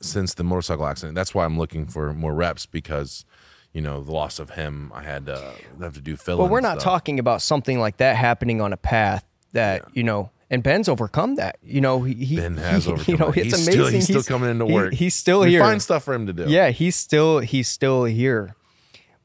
since 0.00 0.34
the 0.34 0.44
motorcycle 0.44 0.86
accident, 0.86 1.14
that's 1.14 1.34
why 1.34 1.44
I'm 1.44 1.58
looking 1.58 1.86
for 1.86 2.12
more 2.12 2.34
reps 2.34 2.66
because, 2.66 3.24
you 3.72 3.80
know, 3.80 4.02
the 4.02 4.12
loss 4.12 4.38
of 4.38 4.50
him, 4.50 4.90
I 4.94 5.02
had 5.02 5.26
to 5.26 5.54
have 5.80 5.94
to 5.94 6.00
do 6.00 6.16
fill. 6.16 6.38
But 6.38 6.50
we're 6.50 6.60
not 6.60 6.80
talking 6.80 7.18
about 7.18 7.42
something 7.42 7.78
like 7.78 7.98
that 7.98 8.16
happening 8.16 8.60
on 8.60 8.72
a 8.72 8.76
path 8.76 9.24
that, 9.52 9.86
you 9.94 10.02
know, 10.02 10.30
and 10.50 10.62
Ben's 10.62 10.88
overcome 10.88 11.36
that. 11.36 11.58
You 11.62 11.80
know, 11.80 12.02
he, 12.02 12.14
he 12.14 12.36
Ben 12.36 12.56
has 12.56 12.84
he- 12.84 12.92
overcome. 12.92 13.12
You 13.12 13.18
know, 13.18 13.28
it. 13.30 13.36
it's 13.38 13.44
he's 13.44 13.68
amazing. 13.68 13.72
Still, 13.72 13.86
he's, 13.88 14.04
still 14.04 14.22
coming 14.22 14.50
into 14.50 14.66
he- 14.66 14.72
work. 14.74 14.92
he's 14.92 15.14
still 15.14 15.40
we 15.40 15.50
here. 15.50 15.60
Find 15.60 15.80
stuff 15.80 16.04
for 16.04 16.12
him 16.14 16.26
to 16.26 16.32
do. 16.32 16.44
Yeah, 16.48 16.70
he's 16.70 16.96
still 16.96 17.38
he's 17.38 17.68
still 17.68 18.04
here. 18.04 18.54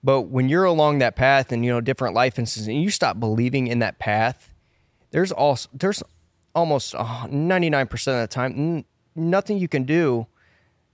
But 0.03 0.21
when 0.23 0.49
you're 0.49 0.65
along 0.65 0.99
that 0.99 1.15
path 1.15 1.51
and 1.51 1.65
you 1.65 1.71
know 1.71 1.82
different 1.82 2.13
life 2.13 2.38
instances 2.38 2.67
and 2.67 2.82
you 2.82 2.91
stop 2.91 3.19
believing 3.19 3.67
in 3.67 3.80
that 3.80 3.97
path, 3.97 4.53
there's 5.11 5.32
also 5.32 5.67
there's 5.73 6.03
almost 6.53 6.93
uh, 6.95 7.26
99% 7.28 7.91
of 7.91 7.99
the 8.21 8.28
time 8.28 8.51
n- 8.51 8.86
nothing 9.15 9.57
you 9.57 9.67
can 9.67 9.84
do 9.84 10.28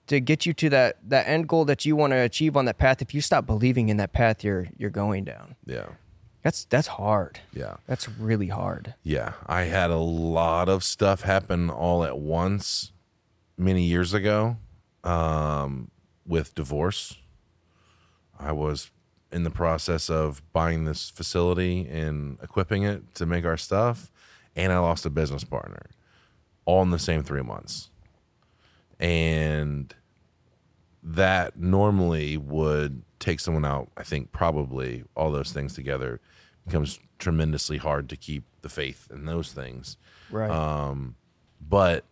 to 0.08 0.20
get 0.20 0.46
you 0.46 0.54
to 0.54 0.70
that 0.70 0.98
that 1.08 1.28
end 1.28 1.48
goal 1.48 1.66
that 1.66 1.86
you 1.86 1.96
want 1.96 2.12
to 2.12 2.18
achieve 2.18 2.56
on 2.58 2.66
that 2.66 2.78
path 2.78 3.02
if 3.02 3.14
you 3.14 3.22
stop 3.22 3.46
believing 3.46 3.90
in 3.90 3.98
that 3.98 4.14
path 4.14 4.44
you're 4.44 4.68
you're 4.78 4.90
going 4.90 5.24
down. 5.26 5.56
Yeah. 5.66 5.88
That's 6.44 6.66
that's 6.66 6.88
hard. 6.88 7.40
Yeah. 7.54 7.76
That's 7.88 8.10
really 8.10 8.48
hard. 8.48 8.96
Yeah, 9.04 9.34
I 9.46 9.64
had 9.64 9.92
a 9.92 9.98
lot 9.98 10.70
of 10.70 10.84
stuff 10.84 11.22
happen 11.22 11.70
all 11.70 12.04
at 12.04 12.18
once 12.18 12.92
many 13.58 13.84
years 13.84 14.14
ago 14.14 14.58
um, 15.04 15.92
with 16.26 16.56
divorce. 16.56 17.18
I 18.40 18.52
was 18.54 18.90
in 19.32 19.44
the 19.44 19.52
process 19.52 20.10
of 20.10 20.42
buying 20.52 20.86
this 20.86 21.10
facility 21.10 21.88
and 21.88 22.38
equipping 22.42 22.84
it 22.84 23.14
to 23.16 23.26
make 23.26 23.46
our 23.46 23.58
stuff, 23.58 24.12
and 24.56 24.74
I 24.74 24.80
lost 24.80 25.06
a 25.06 25.10
business 25.10 25.44
partner 25.44 25.86
all 26.66 26.82
in 26.82 26.90
the 26.90 27.00
same 27.00 27.24
three 27.24 27.42
months. 27.42 27.90
And 29.00 29.94
that 31.04 31.58
normally 31.58 32.38
would 32.38 33.04
take 33.20 33.40
someone 33.40 33.66
out. 33.66 33.90
I 33.98 34.04
think 34.04 34.32
probably 34.32 35.04
all 35.16 35.32
those 35.32 35.52
things 35.52 35.74
together 35.74 36.20
becomes 36.72 37.00
tremendously 37.20 37.78
hard 37.78 38.08
to 38.10 38.16
keep 38.16 38.44
the 38.62 38.70
faith 38.70 39.08
in 39.12 39.26
those 39.26 39.52
things. 39.52 39.98
Right. 40.30 40.50
Um, 40.50 41.16
but 41.60 42.06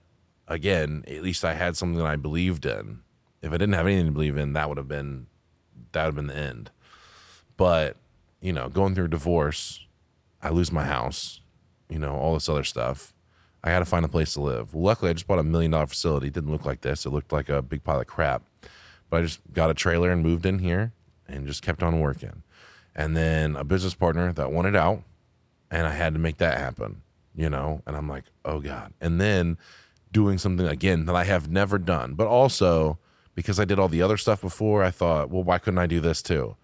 again, 0.48 1.06
at 1.08 1.24
least 1.24 1.46
I 1.46 1.54
had 1.54 1.78
something 1.78 1.98
that 1.98 2.06
I 2.06 2.18
believed 2.18 2.66
in. 2.66 3.00
If 3.42 3.54
I 3.54 3.58
didn't 3.58 3.74
have 3.74 3.88
anything 3.88 4.08
to 4.08 4.12
believe 4.12 4.36
in, 4.36 4.54
that 4.54 4.68
would 4.68 4.78
have 4.78 4.90
been 4.90 5.28
that 5.94 6.04
would 6.04 6.08
have 6.10 6.16
been 6.16 6.28
the 6.28 6.36
end. 6.36 6.72
But 7.56 7.96
you 8.42 8.52
know, 8.52 8.68
going 8.68 8.96
through 8.96 9.06
a 9.06 9.10
divorce, 9.10 9.86
I 10.42 10.50
lose 10.50 10.72
my 10.72 10.84
house, 10.84 11.40
you 11.90 12.00
know, 12.00 12.16
all 12.16 12.34
this 12.34 12.50
other 12.50 12.66
stuff. 12.66 13.14
I 13.64 13.70
had 13.70 13.80
to 13.80 13.86
find 13.86 14.06
a 14.06 14.10
place 14.10 14.34
to 14.34 14.42
live. 14.42 14.74
Well, 14.74 14.84
luckily, 14.84 15.10
I 15.10 15.14
just 15.14 15.28
bought 15.28 15.40
a 15.40 15.44
million 15.44 15.72
dollar 15.72 15.88
facility. 15.88 16.28
It 16.28 16.34
didn't 16.34 16.52
look 16.52 16.66
like 16.66 16.82
this. 16.82 17.06
It 17.06 17.12
looked 17.12 17.32
like 17.32 17.50
a 17.50 17.62
big 17.62 17.84
pile 17.84 18.00
of 18.00 18.08
crap. 18.08 18.44
But 19.10 19.18
I 19.18 19.22
just 19.24 19.40
got 19.54 19.70
a 19.70 19.74
trailer 19.74 20.12
and 20.12 20.22
moved 20.22 20.46
in 20.46 20.60
here 20.60 20.94
and 21.28 21.48
just 21.48 21.64
kept 21.64 21.82
on 21.82 22.00
working. 22.00 22.44
And 22.96 23.16
then 23.16 23.56
a 23.56 23.64
business 23.64 23.94
partner 23.94 24.34
that 24.34 24.52
wanted 24.52 24.76
out, 24.76 25.04
and 25.72 25.88
I 25.88 25.92
had 25.92 26.14
to 26.14 26.20
make 26.20 26.38
that 26.38 26.58
happen, 26.58 27.02
you 27.36 27.50
know? 27.50 27.82
And 27.86 27.96
I'm 27.96 28.10
like, 28.10 28.26
oh 28.44 28.60
God. 28.60 28.94
And 29.00 29.22
then 29.22 29.58
doing 30.12 30.38
something 30.38 30.68
again 30.68 31.06
that 31.06 31.16
I 31.16 31.24
have 31.24 31.50
never 31.50 31.78
done, 31.78 32.16
but 32.16 32.28
also 32.28 32.98
because 33.36 33.60
I 33.60 33.66
did 33.66 33.80
all 33.80 33.88
the 33.88 34.02
other 34.02 34.18
stuff 34.18 34.42
before, 34.42 34.84
I 34.84 34.92
thought, 34.92 35.30
well, 35.30 35.44
why 35.44 35.60
couldn't 35.60 35.78
I 35.78 35.88
do 35.88 36.00
this 36.02 36.22
too? 36.22 36.58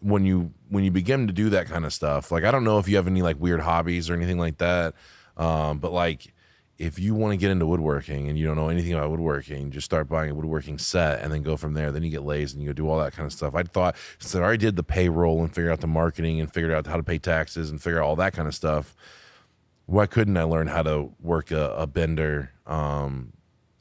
When 0.00 0.26
you 0.26 0.52
when 0.68 0.84
you 0.84 0.90
begin 0.90 1.26
to 1.26 1.32
do 1.32 1.48
that 1.50 1.68
kind 1.68 1.86
of 1.86 1.92
stuff, 1.92 2.30
like 2.30 2.44
I 2.44 2.50
don't 2.50 2.64
know 2.64 2.78
if 2.78 2.86
you 2.86 2.96
have 2.96 3.06
any 3.06 3.22
like 3.22 3.40
weird 3.40 3.60
hobbies 3.60 4.10
or 4.10 4.14
anything 4.14 4.38
like 4.38 4.58
that, 4.58 4.94
um, 5.38 5.78
but 5.78 5.92
like 5.92 6.34
if 6.78 6.98
you 6.98 7.14
want 7.14 7.32
to 7.32 7.36
get 7.38 7.50
into 7.50 7.64
woodworking 7.64 8.28
and 8.28 8.38
you 8.38 8.44
don't 8.44 8.56
know 8.56 8.68
anything 8.68 8.92
about 8.92 9.10
woodworking, 9.10 9.70
just 9.70 9.86
start 9.86 10.08
buying 10.08 10.30
a 10.30 10.34
woodworking 10.34 10.76
set 10.78 11.22
and 11.22 11.32
then 11.32 11.42
go 11.42 11.56
from 11.56 11.72
there. 11.72 11.90
Then 11.90 12.02
you 12.02 12.10
get 12.10 12.22
lathes 12.22 12.52
and 12.52 12.62
you 12.62 12.68
go 12.68 12.72
do 12.74 12.88
all 12.88 12.98
that 12.98 13.14
kind 13.14 13.24
of 13.24 13.32
stuff. 13.32 13.54
I 13.54 13.62
thought 13.62 13.96
since 14.18 14.34
I 14.34 14.40
already 14.40 14.58
did 14.58 14.76
the 14.76 14.82
payroll 14.82 15.40
and 15.40 15.54
figured 15.54 15.72
out 15.72 15.80
the 15.80 15.86
marketing 15.86 16.38
and 16.38 16.52
figured 16.52 16.72
out 16.72 16.86
how 16.86 16.96
to 16.96 17.02
pay 17.02 17.18
taxes 17.18 17.70
and 17.70 17.82
figure 17.82 18.02
out 18.02 18.06
all 18.06 18.16
that 18.16 18.34
kind 18.34 18.46
of 18.46 18.54
stuff, 18.54 18.94
why 19.86 20.06
couldn't 20.06 20.36
I 20.36 20.42
learn 20.42 20.66
how 20.66 20.82
to 20.82 21.12
work 21.20 21.50
a, 21.50 21.70
a 21.70 21.86
bender 21.86 22.50
um, 22.66 23.32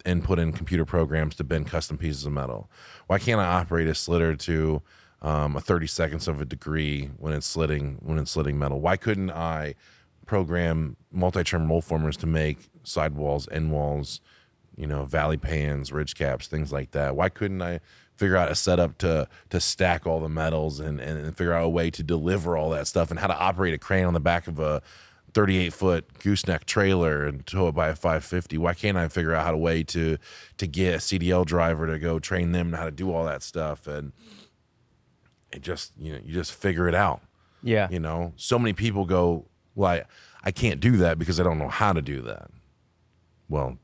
and 0.05 0.23
put 0.23 0.39
in 0.39 0.53
computer 0.53 0.85
programs 0.85 1.35
to 1.35 1.43
bend 1.43 1.67
custom 1.67 1.97
pieces 1.97 2.25
of 2.25 2.31
metal? 2.31 2.69
Why 3.07 3.19
can't 3.19 3.41
I 3.41 3.45
operate 3.45 3.89
a 3.89 3.95
slitter 3.95 4.37
to 4.37 4.81
um, 5.21 5.57
a 5.57 5.61
30 5.61 5.87
seconds 5.87 6.27
of 6.29 6.39
a 6.39 6.45
degree 6.45 7.07
when 7.17 7.33
it's 7.33 7.47
slitting 7.47 7.97
when 8.03 8.19
it's 8.19 8.31
slitting 8.31 8.57
metal? 8.57 8.79
Why 8.79 8.95
couldn't 8.95 9.31
I 9.31 9.75
program 10.25 10.95
multi-term 11.11 11.69
roll 11.69 11.81
formers 11.81 12.17
to 12.17 12.27
make 12.27 12.57
sidewalls, 12.83 13.47
end 13.51 13.71
walls, 13.71 14.21
you 14.75 14.87
know, 14.87 15.05
valley 15.05 15.37
pans, 15.37 15.91
ridge 15.91 16.15
caps, 16.15 16.47
things 16.47 16.71
like 16.73 16.91
that. 16.91 17.15
Why 17.15 17.29
couldn't 17.29 17.61
I 17.61 17.79
figure 18.17 18.37
out 18.37 18.49
a 18.51 18.55
setup 18.55 18.97
to 18.99 19.27
to 19.49 19.59
stack 19.59 20.05
all 20.07 20.19
the 20.19 20.29
metals 20.29 20.79
and, 20.79 20.99
and, 20.99 21.25
and 21.25 21.35
figure 21.37 21.53
out 21.53 21.65
a 21.65 21.69
way 21.69 21.89
to 21.91 22.01
deliver 22.03 22.55
all 22.57 22.69
that 22.69 22.87
stuff 22.87 23.09
and 23.11 23.19
how 23.19 23.27
to 23.27 23.37
operate 23.37 23.73
a 23.73 23.77
crane 23.77 24.05
on 24.05 24.13
the 24.13 24.19
back 24.19 24.47
of 24.47 24.57
a 24.59 24.81
38 25.33 25.73
foot 25.73 26.19
gooseneck 26.19 26.63
trailer 26.65 27.25
and 27.25 27.45
tow 27.45 27.67
it 27.67 27.73
by 27.73 27.89
a 27.89 27.95
550 27.95 28.57
why 28.57 28.73
can't 28.73 28.97
i 28.97 29.05
figure 29.09 29.33
out 29.33 29.43
how 29.43 29.51
to 29.51 29.57
way 29.57 29.83
to 29.83 30.17
to 30.57 30.65
get 30.65 30.93
a 30.95 30.97
cdl 30.99 31.45
driver 31.45 31.87
to 31.87 31.99
go 31.99 32.19
train 32.19 32.53
them 32.53 32.71
how 32.71 32.85
to 32.85 32.91
do 32.91 33.11
all 33.13 33.25
that 33.25 33.43
stuff 33.43 33.85
and 33.85 34.13
it 35.51 35.61
just 35.61 35.91
you 35.97 36.13
know 36.13 36.19
you 36.23 36.33
just 36.33 36.53
figure 36.53 36.87
it 36.87 36.95
out 36.95 37.21
Yeah. 37.61 37.89
you 37.91 37.99
know 37.99 38.31
so 38.37 38.57
many 38.57 38.71
people 38.71 39.03
go 39.03 39.45
well 39.75 39.91
I, 39.91 40.03
I 40.43 40.51
can't 40.51 40.79
do 40.79 40.97
that 40.97 41.19
because 41.19 41.39
i 41.39 41.43
don't 41.43 41.59
know 41.59 41.67
how 41.69 41.93
to 41.93 42.01
do 42.01 42.21
that 42.23 42.49
well 43.49 43.77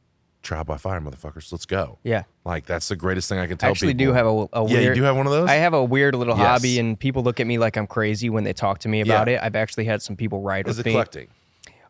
trial 0.43 0.63
by 0.63 0.77
fire 0.77 0.99
motherfuckers 0.99 1.51
let's 1.51 1.65
go 1.67 1.99
Yeah. 2.03 2.23
like 2.45 2.65
that's 2.65 2.87
the 2.87 2.95
greatest 2.95 3.29
thing 3.29 3.37
i 3.37 3.45
can 3.45 3.57
tell 3.57 3.67
I 3.67 3.71
actually 3.71 3.93
people 3.93 4.07
do 4.07 4.13
have 4.13 4.25
a, 4.25 4.47
a 4.53 4.67
yeah 4.69 4.79
you 4.79 4.95
do 4.95 5.03
have 5.03 5.15
one 5.15 5.27
of 5.27 5.31
those 5.31 5.47
I 5.49 5.55
have 5.55 5.73
a 5.75 5.83
weird 5.83 6.15
little 6.15 6.35
Yes. 6.35 6.47
hobby, 6.47 6.79
and 6.79 6.99
people 6.99 7.21
look 7.21 7.39
at 7.39 7.45
me 7.45 7.57
like 7.59 7.77
I'm 7.77 7.85
crazy 7.87 8.29
when 8.29 8.43
they 8.43 8.53
talk 8.53 8.79
to 8.79 8.89
me 8.89 9.01
about 9.01 9.27
Yeah. 9.27 9.35
it. 9.35 9.43
I've 9.43 9.55
actually 9.55 9.85
had 9.85 10.01
some 10.01 10.15
people 10.15 10.41
write 10.41 10.67
is 10.67 10.77
with 10.77 10.87
it 10.87 10.89
me. 10.89 10.93
collecting 10.93 11.27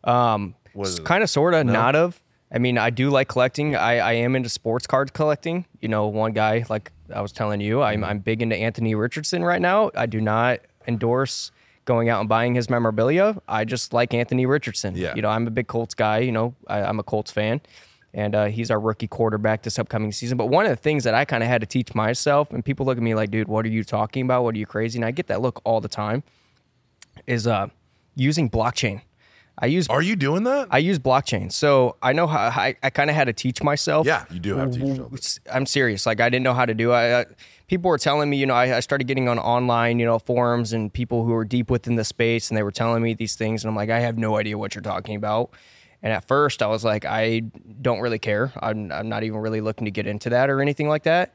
Um, 0.04 0.54
What 0.74 0.88
is 0.88 0.98
it? 0.98 1.04
kind 1.06 1.22
of, 1.22 1.30
sort 1.30 1.54
of, 1.54 1.64
not 1.66 1.94
of. 1.96 2.20
I 2.54 2.58
mean, 2.58 2.76
I 2.76 2.90
do 2.90 3.08
like 3.08 3.28
collecting. 3.28 3.74
I, 3.76 3.98
I 3.98 4.12
am 4.14 4.36
into 4.36 4.48
sports 4.50 4.86
card 4.86 5.14
collecting. 5.14 5.64
You 5.80 5.88
know, 5.88 6.06
one 6.08 6.32
guy, 6.32 6.66
like 6.68 6.92
I 7.14 7.20
was 7.22 7.32
telling 7.32 7.60
you, 7.62 7.76
Mm-hmm. 7.76 8.04
I'm, 8.04 8.04
I'm 8.04 8.18
big 8.18 8.42
into 8.42 8.56
Anthony 8.56 8.94
Richardson 8.94 9.42
right 9.44 9.60
now. 9.62 9.90
I 9.96 10.04
do 10.06 10.20
not 10.20 10.58
endorse 10.86 11.50
going 11.84 12.08
out 12.08 12.20
and 12.20 12.28
buying 12.28 12.54
his 12.54 12.70
memorabilia. 12.70 13.40
I 13.48 13.64
just 13.64 13.92
like 13.92 14.14
Anthony 14.14 14.46
Richardson. 14.46 14.96
Yeah. 14.96 15.14
You 15.14 15.22
know, 15.22 15.28
I'm 15.28 15.46
a 15.46 15.50
big 15.50 15.66
Colts 15.66 15.94
guy. 15.94 16.18
You 16.18 16.32
know, 16.32 16.54
I, 16.66 16.82
I'm 16.82 16.98
a 16.98 17.02
Colts 17.02 17.30
fan. 17.30 17.60
And 18.14 18.34
uh, 18.34 18.44
he's 18.46 18.70
our 18.70 18.78
rookie 18.78 19.08
quarterback 19.08 19.62
this 19.62 19.78
upcoming 19.78 20.12
season. 20.12 20.36
But 20.36 20.46
one 20.46 20.66
of 20.66 20.70
the 20.70 20.76
things 20.76 21.04
that 21.04 21.14
I 21.14 21.24
kind 21.24 21.42
of 21.42 21.48
had 21.48 21.62
to 21.62 21.66
teach 21.66 21.94
myself, 21.94 22.52
and 22.52 22.62
people 22.62 22.84
look 22.84 22.98
at 22.98 23.02
me 23.02 23.14
like, 23.14 23.30
dude, 23.30 23.48
what 23.48 23.64
are 23.64 23.70
you 23.70 23.84
talking 23.84 24.24
about? 24.24 24.44
What 24.44 24.54
are 24.54 24.58
you 24.58 24.66
crazy? 24.66 24.98
And 24.98 25.04
I 25.04 25.12
get 25.12 25.28
that 25.28 25.40
look 25.40 25.62
all 25.64 25.80
the 25.80 25.88
time, 25.88 26.22
is 27.26 27.46
uh, 27.46 27.68
using 28.14 28.50
blockchain. 28.50 29.00
I 29.58 29.66
use 29.66 29.86
are 29.88 30.00
you 30.00 30.16
doing 30.16 30.44
that 30.44 30.68
I 30.70 30.78
use 30.78 30.98
blockchain, 30.98 31.52
so 31.52 31.96
I 32.02 32.14
know 32.14 32.26
how 32.26 32.38
I, 32.38 32.74
I 32.82 32.88
kind 32.88 33.10
of 33.10 33.16
had 33.16 33.24
to 33.24 33.34
teach 33.34 33.62
myself. 33.62 34.06
yeah 34.06 34.24
you 34.30 34.40
do 34.40 34.56
have 34.56 34.70
to 34.70 34.78
teach 34.78 34.88
yourself. 34.96 35.38
I'm 35.52 35.66
serious. 35.66 36.06
Like 36.06 36.20
I 36.20 36.30
didn't 36.30 36.42
know 36.42 36.54
how 36.54 36.64
to 36.64 36.72
do. 36.72 36.90
it. 36.92 36.94
I, 36.94 37.20
I 37.20 37.24
people 37.66 37.88
were 37.88 37.98
telling 37.98 38.30
me, 38.30 38.36
you 38.36 38.46
know, 38.46 38.54
I, 38.54 38.76
I 38.76 38.80
started 38.80 39.06
getting 39.06 39.28
on 39.28 39.38
online, 39.38 39.98
you 39.98 40.06
know, 40.06 40.18
forums 40.18 40.72
and 40.72 40.92
people 40.92 41.24
who 41.24 41.32
were 41.32 41.44
deep 41.44 41.70
within 41.70 41.96
the 41.96 42.04
space, 42.04 42.50
and 42.50 42.56
they 42.56 42.62
were 42.62 42.72
telling 42.72 43.02
me 43.02 43.14
these 43.14 43.34
things, 43.34 43.64
and 43.64 43.68
I'm 43.70 43.76
like, 43.76 43.90
I 43.90 44.00
have 44.00 44.18
no 44.18 44.36
idea 44.36 44.58
what 44.58 44.74
you're 44.74 44.82
talking 44.82 45.16
about. 45.16 45.50
And 46.02 46.12
at 46.12 46.26
first, 46.26 46.62
I 46.62 46.66
was 46.66 46.84
like, 46.84 47.04
I 47.04 47.42
don't 47.80 48.00
really 48.00 48.18
care. 48.18 48.52
I'm, 48.60 48.90
I'm 48.90 49.08
not 49.08 49.22
even 49.22 49.38
really 49.38 49.60
looking 49.60 49.84
to 49.84 49.90
get 49.90 50.06
into 50.06 50.30
that 50.30 50.50
or 50.50 50.60
anything 50.60 50.88
like 50.88 51.04
that. 51.04 51.32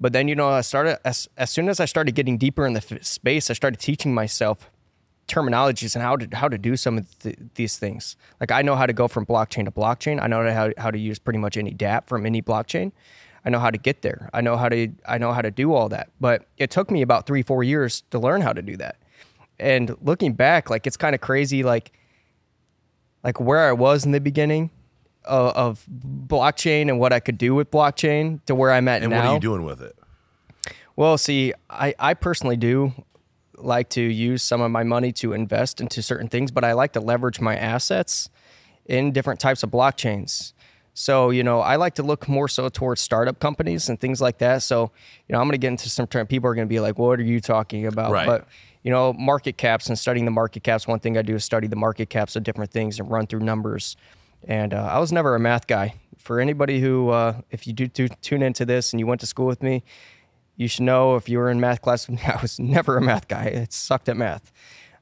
But 0.00 0.12
then, 0.12 0.28
you 0.28 0.34
know, 0.34 0.48
I 0.48 0.60
started 0.60 0.98
as 1.06 1.28
as 1.36 1.50
soon 1.50 1.68
as 1.68 1.80
I 1.80 1.84
started 1.84 2.14
getting 2.14 2.38
deeper 2.38 2.66
in 2.66 2.72
the 2.72 2.84
f- 2.88 3.04
space, 3.04 3.50
I 3.50 3.54
started 3.54 3.80
teaching 3.80 4.14
myself 4.14 4.70
terminologies 5.26 5.94
and 5.94 6.02
how 6.02 6.16
to 6.16 6.36
how 6.36 6.48
to 6.48 6.56
do 6.56 6.76
some 6.76 6.98
of 6.98 7.18
th- 7.18 7.38
these 7.54 7.76
things. 7.76 8.16
Like 8.40 8.52
I 8.52 8.62
know 8.62 8.76
how 8.76 8.86
to 8.86 8.92
go 8.92 9.08
from 9.08 9.26
blockchain 9.26 9.64
to 9.64 9.70
blockchain. 9.70 10.22
I 10.22 10.26
know 10.26 10.52
how 10.52 10.72
how 10.78 10.90
to 10.90 10.98
use 10.98 11.18
pretty 11.18 11.38
much 11.38 11.56
any 11.56 11.72
DApp 11.72 12.06
from 12.06 12.26
any 12.26 12.42
blockchain. 12.42 12.92
I 13.48 13.50
know 13.50 13.60
how 13.60 13.70
to 13.70 13.78
get 13.78 14.02
there. 14.02 14.28
I 14.34 14.42
know 14.42 14.58
how 14.58 14.68
to 14.68 14.88
I 15.06 15.16
know 15.16 15.32
how 15.32 15.40
to 15.40 15.50
do 15.50 15.72
all 15.72 15.88
that. 15.88 16.10
But 16.20 16.44
it 16.58 16.70
took 16.70 16.90
me 16.90 17.00
about 17.00 17.26
3 17.26 17.40
4 17.42 17.64
years 17.64 18.02
to 18.10 18.18
learn 18.18 18.42
how 18.42 18.52
to 18.52 18.60
do 18.60 18.76
that. 18.76 18.96
And 19.58 19.96
looking 20.02 20.34
back, 20.34 20.68
like 20.68 20.86
it's 20.86 20.98
kind 20.98 21.14
of 21.14 21.22
crazy 21.22 21.62
like 21.62 21.92
like 23.24 23.40
where 23.40 23.66
I 23.66 23.72
was 23.72 24.04
in 24.04 24.12
the 24.12 24.20
beginning 24.20 24.68
of, 25.24 25.56
of 25.56 25.86
blockchain 25.88 26.90
and 26.90 27.00
what 27.00 27.14
I 27.14 27.20
could 27.20 27.38
do 27.38 27.54
with 27.54 27.70
blockchain 27.70 28.44
to 28.44 28.54
where 28.54 28.70
I'm 28.70 28.86
at 28.86 29.02
and 29.02 29.10
now. 29.10 29.16
And 29.16 29.24
what 29.24 29.30
are 29.30 29.34
you 29.36 29.40
doing 29.40 29.64
with 29.64 29.80
it 29.80 29.96
Well, 30.94 31.16
see, 31.16 31.54
I, 31.70 31.94
I 31.98 32.12
personally 32.12 32.58
do 32.58 32.92
like 33.56 33.88
to 33.90 34.02
use 34.02 34.42
some 34.42 34.60
of 34.60 34.70
my 34.70 34.84
money 34.84 35.10
to 35.12 35.32
invest 35.32 35.80
into 35.80 36.02
certain 36.02 36.28
things, 36.28 36.50
but 36.50 36.64
I 36.64 36.74
like 36.74 36.92
to 36.92 37.00
leverage 37.00 37.40
my 37.40 37.56
assets 37.56 38.28
in 38.84 39.10
different 39.12 39.40
types 39.40 39.62
of 39.62 39.70
blockchains. 39.70 40.52
So, 40.98 41.30
you 41.30 41.44
know, 41.44 41.60
I 41.60 41.76
like 41.76 41.94
to 41.94 42.02
look 42.02 42.26
more 42.26 42.48
so 42.48 42.68
towards 42.68 43.00
startup 43.00 43.38
companies 43.38 43.88
and 43.88 44.00
things 44.00 44.20
like 44.20 44.38
that. 44.38 44.64
So, 44.64 44.90
you 45.28 45.32
know, 45.32 45.38
I'm 45.38 45.46
going 45.46 45.52
to 45.52 45.58
get 45.58 45.68
into 45.68 45.88
some 45.88 46.08
term. 46.08 46.26
People 46.26 46.50
are 46.50 46.56
going 46.56 46.66
to 46.66 46.68
be 46.68 46.80
like, 46.80 46.98
what 46.98 47.20
are 47.20 47.22
you 47.22 47.40
talking 47.40 47.86
about? 47.86 48.10
Right. 48.10 48.26
But, 48.26 48.48
you 48.82 48.90
know, 48.90 49.12
market 49.12 49.56
caps 49.56 49.86
and 49.86 49.96
studying 49.96 50.24
the 50.24 50.32
market 50.32 50.64
caps. 50.64 50.88
One 50.88 50.98
thing 50.98 51.16
I 51.16 51.22
do 51.22 51.36
is 51.36 51.44
study 51.44 51.68
the 51.68 51.76
market 51.76 52.10
caps 52.10 52.34
of 52.34 52.42
different 52.42 52.72
things 52.72 52.98
and 52.98 53.08
run 53.08 53.28
through 53.28 53.40
numbers. 53.40 53.96
And 54.48 54.74
uh, 54.74 54.90
I 54.90 54.98
was 54.98 55.12
never 55.12 55.36
a 55.36 55.38
math 55.38 55.68
guy. 55.68 55.94
For 56.16 56.40
anybody 56.40 56.80
who, 56.80 57.10
uh, 57.10 57.42
if 57.52 57.68
you 57.68 57.72
do, 57.72 57.86
do 57.86 58.08
tune 58.08 58.42
into 58.42 58.64
this 58.66 58.92
and 58.92 58.98
you 58.98 59.06
went 59.06 59.20
to 59.20 59.26
school 59.28 59.46
with 59.46 59.62
me, 59.62 59.84
you 60.56 60.66
should 60.66 60.82
know 60.82 61.14
if 61.14 61.28
you 61.28 61.38
were 61.38 61.48
in 61.48 61.60
math 61.60 61.80
class, 61.80 62.10
I 62.26 62.38
was 62.42 62.58
never 62.58 62.96
a 62.96 63.00
math 63.00 63.28
guy. 63.28 63.44
I 63.44 63.66
sucked 63.70 64.08
at 64.08 64.16
math. 64.16 64.50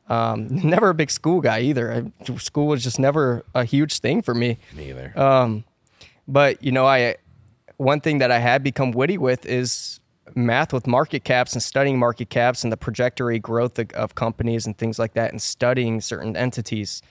Um, 0.09 0.49
never 0.63 0.91
a 0.91 0.95
big 0.95 1.11
school 1.11 1.41
guy 1.41 1.61
either. 1.61 2.11
I, 2.23 2.35
school 2.37 2.67
was 2.67 2.85
just 2.85 2.99
never 2.99 3.47
a 3.55 3.65
huge 3.65 4.01
thing 4.01 4.21
for 4.21 4.35
me. 4.35 4.59
me 4.75 4.91
either 4.91 5.15
Uh, 5.17 5.61
But 6.29 6.63
you 6.63 6.73
know, 6.73 6.87
I 6.87 7.17
one 7.77 8.01
thing 8.01 8.19
that 8.19 8.31
I 8.31 8.39
had 8.39 8.63
become 8.63 8.93
witty 8.93 9.19
with 9.19 9.47
is 9.47 10.01
math 10.35 10.73
with 10.73 10.87
market 10.87 11.25
caps 11.25 11.53
and 11.53 11.63
studying 11.63 11.99
market 11.99 12.31
caps 12.31 12.65
and 12.65 12.73
the 12.73 12.77
trajectory 12.77 13.39
growth 13.39 13.79
of, 13.79 13.91
of 13.93 14.15
companies 14.15 14.67
and 14.67 14.77
things 14.77 14.99
like 14.99 15.15
that, 15.15 15.31
and 15.31 15.41
studying 15.41 16.01
certain 16.01 16.37
entities. 16.37 17.03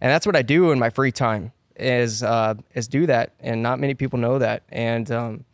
And 0.00 0.10
that's 0.10 0.26
what 0.26 0.36
I 0.36 0.42
do 0.42 0.70
in 0.70 0.78
my 0.78 0.90
free 0.90 1.12
time 1.12 1.52
is 1.76 2.22
uh, 2.22 2.54
is 2.74 2.88
do 2.88 3.06
that, 3.06 3.32
and 3.40 3.62
not 3.62 3.78
many 3.78 3.94
people 3.94 4.18
know 4.18 4.38
that. 4.38 4.62
And 4.70 5.10
um, 5.10 5.44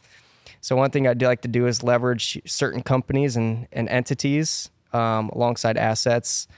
so 0.60 0.76
one 0.76 0.90
thing 0.90 1.06
I'd 1.06 1.20
like 1.20 1.42
to 1.42 1.48
do 1.48 1.66
is 1.66 1.82
leverage 1.82 2.40
certain 2.46 2.82
companies 2.82 3.36
and, 3.36 3.68
and 3.72 3.88
entities 3.88 4.70
um, 4.94 5.28
alongside 5.30 5.76
assets 5.76 6.48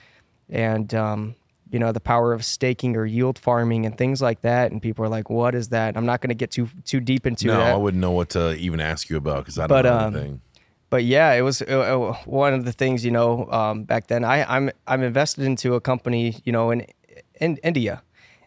and 0.49 0.93
um, 0.93 1.35
you 1.71 1.79
know 1.79 1.91
the 1.91 1.99
power 1.99 2.33
of 2.33 2.43
staking 2.45 2.95
or 2.95 3.05
yield 3.05 3.37
farming 3.39 3.85
and 3.85 3.97
things 3.97 4.21
like 4.21 4.41
that. 4.41 4.71
And 4.71 4.81
people 4.81 5.03
are 5.05 5.09
like, 5.09 5.29
"What 5.29 5.55
is 5.55 5.69
that?" 5.69 5.97
I'm 5.97 6.05
not 6.05 6.21
going 6.21 6.29
to 6.29 6.35
get 6.35 6.51
too 6.51 6.69
too 6.85 6.99
deep 6.99 7.25
into 7.25 7.47
no 7.47 7.57
that. 7.57 7.73
i 7.73 7.75
wouldn't 7.75 8.01
know 8.01 8.11
what 8.11 8.29
to 8.29 8.55
even 8.55 8.79
ask 8.79 9.09
you 9.09 9.17
about 9.17 9.39
because 9.39 9.57
i 9.59 9.67
don't 9.67 9.69
But, 9.69 9.85
know 9.85 9.97
um, 9.97 10.15
anything 10.15 10.41
but 10.89 11.03
yeah, 11.03 11.33
it 11.33 11.41
was 11.41 11.61
uh, 11.61 11.65
uh, 11.65 12.13
one 12.25 12.53
of 12.53 12.63
the 12.63 12.71
things 12.71 13.03
you 13.03 13.11
know 13.11 13.51
um, 13.51 13.83
back 13.83 14.07
then. 14.07 14.23
I, 14.23 14.43
I'm 14.55 14.71
I'm 14.87 15.03
invested 15.03 15.43
into 15.43 15.75
a 15.75 15.81
company 15.81 16.37
you 16.45 16.53
know 16.53 16.71
in 16.71 16.85
in 17.41 17.57
India, 17.57 18.03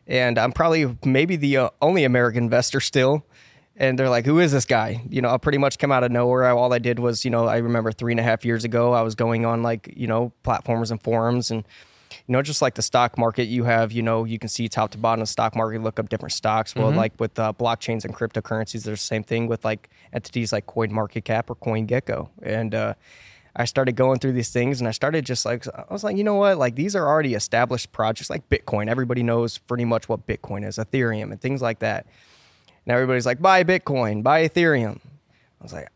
and 0.07 0.39
I'm 0.39 0.53
probably 0.53 0.97
maybe 1.05 1.37
the 1.37 1.57
uh, 1.59 1.71
only 1.83 2.05
American 2.05 2.45
investor 2.45 2.81
still. 2.81 3.27
And 3.77 3.99
they're 3.99 4.09
like, 4.09 4.25
"Who 4.25 4.39
is 4.39 4.53
this 4.53 4.65
guy?" 4.65 5.03
You 5.11 5.21
know, 5.21 5.29
I 5.29 5.37
pretty 5.37 5.59
much 5.59 5.79
come 5.79 5.93
out 5.93 6.03
of 6.03 6.13
nowhere. 6.13 6.45
I, 6.45 6.53
all 6.53 6.73
I 6.73 6.79
did 6.79 6.99
was, 6.99 7.25
you 7.27 7.31
know, 7.31 7.47
I 7.47 7.59
remember 7.59 7.93
three 7.93 8.13
and 8.15 8.21
a 8.21 8.23
half 8.23 8.45
years 8.45 8.65
ago, 8.65 8.95
I 8.95 9.03
was 9.03 9.15
going 9.15 9.45
on 9.45 9.63
like 9.63 9.93
you 9.95 10.07
know 10.07 10.33
platforms 10.43 10.91
and 10.91 11.03
forums 11.03 11.51
and. 11.51 11.65
You 12.27 12.33
know, 12.33 12.43
just 12.43 12.61
like 12.61 12.75
the 12.75 12.83
stock 12.83 13.17
market, 13.17 13.45
you 13.45 13.65
have, 13.65 13.93
you 13.93 14.03
know, 14.03 14.25
you 14.25 14.39
can 14.39 14.49
see 14.49 14.69
top 14.69 14.91
to 14.93 14.99
bottom 14.99 15.23
of 15.23 15.29
the 15.29 15.33
stock 15.33 15.55
market, 15.55 15.83
look 15.83 15.99
up 16.01 16.09
different 16.09 16.33
stocks. 16.33 16.75
Well, 16.75 16.91
like 16.91 17.13
with 17.19 17.39
uh, 17.39 17.53
blockchains 17.53 18.05
and 18.05 18.15
cryptocurrencies, 18.15 18.85
there's 18.85 19.01
the 19.01 19.07
same 19.07 19.23
thing 19.23 19.47
with 19.47 19.65
like 19.65 19.91
entities 20.13 20.53
like 20.53 20.67
CoinMarketCap 20.67 21.45
or 21.49 21.57
CoinGecko. 21.57 22.29
And 22.43 22.75
uh, 22.75 22.95
I 23.55 23.65
started 23.65 23.97
going 23.97 24.19
through 24.19 24.33
these 24.33 24.51
things 24.51 24.81
and 24.81 24.89
I 24.89 24.93
started 24.93 25.27
just 25.27 25.45
like, 25.45 25.67
I 25.69 25.85
was 25.91 26.05
like, 26.05 26.17
you 26.17 26.25
know 26.25 26.37
what? 26.37 26.59
Like 26.59 26.75
these 26.77 26.95
are 26.97 27.07
already 27.07 27.35
established 27.35 27.93
projects 27.93 28.31
like 28.31 28.49
Bitcoin. 28.49 28.89
Everybody 28.89 29.23
knows 29.23 29.59
pretty 29.59 29.85
much 29.85 30.09
what 30.09 30.27
Bitcoin 30.27 30.67
is, 30.67 30.79
Ethereum, 30.79 31.31
and 31.33 31.41
things 31.41 31.63
like 31.63 31.81
that. 31.81 32.07
And 32.87 32.93
everybody's 32.93 33.27
like, 33.27 33.41
buy 33.41 33.65
Bitcoin, 33.65 34.23
buy 34.23 34.49
Ethereum. 34.49 34.99
I 35.61 35.63
was 35.63 35.73
like, 35.73 35.89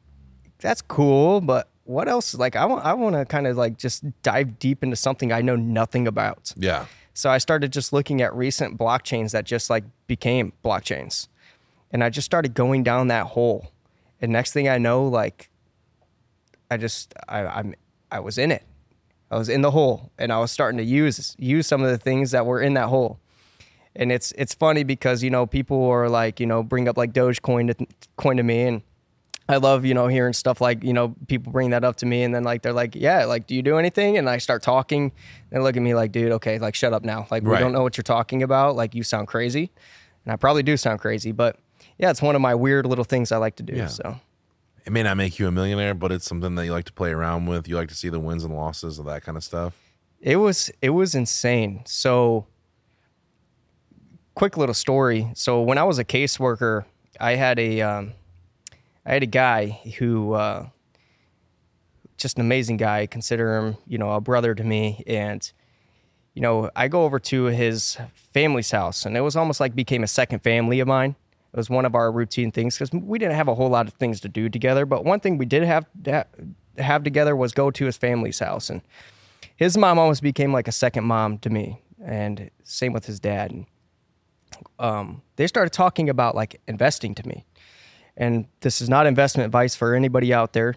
that's 0.59 0.83
cool, 0.83 1.41
but 1.41 1.69
what 1.85 2.09
else? 2.09 2.35
Like, 2.35 2.57
I 2.57 2.65
want, 2.65 2.85
I 2.85 2.95
want 2.95 3.15
to 3.15 3.25
kind 3.25 3.47
of 3.47 3.57
like 3.57 3.79
just 3.79 4.05
dive 4.23 4.59
deep 4.59 4.83
into 4.83 4.97
something 4.97 5.33
I 5.33 5.43
know 5.43 5.57
nothing 5.57 6.07
about. 6.07 6.53
yeah 6.57 6.87
So 7.13 7.31
I 7.31 7.39
started 7.39 7.73
just 7.73 7.93
looking 7.93 8.23
at 8.23 8.35
recent 8.35 8.79
blockchains 8.79 9.33
that 9.33 9.45
just 9.45 9.71
like 9.71 9.85
became 10.07 10.53
blockchains. 10.65 11.29
And 11.93 12.03
I 12.03 12.11
just 12.11 12.25
started 12.27 12.55
going 12.55 12.83
down 12.83 13.09
that 13.09 13.27
hole. 13.27 13.71
And 14.21 14.33
next 14.33 14.53
thing 14.53 14.69
I 14.69 14.79
know, 14.79 15.07
like 15.07 15.51
I 16.71 16.77
just 16.77 17.15
I, 17.29 17.47
I'm 17.47 17.75
I 18.11 18.21
was 18.21 18.39
in 18.39 18.51
it. 18.51 18.65
I 19.31 19.37
was 19.39 19.49
in 19.49 19.63
the 19.63 19.71
hole 19.71 20.11
and 20.19 20.33
I 20.33 20.39
was 20.39 20.51
starting 20.51 20.79
to 20.79 20.85
use 20.85 21.37
use 21.39 21.67
some 21.67 21.83
of 21.83 21.91
the 21.91 21.99
things 21.99 22.31
that 22.33 22.47
were 22.47 22.61
in 22.61 22.75
that 22.75 22.89
hole. 22.89 23.19
and 23.97 24.11
it's 24.11 24.33
it's 24.33 24.55
funny 24.55 24.85
because 24.85 25.23
you 25.23 25.31
know 25.31 25.47
people 25.47 25.85
are 25.87 26.09
like 26.09 26.41
you 26.41 26.47
know 26.47 26.63
bring 26.63 26.89
up 26.89 26.97
like 26.97 27.13
Dogecoin 27.13 27.77
to, 27.77 27.87
coin 28.17 28.37
to 28.37 28.43
me 28.43 28.63
and 28.63 28.83
I 29.49 29.57
love, 29.57 29.85
you 29.85 29.93
know, 29.93 30.07
hearing 30.07 30.33
stuff 30.33 30.61
like, 30.63 30.83
you 30.83 30.93
know, 30.95 31.15
people 31.29 31.53
bring 31.53 31.71
that 31.71 31.85
up 31.85 31.97
to 31.97 32.07
me 32.07 32.23
and 32.23 32.35
then 32.35 32.45
like 32.45 32.63
they're 32.63 32.73
like, 32.73 32.95
Yeah, 32.95 33.27
like, 33.27 33.47
do 33.47 33.55
you 33.55 33.61
do 33.63 33.77
anything? 33.79 34.17
And 34.17 34.29
I 34.31 34.39
start 34.39 34.63
talking 34.63 35.13
they 35.51 35.59
look 35.59 35.77
at 35.77 35.83
me 35.83 35.95
like, 35.95 36.13
dude, 36.13 36.33
okay, 36.33 36.59
like 36.59 36.75
shut 36.75 36.93
up 36.95 37.05
now. 37.05 37.27
Like 37.31 37.43
we 37.43 37.51
Right. 37.51 37.61
don't 37.61 37.73
know 37.73 37.83
what 37.83 37.97
you're 37.97 38.03
talking 38.03 38.43
about. 38.43 38.75
Like 38.75 38.95
you 38.95 39.03
sound 39.03 39.29
crazy. 39.29 39.71
And 40.25 40.33
I 40.33 40.37
probably 40.37 40.63
do 40.63 40.77
sound 40.79 41.01
crazy, 41.01 41.31
but 41.33 41.59
yeah, 41.99 42.11
it's 42.11 42.23
one 42.23 42.35
of 42.35 42.41
my 42.41 42.55
weird 42.55 42.87
little 42.87 43.05
things 43.05 43.31
I 43.33 43.37
like 43.37 43.57
to 43.57 43.63
do. 43.63 43.75
Yeah. 43.75 43.89
So 43.89 44.19
It 44.87 44.93
may 44.93 45.03
not 45.03 45.17
make 45.19 45.39
you 45.39 45.47
a 45.47 45.53
millionaire, 45.53 45.93
but 45.95 46.11
it's 46.11 46.25
something 46.27 46.55
that 46.55 46.65
you 46.65 46.73
like 46.73 46.87
to 46.87 46.93
play 46.95 47.11
around 47.11 47.45
with. 47.47 47.69
You 47.69 47.77
like 47.77 47.89
to 47.91 47.95
see 47.95 48.09
the 48.09 48.21
wins 48.21 48.45
and 48.45 48.55
losses 48.55 48.99
of 48.99 49.05
that 49.07 49.23
kind 49.23 49.37
of 49.37 49.45
stuff. 49.45 49.75
it 50.23 50.37
was 50.37 50.71
it 50.81 50.91
was 50.91 51.15
insane. 51.15 51.83
So 51.85 52.47
quick 54.35 54.57
little 54.57 54.75
story. 54.75 55.31
So 55.35 55.61
when 55.61 55.79
I 55.79 55.85
was 55.85 55.99
a 55.99 56.05
caseworker, 56.05 56.85
I 57.21 57.33
had 57.37 57.59
a 57.59 57.81
um, 57.83 58.13
I 59.07 59.13
had 59.13 59.23
a 59.23 59.27
guy 59.27 59.81
who 59.99 60.33
uh, 60.33 60.69
just 62.17 62.37
an 62.37 62.41
amazing 62.41 62.79
guy. 62.79 63.01
I 63.01 63.07
consider 63.07 63.57
him, 63.57 63.77
you 63.87 63.99
know, 63.99 64.13
a 64.13 64.21
brother 64.21 64.55
to 64.55 64.65
me. 64.65 65.03
And 65.07 65.51
you 66.35 66.43
know, 66.43 66.71
I 66.75 66.89
go 66.89 67.05
over 67.05 67.21
to 67.21 67.45
his 67.45 67.97
family's 68.33 68.73
house, 68.73 69.07
and 69.07 69.17
it 69.17 69.21
was 69.21 69.37
almost 69.37 69.61
like 69.61 69.75
became 69.75 70.03
a 70.03 70.09
second 70.09 70.41
family 70.41 70.81
of 70.81 70.89
mine. 70.89 71.15
It 71.53 71.57
was 71.57 71.71
one 71.71 71.85
of 71.85 71.95
our 71.95 72.11
routine 72.11 72.51
things 72.51 72.77
because 72.77 72.91
we 72.93 73.21
didn't 73.21 73.37
have 73.37 73.47
a 73.47 73.55
whole 73.55 73.69
lot 73.69 73.87
of 73.87 73.95
things 73.95 74.21
to 74.23 74.29
do 74.29 74.49
together. 74.49 74.85
But 74.85 75.05
one 75.05 75.21
thing 75.21 75.39
we 75.39 75.47
did 75.47 75.63
have 75.63 75.87
have 76.79 77.05
together 77.05 77.37
was 77.37 77.53
go 77.53 77.71
to 77.71 77.85
his 77.85 77.97
family's 77.97 78.41
house, 78.41 78.69
and 78.69 78.83
his 79.55 79.77
mom 79.77 79.99
almost 79.99 80.23
became 80.23 80.53
like 80.53 80.67
a 80.67 80.73
second 80.73 81.05
mom 81.05 81.39
to 81.39 81.51
me, 81.51 81.81
and 82.05 82.51
same 82.65 82.93
with 82.93 83.07
his 83.07 83.21
dad. 83.21 83.53
And 83.53 83.67
um, 84.81 85.23
they 85.37 85.47
started 85.47 85.73
talking 85.73 86.11
about 86.11 86.35
like 86.35 86.61
investing 86.67 87.15
to 87.15 87.29
me, 87.29 87.45
and 88.17 88.47
this 88.61 88.81
is 88.81 88.89
not 88.89 89.07
investment 89.07 89.47
advice 89.47 89.75
for 89.75 89.95
anybody 89.95 90.33
out 90.33 90.53
there. 90.53 90.77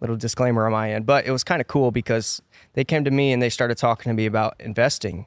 Little 0.00 0.16
disclaimer 0.16 0.66
on 0.66 0.72
my 0.72 0.92
end, 0.92 1.06
but 1.06 1.26
it 1.26 1.30
was 1.30 1.42
kind 1.42 1.60
of 1.60 1.68
cool 1.68 1.90
because 1.90 2.42
they 2.74 2.84
came 2.84 3.04
to 3.04 3.10
me 3.10 3.32
and 3.32 3.40
they 3.40 3.48
started 3.48 3.78
talking 3.78 4.10
to 4.10 4.14
me 4.14 4.26
about 4.26 4.54
investing. 4.60 5.24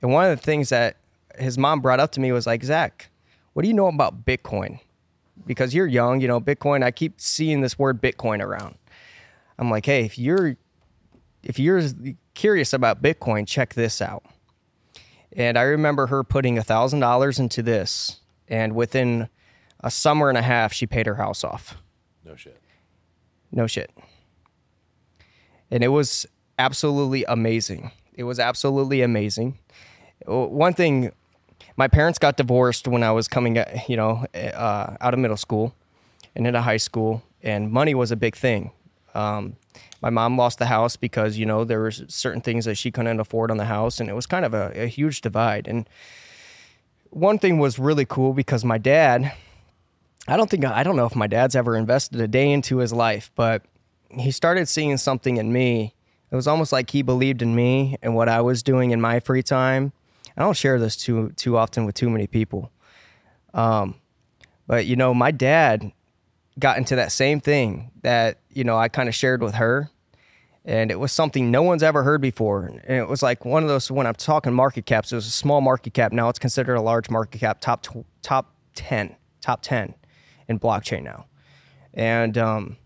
And 0.00 0.10
one 0.10 0.30
of 0.30 0.38
the 0.38 0.42
things 0.42 0.70
that 0.70 0.96
his 1.38 1.58
mom 1.58 1.80
brought 1.80 2.00
up 2.00 2.12
to 2.12 2.20
me 2.20 2.32
was 2.32 2.46
like, 2.46 2.64
Zach, 2.64 3.10
what 3.52 3.62
do 3.62 3.68
you 3.68 3.74
know 3.74 3.88
about 3.88 4.24
Bitcoin? 4.24 4.80
Because 5.46 5.74
you're 5.74 5.86
young, 5.86 6.20
you 6.20 6.28
know, 6.28 6.40
Bitcoin. 6.40 6.82
I 6.82 6.90
keep 6.90 7.20
seeing 7.20 7.60
this 7.60 7.78
word 7.78 8.00
Bitcoin 8.00 8.42
around. 8.42 8.76
I'm 9.58 9.70
like, 9.70 9.86
hey, 9.86 10.04
if 10.04 10.18
you're 10.18 10.56
if 11.42 11.58
you're 11.58 11.82
curious 12.34 12.72
about 12.72 13.02
Bitcoin, 13.02 13.46
check 13.46 13.74
this 13.74 14.02
out. 14.02 14.24
And 15.32 15.56
I 15.56 15.62
remember 15.62 16.06
her 16.08 16.24
putting 16.24 16.58
a 16.58 16.62
thousand 16.64 17.00
dollars 17.00 17.38
into 17.38 17.62
this, 17.62 18.20
and 18.48 18.74
within 18.74 19.28
a 19.80 19.90
summer 19.90 20.28
and 20.28 20.38
a 20.38 20.42
half, 20.42 20.72
she 20.72 20.86
paid 20.86 21.06
her 21.06 21.16
house 21.16 21.44
off. 21.44 21.76
No 22.24 22.36
shit. 22.36 22.60
No 23.52 23.66
shit. 23.66 23.90
And 25.70 25.82
it 25.84 25.88
was 25.88 26.26
absolutely 26.58 27.24
amazing. 27.24 27.90
It 28.14 28.24
was 28.24 28.38
absolutely 28.38 29.02
amazing. 29.02 29.58
Uh, 30.28 30.46
One 30.46 30.72
thing, 30.72 31.12
my 31.76 31.88
parents 31.88 32.18
got 32.18 32.36
divorced 32.36 32.88
when 32.88 33.02
I 33.02 33.12
was 33.12 33.28
coming, 33.28 33.62
you 33.88 33.96
know, 33.96 34.24
uh, 34.34 34.96
out 35.00 35.14
of 35.14 35.20
middle 35.20 35.36
school 35.36 35.74
and 36.34 36.46
into 36.46 36.60
high 36.62 36.76
school, 36.78 37.22
and 37.42 37.70
money 37.70 37.94
was 37.94 38.10
a 38.10 38.16
big 38.16 38.36
thing. 38.36 38.70
Um, 39.14 39.56
my 40.02 40.10
mom 40.10 40.36
lost 40.36 40.58
the 40.58 40.66
house 40.66 40.96
because 40.96 41.38
you 41.38 41.46
know 41.46 41.64
there 41.64 41.80
were 41.80 41.90
certain 41.90 42.42
things 42.42 42.66
that 42.66 42.76
she 42.76 42.90
couldn't 42.90 43.18
afford 43.18 43.50
on 43.50 43.56
the 43.56 43.64
house, 43.64 43.98
and 44.00 44.08
it 44.10 44.14
was 44.14 44.26
kind 44.26 44.44
of 44.44 44.52
a, 44.54 44.72
a 44.74 44.86
huge 44.86 45.20
divide. 45.22 45.66
And 45.66 45.88
one 47.10 47.38
thing 47.38 47.58
was 47.58 47.78
really 47.78 48.04
cool 48.04 48.34
because 48.34 48.64
my 48.64 48.78
dad, 48.78 49.32
I 50.28 50.36
don't 50.36 50.50
think 50.50 50.64
I 50.64 50.82
don't 50.82 50.96
know 50.96 51.06
if 51.06 51.14
my 51.14 51.26
dad's 51.26 51.54
ever 51.54 51.76
invested 51.76 52.20
a 52.20 52.26
day 52.28 52.50
into 52.50 52.78
his 52.78 52.92
life, 52.92 53.30
but 53.34 53.62
he 54.10 54.30
started 54.30 54.68
seeing 54.68 54.96
something 54.96 55.36
in 55.36 55.52
me. 55.52 55.94
It 56.30 56.34
was 56.34 56.48
almost 56.48 56.72
like 56.72 56.90
he 56.90 57.02
believed 57.02 57.42
in 57.42 57.54
me 57.54 57.96
and 58.02 58.14
what 58.16 58.28
I 58.28 58.40
was 58.40 58.62
doing 58.62 58.90
in 58.90 59.00
my 59.00 59.20
free 59.20 59.42
time. 59.42 59.92
I 60.36 60.42
don't 60.42 60.56
share 60.56 60.78
this 60.80 60.96
too 60.96 61.30
too 61.36 61.56
often 61.56 61.84
with 61.84 61.94
too 61.94 62.10
many 62.10 62.26
people. 62.26 62.72
Um, 63.54 63.94
but 64.66 64.86
you 64.86 64.96
know, 64.96 65.14
my 65.14 65.30
dad 65.30 65.92
got 66.58 66.78
into 66.78 66.96
that 66.96 67.12
same 67.12 67.40
thing 67.40 67.90
that 68.02 68.38
you 68.50 68.64
know 68.64 68.76
I 68.76 68.88
kind 68.88 69.08
of 69.08 69.14
shared 69.14 69.42
with 69.42 69.54
her, 69.54 69.90
and 70.64 70.90
it 70.90 70.98
was 70.98 71.12
something 71.12 71.52
no 71.52 71.62
one's 71.62 71.84
ever 71.84 72.02
heard 72.02 72.20
before. 72.20 72.66
And 72.66 72.98
it 72.98 73.08
was 73.08 73.22
like 73.22 73.44
one 73.44 73.62
of 73.62 73.68
those 73.68 73.92
when 73.92 74.08
I'm 74.08 74.14
talking 74.14 74.52
market 74.52 74.86
caps, 74.86 75.12
it 75.12 75.14
was 75.14 75.28
a 75.28 75.30
small 75.30 75.60
market 75.60 75.94
cap. 75.94 76.12
Now 76.12 76.28
it's 76.28 76.40
considered 76.40 76.74
a 76.74 76.82
large 76.82 77.10
market 77.10 77.38
cap, 77.38 77.60
top 77.60 77.86
top 78.22 78.52
ten, 78.74 79.14
top 79.40 79.62
ten 79.62 79.94
in 80.48 80.58
blockchain 80.58 81.02
now. 81.02 81.26
And 81.94 82.36
um, 82.38 82.76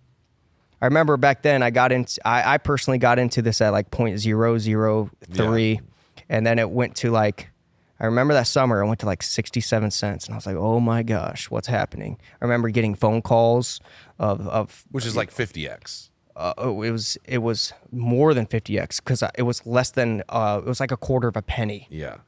I 0.81 0.87
remember 0.87 1.17
back 1.17 1.43
then 1.43 1.63
I 1.63 1.71
got 1.71 1.93
into 1.93 2.21
I, 2.27 2.55
I 2.55 2.59
personally 2.59 2.99
got 2.99 3.19
into 3.19 3.43
this 3.43 3.61
at 3.61 3.71
like 3.71 3.91
point 3.91 4.19
zero 4.19 4.59
zero 4.59 5.11
three, 5.33 5.81
and 6.29 6.47
then 6.47 6.59
it 6.59 6.71
went 6.71 6.95
to 6.97 7.11
like 7.11 7.51
I 7.99 8.07
remember 8.07 8.33
that 8.35 8.47
summer 8.47 8.83
I 8.83 8.87
went 8.87 9.01
to 9.01 9.07
like 9.07 9.23
sixty 9.23 9.61
seven 9.61 9.91
cents, 9.91 10.27
and 10.27 10.35
I 10.35 10.37
was 10.37 10.47
like, 10.47 10.57
oh 10.57 10.81
my 10.81 11.03
gosh, 11.03 11.51
what's 11.51 11.67
happening? 11.69 12.19
I 12.41 12.45
remember 12.45 12.71
getting 12.71 12.95
phone 12.95 13.21
calls 13.21 13.81
of 14.19 14.47
of 14.49 14.85
Which 14.91 15.05
is 15.07 15.17
like 15.17 15.35
50x. 15.35 16.09
uh, 16.37 16.55
oh, 16.57 16.83
it 16.83 16.91
was 16.93 17.19
it 17.25 17.39
was 17.39 17.73
more 17.93 18.33
than 18.33 18.47
50x 18.47 18.99
because 19.05 19.23
it 19.37 19.43
was 19.43 19.67
less 19.67 19.91
than 19.91 20.23
uh, 20.29 20.61
it 20.65 20.69
was 20.69 20.79
like 20.81 20.93
a 20.93 20.97
quarter 20.97 21.29
of 21.29 21.37
a 21.37 21.43
penny 21.43 21.87
Yeah. 21.91 22.19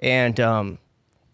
and 0.00 0.38
um, 0.40 0.78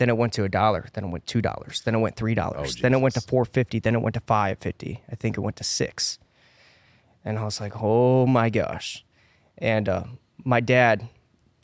then 0.00 0.08
it 0.08 0.16
went 0.16 0.32
to 0.32 0.42
a 0.44 0.48
dollar 0.48 0.82
then 0.94 1.04
it 1.04 1.10
went 1.14 1.24
two 1.26 1.42
dollars 1.42 1.82
then 1.84 1.94
it 1.94 1.98
went 1.98 2.16
three 2.16 2.34
dollars 2.34 2.74
Oh, 2.76 2.82
then 2.82 2.92
it 2.94 3.00
went 3.04 3.14
to 3.14 3.20
Jesus. 3.20 3.30
450 3.30 3.78
then 3.80 3.94
it 3.94 4.00
went 4.02 4.14
to 4.14 4.20
550 4.20 5.02
i 5.12 5.14
think 5.14 5.36
it 5.36 5.42
went 5.42 5.56
to 5.56 5.64
six 5.64 6.18
and 7.24 7.38
i 7.38 7.44
was 7.44 7.60
like 7.60 7.74
oh 7.80 8.26
my 8.26 8.48
gosh 8.50 9.04
and 9.58 9.88
uh, 9.88 10.04
my 10.44 10.60
dad 10.60 11.06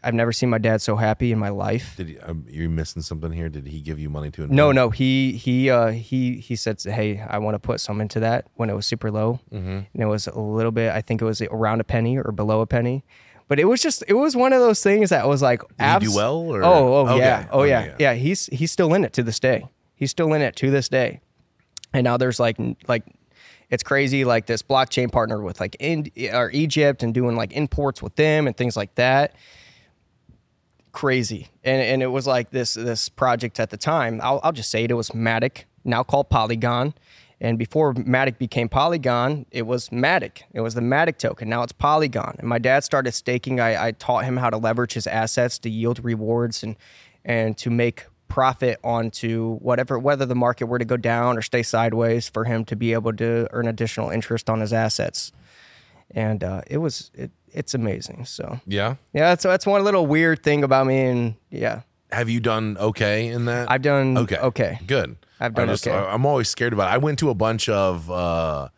i've 0.04 0.14
never 0.14 0.32
seen 0.32 0.50
my 0.50 0.58
dad 0.58 0.82
so 0.82 0.96
happy 0.96 1.32
in 1.32 1.38
my 1.38 1.48
life 1.48 1.94
Did 1.96 2.08
he, 2.08 2.18
um, 2.20 2.44
you're 2.48 2.68
missing 2.68 3.02
something 3.02 3.32
here? 3.32 3.48
Did 3.48 3.66
he 3.66 3.80
give 3.80 3.98
you 3.98 4.10
money 4.10 4.30
to 4.32 4.42
invest? 4.42 4.54
no 4.56 4.70
no 4.70 4.90
he 4.90 5.32
he 5.32 5.70
uh, 5.70 5.88
he 5.88 6.36
he 6.36 6.54
said 6.56 6.76
hey 6.82 7.24
i 7.28 7.38
want 7.38 7.54
to 7.54 7.58
put 7.58 7.80
some 7.80 8.00
into 8.00 8.20
that 8.20 8.46
when 8.54 8.68
it 8.70 8.74
was 8.74 8.86
super 8.86 9.10
low 9.10 9.40
Mm-hmm. 9.52 9.68
and 9.92 10.02
it 10.06 10.06
was 10.06 10.26
a 10.26 10.38
little 10.38 10.72
bit 10.72 10.92
i 10.92 11.00
think 11.00 11.22
it 11.22 11.24
was 11.24 11.40
around 11.42 11.80
a 11.80 11.84
penny 11.84 12.18
or 12.18 12.30
below 12.32 12.60
a 12.60 12.66
penny 12.66 13.04
but 13.48 13.58
it 13.60 13.64
was 13.64 13.80
just 13.82 14.02
it 14.08 14.14
was 14.14 14.34
one 14.36 14.52
of 14.52 14.60
those 14.60 14.82
things 14.82 15.10
that 15.10 15.28
was 15.28 15.42
like 15.42 15.62
Did 15.78 16.02
he 16.02 16.08
do 16.08 16.14
well, 16.16 16.36
or- 16.36 16.64
oh 16.64 16.94
oh 16.94 17.06
Okay. 17.08 17.18
yeah. 17.18 17.46
Oh 17.50 17.60
Okay, 17.60 17.70
yeah. 17.70 17.84
yeah. 17.84 17.94
yeah 17.98 18.14
he's 18.14 18.46
he's 18.46 18.72
still 18.72 18.92
in 18.94 19.04
it 19.04 19.12
to 19.14 19.22
this 19.22 19.38
day. 19.40 19.66
He's 19.94 20.10
still 20.10 20.32
in 20.34 20.42
it 20.42 20.56
to 20.56 20.70
this 20.70 20.88
day. 20.88 21.20
And 21.92 22.04
now 22.04 22.16
there's 22.16 22.38
like 22.40 22.56
like 22.88 23.04
it's 23.70 23.82
crazy 23.82 24.24
like 24.24 24.46
this 24.46 24.62
blockchain 24.62 25.10
partner 25.10 25.40
with 25.42 25.60
like 25.60 25.76
in 25.80 26.10
or 26.32 26.50
egypt 26.52 27.02
and 27.02 27.12
doing 27.14 27.36
like 27.36 27.52
imports 27.52 28.02
with 28.02 28.14
them 28.16 28.46
and 28.46 28.56
things 28.56 28.76
like 28.76 28.94
that. 28.96 29.34
Crazy. 30.92 31.48
And 31.62 31.82
and 31.82 32.02
it 32.02 32.06
was 32.06 32.26
like 32.26 32.50
this 32.50 32.74
this 32.74 33.08
project 33.08 33.60
at 33.60 33.70
the 33.70 33.76
time 33.76 34.20
i'll, 34.22 34.40
I'll 34.42 34.52
just 34.52 34.70
say 34.70 34.84
it, 34.84 34.90
it 34.90 34.94
was 34.94 35.10
matic 35.10 35.64
now 35.84 36.02
called 36.02 36.30
polygon 36.30 36.94
and 37.40 37.58
before 37.58 37.92
matic 37.94 38.38
became 38.38 38.68
polygon 38.68 39.44
it 39.50 39.66
was 39.66 39.90
matic. 39.90 40.42
It 40.52 40.60
was 40.60 40.74
the 40.74 40.80
matic 40.80 41.18
token. 41.18 41.48
Now 41.48 41.62
it's 41.62 41.72
polygon. 41.72 42.36
And 42.38 42.48
my 42.48 42.58
dad 42.58 42.84
started 42.84 43.12
staking. 43.12 43.60
I, 43.60 43.88
I 43.88 43.92
taught 43.92 44.24
him 44.24 44.36
how 44.38 44.50
to 44.50 44.56
leverage 44.56 44.94
his 44.94 45.06
assets 45.06 45.58
to 45.60 45.70
yield 45.70 46.02
rewards 46.04 46.62
and 46.62 46.76
and 47.24 47.56
to 47.58 47.70
make 47.70 48.06
profit 48.28 48.78
onto 48.82 49.56
whatever 49.58 49.98
whether 49.98 50.26
the 50.26 50.34
market 50.34 50.66
were 50.66 50.78
to 50.78 50.84
go 50.84 50.96
down 50.96 51.38
or 51.38 51.42
stay 51.42 51.62
sideways 51.62 52.28
for 52.28 52.44
him 52.44 52.64
to 52.64 52.74
be 52.74 52.92
able 52.92 53.12
to 53.12 53.46
earn 53.52 53.68
additional 53.68 54.10
interest 54.10 54.50
on 54.50 54.60
his 54.60 54.72
assets. 54.72 55.30
And 56.12 56.42
uh, 56.42 56.62
it 56.66 56.78
was 56.78 57.10
it, 57.14 57.30
it's 57.52 57.74
amazing. 57.74 58.24
So 58.24 58.60
Yeah. 58.66 58.96
yeah, 59.12 59.28
that's 59.30 59.42
that's 59.44 59.66
one 59.66 59.84
little 59.84 60.06
weird 60.06 60.42
thing 60.42 60.64
about 60.64 60.86
me, 60.86 61.04
and 61.04 61.34
yeah, 61.50 61.82
Have 62.16 62.30
you 62.30 62.40
done 62.40 62.78
okay 62.78 63.28
in 63.28 63.44
that? 63.44 63.70
I've 63.70 63.82
done 63.82 64.16
Okay. 64.16 64.38
Okay, 64.38 64.78
Good. 64.86 65.18
I've 65.38 65.52
done 65.52 65.68
I 65.68 65.72
just, 65.72 65.86
okay. 65.86 65.94
I'm 65.94 66.24
always 66.24 66.48
scared 66.48 66.72
about 66.72 66.90
it. 66.90 66.94
I 66.94 66.96
went 66.96 67.18
to 67.18 67.28
a 67.28 67.34
bunch 67.34 67.68
of 67.68 68.10
uh 68.10 68.70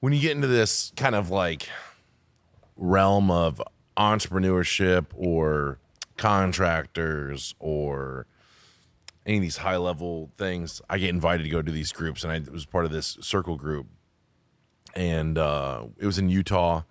when 0.00 0.14
you 0.14 0.20
get 0.20 0.30
into 0.30 0.46
this 0.46 0.90
kind 0.96 1.14
of 1.14 1.28
like 1.28 1.68
realm 2.78 3.30
of 3.30 3.60
entrepreneurship 3.94 5.04
or 5.14 5.80
contractors 6.16 7.54
or 7.58 8.26
any 9.26 9.36
of 9.36 9.42
these 9.42 9.58
high 9.58 9.76
level 9.76 10.30
things, 10.38 10.80
I 10.88 10.96
get 10.96 11.10
invited 11.10 11.42
to 11.42 11.50
go 11.50 11.60
to 11.60 11.70
these 11.70 11.92
groups 11.92 12.24
and 12.24 12.32
I 12.32 12.50
was 12.50 12.64
part 12.64 12.86
of 12.86 12.90
this 12.90 13.18
circle 13.20 13.56
group. 13.56 13.86
And 14.94 15.36
uh 15.36 15.88
it 15.98 16.06
was 16.06 16.18
in 16.18 16.30
Utah. 16.30 16.84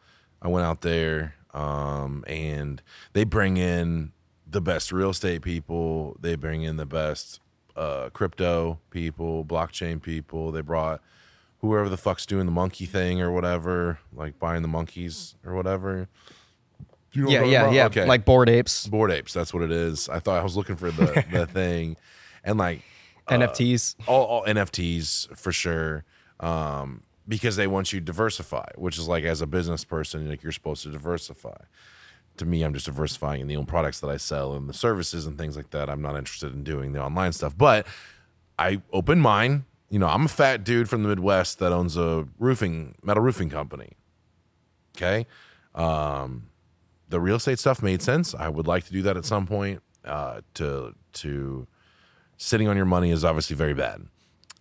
I 0.43 0.47
went 0.47 0.67
out 0.67 0.81
there 0.81 1.33
um 1.55 2.23
and 2.27 2.83
they 3.13 3.23
bring 3.23 3.57
in 3.57 4.11
the 4.49 4.61
best 4.61 4.91
real 4.91 5.09
estate 5.11 5.41
people, 5.41 6.17
they 6.19 6.35
bring 6.35 6.63
in 6.63 6.77
the 6.77 6.85
best 6.85 7.39
uh 7.75 8.09
crypto 8.09 8.79
people, 8.89 9.45
blockchain 9.45 10.01
people. 10.01 10.51
They 10.51 10.61
brought 10.61 11.01
whoever 11.61 11.89
the 11.89 11.97
fuck's 11.97 12.25
doing 12.25 12.45
the 12.45 12.51
monkey 12.51 12.85
thing 12.85 13.21
or 13.21 13.31
whatever, 13.31 13.99
like 14.13 14.39
buying 14.39 14.61
the 14.61 14.67
monkeys 14.67 15.35
or 15.45 15.53
whatever. 15.55 16.07
You 17.11 17.23
know 17.23 17.29
Yeah, 17.29 17.41
what 17.41 17.49
yeah, 17.49 17.71
yeah. 17.71 17.85
Okay. 17.87 18.05
Like 18.05 18.25
bored 18.25 18.49
apes, 18.49 18.87
bored 18.87 19.11
apes. 19.11 19.33
That's 19.33 19.53
what 19.53 19.63
it 19.63 19.71
is. 19.71 20.09
I 20.09 20.19
thought 20.19 20.39
I 20.39 20.43
was 20.43 20.55
looking 20.55 20.75
for 20.75 20.91
the 20.91 21.25
the 21.31 21.45
thing, 21.47 21.97
and 22.43 22.57
like 22.57 22.81
NFTs. 23.27 23.95
all, 24.07 24.25
all 24.25 24.45
NFTs 24.45 25.35
for 25.37 25.51
sure. 25.51 26.03
Um, 26.39 27.03
because 27.27 27.55
they 27.57 27.67
want 27.67 27.93
you 27.93 27.99
to 27.99 28.05
diversify, 28.05 28.65
which 28.75 28.97
is 28.97 29.07
like 29.07 29.23
as 29.23 29.41
a 29.41 29.47
business 29.47 29.83
person, 29.85 30.27
like 30.27 30.41
you're 30.41 30.51
supposed 30.51 30.83
to 30.83 30.89
diversify. 30.91 31.57
To 32.39 32.45
me, 32.45 32.63
I'm 32.63 32.73
just 32.73 32.85
diversifying 32.85 33.41
in 33.41 33.47
the 33.47 33.55
own 33.57 33.65
products 33.65 33.99
that 33.99 34.09
I 34.09 34.17
sell 34.17 34.53
and 34.53 34.67
the 34.67 34.73
services 34.73 35.25
and 35.25 35.37
things 35.37 35.55
like 35.55 35.69
that. 35.71 35.89
I'm 35.89 36.01
not 36.01 36.15
interested 36.15 36.53
in 36.53 36.63
doing 36.63 36.93
the 36.93 37.03
online 37.03 37.33
stuff, 37.33 37.57
but 37.57 37.85
I 38.57 38.81
open 38.93 39.19
mine. 39.19 39.65
You 39.89 39.99
know, 39.99 40.07
I'm 40.07 40.25
a 40.25 40.29
fat 40.29 40.63
dude 40.63 40.89
from 40.89 41.03
the 41.03 41.09
Midwest 41.09 41.59
that 41.59 41.71
owns 41.73 41.97
a 41.97 42.27
roofing 42.37 42.95
metal 43.03 43.23
roofing 43.23 43.49
company. 43.49 43.93
Okay, 44.95 45.27
um, 45.75 46.49
the 47.09 47.19
real 47.19 47.35
estate 47.35 47.59
stuff 47.59 47.81
made 47.81 48.01
sense. 48.01 48.33
I 48.33 48.49
would 48.49 48.67
like 48.67 48.85
to 48.85 48.91
do 48.91 49.01
that 49.03 49.17
at 49.17 49.25
some 49.25 49.45
point. 49.45 49.81
Uh, 50.05 50.41
to 50.53 50.95
to 51.11 51.67
sitting 52.37 52.67
on 52.69 52.77
your 52.77 52.85
money 52.85 53.11
is 53.11 53.25
obviously 53.25 53.55
very 53.55 53.73
bad. 53.73 54.07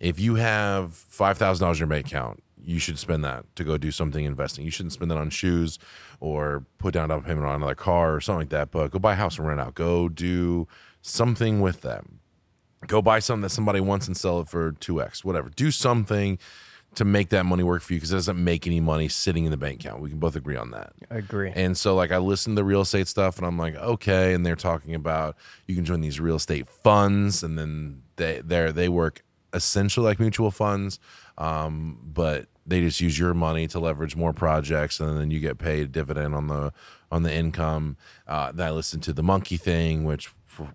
If 0.01 0.19
you 0.19 0.35
have 0.35 0.95
five 0.95 1.39
thousand 1.39 1.65
dollars 1.65 1.79
in 1.79 1.83
your 1.83 1.89
bank 1.89 2.07
account, 2.07 2.43
you 2.65 2.79
should 2.79 2.99
spend 2.99 3.25
that 3.25 3.45
to 3.57 3.65
go 3.65 3.79
do 3.79 3.91
something 3.91 4.25
investing. 4.25 4.65
You 4.65 4.71
shouldn't 4.71 4.93
spend 4.93 5.11
that 5.11 5.19
on 5.19 5.31
shoes 5.31 5.79
or 6.21 6.65
put 6.79 6.95
down 6.95 7.07
a 7.07 7.09
down 7.09 7.23
payment 7.23 7.47
on 7.47 7.57
another 7.57 7.75
car 7.75 8.15
or 8.15 8.21
something 8.21 8.41
like 8.41 8.49
that. 8.51 8.71
But 8.71 8.91
go 8.91 8.99
buy 8.99 9.13
a 9.13 9.17
house 9.17 9.39
and 9.39 9.47
rent 9.47 9.61
out. 9.61 9.75
Go 9.75 10.09
do 10.09 10.69
something 11.03 11.61
with 11.61 11.83
that. 11.83 12.05
Go 12.87 13.03
buy 13.03 13.19
something 13.19 13.43
that 13.43 13.51
somebody 13.51 13.81
wants 13.81 14.07
and 14.07 14.17
sell 14.17 14.41
it 14.41 14.49
for 14.49 14.73
two 14.73 15.03
x. 15.03 15.25
Whatever. 15.25 15.51
Do 15.51 15.71
something 15.71 16.39
to 16.95 17.05
make 17.05 17.29
that 17.29 17.45
money 17.45 17.63
work 17.63 17.83
for 17.83 17.93
you 17.93 17.99
because 17.99 18.13
it 18.13 18.17
doesn't 18.17 18.43
make 18.43 18.67
any 18.67 18.81
money 18.81 19.09
sitting 19.09 19.45
in 19.45 19.51
the 19.51 19.57
bank 19.57 19.85
account. 19.85 20.01
We 20.01 20.11
can 20.11 20.19
both 20.19 20.37
agree 20.37 20.57
on 20.57 20.71
that. 20.73 20.93
I 21.11 21.17
agree. 21.17 21.53
And 21.55 21.77
so 21.77 21.95
like 21.95 22.11
I 22.13 22.19
listened 22.19 22.57
to 22.57 22.61
the 22.61 22.65
real 22.65 22.81
estate 22.81 23.09
stuff 23.09 23.39
and 23.39 23.47
I'm 23.47 23.59
like, 23.59 23.77
okay. 23.77 24.35
And 24.35 24.45
they're 24.45 24.57
talking 24.57 24.95
about 24.95 25.37
you 25.67 25.75
can 25.75 25.85
join 25.85 26.01
these 26.01 26.19
real 26.19 26.37
estate 26.37 26.69
funds 26.69 27.43
and 27.43 27.59
then 27.59 28.03
they 28.17 28.41
they 28.41 28.73
they 28.73 28.89
work 28.89 29.23
essentially 29.53 30.07
like 30.07 30.21
mutual 30.21 30.51
funds. 30.51 30.99
Um, 31.39 31.99
but 32.03 32.49
they 32.67 32.81
just 32.81 33.01
use 33.01 33.19
your 33.19 33.33
money 33.33 33.67
to 33.69 33.79
leverage 33.79 34.15
more 34.15 34.35
projects 34.35 35.01
and 35.01 35.19
then 35.19 35.31
you 35.31 35.41
get 35.41 35.57
paid 35.57 35.85
a 35.85 35.89
dividend 35.89 36.35
on 36.35 36.49
the 36.49 36.73
on 37.11 37.23
the 37.23 37.33
income. 37.33 37.97
Uh, 38.27 38.53
then 38.53 38.67
I 38.67 38.71
listened 38.71 39.03
to 39.05 39.15
the 39.15 39.23
monkey 39.23 39.57
thing, 39.57 40.05
which 40.05 40.27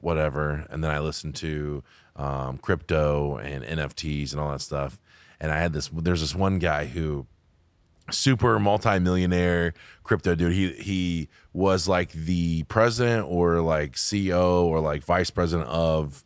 whatever, 0.01 0.65
and 0.69 0.83
then 0.83 0.89
I 0.89 0.99
listened 0.99 1.35
to 1.35 1.83
um, 2.15 2.57
crypto 2.57 3.37
and 3.37 3.63
NFTs 3.63 4.31
and 4.31 4.41
all 4.41 4.51
that 4.51 4.61
stuff. 4.61 4.99
And 5.39 5.51
I 5.51 5.59
had 5.59 5.73
this 5.73 5.89
there's 5.89 6.21
this 6.21 6.33
one 6.33 6.57
guy 6.57 6.85
who 6.85 7.27
super 8.11 8.59
multimillionaire 8.59 9.73
crypto 10.03 10.35
dude. 10.35 10.53
He 10.53 10.71
he 10.73 11.29
was 11.51 11.87
like 11.87 12.11
the 12.11 12.63
president 12.63 13.27
or 13.29 13.61
like 13.61 13.93
CEO 13.93 14.63
or 14.63 14.79
like 14.79 15.03
vice 15.03 15.29
president 15.29 15.69
of 15.69 16.23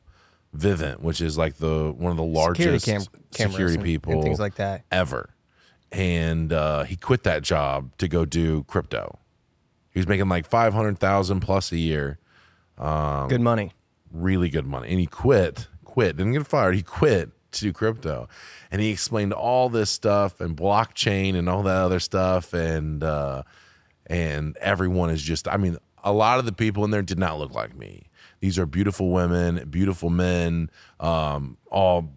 Vivint, 0.58 1.00
which 1.02 1.22
is 1.22 1.38
like 1.38 1.56
the 1.58 1.94
one 1.96 2.12
of 2.12 2.18
the 2.18 2.24
largest 2.24 2.86
cam- 2.86 3.02
security 3.32 3.76
and- 3.76 3.84
people 3.84 4.14
and 4.14 4.24
things 4.24 4.40
like 4.40 4.56
that. 4.56 4.84
ever. 4.92 5.30
And 5.92 6.52
uh, 6.52 6.84
he 6.84 6.96
quit 6.98 7.24
that 7.24 7.44
job 7.44 7.96
to 8.00 8.08
go 8.08 8.26
do 8.26 8.64
crypto. 8.64 9.20
He 9.92 10.00
was 10.00 10.08
making 10.08 10.28
like 10.28 10.48
five 10.48 10.74
hundred 10.74 11.00
thousand 11.00 11.40
plus 11.40 11.72
a 11.72 11.78
year, 11.78 12.20
um, 12.78 13.28
Good 13.30 13.42
money. 13.42 13.72
really 14.12 14.50
good 14.50 14.66
money. 14.66 14.90
And 14.90 15.00
he 15.00 15.06
quit, 15.06 15.68
quit, 15.86 16.18
didn't 16.18 16.34
get 16.34 16.46
fired. 16.46 16.76
He 16.76 16.84
quit 16.84 17.30
to 17.54 17.62
do 17.62 17.72
crypto. 17.74 18.28
And 18.70 18.82
he 18.82 18.90
explained 18.90 19.32
all 19.34 19.70
this 19.70 19.90
stuff 19.90 20.42
and 20.42 20.58
blockchain 20.58 21.36
and 21.36 21.48
all 21.48 21.64
that 21.64 21.78
other 21.78 22.00
stuff. 22.02 22.54
And 22.54 23.02
uh 23.04 23.44
and 24.08 24.58
everyone 24.58 25.10
is 25.10 25.22
just 25.24 25.48
I 25.48 25.56
mean, 25.58 25.78
a 26.04 26.12
lot 26.12 26.38
of 26.40 26.46
the 26.46 26.52
people 26.52 26.84
in 26.84 26.92
there 26.92 27.02
did 27.02 27.18
not 27.18 27.40
look 27.40 27.54
like 27.54 27.76
me. 27.76 28.07
These 28.40 28.60
are 28.60 28.66
beautiful 28.66 29.10
women, 29.10 29.68
beautiful 29.70 30.10
men, 30.10 30.70
um, 31.00 31.58
all 31.72 32.12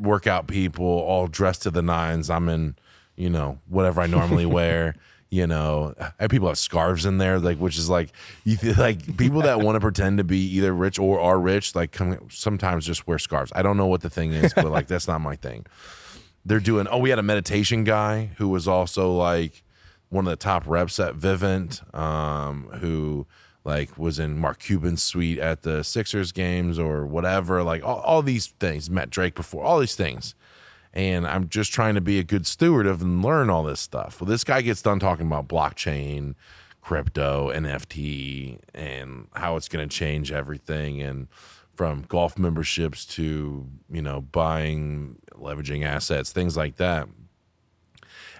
workout 0.00 0.46
people, 0.46 0.84
all 0.84 1.26
dressed 1.26 1.62
to 1.62 1.70
the 1.70 1.82
nines. 1.82 2.30
I'm 2.30 2.48
in, 2.48 2.76
you 3.16 3.30
know, 3.30 3.58
whatever 3.68 4.00
I 4.00 4.06
normally 4.06 4.46
wear. 4.58 4.94
You 5.30 5.46
know, 5.46 5.94
and 6.18 6.30
people 6.30 6.48
have 6.48 6.58
scarves 6.58 7.06
in 7.06 7.16
there, 7.16 7.38
like 7.38 7.56
which 7.56 7.78
is 7.78 7.88
like 7.88 8.10
you 8.44 8.58
feel 8.58 8.74
like 8.76 9.16
people 9.16 9.40
that 9.40 9.60
want 9.60 9.76
to 9.76 9.80
pretend 9.80 10.18
to 10.18 10.24
be 10.24 10.44
either 10.56 10.74
rich 10.74 10.98
or 10.98 11.18
are 11.20 11.40
rich, 11.40 11.74
like 11.74 11.90
come 11.90 12.28
sometimes 12.30 12.84
just 12.84 13.06
wear 13.06 13.18
scarves. 13.18 13.50
I 13.54 13.62
don't 13.62 13.78
know 13.78 13.86
what 13.86 14.02
the 14.02 14.10
thing 14.10 14.34
is, 14.34 14.52
but 14.52 14.66
like 14.66 14.88
that's 14.88 15.08
not 15.08 15.22
my 15.22 15.36
thing. 15.36 15.64
They're 16.44 16.60
doing. 16.60 16.86
Oh, 16.86 16.98
we 16.98 17.08
had 17.08 17.18
a 17.18 17.22
meditation 17.22 17.82
guy 17.82 18.32
who 18.36 18.50
was 18.50 18.68
also 18.68 19.10
like 19.10 19.62
one 20.10 20.26
of 20.26 20.30
the 20.30 20.36
top 20.36 20.66
reps 20.66 21.00
at 21.00 21.14
Vivint, 21.14 21.96
um, 21.96 22.68
who 22.80 23.26
like 23.64 23.96
was 23.96 24.18
in 24.18 24.38
Mark 24.38 24.58
Cuban's 24.58 25.02
suite 25.02 25.38
at 25.38 25.62
the 25.62 25.82
Sixers 25.84 26.32
games 26.32 26.78
or 26.78 27.06
whatever. 27.06 27.62
Like 27.62 27.84
all, 27.84 28.00
all 28.00 28.22
these 28.22 28.48
things. 28.48 28.90
Met 28.90 29.10
Drake 29.10 29.34
before. 29.34 29.64
All 29.64 29.78
these 29.78 29.94
things 29.94 30.34
and 30.94 31.26
I'm 31.26 31.48
just 31.48 31.72
trying 31.72 31.94
to 31.94 32.00
be 32.00 32.18
a 32.18 32.24
good 32.24 32.46
steward 32.46 32.86
of 32.86 33.00
and 33.00 33.22
learn 33.22 33.48
all 33.48 33.62
this 33.62 33.80
stuff. 33.80 34.20
Well, 34.20 34.28
this 34.28 34.44
guy 34.44 34.60
gets 34.62 34.82
done 34.82 34.98
talking 34.98 35.26
about 35.26 35.48
blockchain, 35.48 36.34
crypto, 36.82 37.50
NFT, 37.50 38.58
and 38.74 39.28
how 39.34 39.56
it's 39.56 39.68
going 39.68 39.88
to 39.88 39.94
change 39.94 40.30
everything, 40.30 41.00
and 41.00 41.28
from 41.74 42.02
golf 42.02 42.38
memberships 42.38 43.06
to 43.06 43.66
you 43.90 44.02
know 44.02 44.20
buying, 44.20 45.16
leveraging 45.32 45.84
assets, 45.84 46.32
things 46.32 46.56
like 46.56 46.76
that. 46.76 47.08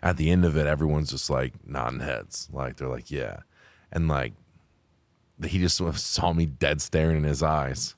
At 0.03 0.16
the 0.16 0.31
end 0.31 0.44
of 0.44 0.57
it, 0.57 0.66
everyone's 0.66 1.11
just 1.11 1.31
like 1.31 1.55
nodding 1.66 2.01
heads, 2.01 2.49
like 2.53 2.77
they're 2.77 2.89
like, 2.89 3.11
yeah, 3.11 3.40
and 3.90 4.09
like 4.09 4.35
he 5.47 5.59
just 5.59 5.81
saw 5.98 6.32
me 6.32 6.47
dead 6.47 6.81
staring 6.81 7.19
in 7.19 7.24
his 7.24 7.43
eyes, 7.43 7.94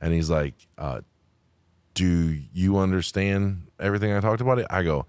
and 0.00 0.12
he's 0.12 0.30
like, 0.30 0.54
uh, 0.78 1.00
do 1.94 2.38
you 2.52 2.78
understand 2.78 3.68
everything 3.80 4.12
I 4.12 4.20
talked 4.20 4.40
about? 4.40 4.58
It? 4.58 4.66
I 4.70 4.82
go, 4.82 5.06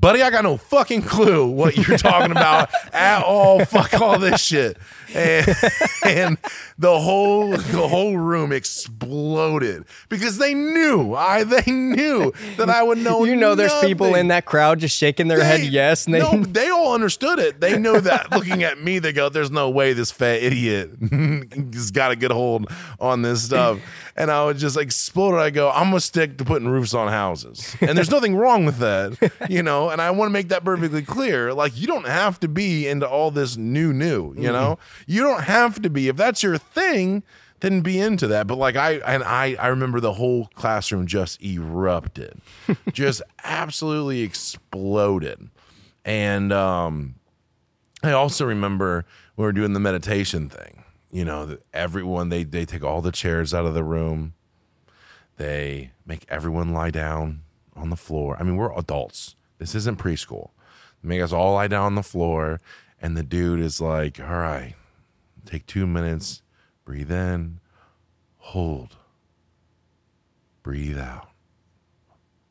buddy, 0.00 0.22
I 0.22 0.30
got 0.30 0.44
no 0.44 0.56
fucking 0.56 1.02
clue 1.02 1.46
what 1.48 1.76
you're 1.76 1.98
talking 1.98 2.30
about 2.30 2.70
at 2.92 3.22
all. 3.22 3.64
Fuck 3.64 4.00
all 4.00 4.18
this 4.18 4.40
shit. 4.40 4.78
And, 5.14 5.56
and 6.04 6.38
the 6.78 6.98
whole 7.00 7.50
the 7.50 7.88
whole 7.88 8.18
room 8.18 8.52
exploded 8.52 9.84
because 10.10 10.36
they 10.36 10.52
knew 10.52 11.14
I 11.14 11.44
they 11.44 11.70
knew 11.70 12.32
that 12.58 12.68
I 12.68 12.82
would 12.82 12.98
know. 12.98 13.24
You 13.24 13.34
know, 13.34 13.54
there's 13.54 13.74
people 13.80 14.14
in 14.14 14.28
that 14.28 14.44
crowd 14.44 14.80
just 14.80 14.96
shaking 14.96 15.28
their 15.28 15.42
head 15.42 15.62
yes, 15.64 16.04
and 16.04 16.14
they 16.14 16.18
no, 16.18 16.42
they 16.42 16.68
all 16.68 16.92
understood 16.94 17.38
it. 17.38 17.58
They 17.60 17.78
know 17.78 17.98
that 18.00 18.30
looking 18.32 18.62
at 18.64 18.82
me, 18.82 18.98
they 18.98 19.14
go, 19.14 19.30
"There's 19.30 19.50
no 19.50 19.70
way 19.70 19.94
this 19.94 20.10
fat 20.10 20.42
idiot 20.42 20.90
has 21.72 21.90
got 21.90 22.10
a 22.10 22.16
good 22.16 22.30
hold 22.30 22.70
on 23.00 23.22
this 23.22 23.44
stuff." 23.44 23.78
And 24.14 24.30
I 24.30 24.44
would 24.44 24.58
just 24.58 24.76
explode. 24.76 25.38
I 25.38 25.48
go, 25.50 25.70
"I'm 25.70 25.88
gonna 25.88 26.00
stick 26.00 26.36
to 26.38 26.44
putting 26.44 26.68
roofs 26.68 26.92
on 26.92 27.08
houses," 27.08 27.74
and 27.80 27.96
there's 27.96 28.10
nothing 28.10 28.36
wrong 28.36 28.66
with 28.66 28.78
that, 28.78 29.32
you 29.48 29.62
know. 29.62 29.87
And 29.90 30.00
I 30.00 30.10
want 30.10 30.28
to 30.28 30.32
make 30.32 30.48
that 30.48 30.64
perfectly 30.64 31.02
clear. 31.02 31.52
Like, 31.52 31.76
you 31.76 31.86
don't 31.86 32.06
have 32.06 32.40
to 32.40 32.48
be 32.48 32.86
into 32.86 33.08
all 33.08 33.30
this 33.30 33.56
new, 33.56 33.92
new. 33.92 34.34
You 34.36 34.52
know, 34.52 34.78
you 35.06 35.22
don't 35.22 35.44
have 35.44 35.82
to 35.82 35.90
be. 35.90 36.08
If 36.08 36.16
that's 36.16 36.42
your 36.42 36.58
thing, 36.58 37.22
then 37.60 37.80
be 37.80 37.98
into 37.98 38.26
that. 38.28 38.46
But 38.46 38.58
like 38.58 38.76
I 38.76 38.94
and 38.94 39.22
I, 39.24 39.56
I 39.58 39.68
remember 39.68 40.00
the 40.00 40.14
whole 40.14 40.46
classroom 40.54 41.06
just 41.06 41.42
erupted, 41.42 42.40
just 42.92 43.22
absolutely 43.42 44.20
exploded. 44.22 45.48
And 46.04 46.52
um, 46.52 47.16
I 48.02 48.12
also 48.12 48.46
remember 48.46 49.04
when 49.34 49.44
we 49.44 49.48
were 49.48 49.52
doing 49.52 49.72
the 49.72 49.80
meditation 49.80 50.48
thing. 50.48 50.84
You 51.10 51.24
know, 51.24 51.58
everyone 51.72 52.28
they 52.28 52.44
they 52.44 52.64
take 52.64 52.84
all 52.84 53.00
the 53.00 53.12
chairs 53.12 53.52
out 53.54 53.66
of 53.66 53.74
the 53.74 53.84
room. 53.84 54.34
They 55.36 55.92
make 56.04 56.26
everyone 56.28 56.72
lie 56.72 56.90
down 56.90 57.42
on 57.76 57.90
the 57.90 57.96
floor. 57.96 58.36
I 58.38 58.42
mean, 58.42 58.56
we're 58.56 58.76
adults. 58.76 59.36
This 59.58 59.74
isn't 59.74 59.98
preschool. 59.98 60.50
They 61.02 61.08
make 61.08 61.20
us 61.22 61.32
all 61.32 61.54
lie 61.54 61.68
down 61.68 61.84
on 61.84 61.94
the 61.94 62.02
floor, 62.02 62.60
and 63.00 63.16
the 63.16 63.22
dude 63.22 63.60
is 63.60 63.80
like, 63.80 64.18
"All 64.20 64.26
right, 64.26 64.74
take 65.44 65.66
two 65.66 65.86
minutes, 65.86 66.42
breathe 66.84 67.10
in, 67.12 67.60
hold, 68.38 68.96
breathe 70.62 70.98
out, 70.98 71.28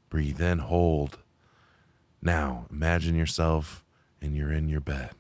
breathe 0.09 0.41
in, 0.41 0.59
hold. 0.59 1.19
Now 2.21 2.65
imagine 2.71 3.15
yourself 3.15 3.85
and 4.21 4.35
you're 4.35 4.51
in 4.51 4.67
your 4.69 4.81
bed. 4.81 5.11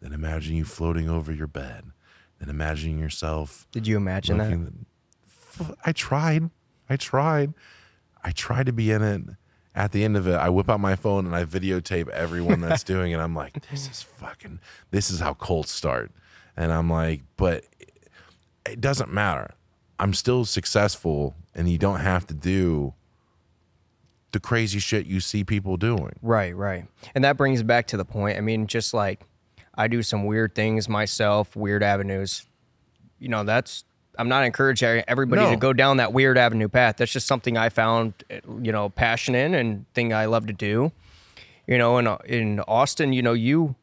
Then 0.00 0.12
imagine 0.12 0.56
you 0.56 0.64
floating 0.64 1.08
over 1.08 1.32
your 1.32 1.46
bed. 1.46 1.84
Then 2.38 2.48
imagine 2.48 2.98
yourself 2.98 3.66
Did 3.72 3.86
you 3.86 3.96
imagine 3.96 4.38
that? 4.38 5.74
I 5.84 5.92
tried. 5.92 6.50
I 6.88 6.96
tried. 6.96 7.54
I 8.22 8.32
tried 8.32 8.66
to 8.66 8.72
be 8.72 8.90
in 8.90 9.02
it. 9.02 9.22
At 9.74 9.92
the 9.92 10.04
end 10.04 10.16
of 10.16 10.28
it, 10.28 10.34
I 10.34 10.48
whip 10.50 10.70
out 10.70 10.78
my 10.78 10.94
phone 10.94 11.26
and 11.26 11.34
I 11.34 11.44
videotape 11.44 12.08
everyone 12.10 12.60
that's 12.60 12.84
doing 12.84 13.12
it. 13.12 13.18
I'm 13.18 13.34
like, 13.34 13.68
this 13.70 13.90
is 13.90 14.02
fucking, 14.02 14.60
this 14.90 15.10
is 15.10 15.20
how 15.20 15.34
cults 15.34 15.72
start. 15.72 16.12
And 16.56 16.72
I'm 16.72 16.88
like, 16.88 17.22
but 17.36 17.64
it, 17.80 17.92
it 18.66 18.80
doesn't 18.80 19.12
matter. 19.12 19.54
I'm 19.98 20.14
still 20.14 20.44
successful 20.44 21.34
and 21.54 21.68
you 21.68 21.78
don't 21.78 22.00
have 22.00 22.26
to 22.28 22.34
do 22.34 22.94
the 24.32 24.40
crazy 24.40 24.80
shit 24.80 25.06
you 25.06 25.20
see 25.20 25.44
people 25.44 25.76
doing. 25.76 26.16
Right, 26.20 26.54
right. 26.54 26.86
And 27.14 27.24
that 27.24 27.36
brings 27.36 27.62
back 27.62 27.86
to 27.88 27.96
the 27.96 28.04
point. 28.04 28.36
I 28.36 28.40
mean, 28.40 28.66
just 28.66 28.92
like 28.92 29.20
I 29.74 29.88
do 29.88 30.02
some 30.02 30.24
weird 30.24 30.54
things 30.54 30.88
myself, 30.88 31.56
weird 31.56 31.82
avenues. 31.82 32.44
You 33.18 33.28
know, 33.28 33.44
that's 33.44 33.84
I'm 34.18 34.28
not 34.28 34.44
encouraging 34.44 35.02
everybody 35.08 35.42
No. 35.42 35.50
to 35.50 35.56
go 35.56 35.72
down 35.72 35.96
that 35.98 36.12
weird 36.12 36.38
avenue 36.38 36.68
path. 36.68 36.96
That's 36.98 37.12
just 37.12 37.26
something 37.26 37.56
I 37.56 37.68
found, 37.68 38.14
you 38.62 38.72
know, 38.72 38.88
passion 38.90 39.34
in 39.34 39.54
and 39.54 39.86
thing 39.94 40.12
I 40.12 40.26
love 40.26 40.46
to 40.46 40.52
do. 40.52 40.92
You 41.66 41.78
know, 41.78 41.98
in 41.98 42.06
in 42.26 42.60
Austin, 42.60 43.12
you 43.12 43.22
know, 43.22 43.32
you 43.32 43.74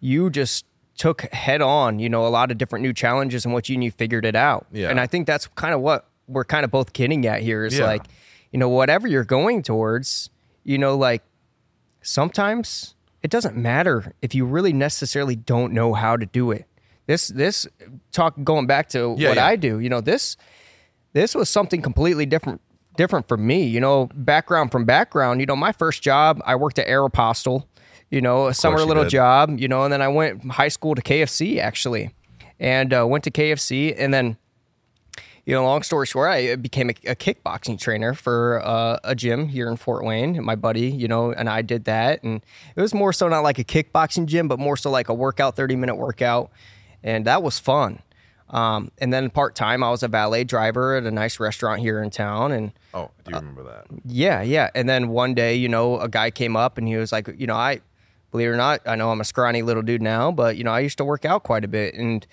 you 0.00 0.28
just 0.30 0.64
took 0.98 1.22
head 1.32 1.60
on, 1.62 1.98
you 1.98 2.08
know, 2.08 2.26
a 2.26 2.28
lot 2.28 2.50
of 2.50 2.58
different 2.58 2.82
new 2.82 2.92
challenges 2.92 3.44
and 3.44 3.52
what 3.54 3.68
you 3.68 3.80
you 3.80 3.90
figured 3.90 4.24
it 4.24 4.34
out. 4.36 4.66
Yeah. 4.72 4.88
And 4.90 4.98
I 5.00 5.06
think 5.06 5.26
that's 5.26 5.46
kind 5.48 5.74
of 5.74 5.80
what 5.80 6.08
we're 6.28 6.44
kind 6.44 6.64
of 6.64 6.70
both 6.70 6.92
getting 6.92 7.26
at 7.26 7.40
here 7.42 7.64
is 7.64 7.78
Yeah. 7.78 7.86
like, 7.86 8.02
you 8.50 8.58
know, 8.58 8.68
whatever 8.68 9.06
you're 9.06 9.24
going 9.24 9.62
towards, 9.62 10.30
you 10.64 10.78
know, 10.78 10.96
like 10.96 11.22
sometimes 12.02 12.94
it 13.22 13.30
doesn't 13.30 13.56
matter 13.56 14.12
if 14.22 14.34
you 14.34 14.44
really 14.44 14.72
necessarily 14.72 15.36
don't 15.36 15.72
know 15.72 15.94
how 15.94 16.16
to 16.16 16.26
do 16.26 16.50
it. 16.50 16.66
This 17.06 17.28
this 17.28 17.66
talk 18.12 18.34
going 18.42 18.66
back 18.66 18.88
to 18.90 19.14
Yeah, 19.16 19.28
what 19.28 19.36
yeah. 19.36 19.46
I 19.46 19.56
do, 19.56 19.78
you 19.80 19.88
know, 19.88 20.00
this 20.00 20.36
this 21.12 21.34
was 21.34 21.48
something 21.48 21.82
completely 21.82 22.26
different 22.26 22.60
different 22.96 23.28
for 23.28 23.36
me. 23.36 23.64
You 23.64 23.80
know, 23.80 24.08
background 24.14 24.72
from 24.72 24.84
background. 24.84 25.40
You 25.40 25.46
know, 25.46 25.56
my 25.56 25.72
first 25.72 26.02
job, 26.02 26.40
I 26.44 26.56
worked 26.56 26.78
at 26.78 26.86
Aeropostale. 26.86 27.64
You 28.10 28.20
know, 28.20 28.46
a 28.46 28.54
summer 28.54 28.78
little 28.80 29.04
did. 29.04 29.10
job. 29.10 29.58
You 29.58 29.68
know, 29.68 29.84
and 29.84 29.92
then 29.92 30.02
I 30.02 30.08
went 30.08 30.40
from 30.40 30.50
high 30.50 30.68
school 30.68 30.94
to 30.94 31.02
KFC 31.02 31.58
actually, 31.58 32.14
and 32.58 32.92
uh, 32.92 33.06
went 33.06 33.24
to 33.24 33.30
KFC, 33.30 33.94
and 33.96 34.12
then 34.12 34.36
you 35.44 35.54
know, 35.54 35.64
long 35.64 35.84
story 35.84 36.06
short, 36.06 36.28
I 36.28 36.56
became 36.56 36.90
a, 36.90 36.94
a 37.10 37.14
kickboxing 37.14 37.78
trainer 37.78 38.14
for 38.14 38.60
uh, 38.64 38.98
a 39.04 39.14
gym 39.14 39.46
here 39.46 39.68
in 39.68 39.76
Fort 39.76 40.04
Wayne. 40.04 40.44
My 40.44 40.56
buddy, 40.56 40.88
you 40.90 41.06
know, 41.06 41.32
and 41.32 41.48
I 41.48 41.62
did 41.62 41.84
that, 41.84 42.24
and 42.24 42.44
it 42.74 42.80
was 42.80 42.92
more 42.92 43.12
so 43.12 43.28
not 43.28 43.40
like 43.44 43.60
a 43.60 43.64
kickboxing 43.64 44.26
gym, 44.26 44.48
but 44.48 44.58
more 44.58 44.76
so 44.76 44.90
like 44.90 45.08
a 45.08 45.14
workout, 45.14 45.54
thirty 45.54 45.76
minute 45.76 45.94
workout, 45.94 46.50
and 47.02 47.24
that 47.26 47.42
was 47.42 47.58
fun. 47.58 48.00
Um, 48.48 48.92
and 48.98 49.12
then 49.12 49.28
part 49.30 49.56
time, 49.56 49.82
I 49.82 49.90
was 49.90 50.02
a 50.04 50.08
valet 50.08 50.44
driver 50.44 50.94
at 50.94 51.02
a 51.04 51.10
nice 51.10 51.40
restaurant 51.40 51.80
here 51.80 52.00
in 52.02 52.10
town, 52.10 52.52
and 52.52 52.72
Oh, 52.94 53.10
I 53.18 53.22
do 53.24 53.30
you 53.32 53.36
remember 53.38 53.64
that. 53.64 53.86
yeah, 54.04 54.40
yeah. 54.42 54.70
And 54.74 54.88
then 54.88 55.08
one 55.08 55.34
day, 55.34 55.56
you 55.56 55.68
know, 55.68 55.98
a 55.98 56.08
guy 56.08 56.30
came 56.30 56.56
up 56.56 56.78
and 56.78 56.86
he 56.86 56.96
was 56.96 57.10
like, 57.10 57.28
you 57.36 57.46
know, 57.48 57.56
I 57.56 57.80
believe 58.30 58.46
it 58.48 58.50
or 58.52 58.56
not, 58.56 58.80
I 58.86 58.94
know 58.94 59.10
I'm 59.10 59.20
a 59.20 59.24
scrawny 59.24 59.62
little 59.62 59.82
dude 59.82 60.00
now, 60.02 60.30
but 60.30 60.56
you 60.56 60.62
know, 60.64 60.70
I 60.72 60.78
used 60.80 60.98
to 60.98 61.04
work 61.04 61.24
out 61.24 61.42
quite 61.42 61.64
a 61.64 61.68
bit. 61.68 61.94
And 61.94 62.24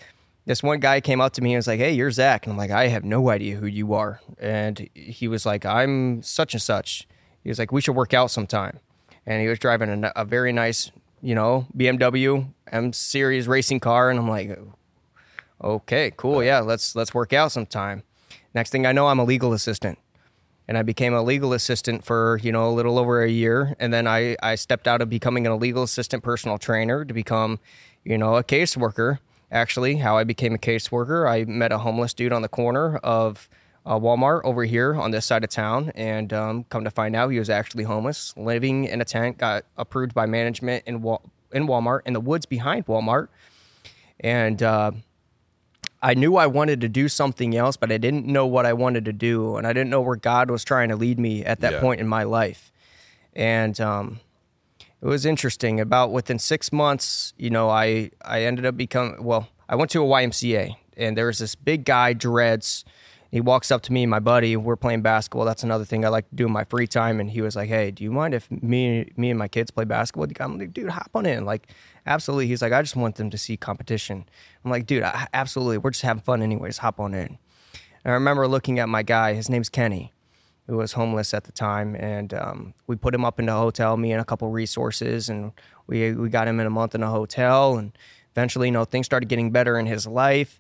this 0.45 0.61
one 0.61 0.79
guy 0.79 1.01
came 1.01 1.19
up 1.19 1.33
to 1.33 1.41
me 1.41 1.53
and 1.53 1.57
was 1.57 1.67
like, 1.67 1.79
Hey, 1.79 1.93
you're 1.93 2.11
Zach. 2.11 2.45
And 2.45 2.51
I'm 2.53 2.57
like, 2.57 2.69
I 2.71 2.87
have 2.89 3.03
no 3.03 3.29
idea 3.31 3.55
who 3.55 3.65
you 3.65 3.93
are. 3.93 4.19
And 4.39 4.87
he 4.93 5.27
was 5.27 5.45
like, 5.47 5.65
I'm 5.65 6.21
such 6.21 6.53
and 6.53 6.61
such. 6.61 7.07
He 7.41 7.49
was 7.49 7.57
like, 7.57 7.71
we 7.71 7.81
should 7.81 7.95
work 7.95 8.13
out 8.13 8.29
sometime. 8.29 8.79
And 9.25 9.41
he 9.41 9.47
was 9.47 9.57
driving 9.57 10.03
a, 10.03 10.11
a 10.15 10.25
very 10.25 10.53
nice, 10.53 10.91
you 11.23 11.33
know, 11.33 11.65
BMW 11.75 12.47
M 12.71 12.93
series 12.93 13.47
racing 13.47 13.79
car. 13.79 14.09
And 14.09 14.19
I'm 14.19 14.27
like, 14.27 14.59
okay, 15.63 16.11
cool. 16.17 16.43
Yeah, 16.43 16.59
let's 16.59 16.95
let's 16.95 17.13
work 17.13 17.33
out 17.33 17.51
sometime. 17.51 18.03
Next 18.53 18.69
thing 18.69 18.85
I 18.85 18.91
know, 18.91 19.07
I'm 19.07 19.19
a 19.19 19.23
legal 19.23 19.53
assistant. 19.53 19.97
And 20.67 20.77
I 20.77 20.81
became 20.81 21.13
a 21.13 21.21
legal 21.21 21.51
assistant 21.53 22.05
for, 22.05 22.39
you 22.41 22.51
know, 22.51 22.69
a 22.69 22.71
little 22.71 22.99
over 22.99 23.21
a 23.21 23.29
year. 23.29 23.75
And 23.79 23.93
then 23.93 24.07
I, 24.07 24.37
I 24.41 24.55
stepped 24.55 24.87
out 24.87 25.01
of 25.01 25.09
becoming 25.09 25.45
a 25.45 25.55
legal 25.57 25.83
assistant 25.83 26.23
personal 26.23 26.57
trainer 26.57 27.03
to 27.03 27.13
become, 27.13 27.59
you 28.03 28.17
know, 28.17 28.35
a 28.35 28.43
caseworker. 28.43 29.19
Actually, 29.51 29.97
how 29.97 30.17
I 30.17 30.23
became 30.23 30.55
a 30.55 30.57
caseworker, 30.57 31.29
I 31.29 31.43
met 31.43 31.71
a 31.71 31.79
homeless 31.79 32.13
dude 32.13 32.31
on 32.31 32.41
the 32.41 32.47
corner 32.47 32.97
of 32.97 33.49
uh, 33.85 33.99
Walmart 33.99 34.41
over 34.43 34.63
here 34.65 34.95
on 34.95 35.11
this 35.11 35.25
side 35.25 35.43
of 35.43 35.49
town. 35.49 35.91
And 35.95 36.31
um, 36.33 36.63
come 36.65 36.83
to 36.83 36.91
find 36.91 37.15
out, 37.15 37.29
he 37.29 37.39
was 37.39 37.49
actually 37.49 37.83
homeless, 37.83 38.33
living 38.37 38.85
in 38.85 39.01
a 39.01 39.05
tent, 39.05 39.37
got 39.37 39.65
approved 39.77 40.13
by 40.13 40.25
management 40.25 40.83
in, 40.87 41.01
Wal- 41.01 41.21
in 41.51 41.67
Walmart, 41.67 42.01
in 42.05 42.13
the 42.13 42.21
woods 42.21 42.45
behind 42.45 42.85
Walmart. 42.85 43.27
And, 44.19 44.61
uh, 44.63 44.91
I 46.01 46.15
knew 46.15 46.35
I 46.35 46.47
wanted 46.47 46.81
to 46.81 46.89
do 46.89 47.07
something 47.07 47.55
else, 47.55 47.77
but 47.77 47.89
I 47.89 47.97
didn't 47.97 48.25
know 48.25 48.45
what 48.45 48.65
I 48.65 48.73
wanted 48.73 49.05
to 49.05 49.13
do, 49.13 49.55
and 49.55 49.65
I 49.65 49.71
didn't 49.71 49.89
know 49.89 50.01
where 50.01 50.17
God 50.17 50.51
was 50.51 50.65
trying 50.65 50.89
to 50.89 50.97
lead 50.97 51.17
me 51.17 51.45
at 51.45 51.61
that 51.61 51.73
Yeah. 51.73 51.79
point 51.79 52.01
in 52.01 52.09
my 52.09 52.23
life. 52.23 52.73
And 53.33 53.79
um, 53.79 54.19
it 55.01 55.05
was 55.07 55.25
interesting. 55.25 55.79
About 55.79 56.11
within 56.11 56.39
six 56.39 56.73
months, 56.73 57.33
you 57.37 57.49
know, 57.49 57.69
I 57.69 58.11
I 58.21 58.43
ended 58.43 58.65
up 58.65 58.75
becoming 58.75 59.23
well. 59.23 59.47
I 59.69 59.75
went 59.77 59.91
to 59.91 60.03
a 60.03 60.05
YMCA, 60.05 60.75
and 60.97 61.17
there 61.17 61.27
was 61.27 61.39
this 61.39 61.55
big 61.55 61.85
guy, 61.85 62.11
dreads. 62.11 62.83
He 63.33 63.41
walks 63.41 63.71
up 63.71 63.81
to 63.81 63.91
me, 63.91 64.03
and 64.03 64.11
my 64.11 64.19
buddy. 64.19 64.55
We're 64.55 64.75
playing 64.75 65.01
basketball. 65.01 65.43
That's 65.43 65.63
another 65.63 65.85
thing 65.85 66.05
I 66.05 66.09
like 66.09 66.29
to 66.29 66.35
do 66.35 66.45
in 66.45 66.51
my 66.51 66.65
free 66.65 66.85
time. 66.85 67.19
And 67.19 67.31
he 67.31 67.41
was 67.41 67.55
like, 67.55 67.67
"Hey, 67.67 67.89
do 67.89 68.03
you 68.03 68.11
mind 68.11 68.35
if 68.35 68.47
me 68.51 69.09
me 69.17 69.31
and 69.31 69.39
my 69.39 69.47
kids 69.47 69.71
play 69.71 69.85
basketball?" 69.85 70.27
I'm 70.39 70.59
like, 70.59 70.71
"Dude, 70.71 70.89
hop 70.91 71.09
on 71.15 71.25
in." 71.25 71.43
Like, 71.43 71.67
absolutely. 72.05 72.45
He's 72.45 72.61
like, 72.61 72.73
"I 72.73 72.83
just 72.83 72.95
want 72.95 73.15
them 73.15 73.31
to 73.31 73.37
see 73.39 73.57
competition." 73.57 74.25
I'm 74.63 74.69
like, 74.69 74.85
"Dude, 74.85 75.01
absolutely. 75.33 75.79
We're 75.79 75.89
just 75.89 76.03
having 76.03 76.21
fun, 76.21 76.43
anyways. 76.43 76.77
Hop 76.77 76.99
on 76.99 77.15
in." 77.15 77.39
And 78.03 78.11
I 78.11 78.11
remember 78.11 78.47
looking 78.47 78.77
at 78.77 78.87
my 78.87 79.01
guy. 79.01 79.33
His 79.33 79.49
name's 79.49 79.69
Kenny, 79.69 80.13
who 80.67 80.77
was 80.77 80.93
homeless 80.93 81.33
at 81.33 81.45
the 81.45 81.51
time, 81.51 81.95
and 81.95 82.35
um, 82.35 82.75
we 82.85 82.95
put 82.95 83.15
him 83.15 83.25
up 83.25 83.39
in 83.39 83.49
a 83.49 83.57
hotel. 83.57 83.97
Me 83.97 84.11
and 84.11 84.21
a 84.21 84.25
couple 84.25 84.47
resources, 84.51 85.27
and 85.27 85.53
we 85.87 86.13
we 86.13 86.29
got 86.29 86.47
him 86.47 86.59
in 86.59 86.67
a 86.67 86.69
month 86.69 86.93
in 86.93 87.01
a 87.01 87.09
hotel, 87.09 87.77
and 87.77 87.97
eventually, 88.33 88.67
you 88.67 88.71
know, 88.71 88.85
things 88.85 89.07
started 89.07 89.27
getting 89.27 89.49
better 89.49 89.79
in 89.79 89.87
his 89.87 90.05
life. 90.05 90.59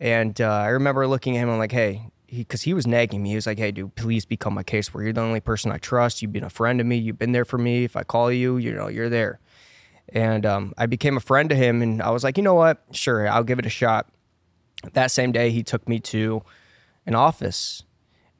And 0.00 0.40
uh, 0.40 0.50
I 0.50 0.68
remember 0.68 1.06
looking 1.06 1.36
at 1.36 1.42
him. 1.42 1.50
I'm 1.50 1.58
like, 1.58 1.72
hey, 1.72 2.10
because 2.30 2.62
he, 2.62 2.74
was 2.74 2.86
nagging 2.86 3.22
me. 3.22 3.30
He 3.30 3.34
was 3.34 3.46
like, 3.46 3.58
hey, 3.58 3.70
dude, 3.70 3.94
please 3.94 4.24
become 4.24 4.54
my 4.54 4.62
caseworker. 4.62 5.04
You're 5.04 5.12
the 5.12 5.20
only 5.20 5.40
person 5.40 5.70
I 5.70 5.78
trust. 5.78 6.20
You've 6.20 6.32
been 6.32 6.44
a 6.44 6.50
friend 6.50 6.78
to 6.78 6.84
me. 6.84 6.96
You've 6.96 7.18
been 7.18 7.32
there 7.32 7.44
for 7.44 7.58
me. 7.58 7.84
If 7.84 7.96
I 7.96 8.02
call 8.02 8.30
you, 8.30 8.56
you 8.56 8.72
know, 8.72 8.88
you're 8.88 9.08
there. 9.08 9.40
And 10.10 10.46
um, 10.46 10.72
I 10.76 10.86
became 10.86 11.16
a 11.16 11.20
friend 11.20 11.50
to 11.50 11.56
him, 11.56 11.82
and 11.82 12.00
I 12.00 12.10
was 12.10 12.22
like, 12.22 12.36
you 12.36 12.42
know 12.42 12.54
what? 12.54 12.82
Sure, 12.92 13.28
I'll 13.28 13.42
give 13.42 13.58
it 13.58 13.66
a 13.66 13.70
shot. 13.70 14.08
That 14.92 15.10
same 15.10 15.32
day, 15.32 15.50
he 15.50 15.64
took 15.64 15.88
me 15.88 15.98
to 16.00 16.42
an 17.06 17.16
office, 17.16 17.82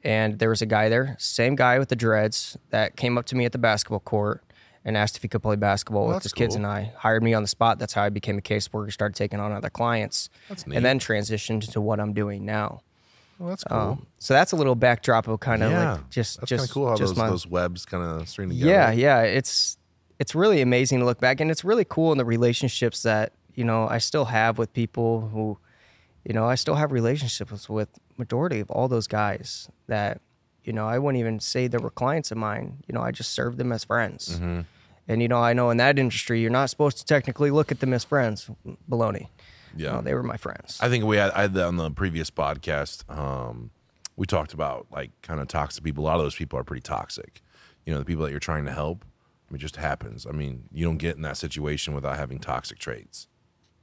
and 0.01 0.39
there 0.39 0.49
was 0.49 0.61
a 0.61 0.65
guy 0.65 0.87
there, 0.87 1.17
same 1.19 1.55
guy 1.55 1.77
with 1.77 1.89
the 1.89 1.95
dreads, 1.95 2.57
that 2.69 2.95
came 2.95 3.17
up 3.17 3.25
to 3.25 3.35
me 3.35 3.43
at 3.43 3.51
the 3.51 3.57
basketball 3.57 3.99
court 3.99 4.43
and 4.87 4.95
asked 4.95 5.17
if 5.17 5.21
he 5.21 5.27
could 5.27 5.43
play 5.43 5.57
basketball 5.57 6.07
with 6.07 6.15
that's 6.15 6.25
his 6.25 6.33
kids 6.33 6.55
and 6.55 6.65
I. 6.65 6.93
Hired 6.95 7.21
me 7.21 7.33
on 7.33 7.41
the 7.43 7.47
spot. 7.47 7.77
That's 7.77 7.91
how 7.91 8.03
I 8.03 8.09
became 8.09 8.37
a 8.37 8.41
caseworker. 8.41 8.91
Started 8.91 9.15
taking 9.15 9.37
on 9.39 9.51
other 9.51 9.69
clients, 9.69 10.29
That's 10.47 10.65
neat. 10.65 10.77
and 10.77 10.85
then 10.85 10.97
transitioned 10.97 11.69
to 11.73 11.81
what 11.81 11.99
I'm 11.99 12.13
doing 12.13 12.45
now. 12.45 12.81
Well, 13.37 13.49
that's 13.49 13.65
cool. 13.65 13.77
Um, 13.77 14.07
so 14.17 14.33
that's 14.33 14.53
a 14.53 14.55
little 14.55 14.75
backdrop 14.75 15.27
of 15.27 15.41
kind 15.41 15.61
of 15.61 15.71
yeah, 15.71 15.91
like 15.93 16.09
just 16.09 16.39
that's 16.39 16.49
just 16.49 16.71
cool 16.71 16.87
how 16.87 16.95
just 16.95 17.15
those, 17.15 17.17
my, 17.17 17.29
those 17.29 17.45
webs 17.45 17.85
kind 17.85 18.01
of 18.01 18.29
string 18.29 18.49
together. 18.49 18.71
yeah, 18.71 18.91
yeah. 18.91 19.21
It's 19.23 19.77
it's 20.19 20.33
really 20.33 20.61
amazing 20.61 20.99
to 20.99 21.05
look 21.05 21.19
back, 21.19 21.41
and 21.41 21.51
it's 21.51 21.65
really 21.65 21.85
cool 21.85 22.13
in 22.13 22.17
the 22.17 22.25
relationships 22.25 23.03
that 23.03 23.33
you 23.55 23.65
know 23.65 23.89
I 23.89 23.97
still 23.97 24.25
have 24.25 24.57
with 24.57 24.71
people 24.73 25.27
who, 25.33 25.57
you 26.23 26.33
know, 26.33 26.45
I 26.45 26.55
still 26.55 26.75
have 26.75 26.93
relationships 26.93 27.69
with 27.69 27.89
majority 28.17 28.61
of 28.61 28.71
all 28.71 28.87
those 28.87 29.05
guys 29.05 29.69
that, 29.87 30.21
you 30.63 30.71
know, 30.73 30.87
I 30.87 30.97
wouldn't 30.97 31.19
even 31.19 31.39
say 31.39 31.67
they 31.67 31.77
were 31.77 31.91
clients 31.91 32.31
of 32.31 32.37
mine. 32.37 32.83
You 32.87 32.93
know, 32.93 33.01
I 33.01 33.11
just 33.11 33.33
served 33.33 33.57
them 33.57 33.71
as 33.71 33.83
friends. 33.83 34.39
Mm-hmm. 34.39 34.61
And 35.07 35.21
you 35.21 35.27
know, 35.27 35.39
I 35.39 35.53
know 35.53 35.69
in 35.69 35.77
that 35.77 35.97
industry, 35.97 36.41
you're 36.41 36.51
not 36.51 36.69
supposed 36.69 36.97
to 36.97 37.05
technically 37.05 37.51
look 37.51 37.71
at 37.71 37.79
them 37.79 37.93
as 37.93 38.03
friends. 38.03 38.49
Baloney. 38.89 39.27
Yeah. 39.75 39.93
No, 39.93 40.01
they 40.01 40.13
were 40.13 40.23
my 40.23 40.37
friends. 40.37 40.79
I 40.81 40.89
think 40.89 41.05
we 41.05 41.17
had, 41.17 41.31
I 41.31 41.43
had 41.43 41.53
that 41.53 41.65
on 41.65 41.77
the 41.77 41.91
previous 41.91 42.29
podcast. 42.29 43.09
Um, 43.15 43.71
we 44.15 44.25
talked 44.25 44.53
about 44.53 44.87
like 44.91 45.11
kind 45.21 45.39
of 45.39 45.47
toxic 45.47 45.83
people. 45.83 46.03
A 46.03 46.07
lot 46.07 46.15
of 46.15 46.23
those 46.23 46.35
people 46.35 46.59
are 46.59 46.63
pretty 46.63 46.81
toxic. 46.81 47.41
You 47.85 47.93
know, 47.93 47.99
the 47.99 48.05
people 48.05 48.25
that 48.25 48.31
you're 48.31 48.39
trying 48.39 48.65
to 48.65 48.73
help. 48.73 49.05
I 49.49 49.53
mean, 49.53 49.59
it 49.59 49.61
just 49.61 49.77
happens. 49.77 50.25
I 50.25 50.31
mean, 50.31 50.63
you 50.73 50.83
don't 50.83 50.97
get 50.97 51.15
in 51.15 51.21
that 51.21 51.37
situation 51.37 51.93
without 51.93 52.17
having 52.17 52.39
toxic 52.39 52.79
traits. 52.79 53.27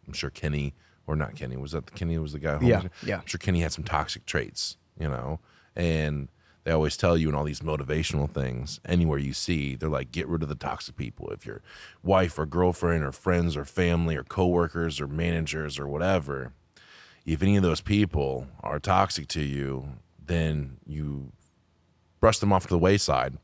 I'm 0.07 0.13
sure 0.13 0.29
Kenny 0.29 0.75
or 1.07 1.17
not 1.17 1.37
Kenny 1.37 1.57
was 1.57 1.73
that 1.73 1.87
the 1.87 1.93
Kenny 1.93 2.19
was 2.19 2.33
the 2.33 2.39
guy. 2.39 2.59
Yeah, 2.61 2.75
homeless? 2.77 2.93
yeah. 3.07 3.17
I'm 3.21 3.27
sure 3.27 3.39
Kenny 3.39 3.61
had 3.61 3.73
some 3.73 3.85
toxic 3.85 4.27
traits. 4.27 4.77
You 4.99 5.09
know, 5.09 5.41
and 5.75 6.29
they 6.65 6.73
always 6.73 6.97
tell 6.97 7.16
you 7.16 7.28
in 7.28 7.35
all 7.35 7.45
these 7.45 7.61
motivational 7.61 8.28
things 8.28 8.81
anywhere 8.85 9.19
you 9.19 9.32
see 9.32 9.74
they're 9.74 9.89
like 9.89 10.11
get 10.12 10.27
rid 10.27 10.43
of 10.43 10.49
the 10.49 10.55
toxic 10.55 10.97
people. 10.97 11.31
If 11.31 11.47
your 11.47 11.62
wife 12.03 12.39
or 12.39 12.47
girlfriend 12.47 13.05
or 13.05 13.12
friends 13.12 13.57
or 13.57 13.65
family 13.65 14.16
or 14.16 14.24
coworkers 14.24 15.01
or 15.01 15.07
managers 15.07 15.78
or 15.78 15.86
whatever 15.86 16.53
if 17.24 17.43
any 17.43 17.57
of 17.57 17.62
those 17.62 17.81
people 17.81 18.47
are 18.62 18.78
toxic 18.78 19.28
to 19.28 19.41
you 19.41 19.89
then 20.27 20.78
you 20.86 21.32
brush 22.20 22.39
them 22.39 22.53
off 22.53 22.65
to 22.65 22.69
the 22.69 22.78
wayside 22.78 23.36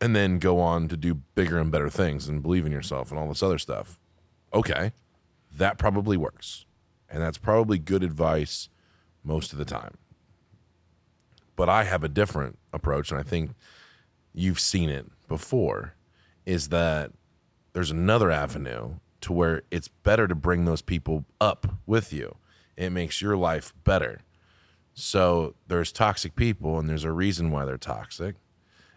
and 0.00 0.16
then 0.16 0.38
go 0.38 0.58
on 0.58 0.88
to 0.88 0.96
do 0.96 1.14
bigger 1.34 1.58
and 1.58 1.70
better 1.70 1.90
things 1.90 2.26
and 2.26 2.42
believe 2.42 2.64
in 2.64 2.72
yourself 2.72 3.10
and 3.10 3.20
all 3.20 3.28
this 3.28 3.42
other 3.42 3.58
stuff. 3.58 3.98
Okay 4.54 4.92
that 5.56 5.78
probably 5.78 6.16
works. 6.16 6.64
And 7.08 7.22
that's 7.22 7.38
probably 7.38 7.78
good 7.78 8.02
advice 8.02 8.68
most 9.24 9.52
of 9.52 9.58
the 9.58 9.64
time 9.64 9.96
but 11.60 11.68
I 11.68 11.84
have 11.84 12.02
a 12.02 12.08
different 12.08 12.58
approach, 12.72 13.10
and 13.10 13.20
I 13.20 13.22
think 13.22 13.50
you've 14.32 14.58
seen 14.58 14.88
it 14.88 15.04
before. 15.28 15.94
Is 16.46 16.70
that 16.70 17.12
there's 17.74 17.90
another 17.90 18.30
avenue 18.30 18.94
to 19.20 19.32
where 19.34 19.60
it's 19.70 19.86
better 19.88 20.26
to 20.26 20.34
bring 20.34 20.64
those 20.64 20.80
people 20.80 21.26
up 21.38 21.66
with 21.84 22.14
you. 22.14 22.36
It 22.78 22.88
makes 22.92 23.20
your 23.20 23.36
life 23.36 23.74
better. 23.84 24.22
So 24.94 25.54
there's 25.68 25.92
toxic 25.92 26.34
people, 26.34 26.78
and 26.78 26.88
there's 26.88 27.04
a 27.04 27.12
reason 27.12 27.50
why 27.50 27.66
they're 27.66 27.76
toxic, 27.76 28.36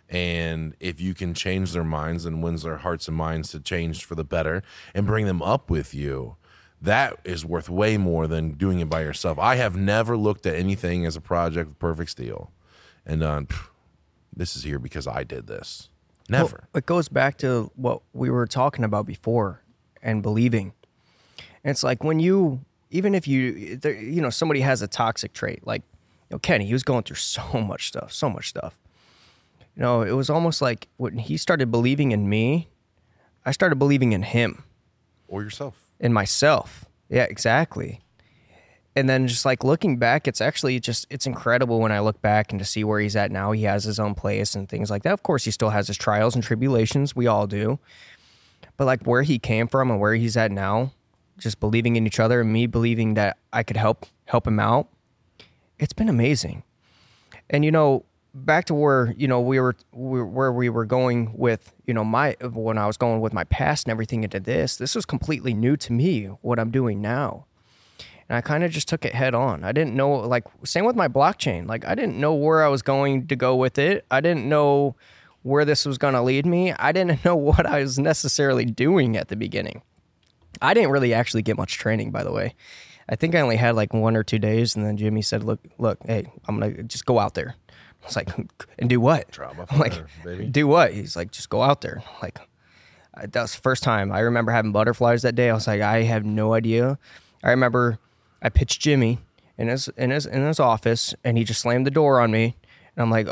And 0.07 0.73
if 0.79 1.01
you 1.01 1.13
can 1.13 1.33
change 1.33 1.73
their 1.73 1.83
minds 1.83 2.23
and 2.23 2.41
wins 2.41 2.63
their 2.63 2.77
hearts 2.77 3.09
and 3.09 3.17
minds 3.17 3.51
to 3.51 3.59
change 3.59 4.05
for 4.05 4.15
the 4.15 4.23
better 4.23 4.63
and 4.95 5.05
bring 5.05 5.25
them 5.25 5.41
up 5.41 5.69
with 5.69 5.93
you, 5.93 6.37
that 6.81 7.19
is 7.25 7.45
worth 7.45 7.69
way 7.69 7.97
more 7.97 8.25
than 8.25 8.51
doing 8.51 8.79
it 8.79 8.89
by 8.89 9.01
yourself. 9.01 9.37
I 9.37 9.55
have 9.55 9.75
never 9.75 10.15
looked 10.15 10.45
at 10.45 10.55
anything 10.55 11.05
as 11.05 11.17
a 11.17 11.21
project 11.21 11.67
with 11.67 11.79
perfect 11.79 12.11
steel 12.11 12.52
and 13.05 13.21
uh, 13.23 13.33
done, 13.33 13.45
"Pff, 13.47 13.67
this 14.35 14.55
is 14.55 14.63
here 14.63 14.79
because 14.79 15.07
I 15.07 15.23
did 15.23 15.47
this. 15.47 15.89
Never. 16.29 16.67
Well, 16.73 16.79
it 16.79 16.85
goes 16.85 17.09
back 17.09 17.37
to 17.39 17.71
what 17.75 18.01
we 18.13 18.29
were 18.29 18.47
talking 18.47 18.83
about 18.83 19.05
before 19.05 19.61
and 20.01 20.21
believing. 20.21 20.73
And 21.63 21.71
it's 21.71 21.83
like 21.83 22.03
when 22.03 22.19
you, 22.19 22.61
even 22.91 23.15
if 23.15 23.27
you, 23.27 23.79
you 23.83 24.21
know, 24.21 24.29
somebody 24.29 24.61
has 24.61 24.81
a 24.81 24.87
toxic 24.87 25.33
trait, 25.33 25.65
like, 25.65 25.81
you 26.29 26.35
know, 26.35 26.39
Kenny, 26.39 26.65
he 26.65 26.73
was 26.73 26.83
going 26.83 27.03
through 27.03 27.15
so 27.17 27.43
much 27.61 27.87
stuff, 27.87 28.11
so 28.11 28.29
much 28.29 28.49
stuff. 28.49 28.77
You 29.75 29.81
know, 29.81 30.01
it 30.01 30.11
was 30.11 30.29
almost 30.29 30.61
like 30.61 30.87
when 30.97 31.17
he 31.17 31.37
started 31.37 31.71
believing 31.71 32.11
in 32.11 32.29
me, 32.29 32.69
I 33.45 33.51
started 33.51 33.77
believing 33.77 34.13
in 34.13 34.23
him, 34.23 34.63
or 35.27 35.43
yourself. 35.43 35.89
in 35.99 36.13
myself. 36.13 36.85
Yeah, 37.09 37.23
exactly. 37.23 38.01
And 38.95 39.09
then 39.09 39.27
just 39.27 39.45
like 39.45 39.63
looking 39.63 39.97
back, 39.97 40.27
it's 40.27 40.39
actually 40.41 40.79
just 40.79 41.07
it's 41.09 41.25
incredible 41.25 41.79
when 41.79 41.91
I 41.91 41.99
look 41.99 42.21
back 42.21 42.51
and 42.51 42.59
to 42.59 42.65
see 42.65 42.83
where 42.83 42.99
he's 42.99 43.15
at 43.15 43.31
now. 43.31 43.51
He 43.51 43.63
has 43.63 43.83
his 43.83 43.99
own 43.99 44.13
place 44.13 44.53
and 44.53 44.69
things 44.69 44.91
like 44.91 45.03
that. 45.03 45.13
Of 45.13 45.23
course, 45.23 45.45
he 45.45 45.51
still 45.51 45.71
has 45.71 45.87
his 45.87 45.97
trials 45.97 46.35
and 46.35 46.43
tribulations. 46.43 47.15
We 47.15 47.25
all 47.25 47.47
do. 47.47 47.79
But 48.77 48.85
like 48.85 49.03
where 49.03 49.23
he 49.23 49.39
came 49.39 49.67
from 49.67 49.89
and 49.89 49.99
where 49.99 50.15
he's 50.15 50.37
at 50.37 50.51
now, 50.51 50.91
just 51.37 51.59
believing 51.59 51.95
in 51.95 52.05
each 52.05 52.19
other 52.19 52.41
and 52.41 52.53
me 52.53 52.67
believing 52.67 53.15
that 53.15 53.37
I 53.51 53.63
could 53.63 53.77
help 53.77 54.05
help 54.25 54.45
him 54.45 54.59
out, 54.59 54.87
it's 55.79 55.93
been 55.93 56.09
amazing. 56.09 56.63
And 57.49 57.65
you 57.65 57.71
know, 57.71 58.05
back 58.33 58.65
to 58.65 58.73
where 58.73 59.13
you 59.17 59.27
know 59.27 59.41
we 59.41 59.59
were, 59.59 59.75
where 59.91 60.51
we 60.51 60.69
were 60.69 60.85
going 60.85 61.33
with 61.35 61.73
you 61.85 61.93
know 61.93 62.03
my 62.03 62.35
when 62.41 62.77
I 62.77 62.87
was 62.87 62.97
going 62.97 63.21
with 63.21 63.33
my 63.33 63.43
past 63.45 63.87
and 63.87 63.91
everything 63.91 64.23
into 64.23 64.39
this. 64.39 64.77
This 64.77 64.93
was 64.95 65.05
completely 65.05 65.53
new 65.53 65.77
to 65.77 65.93
me. 65.93 66.25
What 66.41 66.59
I'm 66.59 66.71
doing 66.71 67.01
now. 67.01 67.45
And 68.29 68.37
I 68.37 68.41
kind 68.41 68.63
of 68.63 68.71
just 68.71 68.87
took 68.87 69.05
it 69.05 69.13
head 69.13 69.35
on. 69.35 69.63
I 69.63 69.71
didn't 69.71 69.95
know, 69.95 70.13
like, 70.13 70.45
same 70.63 70.85
with 70.85 70.95
my 70.95 71.07
blockchain. 71.07 71.67
Like, 71.67 71.85
I 71.85 71.93
didn't 71.95 72.17
know 72.17 72.33
where 72.33 72.63
I 72.63 72.67
was 72.69 72.81
going 72.81 73.27
to 73.27 73.35
go 73.35 73.55
with 73.55 73.77
it. 73.77 74.05
I 74.09 74.21
didn't 74.21 74.47
know 74.47 74.95
where 75.41 75.65
this 75.65 75.85
was 75.85 75.97
going 75.97 76.13
to 76.13 76.21
lead 76.21 76.45
me. 76.45 76.73
I 76.73 76.91
didn't 76.91 77.23
know 77.25 77.35
what 77.35 77.65
I 77.65 77.79
was 77.81 77.99
necessarily 77.99 78.65
doing 78.65 79.17
at 79.17 79.27
the 79.27 79.35
beginning. 79.35 79.81
I 80.61 80.73
didn't 80.73 80.91
really 80.91 81.13
actually 81.13 81.41
get 81.41 81.57
much 81.57 81.77
training, 81.77 82.11
by 82.11 82.23
the 82.23 82.31
way. 82.31 82.55
I 83.09 83.15
think 83.15 83.35
I 83.35 83.41
only 83.41 83.57
had 83.57 83.75
like 83.75 83.93
one 83.93 84.15
or 84.15 84.23
two 84.23 84.39
days, 84.39 84.75
and 84.75 84.85
then 84.85 84.95
Jimmy 84.95 85.21
said, 85.21 85.43
"Look, 85.43 85.59
look, 85.77 85.99
hey, 86.05 86.31
I'm 86.47 86.59
gonna 86.59 86.83
just 86.83 87.05
go 87.05 87.19
out 87.19 87.33
there." 87.33 87.55
I 88.01 88.05
was 88.05 88.15
like, 88.15 88.29
"And 88.79 88.89
do 88.89 89.01
what?" 89.01 89.29
Trauma 89.31 89.65
I'm 89.69 89.79
like, 89.79 90.01
baby. 90.23 90.45
"Do 90.45 90.67
what?" 90.67 90.93
He's 90.93 91.15
like, 91.15 91.31
"Just 91.31 91.49
go 91.49 91.61
out 91.61 91.81
there." 91.81 92.01
Like, 92.21 92.39
uh, 93.15 93.27
that 93.29 93.41
was 93.41 93.55
the 93.55 93.61
first 93.61 93.83
time 93.83 94.11
I 94.11 94.19
remember 94.19 94.51
having 94.51 94.71
butterflies 94.71 95.23
that 95.23 95.35
day. 95.35 95.49
I 95.49 95.53
was 95.53 95.67
like, 95.67 95.81
I 95.81 96.03
have 96.03 96.23
no 96.23 96.53
idea. 96.53 96.97
I 97.43 97.49
remember 97.49 97.99
I 98.43 98.49
pitched 98.49 98.81
Jimmy 98.81 99.19
in 99.57 99.69
his 99.69 99.87
in 99.97 100.11
his 100.11 100.25
in 100.25 100.45
his 100.45 100.59
office, 100.59 101.15
and 101.23 101.37
he 101.37 101.45
just 101.45 101.61
slammed 101.61 101.87
the 101.87 101.91
door 101.91 102.19
on 102.19 102.29
me, 102.29 102.57
and 102.95 103.01
I'm 103.01 103.09
like, 103.09 103.27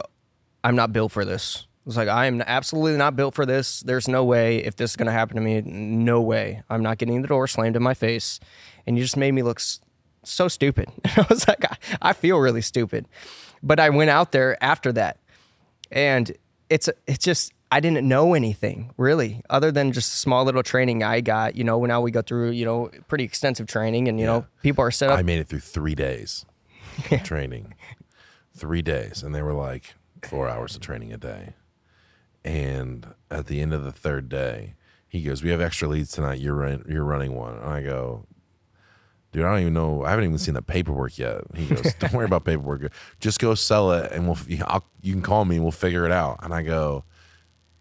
I'm 0.63 0.75
not 0.75 0.93
built 0.93 1.11
for 1.11 1.25
this. 1.25 1.67
I 1.67 1.83
was 1.85 1.97
like, 1.97 2.07
I 2.07 2.27
am 2.27 2.41
absolutely 2.41 2.97
not 2.97 3.15
built 3.15 3.35
for 3.35 3.45
this. 3.45 3.81
There's 3.81 4.07
no 4.07 4.23
way 4.23 4.57
if 4.59 4.77
this 4.77 4.91
is 4.91 4.95
gonna 4.95 5.11
happen 5.11 5.35
to 5.35 5.41
me. 5.41 5.61
No 5.61 6.21
way. 6.21 6.63
I'm 6.69 6.81
not 6.81 6.97
getting 6.97 7.21
the 7.21 7.27
door 7.27 7.47
slammed 7.47 7.75
in 7.75 7.83
my 7.83 7.93
face, 7.93 8.39
and 8.87 8.97
you 8.97 9.03
just 9.03 9.17
made 9.17 9.33
me 9.33 9.43
look 9.43 9.59
so 10.23 10.47
stupid. 10.47 10.89
I 11.05 11.25
was 11.29 11.47
like, 11.47 11.65
I, 11.65 11.77
I 12.01 12.13
feel 12.13 12.37
really 12.39 12.61
stupid, 12.61 13.07
but 13.61 13.79
I 13.79 13.89
went 13.89 14.09
out 14.09 14.31
there 14.31 14.63
after 14.63 14.93
that, 14.93 15.19
and 15.91 16.31
it's 16.69 16.89
it's 17.05 17.23
just 17.23 17.51
I 17.73 17.79
didn't 17.79 18.05
know 18.05 18.33
anything 18.33 18.91
really 18.97 19.41
other 19.49 19.71
than 19.71 19.93
just 19.93 20.13
a 20.13 20.17
small 20.17 20.43
little 20.43 20.61
training 20.61 21.03
I 21.03 21.21
got. 21.21 21.55
You 21.55 21.63
know, 21.63 21.83
now 21.85 22.01
we 22.01 22.11
go 22.11 22.21
through 22.21 22.51
you 22.51 22.65
know 22.65 22.91
pretty 23.07 23.23
extensive 23.23 23.67
training, 23.67 24.07
and 24.09 24.19
you 24.19 24.25
know 24.25 24.45
people 24.61 24.83
are 24.83 24.91
set 24.91 25.09
up. 25.09 25.17
I 25.17 25.21
made 25.23 25.39
it 25.39 25.47
through 25.47 25.61
three 25.61 25.95
days 25.95 26.45
of 27.11 27.23
training, 27.23 27.73
three 28.53 28.81
days, 28.81 29.23
and 29.23 29.33
they 29.33 29.41
were 29.41 29.53
like 29.53 29.95
four 30.21 30.49
hours 30.49 30.75
of 30.75 30.81
training 30.81 31.13
a 31.13 31.17
day. 31.17 31.53
And 32.43 33.07
at 33.29 33.47
the 33.47 33.61
end 33.61 33.73
of 33.73 33.83
the 33.83 33.91
third 33.91 34.27
day, 34.27 34.75
he 35.07 35.21
goes, 35.23 35.41
"We 35.41 35.51
have 35.51 35.61
extra 35.61 35.87
leads 35.87 36.11
tonight. 36.11 36.39
You're 36.39 36.55
run- 36.55 36.83
you're 36.89 37.05
running 37.05 37.35
one." 37.35 37.55
And 37.55 37.69
I 37.69 37.81
go, 37.83 38.25
"Dude, 39.31 39.45
I 39.45 39.51
don't 39.51 39.61
even 39.61 39.73
know. 39.73 40.03
I 40.03 40.09
haven't 40.09 40.25
even 40.25 40.37
seen 40.39 40.55
the 40.55 40.61
paperwork 40.61 41.17
yet." 41.17 41.41
He 41.55 41.67
goes, 41.67 41.93
"Don't 41.99 42.11
worry 42.11 42.25
about 42.25 42.43
paperwork. 42.43 42.91
Just 43.21 43.39
go 43.39 43.55
sell 43.55 43.91
it, 43.91 44.11
and 44.11 44.27
we'll 44.27 44.37
I'll, 44.65 44.83
you 45.01 45.13
can 45.13 45.21
call 45.21 45.45
me 45.45 45.55
and 45.55 45.63
we'll 45.63 45.71
figure 45.71 46.05
it 46.05 46.11
out." 46.11 46.39
And 46.43 46.53
I 46.53 46.63
go, 46.63 47.05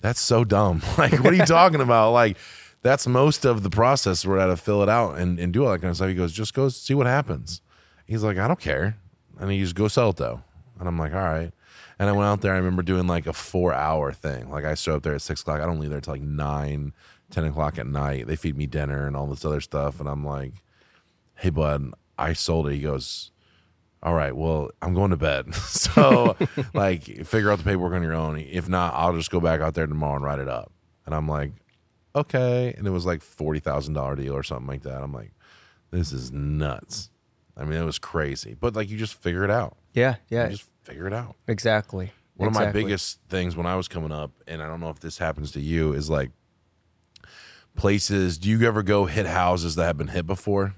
"That's 0.00 0.20
so 0.20 0.44
dumb. 0.44 0.82
Like, 0.98 1.12
what 1.22 1.32
are 1.32 1.36
you 1.36 1.46
talking 1.46 1.80
about? 1.80 2.12
Like." 2.12 2.36
That's 2.82 3.06
most 3.06 3.44
of 3.44 3.62
the 3.62 3.68
process. 3.68 4.24
We're 4.24 4.46
to 4.46 4.56
fill 4.56 4.82
it 4.82 4.88
out 4.88 5.18
and, 5.18 5.38
and 5.38 5.52
do 5.52 5.66
all 5.66 5.72
that 5.72 5.80
kind 5.80 5.90
of 5.90 5.96
stuff. 5.96 6.08
He 6.08 6.14
goes, 6.14 6.32
just 6.32 6.54
go 6.54 6.70
see 6.70 6.94
what 6.94 7.06
happens. 7.06 7.60
He's 8.06 8.22
like, 8.22 8.38
I 8.38 8.48
don't 8.48 8.58
care. 8.58 8.96
And 9.38 9.50
he 9.50 9.60
just 9.60 9.74
go 9.74 9.86
sell 9.86 10.10
it 10.10 10.16
though. 10.16 10.42
And 10.78 10.88
I'm 10.88 10.98
like, 10.98 11.12
all 11.12 11.20
right. 11.20 11.52
And 11.98 12.08
I 12.08 12.12
went 12.12 12.26
out 12.26 12.40
there. 12.40 12.54
I 12.54 12.56
remember 12.56 12.82
doing 12.82 13.06
like 13.06 13.26
a 13.26 13.34
four 13.34 13.74
hour 13.74 14.12
thing. 14.12 14.50
Like 14.50 14.64
I 14.64 14.74
show 14.74 14.96
up 14.96 15.02
there 15.02 15.14
at 15.14 15.20
six 15.20 15.42
o'clock. 15.42 15.60
I 15.60 15.66
don't 15.66 15.78
leave 15.78 15.90
there 15.90 16.00
till 16.00 16.14
like 16.14 16.22
nine, 16.22 16.94
10 17.30 17.44
o'clock 17.44 17.78
at 17.78 17.86
night. 17.86 18.26
They 18.26 18.36
feed 18.36 18.56
me 18.56 18.66
dinner 18.66 19.06
and 19.06 19.14
all 19.14 19.26
this 19.26 19.44
other 19.44 19.60
stuff. 19.60 20.00
And 20.00 20.08
I'm 20.08 20.24
like, 20.24 20.54
hey, 21.34 21.50
bud, 21.50 21.92
I 22.18 22.32
sold 22.32 22.68
it. 22.68 22.74
He 22.74 22.80
goes, 22.80 23.30
all 24.02 24.14
right, 24.14 24.34
well, 24.34 24.70
I'm 24.80 24.94
going 24.94 25.10
to 25.10 25.16
bed. 25.16 25.54
so 25.54 26.36
like 26.74 27.04
figure 27.26 27.50
out 27.50 27.58
the 27.58 27.64
paperwork 27.64 27.92
on 27.92 28.02
your 28.02 28.14
own. 28.14 28.38
If 28.38 28.68
not, 28.68 28.94
I'll 28.94 29.14
just 29.14 29.30
go 29.30 29.40
back 29.40 29.60
out 29.60 29.74
there 29.74 29.86
tomorrow 29.86 30.16
and 30.16 30.24
write 30.24 30.38
it 30.38 30.48
up. 30.48 30.72
And 31.06 31.14
I'm 31.14 31.28
like, 31.28 31.52
okay. 32.14 32.74
And 32.76 32.86
it 32.86 32.90
was 32.90 33.04
like 33.06 33.20
$40,000 33.20 34.16
deal 34.16 34.34
or 34.34 34.42
something 34.42 34.66
like 34.66 34.82
that. 34.82 35.02
I'm 35.02 35.12
like, 35.12 35.32
this 35.90 36.12
is 36.12 36.32
nuts. 36.32 37.10
I 37.56 37.64
mean, 37.64 37.78
it 37.80 37.84
was 37.84 37.98
crazy. 37.98 38.56
But 38.58 38.74
like 38.74 38.88
you 38.88 38.96
just 38.96 39.14
figure 39.20 39.44
it 39.44 39.50
out. 39.50 39.76
yeah, 39.92 40.16
yeah, 40.28 40.44
You 40.46 40.52
just 40.52 40.68
figure 40.84 41.06
it 41.06 41.12
out. 41.12 41.36
exactly. 41.46 42.12
One 42.36 42.48
of 42.48 42.54
my 42.54 42.72
biggest 42.72 43.20
things 43.28 43.54
when 43.54 43.66
I 43.66 43.76
was 43.76 43.86
coming 43.86 44.12
up, 44.12 44.30
and 44.46 44.62
I 44.62 44.66
don't 44.66 44.80
know 44.80 44.88
if 44.88 45.00
this 45.00 45.18
happens 45.18 45.52
to 45.52 45.60
you, 45.60 45.92
is 45.92 46.08
like 46.08 46.30
places. 47.76 48.38
Do 48.38 48.48
you 48.48 48.66
ever 48.66 48.82
go 48.82 49.04
hit 49.04 49.26
houses 49.26 49.74
that 49.74 49.84
have 49.84 49.98
been 49.98 50.08
hit 50.08 50.26
before? 50.26 50.74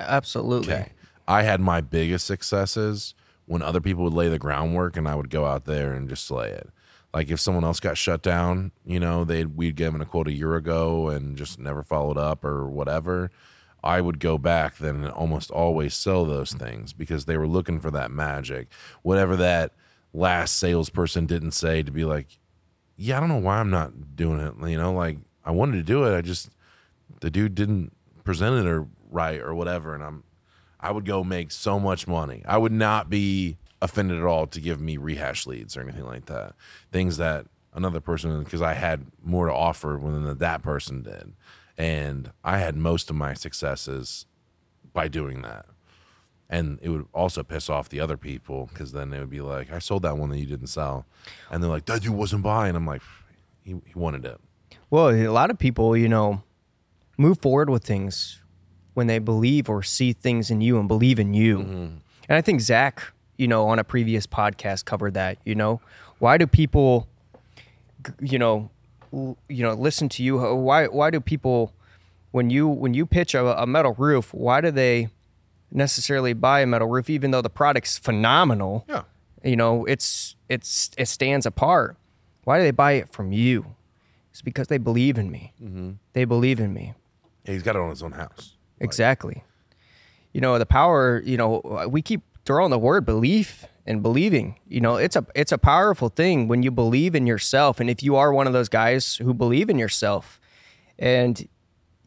absolutely. 0.00 0.72
Okay. 0.74 0.92
I 1.28 1.42
had 1.42 1.60
my 1.60 1.82
biggest 1.82 2.26
successes 2.26 3.14
when 3.44 3.60
other 3.60 3.82
people 3.82 4.02
would 4.04 4.14
lay 4.14 4.28
the 4.28 4.38
groundwork 4.38 4.96
and 4.96 5.06
I 5.06 5.14
would 5.14 5.28
go 5.28 5.44
out 5.44 5.66
there 5.66 5.92
and 5.92 6.08
just 6.08 6.26
slay 6.26 6.50
it. 6.50 6.70
Like 7.12 7.30
if 7.30 7.38
someone 7.38 7.64
else 7.64 7.80
got 7.80 7.98
shut 7.98 8.22
down, 8.22 8.72
you 8.86 8.98
know, 8.98 9.24
they'd 9.24 9.54
we'd 9.56 9.76
given 9.76 10.00
a 10.00 10.06
quote 10.06 10.26
a 10.26 10.32
year 10.32 10.56
ago 10.56 11.08
and 11.08 11.36
just 11.36 11.58
never 11.58 11.82
followed 11.82 12.16
up 12.16 12.44
or 12.44 12.68
whatever. 12.68 13.30
I 13.84 14.00
would 14.00 14.20
go 14.20 14.38
back 14.38 14.78
then 14.78 15.04
and 15.04 15.12
almost 15.12 15.50
always 15.50 15.94
sell 15.94 16.24
those 16.24 16.52
things 16.52 16.94
because 16.94 17.26
they 17.26 17.36
were 17.36 17.46
looking 17.46 17.78
for 17.78 17.90
that 17.90 18.10
magic. 18.10 18.68
Whatever 19.02 19.36
that 19.36 19.72
last 20.14 20.58
salesperson 20.58 21.26
didn't 21.26 21.52
say 21.52 21.82
to 21.82 21.92
be 21.92 22.04
like, 22.04 22.38
yeah, 22.96 23.18
I 23.18 23.20
don't 23.20 23.28
know 23.28 23.36
why 23.36 23.58
I'm 23.58 23.70
not 23.70 24.16
doing 24.16 24.40
it. 24.40 24.54
You 24.68 24.78
know, 24.78 24.94
like 24.94 25.18
I 25.44 25.50
wanted 25.50 25.76
to 25.76 25.82
do 25.82 26.04
it. 26.04 26.16
I 26.16 26.22
just 26.22 26.50
the 27.20 27.30
dude 27.30 27.54
didn't 27.54 27.92
present 28.24 28.56
it 28.56 28.66
or 28.66 28.88
right 29.10 29.40
or 29.40 29.54
whatever. 29.54 29.94
And 29.94 30.02
I'm 30.02 30.24
I 30.80 30.92
would 30.92 31.04
go 31.04 31.24
make 31.24 31.50
so 31.50 31.78
much 31.80 32.06
money. 32.06 32.42
I 32.46 32.58
would 32.58 32.72
not 32.72 33.10
be 33.10 33.56
offended 33.80 34.18
at 34.18 34.24
all 34.24 34.46
to 34.46 34.60
give 34.60 34.80
me 34.80 34.96
rehash 34.96 35.46
leads 35.46 35.76
or 35.76 35.82
anything 35.82 36.06
like 36.06 36.26
that. 36.26 36.54
Things 36.92 37.16
that 37.16 37.46
another 37.74 38.00
person 38.00 38.42
because 38.42 38.62
I 38.62 38.74
had 38.74 39.06
more 39.22 39.46
to 39.46 39.52
offer 39.52 39.98
than 40.02 40.38
that 40.38 40.62
person 40.62 41.02
did. 41.02 41.32
And 41.76 42.32
I 42.42 42.58
had 42.58 42.76
most 42.76 43.08
of 43.08 43.16
my 43.16 43.34
successes 43.34 44.26
by 44.92 45.08
doing 45.08 45.42
that. 45.42 45.66
And 46.50 46.78
it 46.80 46.88
would 46.88 47.06
also 47.12 47.42
piss 47.42 47.68
off 47.68 47.88
the 47.88 48.00
other 48.00 48.16
people 48.16 48.68
because 48.72 48.92
then 48.92 49.10
they 49.10 49.18
would 49.18 49.30
be 49.30 49.42
like, 49.42 49.70
I 49.70 49.78
sold 49.78 50.02
that 50.02 50.16
one 50.16 50.30
that 50.30 50.38
you 50.38 50.46
didn't 50.46 50.68
sell. 50.68 51.06
And 51.50 51.62
they're 51.62 51.70
like, 51.70 51.84
that 51.86 52.02
dude 52.02 52.14
wasn't 52.14 52.42
buying. 52.42 52.74
I'm 52.74 52.86
like, 52.86 53.02
he, 53.62 53.76
he 53.84 53.92
wanted 53.94 54.24
it. 54.24 54.40
Well, 54.90 55.10
a 55.10 55.28
lot 55.28 55.50
of 55.50 55.58
people, 55.58 55.96
you 55.96 56.08
know, 56.08 56.42
move 57.18 57.40
forward 57.42 57.68
with 57.68 57.84
things 57.84 58.40
when 58.98 59.06
they 59.06 59.20
believe 59.20 59.68
or 59.68 59.80
see 59.80 60.12
things 60.12 60.50
in 60.50 60.60
you 60.60 60.76
and 60.76 60.88
believe 60.88 61.20
in 61.20 61.32
you. 61.32 61.58
Mm-hmm. 61.58 61.96
And 62.28 62.36
I 62.36 62.40
think 62.40 62.60
Zach, 62.60 63.12
you 63.36 63.46
know, 63.46 63.68
on 63.68 63.78
a 63.78 63.84
previous 63.84 64.26
podcast 64.26 64.86
covered 64.86 65.14
that. 65.14 65.38
You 65.44 65.54
know, 65.54 65.80
why 66.18 66.36
do 66.36 66.48
people, 66.48 67.06
you 68.18 68.40
know, 68.40 68.70
you 69.12 69.62
know, 69.62 69.72
listen 69.74 70.08
to 70.08 70.24
you? 70.24 70.38
Why 70.38 70.86
why 70.88 71.10
do 71.10 71.20
people 71.20 71.72
when 72.32 72.50
you 72.50 72.66
when 72.66 72.92
you 72.92 73.06
pitch 73.06 73.36
a, 73.36 73.62
a 73.62 73.68
metal 73.68 73.94
roof? 73.96 74.34
Why 74.34 74.60
do 74.60 74.72
they 74.72 75.10
necessarily 75.70 76.32
buy 76.32 76.58
a 76.62 76.66
metal 76.66 76.88
roof, 76.88 77.08
even 77.08 77.30
though 77.30 77.40
the 77.42 77.48
product's 77.50 77.98
phenomenal? 77.98 78.84
Yeah. 78.88 79.02
you 79.44 79.54
know 79.54 79.84
it's 79.84 80.34
it's 80.48 80.90
it 80.98 81.06
stands 81.06 81.46
apart 81.46 81.96
why 82.42 82.58
do 82.58 82.64
they 82.64 82.72
buy 82.72 82.92
it 82.92 83.12
from 83.12 83.30
you 83.30 83.76
it's 84.32 84.42
because 84.42 84.66
they 84.66 84.78
believe 84.78 85.16
in 85.16 85.30
me 85.30 85.52
mm-hmm. 85.62 85.92
they 86.12 86.24
believe 86.24 86.58
in 86.58 86.72
me 86.74 86.94
Yeah, 87.44 87.52
he's 87.52 87.62
got 87.62 87.76
it 87.76 87.82
on 87.82 87.90
his 87.90 88.02
own 88.02 88.12
house. 88.12 88.57
Exactly 88.80 89.44
you 90.32 90.40
know 90.40 90.58
the 90.58 90.66
power 90.66 91.22
you 91.24 91.36
know 91.36 91.86
we 91.88 92.02
keep 92.02 92.22
throwing 92.44 92.70
the 92.70 92.78
word 92.78 93.04
belief 93.04 93.66
and 93.88 94.02
believing. 94.02 94.56
You 94.68 94.80
know, 94.80 94.96
it's 94.96 95.16
a 95.16 95.26
it's 95.34 95.50
a 95.50 95.58
powerful 95.58 96.10
thing 96.10 96.46
when 96.46 96.62
you 96.62 96.70
believe 96.70 97.14
in 97.14 97.26
yourself, 97.26 97.80
and 97.80 97.88
if 97.88 98.02
you 98.02 98.16
are 98.16 98.32
one 98.32 98.46
of 98.46 98.52
those 98.52 98.68
guys 98.68 99.16
who 99.16 99.32
believe 99.32 99.70
in 99.70 99.78
yourself, 99.78 100.38
and 100.98 101.48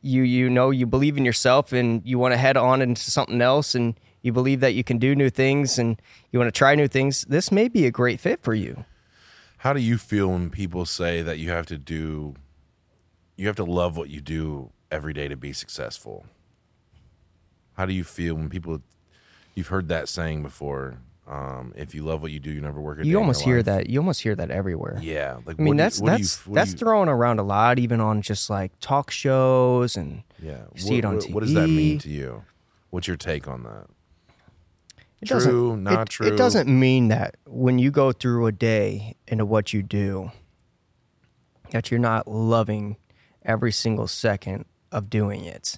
you 0.02 0.22
you 0.22 0.50
know 0.50 0.70
you 0.70 0.86
believe 0.86 1.18
in 1.18 1.26
yourself, 1.26 1.74
and 1.74 2.02
you 2.06 2.20
want 2.20 2.34
to 2.34 2.38
head 2.38 2.56
on 2.56 2.82
into 2.82 3.02
something 3.02 3.42
else, 3.42 3.74
and 3.74 4.00
you 4.22 4.32
believe 4.32 4.60
that 4.60 4.76
you 4.76 4.84
can 4.84 5.00
do 5.00 5.16
new 5.16 5.32
things, 5.32 5.80
and 5.80 6.00
you 6.32 6.38
want 6.38 6.48
to 6.48 6.58
try 6.58 6.76
new 6.76 6.88
things, 6.88 7.26
this 7.26 7.52
may 7.52 7.68
be 7.68 7.88
a 7.88 7.92
great 7.92 8.20
fit 8.20 8.44
for 8.44 8.54
you. 8.54 8.86
How 9.58 9.74
do 9.74 9.82
you 9.82 9.98
feel 9.98 10.28
when 10.30 10.52
people 10.52 10.86
say 10.86 11.24
that 11.24 11.40
you 11.40 11.50
have 11.50 11.66
to 11.68 11.78
do, 11.78 12.36
you 13.38 13.48
have 13.48 13.56
to 13.58 13.64
love 13.64 13.98
what 13.98 14.10
you 14.10 14.22
do 14.22 14.72
every 14.92 15.14
day 15.14 15.28
to 15.28 15.36
be 15.36 15.52
successful? 15.52 16.26
How 17.74 17.86
do 17.86 17.94
you 17.94 18.04
feel 18.04 18.36
when 18.36 18.50
people, 18.50 18.82
you've 19.56 19.68
heard 19.68 19.88
that 19.90 20.10
saying 20.10 20.44
before? 20.44 20.98
Um, 21.28 21.74
if 21.78 21.96
you 21.96 22.04
love 22.04 22.22
what 22.22 22.32
you 22.32 22.40
do, 22.40 22.52
you 22.52 22.60
never 22.62 22.82
work 22.82 23.00
a 23.00 23.04
day 23.04 23.10
You 23.10 23.18
almost 23.18 23.44
hear 23.44 23.58
life. 23.58 23.66
that. 23.66 23.90
You 23.90 24.00
almost 24.00 24.22
hear 24.22 24.36
that 24.36 24.52
everywhere. 24.52 25.00
Yeah, 25.02 25.38
like 25.46 25.60
I 25.60 25.64
mean, 25.64 25.66
what 25.66 25.66
do 25.66 25.70
you- 25.70 25.76
that's 25.78 26.00
you- 26.00 26.06
that's 26.06 26.38
that's 26.46 26.72
you- 26.74 26.78
thrown 26.80 27.08
around 27.08 27.40
a 27.40 27.44
lot, 27.44 27.80
even 27.80 28.02
on 28.02 28.22
just 28.22 28.50
like 28.50 28.72
talk 28.82 29.12
shows 29.12 29.96
and 29.96 30.24
Yeah, 30.42 30.64
see 30.76 30.98
it 30.98 31.06
on 31.06 31.16
what, 31.18 31.30
What 31.32 31.40
does 31.44 31.54
that 31.54 31.68
mean 31.68 32.00
to 32.00 32.10
you? 32.10 32.44
What's 32.90 33.08
your 33.08 33.18
take 33.18 33.48
on 33.48 33.64
that? 33.64 33.86
It 35.22 35.28
True, 35.28 35.38
doesn't, 35.38 35.84
not 35.84 36.02
it, 36.02 36.10
true. 36.10 36.28
It 36.28 36.36
doesn't 36.36 36.68
mean 36.68 37.08
that 37.10 37.38
when 37.46 37.78
you 37.80 37.92
go 37.92 38.12
through 38.12 38.48
a 38.48 38.52
day 38.52 39.16
into 39.28 39.46
what 39.46 39.72
you 39.72 39.84
do, 39.84 40.32
that 41.70 41.92
you're 41.92 42.00
not 42.00 42.28
loving 42.28 42.98
every 43.46 43.72
single 43.72 44.08
second 44.08 44.66
of 44.92 45.10
doing 45.10 45.46
it. 45.46 45.78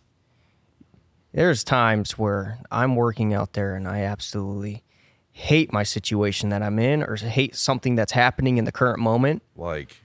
There's 1.34 1.64
times 1.64 2.11
where 2.18 2.60
I'm 2.72 2.95
working 2.95 3.34
out 3.34 3.53
there 3.53 3.76
and 3.76 3.88
I 3.88 4.01
absolutely 4.01 4.84
hate 5.31 5.73
my 5.73 5.81
situation 5.84 6.49
that 6.49 6.61
I'm 6.61 6.77
in 6.77 7.01
or 7.03 7.15
hate 7.15 7.55
something 7.55 7.95
that's 7.95 8.11
happening 8.11 8.57
in 8.57 8.65
the 8.65 8.72
current 8.72 8.99
moment. 8.99 9.41
Like 9.55 9.97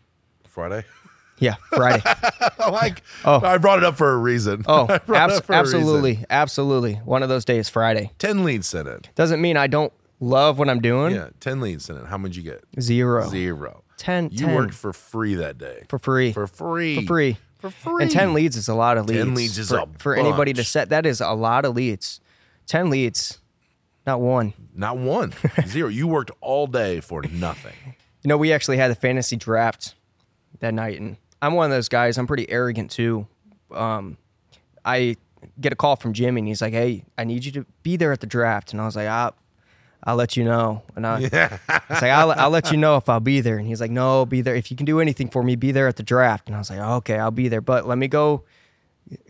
Friday? 0.47 0.85
Yeah, 1.41 1.55
Friday. 1.71 2.03
like, 2.59 3.05
Oh. 3.25 3.41
I 3.41 3.59
brought 3.59 3.79
it 3.79 3.85
up 3.85 3.97
for 3.97 4.13
a 4.13 4.17
reason. 4.17 4.65
Oh, 4.67 4.87
I 4.89 4.99
brought 4.99 5.31
it 5.31 5.35
abs- 5.35 5.47
for 5.47 5.53
reason. 5.53 5.77
absolutely. 5.79 6.25
Absolutely. 6.29 6.95
One 6.95 7.23
of 7.23 7.29
those 7.29 7.45
days, 7.45 7.69
Friday. 7.69 8.11
Ten 8.19 8.43
leads 8.43 8.75
in 8.75 8.89
it. 8.89 9.11
Doesn't 9.15 9.41
mean 9.41 9.57
I 9.57 9.69
don't 9.69 9.93
love 10.19 10.59
what 10.59 10.69
I'm 10.69 10.81
doing. 10.81 11.15
Yeah, 11.15 11.29
ten 11.39 11.61
leads 11.61 11.89
in 11.89 11.97
it. 11.97 12.07
How 12.07 12.19
much 12.19 12.35
you 12.37 12.43
get? 12.43 12.65
Zero. 12.81 13.29
Zero. 13.29 13.85
10, 13.99 14.31
You 14.33 14.47
10. 14.47 14.55
worked 14.57 14.75
for 14.75 14.93
free 14.93 15.37
that 15.37 15.59
day. 15.59 15.85
for 15.89 16.01
free. 16.01 16.33
For 16.33 16.49
free. 16.49 16.97
For 17.03 17.07
free. 17.07 17.37
For 17.59 17.71
free. 17.71 18.03
And 18.05 18.11
10 18.11 18.35
leads 18.35 18.57
is 18.57 18.69
a 18.69 18.75
lot 18.75 18.99
of 18.99 19.07
leads. 19.07 19.25
10 19.25 19.35
leads 19.35 19.59
is 19.59 19.69
for, 19.71 19.79
a 19.79 19.87
for 19.99 20.15
anybody 20.15 20.53
to 20.53 20.65
set. 20.65 20.91
That 20.91 21.07
is 21.07 21.21
a 21.21 21.33
lot 21.33 21.65
of 21.65 21.75
leads. 21.75 22.21
10 22.67 22.91
leads, 22.91 23.39
not 24.07 24.21
one. 24.21 24.55
Not 24.75 24.99
one. 24.99 25.33
Zero. 25.67 25.89
You 25.89 26.07
worked 26.07 26.31
all 26.41 26.67
day 26.67 27.01
for 27.01 27.23
nothing. 27.23 27.75
You 28.23 28.29
know, 28.29 28.37
we 28.37 28.53
actually 28.53 28.77
had 28.77 28.91
a 28.91 28.95
fantasy 28.95 29.37
draft 29.37 29.95
that 30.61 30.75
night, 30.75 31.01
and 31.01 31.17
I'm 31.43 31.55
one 31.55 31.71
of 31.71 31.77
those 31.77 31.89
guys. 31.89 32.17
I'm 32.19 32.27
pretty 32.27 32.49
arrogant 32.51 32.91
too. 32.91 33.27
Um, 33.73 34.17
I 34.85 35.17
get 35.61 35.73
a 35.73 35.77
call 35.77 35.97
from 35.97 36.13
Jimmy, 36.13 36.41
and 36.41 36.49
he's 36.49 36.63
like, 36.63 36.73
"Hey, 36.73 37.05
I 37.17 37.25
need 37.25 37.45
you 37.45 37.53
to 37.53 37.67
be 37.83 37.97
there 37.97 38.13
at 38.13 38.21
the 38.21 38.27
draft." 38.27 38.73
And 38.73 38.81
I 38.81 38.87
was 38.87 38.97
like, 38.97 39.09
"I'll, 39.09 39.35
I'll 40.09 40.17
let 40.17 40.37
you 40.37 40.45
know." 40.45 40.83
And 40.97 41.07
I, 41.07 41.17
I 41.69 41.81
was 41.89 42.03
like, 42.03 42.11
I'll, 42.11 42.33
"I'll 42.33 42.51
let 42.51 42.71
you 42.71 42.77
know 42.77 42.97
if 42.97 43.09
I'll 43.09 43.21
be 43.21 43.41
there." 43.41 43.59
And 43.59 43.67
he's 43.67 43.81
like, 43.81 43.91
"No, 43.91 44.27
be 44.27 44.41
there. 44.41 44.55
If 44.55 44.71
you 44.71 44.77
can 44.77 44.87
do 44.87 45.01
anything 45.01 45.29
for 45.29 45.43
me, 45.43 45.57
be 45.57 45.73
there 45.73 45.89
at 45.89 45.97
the 45.97 46.03
draft." 46.03 46.49
And 46.49 46.57
I 46.57 46.59
was 46.59 46.71
like, 46.71 46.81
"Okay, 46.81 47.19
I'll 47.19 47.31
be 47.31 47.49
there, 47.49 47.61
but 47.61 47.87
let 47.87 47.99
me 47.99 48.09
go." 48.09 48.45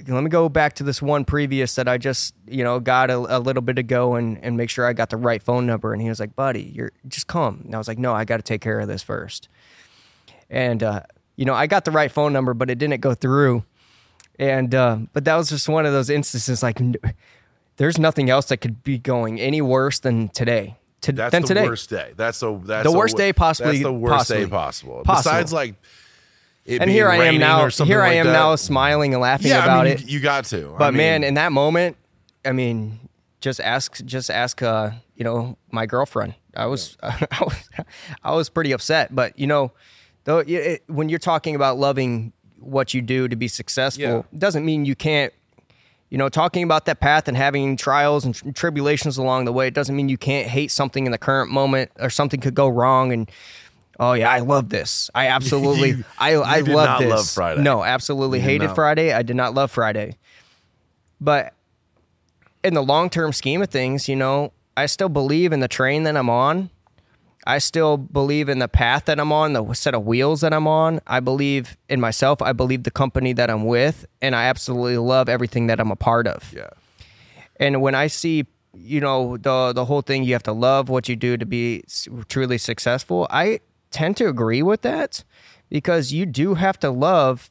Let 0.08 0.24
me 0.24 0.28
go 0.28 0.48
back 0.48 0.74
to 0.76 0.82
this 0.82 1.00
one 1.00 1.24
previous 1.24 1.76
that 1.76 1.86
I 1.86 1.98
just, 1.98 2.34
you 2.48 2.64
know, 2.64 2.80
got 2.80 3.10
a, 3.10 3.16
a 3.16 3.38
little 3.38 3.62
bit 3.62 3.78
ago 3.78 4.16
and, 4.16 4.36
and 4.42 4.56
make 4.56 4.70
sure 4.70 4.84
I 4.84 4.92
got 4.92 5.10
the 5.10 5.16
right 5.16 5.40
phone 5.40 5.66
number. 5.66 5.92
And 5.92 6.02
he 6.02 6.08
was 6.08 6.18
like, 6.18 6.34
buddy, 6.34 6.72
you're 6.74 6.90
just 7.06 7.28
come. 7.28 7.62
And 7.64 7.76
I 7.76 7.78
was 7.78 7.86
like, 7.86 7.96
no, 7.96 8.12
I 8.12 8.24
got 8.24 8.38
to 8.38 8.42
take 8.42 8.60
care 8.60 8.80
of 8.80 8.88
this 8.88 9.04
first 9.04 9.48
and 10.50 10.82
uh, 10.82 11.02
you 11.36 11.44
know 11.44 11.54
I 11.54 11.66
got 11.66 11.84
the 11.84 11.90
right 11.90 12.10
phone 12.10 12.32
number, 12.32 12.54
but 12.54 12.70
it 12.70 12.78
didn't 12.78 13.00
go 13.00 13.14
through. 13.14 13.64
And 14.38 14.74
uh, 14.74 14.98
but 15.12 15.24
that 15.24 15.36
was 15.36 15.48
just 15.48 15.68
one 15.68 15.86
of 15.86 15.92
those 15.92 16.10
instances. 16.10 16.62
Like, 16.62 16.80
there's 17.78 17.98
nothing 17.98 18.28
else 18.30 18.46
that 18.46 18.58
could 18.58 18.84
be 18.84 18.98
going 18.98 19.40
any 19.40 19.60
worse 19.62 19.98
than 19.98 20.28
today. 20.28 20.76
To, 21.02 21.12
That's 21.12 21.30
than 21.32 21.42
the 21.42 21.48
today. 21.48 21.64
worst 21.64 21.90
day. 21.90 22.12
That's 22.16 22.40
the 22.40 22.58
that's 22.58 22.82
The 22.84 22.90
worst 22.96 23.16
day 23.16 23.32
possibly- 23.32 23.72
That's 23.72 23.82
the 23.84 23.92
worst 23.92 24.28
day 24.28 24.46
possible. 24.46 25.02
Possible. 25.04 25.30
Besides, 25.30 25.52
like, 25.52 25.76
it 26.64 26.82
And 26.82 26.90
here 26.90 27.08
I 27.08 27.16
am 27.26 27.38
now. 27.38 27.68
Here 27.68 28.02
I 28.02 28.14
am 28.14 28.26
now, 28.26 28.56
smiling 28.56 29.14
and 29.14 29.22
laughing 29.22 29.48
Yeah, 29.50 29.62
about 29.62 29.86
I 29.86 29.90
mean, 29.90 29.92
it. 29.94 30.08
You, 30.08 30.20
got 30.20 30.44
to. 30.46 30.74
But 30.76 30.86
I 30.86 30.90
man, 30.90 31.22
in 31.24 31.34
that 31.34 31.52
moment, 31.52 31.96
I 32.44 32.50
mean, 32.52 32.98
just 33.40 33.60
ask, 33.60 34.04
just 34.04 34.28
ask, 34.28 34.60
uh, 34.60 34.90
you 35.14 35.24
know, 35.24 35.56
my 35.70 35.86
girlfriend. 35.86 36.34
I 36.56 36.66
was, 36.66 36.96
I 37.02 37.26
was, 37.40 37.70
I 38.24 38.34
was 38.34 38.48
pretty 38.48 38.72
upset. 38.72 39.14
But 39.14 39.38
you 39.38 39.46
know, 39.46 39.72
though, 40.24 40.38
it- 40.40 40.82
when 40.88 41.08
you're 41.08 41.20
talking 41.20 41.54
about 41.54 41.78
loving 41.78 42.32
what 42.58 42.92
you 42.92 43.02
do 43.02 43.28
to 43.28 43.36
be 43.36 43.46
successful, 43.46 44.02
Yeah. 44.02 44.22
doesn't 44.36 44.64
mean 44.64 44.84
you 44.84 44.96
can't. 44.96 45.32
You 46.10 46.16
know, 46.18 46.28
talking 46.30 46.62
about 46.62 46.86
that 46.86 47.00
path 47.00 47.28
and 47.28 47.36
having 47.36 47.76
trials 47.76 48.24
and 48.24 48.34
tri- 48.34 48.50
tribulations 48.52 49.18
along 49.18 49.44
the 49.44 49.52
way, 49.52 49.66
it 49.68 49.74
doesn't 49.74 49.94
mean 49.94 50.08
you 50.08 50.16
can't 50.16 50.48
hate 50.48 50.70
something 50.70 51.04
in 51.04 51.12
the 51.12 51.18
current 51.18 51.50
moment 51.50 51.90
or 52.00 52.08
something 52.08 52.40
could 52.40 52.54
go 52.54 52.66
wrong. 52.68 53.12
And 53.12 53.30
oh 54.00 54.14
yeah, 54.14 54.30
I 54.30 54.38
love 54.38 54.70
this. 54.70 55.10
I 55.14 55.26
absolutely, 55.36 55.90
You- 55.90 56.04
I, 56.18 56.34
I 56.36 56.56
you 56.58 56.64
did 56.64 56.74
love 56.74 56.86
not 56.86 57.00
this. 57.00 57.10
love 57.10 57.28
Friday. 57.28 57.62
No, 57.62 57.84
absolutely 57.84 58.40
hated 58.40 58.68
not. 58.68 58.74
Friday. 58.74 59.12
I 59.12 59.22
did 59.22 59.36
not 59.36 59.52
love 59.54 59.70
Friday. 59.70 60.16
But 61.20 61.52
in 62.64 62.74
the 62.74 62.82
long 62.82 63.10
term 63.10 63.32
scheme 63.32 63.60
of 63.60 63.68
things, 63.68 64.08
you 64.08 64.16
know, 64.16 64.52
I 64.76 64.86
still 64.86 65.08
believe 65.08 65.52
in 65.52 65.60
the 65.60 65.68
train 65.68 66.04
that 66.04 66.16
I'm 66.16 66.30
on. 66.30 66.70
I 67.48 67.58
still 67.58 67.96
believe 67.96 68.50
in 68.50 68.58
the 68.58 68.68
path 68.68 69.06
that 69.06 69.18
I'm 69.18 69.32
on, 69.32 69.54
the 69.54 69.72
set 69.72 69.94
of 69.94 70.04
wheels 70.04 70.42
that 70.42 70.52
I'm 70.52 70.66
on. 70.66 71.00
I 71.06 71.20
believe 71.20 71.78
in 71.88 71.98
myself. 71.98 72.42
I 72.42 72.52
believe 72.52 72.82
the 72.82 72.90
company 72.90 73.32
that 73.32 73.48
I'm 73.48 73.64
with, 73.64 74.04
and 74.20 74.36
I 74.36 74.44
absolutely 74.44 74.98
love 74.98 75.30
everything 75.30 75.66
that 75.68 75.80
I'm 75.80 75.90
a 75.90 75.96
part 75.96 76.26
of. 76.26 76.52
yeah. 76.54 76.68
And 77.56 77.80
when 77.80 77.94
I 77.94 78.06
see, 78.06 78.46
you 78.74 79.00
know, 79.00 79.38
the 79.38 79.72
the 79.72 79.86
whole 79.86 80.02
thing, 80.02 80.24
you 80.24 80.34
have 80.34 80.42
to 80.44 80.52
love 80.52 80.90
what 80.90 81.08
you 81.08 81.16
do 81.16 81.38
to 81.38 81.46
be 81.46 81.84
truly 82.28 82.58
successful. 82.58 83.26
I 83.30 83.60
tend 83.90 84.18
to 84.18 84.28
agree 84.28 84.62
with 84.62 84.82
that 84.82 85.24
because 85.70 86.12
you 86.12 86.26
do 86.26 86.54
have 86.54 86.78
to 86.80 86.90
love. 86.90 87.48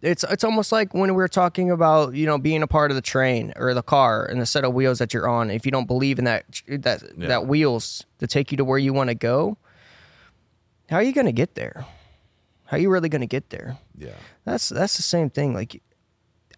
It's 0.00 0.24
it's 0.24 0.42
almost 0.44 0.72
like 0.72 0.94
when 0.94 1.10
we 1.10 1.16
were 1.16 1.28
talking 1.28 1.70
about 1.70 2.14
you 2.14 2.24
know 2.26 2.38
being 2.38 2.62
a 2.62 2.66
part 2.66 2.90
of 2.90 2.94
the 2.94 3.02
train 3.02 3.52
or 3.56 3.74
the 3.74 3.82
car 3.82 4.24
and 4.24 4.40
the 4.40 4.46
set 4.46 4.64
of 4.64 4.72
wheels 4.72 4.98
that 5.00 5.12
you're 5.12 5.28
on. 5.28 5.50
If 5.50 5.66
you 5.66 5.72
don't 5.72 5.86
believe 5.86 6.18
in 6.18 6.24
that 6.24 6.44
that 6.68 7.02
Yeah. 7.16 7.28
that 7.28 7.46
wheels 7.46 8.04
to 8.18 8.26
take 8.26 8.50
you 8.50 8.56
to 8.56 8.64
where 8.64 8.78
you 8.78 8.92
want 8.94 9.08
to 9.08 9.14
go, 9.14 9.58
how 10.88 10.96
are 10.96 11.02
you 11.02 11.12
going 11.12 11.26
to 11.26 11.32
get 11.32 11.54
there? 11.56 11.84
How 12.66 12.76
are 12.78 12.80
you 12.80 12.90
really 12.90 13.08
going 13.08 13.20
to 13.20 13.26
get 13.26 13.50
there? 13.50 13.76
Yeah. 13.98 14.14
That's 14.44 14.68
that's 14.70 14.96
the 14.96 15.02
same 15.02 15.28
thing. 15.30 15.52
Like 15.52 15.82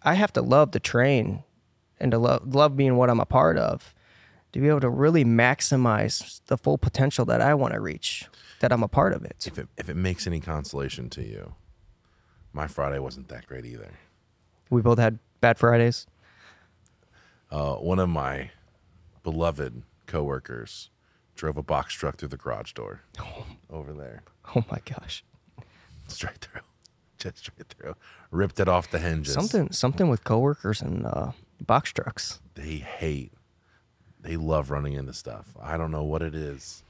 I 0.03 0.13
have 0.13 0.31
to 0.33 0.41
love 0.41 0.71
the 0.71 0.79
train 0.79 1.43
and 1.99 2.11
to 2.11 2.17
love 2.17 2.55
love 2.55 2.77
being 2.77 2.95
what 2.95 3.09
I'm 3.09 3.19
a 3.19 3.25
part 3.25 3.57
of 3.57 3.93
to 4.53 4.59
be 4.61 4.67
able 4.69 4.79
to 4.79 4.89
really 4.89 5.25
maximize 5.25 6.41
the 6.47 6.57
full 6.57 6.77
potential 6.77 7.25
that 7.25 7.41
I 7.41 7.53
want 7.53 7.73
to 7.73 7.79
reach. 7.81 8.25
That 8.61 8.71
I'm 8.71 8.83
a 8.83 8.87
part 8.87 9.13
of 9.13 9.23
it. 9.25 9.45
If 9.45 9.57
it 9.57 9.67
if 9.77 9.89
it 9.89 9.95
makes 9.95 10.25
any 10.25 10.39
consolation 10.39 11.09
to 11.11 11.21
you, 11.23 11.53
my 12.53 12.67
Friday 12.67 12.99
wasn't 12.99 13.27
that 13.29 13.45
great 13.47 13.65
either. 13.65 13.91
We 14.69 14.81
both 14.81 14.99
had 14.99 15.19
bad 15.41 15.57
Fridays. 15.57 16.05
Uh, 17.51 17.75
one 17.75 17.99
of 17.99 18.09
my 18.09 18.51
beloved 19.23 19.81
coworkers 20.05 20.89
drove 21.35 21.57
a 21.57 21.63
box 21.63 21.93
truck 21.93 22.17
through 22.17 22.27
the 22.29 22.37
garage 22.37 22.73
door 22.73 23.01
over 23.69 23.93
there, 23.93 24.23
Oh 24.55 24.63
my 24.69 24.79
gosh. 24.85 25.23
straight 26.07 26.37
through, 26.39 26.61
just 27.17 27.37
straight 27.39 27.67
through, 27.69 27.95
ripped 28.31 28.59
it 28.59 28.67
off 28.67 28.91
the 28.91 28.99
hinges. 28.99 29.33
Something 29.33 29.71
something 29.71 30.09
with 30.09 30.23
coworkers 30.23 30.81
and 30.81 31.05
uh, 31.05 31.31
box 31.65 31.91
trucks. 31.91 32.39
they 32.55 32.75
hate, 32.77 33.31
they 34.19 34.35
love 34.37 34.69
running 34.69 34.93
into 34.93 35.13
stuff. 35.13 35.47
I 35.59 35.77
don't 35.77 35.91
know 35.91 36.03
what 36.03 36.21
it 36.21 36.35
is, 36.35 36.83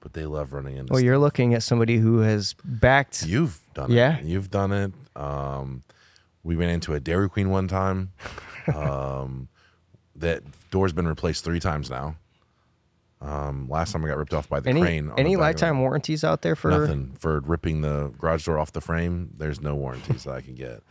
but 0.00 0.12
they 0.14 0.26
love 0.26 0.52
running 0.52 0.76
into. 0.76 0.92
Well, 0.92 0.98
stuff. 0.98 1.04
you're 1.04 1.18
looking 1.18 1.54
at 1.54 1.62
somebody 1.62 1.98
who 1.98 2.18
has 2.20 2.54
backed. 2.64 3.24
You've 3.26 3.60
done 3.74 3.90
Yeah. 3.90 4.18
it. 4.18 4.24
You've 4.24 4.50
done 4.50 4.72
it. 4.72 4.92
Um, 5.16 5.82
we 6.42 6.54
ran 6.56 6.70
into 6.70 6.94
a 6.94 7.00
Dairy 7.00 7.28
Queen 7.28 7.50
one 7.50 7.68
time. 7.68 8.12
Um, 8.74 9.48
that 10.14 10.42
door's 10.70 10.92
been 10.92 11.08
replaced 11.08 11.44
three 11.44 11.58
times 11.60 11.90
now. 11.90 12.14
Um, 13.22 13.68
last 13.68 13.92
time 13.92 14.04
I 14.04 14.08
got 14.08 14.18
ripped 14.18 14.32
off 14.34 14.48
by 14.48 14.60
the 14.60 14.70
any 14.70 14.80
crane. 14.80 15.10
on 15.10 15.18
any 15.18 15.34
the 15.34 15.38
back 15.40 15.54
of 15.56 15.60
lifetime 15.60 15.80
warranties 15.80 16.22
out 16.22 16.42
there 16.42 16.54
for 16.54 16.70
Nothing 16.70 17.16
for 17.18 17.40
ripping 17.40 17.80
the 17.80 18.12
garage 18.18 18.44
door 18.46 18.58
off 18.58 18.70
the 18.72 18.80
frame. 18.80 19.30
There's 19.36 19.60
no 19.60 19.74
warranties 19.74 20.24
that 20.24 20.32
I 20.34 20.40
can 20.40 20.54
get. 20.54 20.82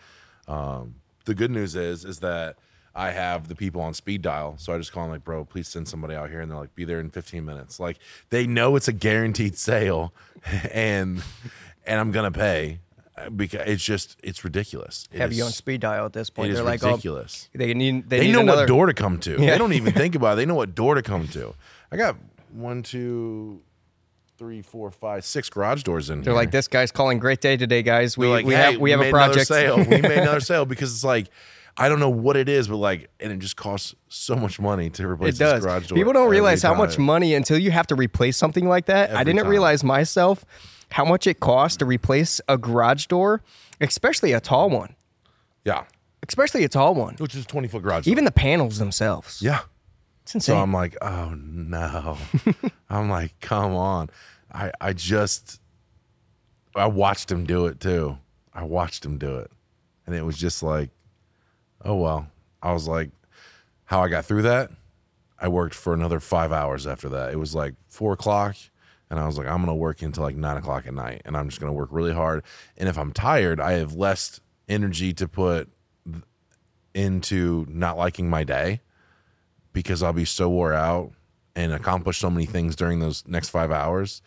Um, 0.48 0.96
the 1.26 1.34
good 1.36 1.52
news 1.52 1.76
is, 1.76 2.04
is 2.06 2.20
that 2.20 2.58
I 2.96 3.12
have 3.12 3.48
the 3.48 3.56
people 3.56 3.82
on 3.82 3.94
speed 3.94 4.22
dial, 4.22 4.56
so 4.58 4.74
I 4.74 4.78
just 4.78 4.92
call 4.92 5.04
them 5.04 5.12
like, 5.12 5.24
"Bro, 5.24 5.46
please 5.46 5.68
send 5.68 5.88
somebody 5.88 6.16
out 6.16 6.30
here," 6.30 6.42
and 6.42 6.50
they're 6.52 6.58
like, 6.58 6.74
"Be 6.76 6.86
there 6.86 7.00
in 7.00 7.10
15 7.10 7.46
minutes." 7.46 7.80
Like 7.80 7.98
they 8.30 8.46
know 8.48 8.76
it's 8.76 8.88
a 8.88 8.94
guaranteed 8.94 9.58
sale, 9.58 10.14
and 10.72 11.22
and 11.86 12.00
I'm 12.00 12.12
gonna 12.12 12.32
pay 12.32 12.80
uh, 13.18 13.30
because 13.30 13.62
it's 13.68 13.84
just 13.84 14.18
it's 14.24 14.44
ridiculous. 14.44 15.08
It 15.12 15.20
have 15.20 15.32
is- 15.32 15.38
you 15.38 15.44
on 15.46 15.52
speed 15.52 15.82
dial 15.82 16.06
at 16.06 16.14
this 16.14 16.30
point? 16.30 16.52
is 16.52 16.58
They're 16.58 16.66
like, 16.66 16.84
oh, 16.84 16.90
ridiculous. 16.92 17.48
they 17.54 17.74
need 17.74 18.10
they, 18.10 18.20
they 18.20 18.26
need 18.28 18.34
know 18.34 18.42
another. 18.42 18.62
what 18.64 18.68
door 18.68 18.86
to 18.88 18.94
come 18.94 19.20
to. 19.20 19.32
Yeah. 19.40 19.52
They 19.52 19.58
don't 19.58 19.74
even 19.74 19.94
think 19.94 20.16
about 20.20 20.34
it. 20.34 20.36
They 20.38 20.46
know 20.46 20.56
what 20.56 20.74
door 20.76 20.96
to 20.96 21.02
come 21.02 21.28
to. 21.30 21.54
I 21.92 21.98
got 21.98 22.16
one, 22.52 22.82
two, 22.84 23.62
three, 24.38 24.62
four, 24.62 24.90
five, 24.92 25.24
six 25.26 25.50
garage 25.50 25.84
doors 25.84 26.10
in 26.10 26.18
here. 26.20 26.24
They're 26.26 26.34
here. 26.34 26.38
like, 26.38 26.52
this 26.52 26.68
guy's 26.68 26.92
calling 26.92 27.20
great 27.20 27.42
day 27.42 27.58
today, 27.58 27.84
guys. 27.84 28.18
We 28.18 28.28
like, 28.28 28.46
we 28.46 28.54
hey, 28.56 28.72
have 28.74 28.78
we 28.82 28.92
have 28.92 29.02
a 29.02 29.10
project. 29.12 29.48
sale. 29.48 29.78
we 29.78 30.02
made 30.02 30.06
another 30.20 30.40
sale 30.52 30.66
because 30.66 30.92
it's 30.94 31.04
like 31.04 31.28
I 31.82 31.88
don't 31.90 32.00
know 32.00 32.10
what 32.10 32.36
it 32.36 32.50
is, 32.50 32.68
but 32.68 32.76
like, 32.78 33.10
and 33.22 33.32
it 33.32 33.40
just 33.40 33.56
costs 33.56 33.96
so 34.10 34.36
much 34.36 34.60
money 34.60 34.90
to 34.92 35.08
replace 35.08 35.36
it 35.36 35.40
this 35.40 35.52
does. 35.54 35.64
garage 35.66 35.88
door. 35.88 35.96
People 35.98 36.12
don't 36.14 36.30
realize 36.30 36.62
how 36.62 36.74
much 36.74 36.98
money 36.98 37.34
until 37.34 37.58
you 37.58 37.72
have 37.72 37.88
to 37.88 37.96
replace 37.96 38.36
something 38.36 38.68
like 38.68 38.88
that. 38.88 39.12
I 39.16 39.24
didn't 39.24 39.42
time. 39.44 39.50
realize 39.50 39.84
myself 39.84 40.44
how 40.92 41.06
much 41.06 41.26
it 41.26 41.40
costs 41.40 41.78
to 41.78 41.86
replace 41.86 42.42
a 42.50 42.58
garage 42.58 43.06
door, 43.06 43.42
especially 43.80 44.34
a 44.34 44.40
tall 44.42 44.70
one. 44.70 44.96
Yeah, 45.64 45.86
Especially 46.28 46.64
a 46.66 46.70
tall 46.70 46.96
one. 46.96 47.16
which 47.18 47.34
is 47.34 47.46
twenty 47.46 47.68
foot 47.70 47.82
garage. 47.82 48.06
door. 48.06 48.12
Even 48.12 48.26
the 48.26 48.32
panels 48.32 48.78
themselves. 48.78 49.42
yeah. 49.42 49.62
It's 50.24 50.36
insane. 50.36 50.56
So 50.56 50.62
I'm 50.62 50.74
like, 50.74 50.96
oh 51.02 51.34
no. 51.36 52.18
I'm 52.90 53.10
like, 53.10 53.40
come 53.40 53.74
on. 53.74 54.10
I 54.52 54.72
I 54.82 54.94
just 54.94 55.60
I 56.76 56.86
watched 56.88 57.32
him 57.32 57.46
do 57.46 57.66
it 57.68 57.80
too. 57.80 58.18
I 58.54 58.64
watched 58.64 59.04
him 59.06 59.18
do 59.18 59.38
it. 59.38 59.50
And 60.06 60.16
it 60.16 60.24
was 60.24 60.38
just 60.38 60.62
like, 60.62 60.90
oh 61.84 61.96
well. 61.96 62.28
I 62.62 62.74
was 62.74 62.88
like, 62.88 63.12
how 63.86 64.02
I 64.04 64.10
got 64.10 64.26
through 64.26 64.44
that, 64.44 64.72
I 65.40 65.48
worked 65.48 65.74
for 65.74 65.94
another 65.94 66.20
five 66.20 66.52
hours 66.52 66.86
after 66.86 67.10
that. 67.10 67.32
It 67.32 67.38
was 67.38 67.56
like 67.56 67.76
four 67.88 68.14
o'clock. 68.14 68.56
And 69.10 69.20
I 69.20 69.26
was 69.26 69.38
like, 69.38 69.48
I'm 69.48 69.62
gonna 69.62 69.76
work 69.76 70.02
until 70.02 70.24
like 70.24 70.36
nine 70.36 70.58
o'clock 70.58 70.86
at 70.86 70.94
night. 70.94 71.24
And 71.26 71.36
I'm 71.36 71.50
just 71.50 71.60
gonna 71.60 71.74
work 71.74 71.90
really 71.92 72.14
hard. 72.14 72.44
And 72.78 72.88
if 72.88 72.98
I'm 72.98 73.12
tired, 73.12 73.60
I 73.60 73.74
have 73.74 73.94
less 73.94 74.40
energy 74.68 75.14
to 75.14 75.28
put 75.28 75.70
into 76.94 77.66
not 77.70 77.98
liking 77.98 78.30
my 78.30 78.44
day 78.44 78.82
because 79.74 80.04
I'll 80.04 80.14
be 80.14 80.26
so 80.26 80.50
wore 80.50 80.74
out 80.74 81.12
and 81.56 81.74
accomplish 81.74 82.18
so 82.18 82.30
many 82.30 82.46
things 82.46 82.76
during 82.76 83.00
those 83.00 83.24
next 83.28 83.50
five 83.50 83.72
hours 83.72 84.22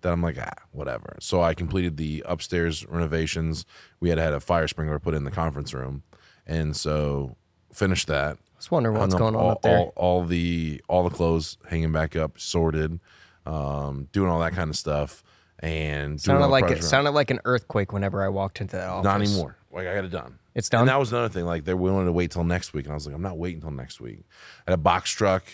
that 0.00 0.12
I'm 0.12 0.22
like, 0.22 0.36
ah, 0.40 0.52
whatever. 0.70 1.16
So 1.20 1.42
I 1.42 1.54
completed 1.54 1.96
the 1.96 2.24
upstairs 2.26 2.86
renovations. 2.86 3.64
We 4.00 4.10
had 4.10 4.18
had 4.18 4.32
a 4.32 4.40
fire 4.40 4.68
sprinkler 4.68 4.98
put 4.98 5.14
in 5.14 5.24
the 5.24 5.30
conference 5.30 5.74
room, 5.74 6.02
and 6.48 6.74
so 6.74 7.36
finished 7.72 8.08
that. 8.08 8.36
I 8.36 8.56
was 8.56 8.70
wondering 8.70 8.98
what's 8.98 9.14
going 9.14 9.36
on 9.36 9.42
all, 9.42 9.50
up 9.50 9.62
there. 9.62 9.78
All, 9.78 9.92
all 9.96 10.24
the 10.24 10.82
all 10.88 11.08
the 11.08 11.14
clothes 11.14 11.58
hanging 11.68 11.92
back 11.92 12.16
up, 12.16 12.40
sorted, 12.40 12.98
um, 13.46 14.08
doing 14.10 14.28
all 14.28 14.40
that 14.40 14.54
kind 14.54 14.70
of 14.70 14.76
stuff, 14.76 15.22
and 15.60 16.20
sounded 16.20 16.48
like 16.48 16.70
it 16.70 16.82
sounded 16.82 17.10
like 17.12 17.30
an 17.30 17.40
earthquake 17.44 17.92
whenever 17.92 18.24
I 18.24 18.28
walked 18.28 18.60
into 18.60 18.76
that 18.76 18.88
office. 18.88 19.04
Not 19.04 19.20
anymore. 19.20 19.56
Like 19.70 19.86
I 19.86 19.94
got 19.94 20.04
it 20.04 20.10
done. 20.10 20.38
It's 20.54 20.68
done? 20.68 20.80
And 20.80 20.88
that 20.88 20.98
was 20.98 21.12
another 21.12 21.28
thing. 21.28 21.44
Like 21.44 21.64
they're 21.64 21.76
willing 21.76 22.06
to 22.06 22.12
wait 22.12 22.32
till 22.32 22.42
next 22.42 22.72
week, 22.74 22.86
and 22.86 22.92
I 22.92 22.94
was 22.94 23.06
like, 23.06 23.14
I'm 23.14 23.22
not 23.22 23.38
waiting 23.38 23.60
till 23.60 23.70
next 23.70 24.00
week. 24.00 24.24
I 24.66 24.72
had 24.72 24.74
a 24.74 24.82
box 24.82 25.10
truck 25.10 25.44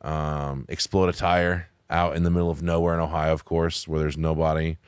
um, 0.00 0.64
explode 0.68 1.08
a 1.08 1.12
tire 1.12 1.68
out 1.88 2.16
in 2.16 2.22
the 2.24 2.30
middle 2.30 2.50
of 2.50 2.62
nowhere 2.62 2.94
in 2.94 3.00
Ohio, 3.00 3.32
of 3.32 3.44
course, 3.44 3.86
where 3.86 4.00
there's 4.00 4.16
nobody, 4.18 4.78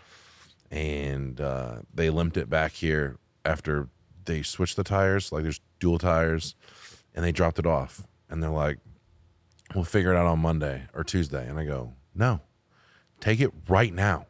and 0.71 1.41
uh, 1.41 1.77
they 1.93 2.11
limped 2.11 2.37
it 2.37 2.51
back 2.51 2.73
here 2.73 3.19
after 3.45 3.89
they 4.25 4.43
switched 4.43 4.77
the 4.77 4.85
tires. 4.85 5.33
Like 5.33 5.43
there's 5.43 5.61
dual 5.81 5.99
tires, 5.99 6.55
and 7.15 7.25
they 7.25 7.33
dropped 7.33 7.59
it 7.59 7.67
off, 7.67 8.07
and 8.29 8.43
they're 8.43 8.51
like, 8.51 8.79
"We'll 9.75 9.85
figure 9.85 10.13
it 10.13 10.17
out 10.17 10.27
on 10.27 10.39
Monday 10.39 10.87
or 10.95 11.05
Tuesday." 11.05 11.47
And 11.49 11.59
I 11.59 11.65
go, 11.65 11.95
"No, 12.15 12.41
take 13.21 13.41
it 13.41 13.53
right 13.69 13.93
now. 13.93 14.27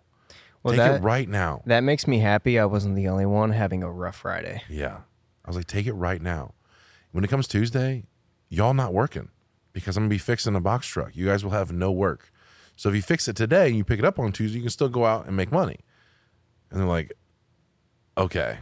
Well, 0.62 0.73
take 0.74 0.78
that- 0.78 1.01
it 1.01 1.05
right 1.05 1.28
now." 1.28 1.62
That 1.66 1.82
makes 1.82 2.06
me 2.06 2.19
happy. 2.19 2.59
I 2.59 2.64
wasn't 2.64 2.97
the 2.97 3.09
only 3.09 3.27
one 3.27 3.51
having 3.51 3.82
a 3.82 3.90
rough 3.90 4.16
Friday. 4.16 4.62
Yeah. 4.69 4.98
I 5.44 5.48
was 5.48 5.56
like, 5.56 5.66
take 5.66 5.86
it 5.86 5.94
right 5.94 6.23
now. 6.23 6.55
When 7.10 7.24
it 7.24 7.28
comes 7.28 7.48
Tuesday, 7.48 8.05
y'all 8.48 8.74
not 8.74 8.94
working 8.94 9.28
because 9.73 9.97
I'm 9.97 10.05
gonna 10.05 10.10
be 10.10 10.19
fixing 10.19 10.55
a 10.55 10.60
box 10.60 10.86
truck. 10.86 11.16
You 11.16 11.27
guys 11.27 11.43
will 11.43 11.51
have 11.51 11.73
no 11.73 11.90
work. 11.90 12.31
So 12.77 12.89
if 12.89 12.94
you 12.94 13.02
fix 13.02 13.27
it 13.27 13.35
today 13.35 13.66
and 13.66 13.77
you 13.77 13.82
pick 13.85 13.98
it 13.98 14.05
up 14.05 14.19
on 14.20 14.31
Tuesday, 14.31 14.59
you 14.59 14.62
can 14.62 14.70
still 14.70 14.89
go 14.89 15.05
out 15.05 15.27
and 15.27 15.36
make 15.36 15.51
money. 15.51 15.81
And 16.70 16.78
they're 16.81 16.86
like, 16.86 17.12
okay. 18.16 18.59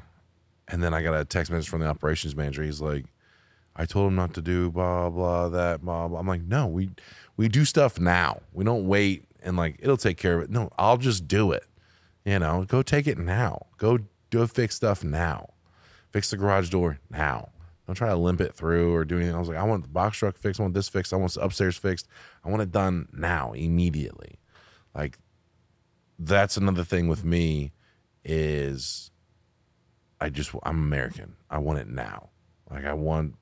And 0.71 0.83
then 0.83 0.95
I 0.95 1.03
got 1.03 1.19
a 1.19 1.25
text 1.25 1.51
message 1.51 1.69
from 1.69 1.81
the 1.81 1.87
operations 1.87 2.37
manager. 2.37 2.63
He's 2.63 2.81
like, 2.81 3.05
I 3.75 3.87
told 3.87 4.09
him 4.09 4.17
not 4.17 4.35
to 4.35 4.43
do 4.43 4.71
blah 4.71 5.11
blah 5.11 5.49
that 5.49 5.83
blah 5.83 6.09
blah. 6.09 6.19
I'm 6.19 6.27
like, 6.27 6.43
no, 6.43 6.67
we 6.67 6.91
we 7.37 7.49
do 7.49 7.65
stuff 7.65 7.99
now. 7.99 8.41
We 8.53 8.65
don't 8.65 8.87
wait 8.87 9.25
and 9.43 9.57
like 9.57 9.77
it'll 9.81 9.97
take 9.97 10.17
care 10.17 10.39
of 10.39 10.45
it. 10.45 10.51
No, 10.51 10.71
I'll 10.79 10.97
just 10.97 11.27
do 11.27 11.53
it. 11.53 11.65
You 12.25 12.39
know, 12.39 12.65
go 12.69 12.83
take 12.83 13.07
it 13.07 13.19
now. 13.19 13.67
Go 13.79 14.01
go 14.31 14.47
fix 14.47 14.77
stuff 14.77 15.03
now. 15.03 15.51
Fix 16.13 16.31
the 16.31 16.37
garage 16.37 16.71
door 16.71 16.99
now. 17.11 17.51
Don't 17.87 17.97
try 17.97 18.09
to 18.09 18.17
limp 18.17 18.41
it 18.41 18.55
through 18.55 18.95
or 18.95 19.05
do 19.05 19.17
anything. 19.17 19.35
I 19.35 19.39
was 19.39 19.49
like, 19.49 19.59
I 19.59 19.65
want 19.65 19.83
the 19.83 19.89
box 19.89 20.19
truck 20.19 20.37
fixed. 20.37 20.61
I 20.61 20.63
want 20.63 20.75
this 20.75 20.89
fixed. 20.89 21.13
I 21.13 21.17
want 21.17 21.35
the 21.35 21.41
upstairs 21.41 21.77
fixed. 21.77 22.07
I 22.45 22.49
want 22.49 22.63
it 22.63 22.71
done 22.71 23.09
now, 23.13 23.53
immediately. 23.53 24.39
Like 24.95 25.19
that's 26.19 26.57
another 26.57 26.85
thing 26.85 27.09
with 27.09 27.25
me 27.25 27.73
is 28.25 29.11
I 30.21 30.29
just 30.29 30.55
I'm 30.63 30.79
American. 30.79 31.37
I 31.51 31.59
want 31.59 31.79
it 31.79 31.89
now. 31.89 32.29
Like 32.71 32.85
I 32.85 32.93
want 32.93 33.35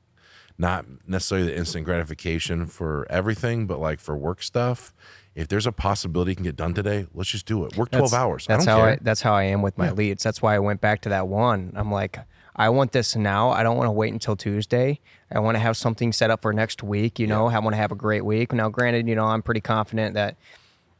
not 0.56 0.86
necessarily 1.06 1.46
the 1.46 1.56
instant 1.56 1.84
gratification 1.84 2.66
for 2.66 3.06
everything, 3.10 3.66
but 3.66 3.78
like 3.78 4.00
for 4.00 4.16
work 4.16 4.42
stuff. 4.42 4.92
If 5.34 5.46
there's 5.46 5.66
a 5.66 5.72
possibility 5.72 6.32
it 6.32 6.34
can 6.34 6.44
get 6.44 6.56
done 6.56 6.74
today, 6.74 7.06
let's 7.14 7.30
just 7.30 7.46
do 7.46 7.64
it. 7.64 7.76
Work 7.76 7.90
twelve 7.92 8.10
That's- 8.10 8.14
hours. 8.14 8.46
That's 8.46 8.64
I 8.64 8.66
don't 8.66 8.74
how 8.78 8.84
care. 8.84 8.92
I 8.94 8.98
that's 9.00 9.22
how 9.22 9.34
I 9.34 9.44
am 9.44 9.62
with 9.62 9.78
my 9.78 9.90
leads. 9.90 10.22
That's 10.22 10.42
why 10.42 10.54
I 10.54 10.58
went 10.58 10.80
back 10.80 11.02
to 11.02 11.08
that 11.10 11.28
one. 11.28 11.72
I'm 11.76 11.92
like, 11.92 12.18
I 12.56 12.70
want 12.70 12.90
this 12.92 13.14
now. 13.14 13.50
I 13.50 13.62
don't 13.62 13.76
want 13.76 13.86
to 13.86 13.92
wait 13.92 14.12
until 14.12 14.34
Tuesday. 14.34 14.98
I 15.30 15.38
want 15.38 15.54
to 15.54 15.60
have 15.60 15.76
something 15.76 16.12
set 16.12 16.30
up 16.30 16.42
for 16.42 16.52
next 16.52 16.82
week. 16.82 17.20
You 17.20 17.28
know, 17.28 17.46
I 17.46 17.58
want 17.60 17.74
to 17.74 17.76
have 17.76 17.92
a 17.92 17.96
great 17.96 18.24
week. 18.24 18.52
Now, 18.52 18.68
granted, 18.68 19.06
you 19.06 19.14
know, 19.14 19.26
I'm 19.26 19.42
pretty 19.42 19.60
confident 19.60 20.14
that 20.14 20.36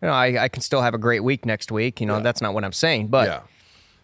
you 0.01 0.07
know 0.07 0.15
I, 0.15 0.45
I 0.45 0.49
can 0.49 0.63
still 0.63 0.83
have 0.83 0.95
a 0.95 0.99
great 0.99 1.25
week 1.25 1.45
next 1.45 1.73
week. 1.73 2.01
You 2.01 2.07
know, 2.07 2.21
that's 2.21 2.41
not 2.41 2.55
what 2.55 2.65
I'm 2.65 2.73
saying, 2.73 3.09
but. 3.09 3.27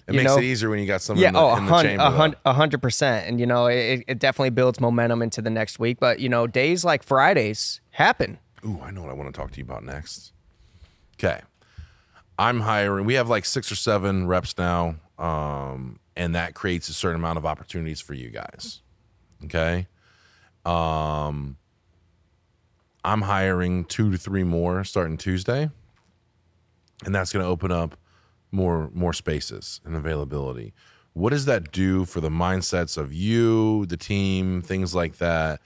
It 0.06 0.14
makes 0.14 0.24
know- 0.30 0.36
it 0.38 0.44
easier 0.44 0.68
when 0.70 0.78
you 0.80 0.86
got 0.86 1.00
someone 1.00 1.22
Yeah, 1.22 1.28
in 1.28 1.34
the, 1.34 1.40
oh, 1.40 1.48
a 1.48 1.56
in 1.58 1.66
the 1.66 1.82
chamber. 1.82 2.04
a 2.04 2.10
though. 2.10 2.16
hun- 2.16 2.34
a 2.44 2.52
hundred 2.52 2.82
percent, 2.82 3.26
and 3.26 3.40
you 3.40 3.46
know 3.46 3.66
it, 3.66 4.04
it 4.06 4.18
definitely 4.18 4.50
builds 4.50 4.78
momentum 4.80 5.22
into 5.22 5.40
the 5.40 5.50
next 5.50 5.78
week. 5.78 5.98
But 5.98 6.20
you 6.20 6.28
know, 6.28 6.46
days 6.46 6.84
like 6.84 7.02
Fridays 7.02 7.80
happen. 7.90 8.38
Ooh, 8.66 8.80
I 8.82 8.90
know 8.90 9.00
what 9.02 9.10
I 9.10 9.14
want 9.14 9.32
to 9.34 9.38
talk 9.40 9.50
to 9.52 9.58
you 9.58 9.64
about 9.64 9.82
next. 9.84 10.32
Okay. 11.18 11.40
I'm 12.38 12.60
hiring. 12.60 13.06
We 13.06 13.14
have 13.14 13.28
like 13.28 13.44
six 13.44 13.70
or 13.70 13.76
seven 13.76 14.26
reps 14.26 14.58
now, 14.58 14.96
um, 15.18 16.00
and 16.16 16.34
that 16.34 16.54
creates 16.54 16.88
a 16.88 16.92
certain 16.92 17.16
amount 17.20 17.38
of 17.38 17.46
opportunities 17.46 18.00
for 18.00 18.12
you 18.14 18.28
guys. 18.30 18.80
Okay. 19.44 19.86
Um, 20.66 21.56
I'm 23.04 23.22
hiring 23.22 23.84
two 23.84 24.10
to 24.10 24.18
three 24.18 24.42
more 24.44 24.82
starting 24.84 25.16
Tuesday, 25.16 25.70
and 27.04 27.14
that's 27.14 27.32
going 27.32 27.44
to 27.44 27.48
open 27.48 27.70
up 27.70 27.96
more 28.54 28.90
more 28.94 29.12
spaces 29.12 29.80
and 29.84 29.96
availability. 29.96 30.72
What 31.12 31.30
does 31.30 31.44
that 31.44 31.70
do 31.72 32.04
for 32.04 32.20
the 32.20 32.30
mindsets 32.30 32.96
of 32.96 33.12
you, 33.12 33.86
the 33.86 33.96
team, 33.96 34.62
things 34.62 34.94
like 34.94 35.18
that? 35.18 35.60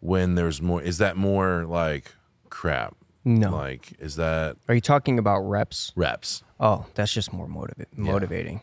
When 0.00 0.36
there's 0.36 0.62
more, 0.62 0.80
is 0.80 0.98
that 0.98 1.16
more 1.16 1.64
like 1.64 2.12
crap? 2.50 2.94
No. 3.24 3.50
Like, 3.50 3.92
is 3.98 4.16
that 4.16 4.56
Are 4.68 4.74
you 4.74 4.80
talking 4.80 5.18
about 5.18 5.40
reps? 5.40 5.92
reps? 5.96 6.42
Oh, 6.60 6.86
that's 6.94 7.12
just 7.12 7.32
more 7.32 7.46
motiva- 7.48 7.86
motivating. 7.96 8.60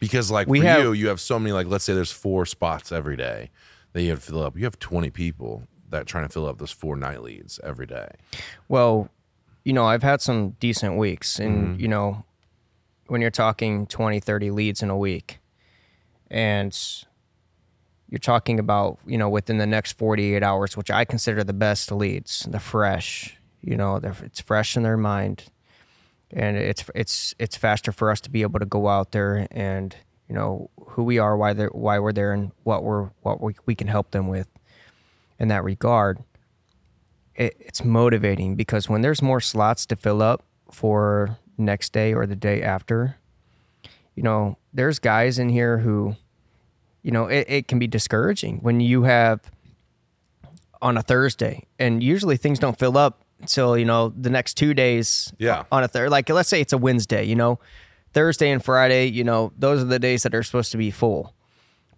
Because 0.00 0.30
like 0.30 0.48
We 0.48 0.60
for 0.60 0.66
have- 0.66 0.80
you, 0.82 0.92
you 0.92 1.08
have 1.08 1.20
so 1.20 1.38
many. 1.38 1.52
Like, 1.52 1.66
let's 1.66 1.84
say 1.84 1.92
there's 1.94 2.10
four 2.12 2.46
spots 2.46 2.90
every 2.92 3.16
day 3.16 3.50
that 3.92 4.02
you 4.02 4.10
have 4.10 4.20
to 4.24 4.26
fill 4.32 4.42
up. 4.42 4.56
You 4.56 4.64
have 4.64 4.78
20 4.78 5.10
people 5.10 5.64
that 5.90 6.02
are 6.02 6.04
trying 6.04 6.24
to 6.26 6.32
fill 6.32 6.46
up 6.46 6.58
those 6.58 6.70
four 6.72 6.96
night 6.96 7.22
leads 7.22 7.60
every 7.62 7.86
day. 7.86 8.08
Well, 8.68 9.08
you 9.64 9.72
know, 9.72 9.84
I've 9.84 10.02
had 10.02 10.20
some 10.20 10.50
decent 10.60 10.96
weeks, 10.96 11.38
and 11.38 11.68
Mm-hmm. 11.68 11.80
you 11.80 11.88
know, 11.88 12.24
when 13.08 13.20
you're 13.20 13.30
talking 13.30 13.86
20, 13.86 14.20
30 14.20 14.50
leads 14.50 14.82
in 14.82 14.90
a 14.90 14.96
week, 14.96 15.38
and 16.30 16.78
you're 18.08 18.18
talking 18.18 18.58
about 18.58 18.98
you 19.06 19.18
know 19.18 19.28
within 19.28 19.58
the 19.58 19.66
next 19.66 19.92
48 19.98 20.42
hours, 20.42 20.76
which 20.76 20.90
I 20.90 21.04
consider 21.04 21.44
the 21.44 21.52
best 21.52 21.90
leads, 21.92 22.46
the 22.48 22.60
fresh. 22.60 23.36
You 23.60 23.76
know, 23.76 23.96
it's 23.96 24.40
fresh 24.40 24.76
in 24.76 24.82
their 24.82 24.96
mind, 24.96 25.44
and 26.30 26.56
it's 26.56 26.84
it's 26.94 27.34
it's 27.38 27.56
faster 27.56 27.92
for 27.92 28.10
us 28.10 28.20
to 28.22 28.30
be 28.30 28.42
able 28.42 28.60
to 28.60 28.66
go 28.66 28.88
out 28.88 29.12
there 29.12 29.48
and 29.50 29.96
you 30.28 30.34
know 30.34 30.70
who 30.86 31.02
we 31.02 31.18
are, 31.18 31.36
why 31.36 31.52
they 31.52 31.64
are 31.64 31.70
why 31.70 31.98
we're 31.98 32.12
there, 32.12 32.32
and 32.32 32.52
what 32.62 32.84
we're 32.84 33.10
what 33.22 33.40
we, 33.40 33.56
we 33.66 33.74
can 33.74 33.88
help 33.88 34.12
them 34.12 34.28
with 34.28 34.48
in 35.40 35.48
that 35.48 35.64
regard 35.64 36.22
it, 37.38 37.56
it's 37.60 37.84
motivating 37.84 38.56
because 38.56 38.88
when 38.88 39.00
there's 39.00 39.22
more 39.22 39.40
slots 39.40 39.86
to 39.86 39.96
fill 39.96 40.20
up 40.20 40.44
for 40.70 41.38
next 41.58 41.92
day 41.92 42.14
or 42.14 42.26
the 42.26 42.36
day 42.36 42.62
after, 42.62 43.16
you 44.14 44.22
know, 44.22 44.56
there's 44.72 44.98
guys 44.98 45.38
in 45.38 45.48
here 45.48 45.78
who, 45.78 46.16
you 47.02 47.10
know, 47.10 47.26
it, 47.26 47.46
it 47.48 47.68
can 47.68 47.78
be 47.78 47.86
discouraging 47.86 48.58
when 48.58 48.80
you 48.80 49.02
have 49.04 49.40
on 50.80 50.96
a 50.96 51.02
Thursday 51.02 51.64
and 51.78 52.02
usually 52.02 52.36
things 52.36 52.58
don't 52.58 52.78
fill 52.78 52.96
up 52.96 53.22
until, 53.40 53.76
you 53.76 53.84
know, 53.84 54.12
the 54.16 54.30
next 54.30 54.54
two 54.54 54.74
days 54.74 55.32
Yeah. 55.38 55.64
on 55.72 55.82
a 55.84 55.88
third. 55.88 56.10
Like, 56.10 56.28
let's 56.30 56.48
say 56.48 56.60
it's 56.60 56.72
a 56.72 56.78
Wednesday, 56.78 57.24
you 57.24 57.34
know, 57.36 57.58
Thursday 58.12 58.50
and 58.50 58.64
Friday, 58.64 59.06
you 59.06 59.24
know, 59.24 59.52
those 59.58 59.82
are 59.82 59.86
the 59.86 59.98
days 59.98 60.22
that 60.22 60.34
are 60.34 60.42
supposed 60.42 60.70
to 60.72 60.78
be 60.78 60.90
full. 60.90 61.34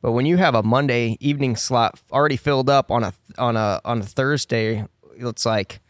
But 0.02 0.12
when 0.12 0.24
you 0.26 0.38
have 0.38 0.54
a 0.54 0.62
Monday 0.62 1.16
evening 1.20 1.56
slot 1.56 2.00
already 2.10 2.36
filled 2.38 2.70
up 2.70 2.90
on 2.90 3.04
a 3.04 3.12
on 3.36 3.54
a 3.56 3.80
on 3.84 4.00
a 4.00 4.02
Thursday, 4.04 4.86
it's 5.16 5.44
like, 5.44 5.80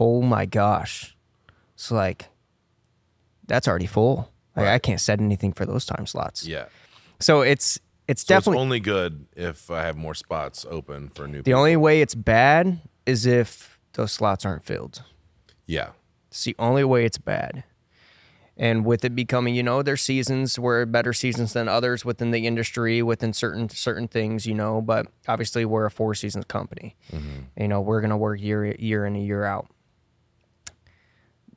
oh 0.00 0.22
my 0.22 0.46
gosh, 0.46 1.14
it's 1.74 1.90
like 1.90 2.26
that's 3.46 3.68
already 3.68 3.86
full. 3.86 4.30
Like 4.56 4.66
I 4.68 4.78
can't 4.78 5.00
set 5.00 5.20
anything 5.20 5.52
for 5.52 5.64
those 5.64 5.86
time 5.86 6.06
slots. 6.06 6.46
Yeah. 6.46 6.66
So 7.20 7.40
it's 7.40 7.78
it's 8.08 8.22
So 8.22 8.34
definitely 8.34 8.58
it's 8.58 8.62
only 8.62 8.80
good 8.80 9.26
if 9.36 9.70
I 9.70 9.82
have 9.82 9.96
more 9.96 10.14
spots 10.14 10.66
open 10.68 11.08
for 11.08 11.26
new 11.26 11.38
the 11.38 11.44
people. 11.44 11.58
only 11.60 11.76
way 11.76 12.00
it's 12.02 12.14
bad 12.14 12.80
is 13.06 13.24
if 13.26 13.78
those 13.94 14.12
slots 14.12 14.44
aren't 14.44 14.64
filled. 14.64 15.02
yeah. 15.66 15.90
It's 16.28 16.44
the 16.44 16.56
only 16.58 16.82
way 16.82 17.04
it's 17.04 17.18
bad. 17.18 17.62
And 18.56 18.84
with 18.86 19.04
it 19.04 19.14
becoming, 19.14 19.54
you 19.54 19.62
know, 19.62 19.82
there's 19.82 20.00
seasons 20.00 20.58
where 20.58 20.84
better 20.86 21.12
seasons 21.12 21.52
than 21.52 21.68
others 21.68 22.04
within 22.04 22.30
the 22.30 22.46
industry, 22.46 23.02
within 23.02 23.32
certain 23.32 23.68
certain 23.68 24.08
things, 24.08 24.46
you 24.46 24.54
know. 24.54 24.80
But 24.80 25.06
obviously, 25.28 25.64
we're 25.64 25.86
a 25.86 25.90
four 25.90 26.14
seasons 26.14 26.44
company. 26.46 26.96
Mm-hmm. 27.12 27.60
You 27.62 27.68
know, 27.68 27.80
we're 27.80 28.00
gonna 28.00 28.16
work 28.16 28.40
year 28.40 28.74
year 28.78 29.04
in 29.06 29.14
and 29.16 29.26
year 29.26 29.44
out. 29.44 29.68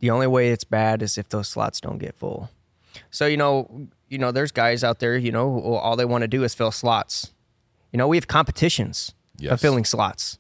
The 0.06 0.12
only 0.12 0.28
way 0.28 0.52
it's 0.52 0.64
bad 0.64 1.02
is 1.02 1.18
if 1.18 1.30
those 1.30 1.48
slots 1.48 1.82
don't 1.82 1.98
get 1.98 2.14
full. 2.16 2.52
So 3.10 3.26
you 3.26 3.38
know, 3.38 3.88
you 4.08 4.20
know, 4.20 4.32
there's 4.32 4.52
guys 4.52 4.84
out 4.84 5.00
there, 5.00 5.18
you 5.18 5.32
know, 5.32 5.52
who 5.52 5.74
all 5.74 5.96
they 5.96 6.06
want 6.06 6.22
to 6.22 6.28
do 6.28 6.44
is 6.44 6.54
fill 6.54 6.70
slots. 6.70 7.34
You 7.92 7.98
know, 7.98 8.08
we 8.08 8.16
have 8.18 8.28
competitions 8.28 9.14
Yes. 9.40 9.54
of 9.54 9.62
filling 9.62 9.84
slots. 9.84 10.38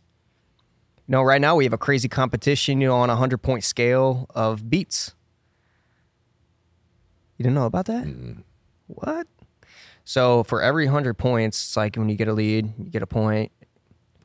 You 1.08 1.14
know, 1.14 1.24
right 1.24 1.42
now 1.42 1.56
we 1.56 1.64
have 1.64 1.74
a 1.74 1.80
crazy 1.80 2.08
competition, 2.08 2.80
you 2.80 2.90
know, 2.90 2.96
on 2.98 3.10
a 3.10 3.16
hundred 3.16 3.40
point 3.40 3.64
scale 3.64 4.28
of 4.36 4.70
beats. 4.70 5.16
You 7.38 7.44
didn't 7.44 7.56
know 7.56 7.66
about 7.66 7.88
that? 7.88 8.06
What? 8.86 9.26
So 10.04 10.44
for 10.44 10.62
every 10.62 10.86
hundred 10.86 11.16
points, 11.16 11.58
it's 11.58 11.76
like 11.76 11.96
when 11.96 12.08
you 12.08 12.16
get 12.16 12.28
a 12.28 12.34
lead, 12.34 12.72
you 12.78 12.92
get 12.92 13.02
a 13.02 13.08
point. 13.08 13.52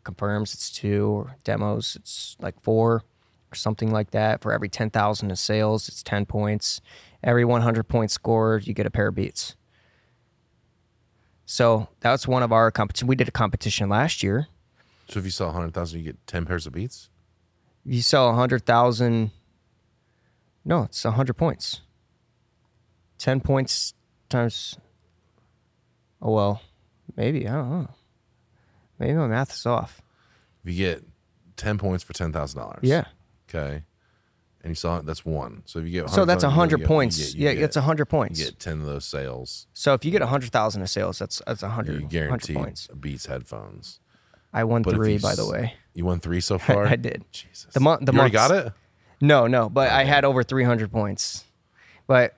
Confirms 0.05 0.53
it's 0.53 0.71
two, 0.71 1.07
or 1.09 1.37
demos 1.45 1.97
it's 1.97 2.37
like 2.41 2.61
four, 2.61 3.05
or 3.53 3.55
something 3.55 3.91
like 3.91 4.11
that. 4.13 4.41
For 4.43 4.53
every 4.53 4.69
ten 4.69 4.91
thousand 4.91 5.31
of 5.31 5.39
sales, 5.39 5.89
it's 5.89 6.03
ten 6.03 6.27
points. 6.27 6.81
Every 7.23 7.45
one 7.45 7.63
hundred 7.63 7.89
points 7.89 8.15
scored, 8.15 8.67
you 8.67 8.75
get 8.75 8.87
a 8.87 8.91
pair 8.91 9.09
of 9.09 9.15
beats. 9.15 9.57
So 11.45 11.89
that's 11.99 12.29
one 12.29 12.43
of 12.43 12.53
our 12.53 12.71
competition. 12.71 13.09
We 13.09 13.17
did 13.17 13.29
a 13.29 13.33
competition 13.33 13.89
last 13.89 14.23
year. 14.23 14.47
So 15.09 15.19
if 15.19 15.25
you 15.25 15.33
sell 15.33 15.49
100,000, 15.49 15.99
you 15.99 16.05
get 16.05 16.27
10 16.29 16.47
pairs 16.47 16.65
of 16.69 16.73
beats? 16.73 17.09
If 17.85 17.93
you 17.93 18.03
sell 18.03 18.31
a 18.31 18.35
hundred 18.35 18.65
thousand, 18.65 19.33
no, 20.65 20.85
it's 20.85 21.05
a 21.05 21.11
hundred 21.11 21.35
points. 21.35 21.81
Ten 23.19 23.41
points 23.41 23.95
times. 24.29 24.79
Oh 26.23 26.33
well, 26.33 26.63
maybe 27.17 27.49
I 27.49 27.55
don't 27.55 27.71
know. 27.71 27.89
Maybe 29.01 29.15
my 29.15 29.27
math 29.27 29.53
is 29.53 29.67
off. 29.67 30.01
If 30.63 30.71
you 30.71 30.77
get 30.77 31.05
10 31.57 31.79
points 31.79 32.05
for 32.05 32.13
$10,000. 32.13 32.79
Yeah. 32.83 33.05
Okay. 33.53 33.83
And 34.63 34.71
you 34.71 34.75
saw 34.75 34.99
it, 34.99 35.07
that's 35.07 35.25
one. 35.25 35.63
So 35.65 35.79
if 35.79 35.87
you 35.87 35.91
get 36.03 36.11
So 36.11 36.25
that's 36.27 36.45
a 36.45 36.51
hundred 36.51 36.81
you 36.81 36.87
points. 36.87 37.35
you 37.35 37.45
yeah, 37.49 37.51
it's 37.65 37.77
a 37.77 37.81
hundred 37.81 38.09
You 38.13 38.45
get 38.45 38.59
10 38.59 38.81
of 38.81 38.87
those 38.87 39.07
sales. 39.07 39.67
so 39.73 39.95
if 39.95 40.05
you 40.05 40.11
get 40.11 40.21
a 40.23 40.27
hundred 40.27 40.53
thousand 40.53 40.83
of 40.83 40.91
sales, 40.91 41.19
that's 41.19 41.41
that's 41.47 41.63
a 41.63 41.67
You 41.67 41.71
hundred. 41.73 41.93
hundred 41.95 42.11
guarantee 42.11 42.55
points. 42.55 42.87
Beats 42.89 43.27
headphones. 43.27 44.01
I 44.53 44.65
won 44.65 44.83
But 44.83 44.95
three, 44.97 45.15
you 45.15 45.19
by 45.21 45.35
the 45.35 45.47
way. 45.47 45.75
You 45.95 46.05
won 46.05 46.21
three 46.21 46.41
so 46.41 46.59
far? 46.67 46.87
I 46.87 46.97
did. 46.97 47.25
Jesus. 47.33 47.73
The 47.73 47.81
month. 47.81 48.05
The 48.05 48.13
you 48.13 48.19
already 48.19 48.33
got 48.33 48.51
it? 48.51 48.73
No, 49.23 49.47
no, 49.47 49.69
but 49.71 49.91
I 49.91 50.05
had 50.05 50.25
over 50.25 50.43
300 50.43 50.91
points. 50.93 51.45
But 52.07 52.35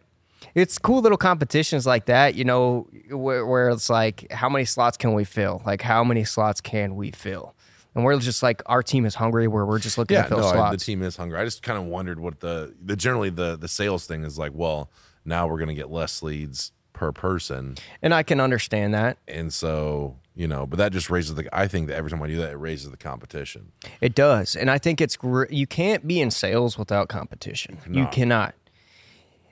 it's 0.54 0.78
cool 0.78 1.00
little 1.00 1.16
competitions 1.18 1.86
like 1.86 2.06
that, 2.06 2.34
you 2.34 2.44
know, 2.44 2.88
where, 3.10 3.46
where 3.46 3.70
it's 3.70 3.88
like, 3.88 4.30
how 4.32 4.48
many 4.48 4.64
slots 4.64 4.96
can 4.96 5.14
we 5.14 5.24
fill? 5.24 5.62
Like, 5.64 5.80
how 5.80 6.02
many 6.04 6.24
slots 6.24 6.60
can 6.60 6.94
we 6.96 7.10
fill? 7.12 7.54
And 7.94 8.04
we're 8.04 8.18
just 8.18 8.42
like, 8.42 8.62
our 8.66 8.82
team 8.82 9.04
is 9.04 9.14
hungry, 9.14 9.46
where 9.48 9.66
we're 9.66 9.78
just 9.78 9.98
looking 9.98 10.14
Yeah, 10.16 10.22
to 10.22 10.28
fill 10.28 10.38
no, 10.40 10.46
I- 10.48 10.52
slots. 10.52 10.78
the 10.78 10.84
team 10.84 11.02
is 11.02 11.16
hungry. 11.16 11.38
I 11.38 11.44
just 11.44 11.62
kind 11.62 11.78
of 11.78 11.84
wondered 11.84 12.18
what 12.18 12.40
the, 12.40 12.74
the 12.82 12.96
generally 12.96 13.28
the 13.30 13.56
the 13.56 13.68
sales 13.68 14.06
thing 14.06 14.24
is 14.24 14.38
like. 14.38 14.52
Well, 14.54 14.90
now 15.24 15.46
we're 15.46 15.58
gonna 15.58 15.74
get 15.74 15.90
less 15.90 16.22
leads 16.22 16.72
per 16.94 17.12
person, 17.12 17.76
and 18.00 18.14
I 18.14 18.22
can 18.22 18.40
understand 18.40 18.94
that. 18.94 19.18
and 19.28 19.52
so 19.52 20.16
you 20.34 20.48
know, 20.48 20.64
but 20.64 20.78
that 20.78 20.92
just 20.92 21.10
raises 21.10 21.34
the. 21.34 21.46
I 21.54 21.68
think 21.68 21.88
that 21.88 21.96
every 21.96 22.10
time 22.10 22.22
I 22.22 22.26
do 22.26 22.38
that, 22.38 22.52
it 22.52 22.56
raises 22.56 22.90
the 22.90 22.96
competition. 22.96 23.72
It 24.00 24.14
does. 24.14 24.56
And 24.56 24.70
I 24.70 24.78
think 24.78 24.98
it's, 25.02 25.18
you 25.50 25.66
can't 25.66 26.06
be 26.08 26.22
in 26.22 26.30
sales 26.30 26.78
without 26.78 27.08
competition. 27.10 27.76
You 27.86 28.06
cannot. 28.06 28.12
cannot. 28.12 28.54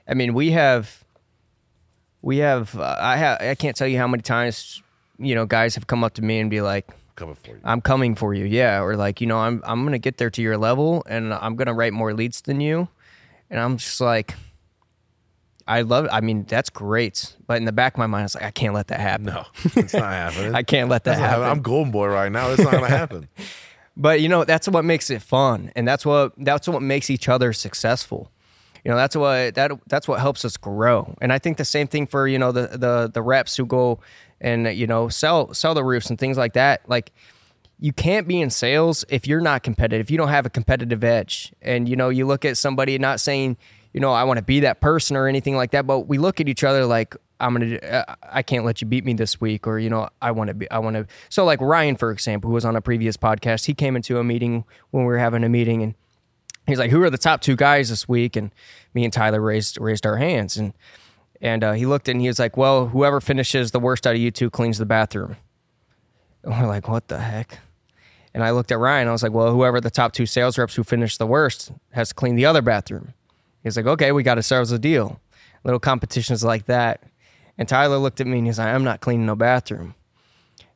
I 0.07 0.15
mean, 0.15 0.33
we 0.33 0.49
have, 0.51 1.03
we 2.23 2.37
have, 2.37 2.75
uh, 2.75 2.95
I 2.99 3.17
have, 3.17 3.41
I 3.41 3.53
can't 3.53 3.75
tell 3.77 3.87
you 3.87 3.99
how 3.99 4.07
many 4.07 4.23
times, 4.23 4.81
you 5.19 5.35
know, 5.35 5.45
guys 5.45 5.75
have 5.75 5.85
come 5.85 6.03
up 6.03 6.15
to 6.15 6.23
me 6.23 6.39
and 6.39 6.49
be 6.49 6.61
like, 6.61 6.87
Cover 7.21 7.35
for 7.35 7.51
you. 7.51 7.61
I'm 7.63 7.81
coming 7.81 8.15
for 8.15 8.33
you. 8.33 8.45
Yeah. 8.45 8.81
Or 8.81 8.95
like, 8.95 9.21
you 9.21 9.27
know, 9.27 9.37
I'm 9.37 9.61
I'm 9.65 9.83
gonna 9.83 9.99
get 9.99 10.17
there 10.17 10.29
to 10.31 10.41
your 10.41 10.57
level 10.57 11.03
and 11.07 11.33
I'm 11.33 11.55
gonna 11.55 11.73
write 11.73 11.93
more 11.93 12.13
leads 12.13 12.41
than 12.41 12.61
you. 12.61 12.87
And 13.49 13.59
I'm 13.59 13.77
just 13.77 14.01
like 14.01 14.33
I 15.67 15.81
love 15.81 16.07
I 16.11 16.21
mean, 16.21 16.45
that's 16.45 16.69
great. 16.69 17.35
But 17.45 17.57
in 17.57 17.65
the 17.65 17.71
back 17.71 17.93
of 17.93 17.99
my 17.99 18.07
mind, 18.07 18.25
it's 18.25 18.35
like, 18.35 18.43
I 18.43 18.51
can't 18.51 18.73
let 18.73 18.87
that 18.87 18.99
happen. 18.99 19.27
no, 19.27 19.45
it's 19.75 19.93
not 19.93 20.03
happening. 20.11 20.55
I 20.55 20.63
can't 20.63 20.89
let 20.89 21.03
that 21.03 21.19
not 21.19 21.29
happen. 21.29 21.43
I'm 21.43 21.61
golden 21.61 21.91
boy 21.91 22.07
right 22.07 22.31
now. 22.31 22.49
It's 22.49 22.63
not 22.63 22.71
gonna 22.71 22.87
happen. 22.87 23.27
But 23.97 24.21
you 24.21 24.29
know, 24.29 24.45
that's 24.45 24.69
what 24.69 24.85
makes 24.85 25.09
it 25.09 25.21
fun. 25.21 25.69
And 25.75 25.85
that's 25.85 26.05
what 26.05 26.31
that's 26.37 26.67
what 26.67 26.81
makes 26.81 27.09
each 27.09 27.27
other 27.27 27.51
successful. 27.51 28.31
You 28.83 28.89
know, 28.89 28.97
that's 28.97 29.15
what 29.15 29.55
that 29.55 29.71
that's 29.87 30.07
what 30.07 30.19
helps 30.19 30.43
us 30.45 30.57
grow. 30.57 31.15
And 31.21 31.31
I 31.31 31.39
think 31.39 31.57
the 31.57 31.65
same 31.65 31.87
thing 31.87 32.07
for, 32.07 32.27
you 32.27 32.39
know, 32.39 32.51
the 32.51 32.67
the 32.67 33.11
the 33.13 33.21
reps 33.21 33.57
who 33.57 33.65
go 33.65 33.99
and 34.41 34.67
you 34.75 34.87
know, 34.87 35.07
sell 35.07 35.53
sell 35.53 35.73
the 35.73 35.83
roofs 35.83 36.09
and 36.09 36.19
things 36.19 36.37
like 36.37 36.53
that. 36.53 36.81
Like 36.89 37.13
you 37.79 37.93
can't 37.93 38.27
be 38.27 38.41
in 38.41 38.49
sales 38.49 39.05
if 39.09 39.27
you're 39.27 39.41
not 39.41 39.63
competitive. 39.63 40.05
If 40.05 40.11
you 40.11 40.17
don't 40.17 40.29
have 40.29 40.45
a 40.45 40.49
competitive 40.49 41.03
edge. 41.03 41.53
And 41.61 41.87
you 41.87 41.95
know, 41.95 42.09
you 42.09 42.25
look 42.25 42.43
at 42.43 42.57
somebody 42.57 42.97
not 42.99 43.19
saying, 43.19 43.57
you 43.93 43.99
know, 43.99 44.11
I 44.11 44.23
want 44.25 44.37
to 44.37 44.43
be 44.43 44.61
that 44.61 44.81
person 44.81 45.15
or 45.15 45.27
anything 45.27 45.55
like 45.55 45.71
that, 45.71 45.87
but 45.87 46.01
we 46.01 46.17
look 46.17 46.41
at 46.41 46.49
each 46.49 46.63
other 46.63 46.85
like 46.85 47.15
I'm 47.39 47.59
to 47.59 47.79
uh, 47.93 48.15
I 48.21 48.43
can't 48.43 48.65
let 48.65 48.81
you 48.81 48.87
beat 48.87 49.03
me 49.03 49.13
this 49.13 49.41
week 49.41 49.65
or 49.65 49.79
you 49.79 49.89
know, 49.89 50.09
I 50.21 50.31
want 50.31 50.49
to 50.49 50.53
be 50.53 50.69
I 50.69 50.79
want 50.79 50.95
to 50.95 51.07
So 51.29 51.45
like 51.45 51.61
Ryan 51.61 51.95
for 51.95 52.11
example, 52.11 52.49
who 52.49 52.53
was 52.53 52.65
on 52.65 52.75
a 52.75 52.81
previous 52.81 53.17
podcast, 53.17 53.65
he 53.65 53.73
came 53.73 53.95
into 53.95 54.19
a 54.19 54.23
meeting 54.23 54.65
when 54.91 55.03
we 55.03 55.07
were 55.07 55.17
having 55.17 55.43
a 55.43 55.49
meeting 55.49 55.81
and 55.81 55.95
he's 56.67 56.79
like, 56.79 56.91
"Who 56.91 57.01
are 57.03 57.09
the 57.09 57.17
top 57.17 57.41
two 57.41 57.55
guys 57.55 57.89
this 57.89 58.07
week?" 58.07 58.35
And 58.35 58.51
me 58.93 59.03
and 59.03 59.11
Tyler 59.11 59.41
raised 59.41 59.79
raised 59.79 60.05
our 60.05 60.17
hands, 60.17 60.57
and 60.57 60.73
and 61.41 61.63
uh, 61.63 61.73
he 61.73 61.85
looked 61.85 62.07
and 62.07 62.21
he 62.21 62.27
was 62.27 62.39
like, 62.39 62.55
"Well, 62.55 62.87
whoever 62.87 63.19
finishes 63.19 63.71
the 63.71 63.79
worst 63.79 64.05
out 64.05 64.15
of 64.15 64.21
you 64.21 64.31
two 64.31 64.49
cleans 64.49 64.77
the 64.77 64.85
bathroom." 64.85 65.37
And 66.43 66.53
we're 66.53 66.67
like, 66.67 66.87
"What 66.87 67.07
the 67.07 67.19
heck?" 67.19 67.59
And 68.33 68.43
I 68.43 68.51
looked 68.51 68.71
at 68.71 68.79
Ryan. 68.79 69.07
I 69.07 69.11
was 69.11 69.23
like, 69.23 69.33
"Well, 69.33 69.51
whoever 69.51 69.81
the 69.81 69.89
top 69.89 70.13
two 70.13 70.25
sales 70.25 70.57
reps 70.57 70.75
who 70.75 70.83
finished 70.83 71.19
the 71.19 71.27
worst 71.27 71.71
has 71.91 72.09
to 72.09 72.15
clean 72.15 72.35
the 72.35 72.45
other 72.45 72.61
bathroom." 72.61 73.13
He's 73.63 73.75
like, 73.75 73.87
"Okay, 73.87 74.11
we 74.11 74.23
got 74.23 74.35
to 74.35 74.55
as 74.55 74.71
a 74.71 74.79
deal." 74.79 75.19
Little 75.63 75.79
competitions 75.79 76.43
like 76.43 76.65
that. 76.65 77.03
And 77.57 77.67
Tyler 77.67 77.97
looked 77.97 78.21
at 78.21 78.27
me 78.27 78.37
and 78.37 78.47
he's 78.47 78.59
like, 78.59 78.67
"I'm 78.67 78.83
not 78.83 79.01
cleaning 79.01 79.25
no 79.25 79.35
bathroom." 79.35 79.95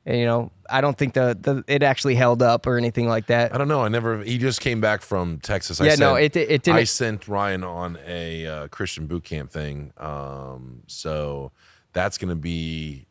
And 0.05 0.17
you 0.17 0.25
know, 0.25 0.51
I 0.69 0.81
don't 0.81 0.97
think 0.97 1.13
the, 1.13 1.37
the 1.39 1.63
it 1.67 1.83
actually 1.83 2.15
held 2.15 2.41
up 2.41 2.65
or 2.67 2.77
anything 2.77 3.07
like 3.07 3.27
that. 3.27 3.53
I 3.53 3.57
don't 3.57 3.67
know. 3.67 3.81
I 3.81 3.87
never. 3.87 4.23
He 4.23 4.37
just 4.37 4.61
came 4.61 4.81
back 4.81 5.01
from 5.01 5.39
Texas. 5.39 5.79
I 5.81 5.85
Yeah, 5.85 5.95
no, 5.95 6.15
sent- 6.15 6.35
it- 6.35 6.49
it 6.51 6.63
didn't- 6.63 6.77
I 6.79 6.83
sent 6.85 7.27
Ryan 7.27 7.63
on 7.63 7.97
a 8.07 8.45
uh, 8.47 8.67
Christian 8.69 9.07
boot 9.07 9.23
camp 9.23 9.51
thing. 9.51 9.93
Um, 9.97 10.81
so 10.87 11.51
that's 11.93 12.17
going 12.17 12.29
to 12.29 12.35
be. 12.35 13.07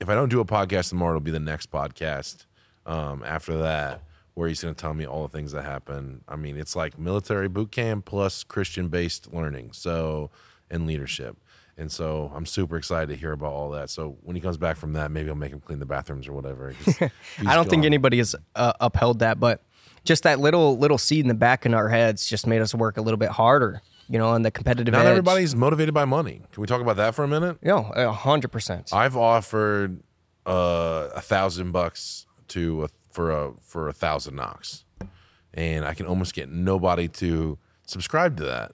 If 0.00 0.08
I 0.08 0.14
don't 0.14 0.28
do 0.28 0.40
a 0.40 0.44
podcast 0.44 0.88
tomorrow, 0.88 1.12
it'll 1.12 1.20
be 1.20 1.30
the 1.30 1.38
next 1.40 1.70
podcast. 1.70 2.46
Um, 2.86 3.22
after 3.24 3.56
that, 3.58 4.02
where 4.34 4.48
he's 4.48 4.60
going 4.62 4.74
to 4.74 4.80
tell 4.80 4.94
me 4.94 5.06
all 5.06 5.22
the 5.28 5.32
things 5.36 5.52
that 5.52 5.62
happen. 5.64 6.22
I 6.28 6.34
mean, 6.36 6.56
it's 6.56 6.74
like 6.74 6.98
military 6.98 7.48
boot 7.48 7.70
camp 7.70 8.04
plus 8.04 8.42
Christian 8.42 8.88
based 8.88 9.32
learning. 9.32 9.70
So 9.72 10.30
and 10.70 10.86
leadership. 10.86 11.36
And 11.82 11.90
so 11.90 12.30
I'm 12.32 12.46
super 12.46 12.76
excited 12.76 13.08
to 13.08 13.16
hear 13.16 13.32
about 13.32 13.52
all 13.52 13.70
that. 13.72 13.90
So 13.90 14.16
when 14.22 14.36
he 14.36 14.40
comes 14.40 14.56
back 14.56 14.76
from 14.76 14.92
that, 14.92 15.10
maybe 15.10 15.28
I'll 15.28 15.34
make 15.34 15.52
him 15.52 15.58
clean 15.58 15.80
the 15.80 15.84
bathrooms 15.84 16.28
or 16.28 16.32
whatever. 16.32 16.72
I 17.46 17.56
don't 17.56 17.68
think 17.68 17.84
anybody 17.84 18.18
has 18.18 18.36
uh, 18.54 18.72
upheld 18.80 19.18
that, 19.18 19.40
but 19.40 19.62
just 20.04 20.22
that 20.22 20.38
little 20.38 20.78
little 20.78 20.96
seed 20.96 21.24
in 21.24 21.28
the 21.28 21.34
back 21.34 21.66
of 21.66 21.74
our 21.74 21.88
heads 21.88 22.28
just 22.28 22.46
made 22.46 22.62
us 22.62 22.72
work 22.72 22.98
a 22.98 23.02
little 23.02 23.18
bit 23.18 23.30
harder, 23.30 23.82
you 24.08 24.16
know, 24.16 24.28
on 24.28 24.42
the 24.42 24.52
competitive 24.52 24.92
Not 24.92 25.06
edge. 25.06 25.10
everybody's 25.10 25.56
motivated 25.56 25.92
by 25.92 26.04
money. 26.04 26.40
Can 26.52 26.60
we 26.60 26.68
talk 26.68 26.80
about 26.80 26.96
that 26.98 27.16
for 27.16 27.24
a 27.24 27.28
minute? 27.28 27.58
Yeah, 27.62 27.90
a 27.96 28.12
hundred 28.12 28.52
percent. 28.52 28.92
I've 28.92 29.16
offered 29.16 30.04
uh, 30.46 31.08
a 31.16 31.20
thousand 31.20 31.72
bucks 31.72 32.26
to 32.48 32.84
a, 32.84 32.88
for 33.10 33.32
a 33.32 33.52
for 33.60 33.88
a 33.88 33.92
thousand 33.92 34.36
knocks, 34.36 34.84
and 35.52 35.84
I 35.84 35.94
can 35.94 36.06
almost 36.06 36.32
get 36.32 36.48
nobody 36.48 37.08
to 37.08 37.58
subscribe 37.86 38.36
to 38.36 38.44
that 38.44 38.70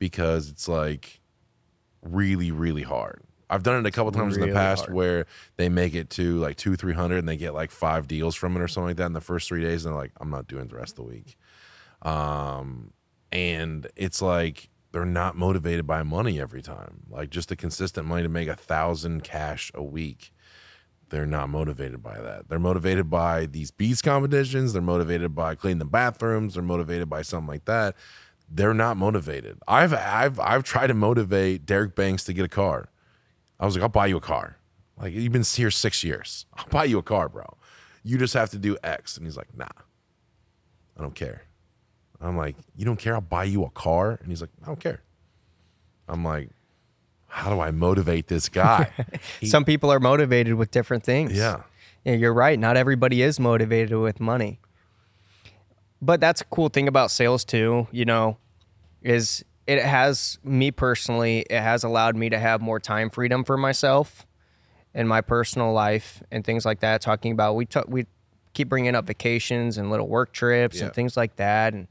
because 0.00 0.48
it's 0.48 0.66
like 0.66 1.17
really 2.10 2.50
really 2.50 2.82
hard. 2.82 3.22
I've 3.50 3.62
done 3.62 3.78
it 3.78 3.88
a 3.88 3.90
couple 3.90 4.12
times 4.12 4.36
in 4.36 4.42
the 4.46 4.52
past 4.52 4.82
hard. 4.84 4.94
where 4.94 5.26
they 5.56 5.68
make 5.70 5.94
it 5.94 6.10
to 6.10 6.38
like 6.38 6.56
two 6.56 6.76
three 6.76 6.92
hundred 6.92 7.18
and 7.20 7.28
they 7.28 7.36
get 7.38 7.54
like 7.54 7.70
five 7.70 8.06
deals 8.06 8.34
from 8.34 8.56
it 8.56 8.60
or 8.60 8.68
something 8.68 8.88
like 8.88 8.96
that 8.98 9.06
in 9.06 9.12
the 9.14 9.20
first 9.22 9.48
three 9.48 9.62
days, 9.62 9.84
and 9.86 9.94
they're 9.94 10.00
like, 10.00 10.12
I'm 10.20 10.30
not 10.30 10.46
doing 10.48 10.68
the 10.68 10.76
rest 10.76 10.98
of 10.98 11.04
the 11.06 11.10
week. 11.10 11.36
Um, 12.02 12.92
and 13.32 13.86
it's 13.96 14.20
like 14.20 14.68
they're 14.92 15.04
not 15.06 15.36
motivated 15.36 15.86
by 15.86 16.02
money 16.02 16.40
every 16.40 16.62
time. 16.62 17.04
Like 17.10 17.30
just 17.30 17.48
the 17.48 17.56
consistent 17.56 18.06
money 18.06 18.22
to 18.22 18.28
make 18.28 18.48
a 18.48 18.56
thousand 18.56 19.22
cash 19.24 19.70
a 19.74 19.82
week. 19.82 20.32
they're 21.10 21.26
not 21.26 21.48
motivated 21.48 22.02
by 22.02 22.20
that. 22.20 22.48
They're 22.48 22.58
motivated 22.58 23.08
by 23.10 23.46
these 23.46 23.70
beats 23.70 24.02
competitions. 24.02 24.72
They're 24.72 24.82
motivated 24.82 25.34
by 25.34 25.54
cleaning 25.54 25.78
the 25.78 25.84
bathrooms. 25.84 26.54
They're 26.54 26.62
motivated 26.62 27.08
by 27.08 27.22
something 27.22 27.48
like 27.48 27.64
that. 27.64 27.96
They're 28.50 28.74
not 28.74 28.96
motivated. 28.96 29.58
I've 29.68 29.92
I've 29.92 30.40
I've 30.40 30.64
tried 30.64 30.86
to 30.88 30.94
motivate 30.94 31.66
Derek 31.66 31.94
Banks 31.94 32.24
to 32.24 32.32
get 32.32 32.44
a 32.44 32.48
car. 32.48 32.88
I 33.60 33.66
was 33.66 33.74
like, 33.76 33.82
I'll 33.82 33.88
buy 33.88 34.06
you 34.06 34.16
a 34.16 34.20
car. 34.20 34.56
Like 35.00 35.12
you've 35.12 35.32
been 35.32 35.42
here 35.44 35.70
six 35.70 36.02
years. 36.02 36.46
I'll 36.54 36.66
buy 36.70 36.84
you 36.84 36.98
a 36.98 37.02
car, 37.02 37.28
bro. 37.28 37.44
You 38.02 38.16
just 38.18 38.34
have 38.34 38.50
to 38.50 38.58
do 38.58 38.76
X. 38.82 39.16
And 39.16 39.26
he's 39.26 39.36
like, 39.36 39.48
Nah, 39.56 39.66
I 40.96 41.02
don't 41.02 41.14
care. 41.14 41.42
I'm 42.20 42.36
like, 42.36 42.56
You 42.76 42.84
don't 42.84 42.98
care? 42.98 43.14
I'll 43.14 43.20
buy 43.20 43.44
you 43.44 43.64
a 43.64 43.70
car. 43.70 44.18
And 44.22 44.28
he's 44.28 44.40
like, 44.40 44.50
I 44.62 44.66
don't 44.66 44.80
care. 44.80 45.02
I'm 46.08 46.24
like, 46.24 46.48
How 47.26 47.50
do 47.54 47.60
I 47.60 47.70
motivate 47.70 48.28
this 48.28 48.48
guy? 48.48 48.90
He- 49.40 49.46
Some 49.48 49.64
people 49.64 49.90
are 49.92 50.00
motivated 50.00 50.54
with 50.54 50.70
different 50.70 51.04
things. 51.04 51.32
yeah. 51.32 51.62
Yeah, 52.04 52.14
you're 52.14 52.32
right. 52.32 52.58
Not 52.58 52.76
everybody 52.78 53.20
is 53.22 53.38
motivated 53.38 53.98
with 53.98 54.20
money. 54.20 54.60
But 56.00 56.20
that's 56.20 56.40
a 56.40 56.44
cool 56.44 56.68
thing 56.68 56.86
about 56.88 57.10
sales 57.10 57.44
too, 57.44 57.88
you 57.90 58.04
know, 58.04 58.36
is 59.02 59.44
it 59.66 59.82
has 59.82 60.38
me 60.44 60.70
personally, 60.70 61.40
it 61.50 61.60
has 61.60 61.82
allowed 61.84 62.16
me 62.16 62.30
to 62.30 62.38
have 62.38 62.60
more 62.60 62.78
time 62.80 63.10
freedom 63.10 63.44
for 63.44 63.56
myself 63.56 64.24
and 64.94 65.08
my 65.08 65.20
personal 65.20 65.72
life 65.72 66.22
and 66.30 66.44
things 66.44 66.64
like 66.64 66.80
that. 66.80 67.00
Talking 67.00 67.32
about 67.32 67.54
we 67.56 67.66
talk, 67.66 67.86
we 67.88 68.06
keep 68.54 68.68
bringing 68.68 68.94
up 68.94 69.06
vacations 69.06 69.76
and 69.76 69.90
little 69.90 70.08
work 70.08 70.32
trips 70.32 70.76
Yeah. 70.78 70.86
and 70.86 70.94
things 70.94 71.16
like 71.16 71.36
that, 71.36 71.74
and 71.74 71.88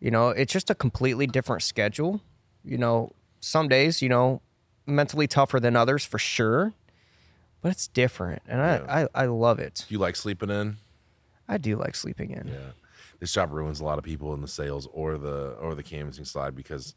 you 0.00 0.10
know, 0.10 0.30
it's 0.30 0.52
just 0.52 0.68
a 0.70 0.74
completely 0.74 1.26
different 1.26 1.62
schedule. 1.62 2.20
You 2.64 2.76
know, 2.78 3.12
some 3.40 3.68
days, 3.68 4.02
you 4.02 4.08
know, 4.08 4.42
mentally 4.86 5.26
tougher 5.26 5.60
than 5.60 5.76
others 5.76 6.04
for 6.04 6.18
sure, 6.18 6.72
but 7.62 7.70
it's 7.72 7.86
different, 7.86 8.42
and 8.48 8.60
I, 8.60 9.02
I 9.14 9.22
I 9.22 9.26
love 9.26 9.58
it. 9.60 9.86
You 9.88 9.98
like 9.98 10.16
sleeping 10.16 10.50
in? 10.50 10.76
I 11.48 11.56
do 11.58 11.76
like 11.76 11.94
sleeping 11.94 12.30
in. 12.32 12.48
Yeah. 12.48 12.70
This 13.20 13.32
job 13.32 13.52
ruins 13.52 13.80
a 13.80 13.84
lot 13.84 13.98
of 13.98 14.04
people 14.04 14.34
in 14.34 14.40
the 14.40 14.48
sales 14.48 14.88
or 14.92 15.16
the 15.18 15.50
or 15.60 15.74
the 15.74 15.82
canvassing 15.82 16.24
side 16.24 16.56
because 16.56 16.94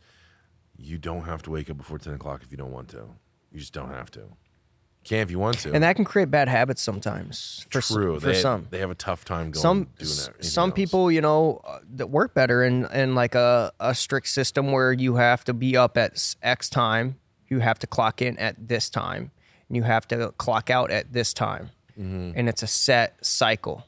you 0.77 0.97
don't 0.97 1.23
have 1.23 1.41
to 1.43 1.51
wake 1.51 1.69
up 1.69 1.77
before 1.77 1.97
ten 1.99 2.13
o'clock 2.13 2.41
if 2.43 2.49
you 2.51 2.57
don't 2.57 2.71
want 2.71 2.87
to. 2.89 3.03
You 3.51 3.59
just 3.59 3.73
don't 3.73 3.89
have 3.91 4.09
to. 4.11 4.19
You 4.21 5.09
can 5.09 5.19
if 5.19 5.29
you 5.31 5.37
want 5.37 5.59
to. 5.59 5.73
And 5.73 5.83
that 5.83 5.97
can 5.97 6.05
create 6.05 6.31
bad 6.31 6.47
habits 6.47 6.81
sometimes. 6.81 7.65
For, 7.69 7.81
true. 7.81 8.19
For 8.21 8.27
they, 8.27 8.33
some. 8.41 8.67
they 8.71 8.79
have 8.79 8.89
a 8.89 8.95
tough 8.95 9.25
time 9.25 9.51
going 9.51 9.61
some 9.61 9.83
doing 9.83 10.09
s- 10.09 10.27
that. 10.27 10.45
some 10.45 10.71
people 10.71 11.11
you 11.11 11.19
know 11.19 11.59
uh, 11.65 11.79
that 11.95 12.07
work 12.07 12.33
better 12.33 12.63
in 12.63 12.85
in 12.93 13.13
like 13.15 13.35
a, 13.35 13.73
a 13.81 13.93
strict 13.93 14.29
system 14.29 14.71
where 14.71 14.93
you 14.93 15.15
have 15.15 15.43
to 15.43 15.53
be 15.53 15.75
up 15.75 15.97
at 15.97 16.35
x 16.41 16.69
time 16.69 17.19
you 17.49 17.59
have 17.59 17.77
to 17.79 17.85
clock 17.87 18.21
in 18.21 18.39
at 18.39 18.55
this 18.69 18.89
time 18.89 19.29
and 19.67 19.75
you 19.75 19.83
have 19.83 20.07
to 20.07 20.33
clock 20.37 20.69
out 20.69 20.89
at 20.89 21.11
this 21.11 21.33
time 21.33 21.69
Mm-hmm. 21.99 22.31
and 22.35 22.49
it's 22.49 22.63
a 22.63 22.67
set 22.67 23.23
cycle 23.23 23.85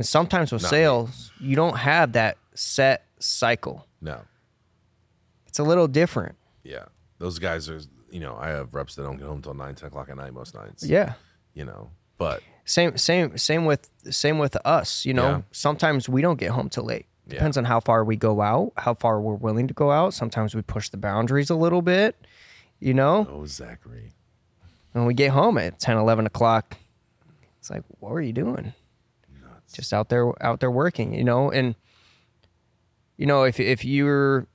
and 0.00 0.06
sometimes 0.06 0.50
with 0.50 0.62
Not 0.62 0.72
me. 0.72 0.78
sales 0.78 1.30
you 1.38 1.54
don't 1.56 1.76
have 1.76 2.12
that 2.12 2.38
set 2.54 3.04
cycle 3.18 3.86
No. 4.00 4.22
it's 5.46 5.58
a 5.58 5.62
little 5.62 5.86
different 5.88 6.36
Yeah. 6.64 6.86
Those 7.18 7.38
guys 7.38 7.68
are 7.68 7.80
you 8.10 8.18
know, 8.18 8.36
I 8.40 8.48
have 8.48 8.72
reps 8.74 8.94
that 8.96 9.02
don't 9.04 9.18
get 9.18 9.26
home 9.26 9.36
until 9.36 9.52
nine, 9.54 9.74
ten 9.76 9.86
o'clock 9.88 10.08
at 10.08 10.16
night 10.16 10.32
most 10.32 10.54
nights. 10.54 10.84
yeah 10.84 11.12
You 11.54 11.64
know. 11.66 11.90
But 12.16 12.42
same 12.64 12.96
same 12.96 13.36
same 13.36 13.66
with 13.66 13.90
same 14.10 14.38
with 14.38 14.56
us 14.64 15.04
you 15.04 15.12
know 15.12 15.28
Yeah. 15.30 15.42
sometimes 15.52 16.08
we 16.08 16.22
don't 16.22 16.38
get 16.38 16.50
home 16.50 16.68
till 16.70 16.84
late 16.84 17.06
Yeah. 17.26 17.34
depends 17.34 17.56
on 17.58 17.64
how 17.66 17.80
far 17.80 18.02
we 18.04 18.16
go 18.16 18.40
out 18.40 18.72
how 18.78 18.94
far 18.94 19.20
we're 19.20 19.34
willing 19.34 19.68
to 19.68 19.74
go 19.74 19.90
out 19.90 20.14
sometimes 20.14 20.54
we 20.54 20.62
push 20.62 20.88
the 20.88 20.96
boundaries 20.96 21.50
a 21.50 21.54
little 21.56 21.82
bit 21.82 22.16
you 22.78 22.94
know 22.94 23.26
oh 23.30 23.44
Zachary. 23.46 24.12
when 24.92 25.04
we 25.04 25.12
get 25.14 25.30
home 25.30 25.58
at 25.58 25.78
10 25.78 25.96
11 25.98 26.24
o'clock 26.26 26.76
it's 27.58 27.68
like 27.70 27.82
what 27.98 28.12
were 28.12 28.22
you 28.22 28.32
doing 28.32 28.72
just 29.72 29.92
out 29.92 30.08
there 30.08 30.32
out 30.44 30.60
there 30.60 30.70
working 30.70 31.14
you 31.14 31.24
know? 31.24 31.50
And 31.50 31.74
you 33.16 33.26
know 33.26 33.44
if 33.44 33.60
if 33.60 33.84
you're 33.84 34.46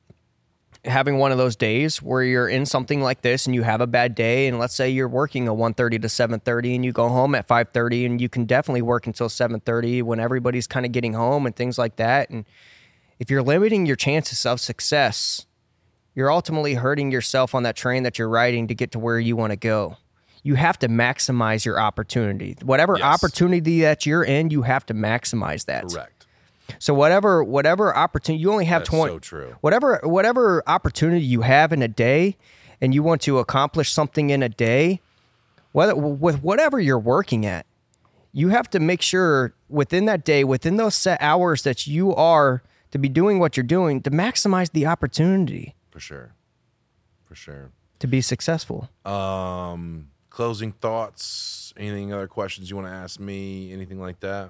having 0.83 1.17
one 1.17 1.31
of 1.31 1.37
those 1.37 1.55
days 1.55 2.01
where 2.01 2.21
you're 2.21 2.47
in 2.47 2.65
something 2.65 3.01
like 3.01 3.21
this 3.21 3.47
and 3.47 3.55
you 3.55 3.63
have 3.63 3.81
a 3.81 3.87
bad 3.87 4.13
day 4.13 4.47
and 4.47 4.59
let's 4.59 4.75
say 4.75 4.87
you're 4.87 5.07
working 5.07 5.47
a 5.47 5.53
1.30 5.53 5.99
to 6.01 6.07
7.30 6.07 6.75
and 6.75 6.85
you 6.85 6.91
go 6.91 7.09
home 7.09 7.33
at 7.33 7.47
5.30 7.47 8.05
and 8.05 8.21
you 8.21 8.29
can 8.29 8.45
definitely 8.45 8.83
work 8.83 9.07
until 9.07 9.27
7.30 9.27 10.03
when 10.03 10.19
everybody's 10.19 10.67
kind 10.67 10.85
of 10.85 10.91
getting 10.91 11.13
home 11.13 11.47
and 11.47 11.55
things 11.55 11.79
like 11.79 11.95
that. 11.95 12.29
And 12.29 12.45
if 13.17 13.31
you're 13.31 13.41
limiting 13.41 13.87
your 13.87 13.95
chances 13.95 14.45
of 14.45 14.59
success 14.59 15.47
you're 16.15 16.31
ultimately 16.31 16.75
hurting 16.75 17.11
yourself 17.11 17.53
on 17.53 17.63
that 17.63 17.75
train 17.75 18.03
that 18.03 18.17
you're 18.17 18.29
riding 18.29 18.67
to 18.67 18.73
get 18.73 18.91
to 18.91 18.99
where 18.99 19.19
you 19.19 19.35
want 19.35 19.51
to 19.51 19.57
go 19.57 19.97
you 20.45 20.53
have 20.55 20.77
to 20.79 20.87
maximize 20.87 21.65
your 21.65 21.79
opportunity 21.79 22.55
whatever 22.63 22.95
Yes. 22.99 23.05
opportunity 23.15 23.81
that 23.81 24.05
you're 24.05 24.23
in 24.23 24.51
you 24.51 24.61
have 24.61 24.85
to 24.85 24.93
maximize 24.93 25.65
that 25.65 25.89
Correct. 25.89 26.25
so 26.79 26.93
whatever 26.93 27.43
whatever 27.43 27.95
opportunity 27.97 28.41
you 28.41 28.51
only 28.51 28.65
have 28.65 28.81
That's 28.81 28.89
20 28.89 29.13
so 29.13 29.19
true. 29.19 29.55
whatever 29.61 29.99
whatever 30.03 30.61
opportunity 30.67 31.25
you 31.25 31.41
have 31.41 31.73
in 31.73 31.81
a 31.81 31.87
day 31.87 32.37
and 32.79 32.93
you 32.93 33.01
want 33.03 33.21
to 33.23 33.39
accomplish 33.39 33.91
something 33.91 34.29
in 34.29 34.43
a 34.43 34.49
day 34.49 35.01
whether 35.71 35.95
with 35.95 36.41
whatever 36.43 36.79
you're 36.79 36.99
working 36.99 37.45
at 37.45 37.65
you 38.31 38.49
have 38.49 38.69
to 38.69 38.79
make 38.79 39.01
sure 39.01 39.53
within 39.69 40.05
that 40.05 40.23
day 40.23 40.43
within 40.43 40.75
those 40.77 40.93
set 40.93 41.19
hours 41.21 41.63
that 41.63 41.87
you 41.87 42.13
are 42.15 42.61
to 42.91 42.97
be 42.99 43.09
doing 43.09 43.39
what 43.39 43.57
you're 43.57 43.63
doing 43.79 43.99
to 44.01 44.11
maximize 44.11 44.71
the 44.71 44.85
opportunity 44.85 45.73
For 45.91 45.99
sure. 45.99 46.33
For 47.25 47.33
sure. 47.35 47.71
to 47.99 48.07
be 48.07 48.21
successful 48.21 48.89
Um 49.05 50.09
closing 50.35 50.73
thoughts, 50.73 51.73
anything 51.77 52.11
other 52.11 52.27
questions 52.27 52.69
you 52.69 52.75
want 52.75 52.89
to 52.89 52.93
ask 52.93 53.21
me, 53.21 53.71
anything 53.71 54.01
like 54.01 54.19
that? 54.19 54.49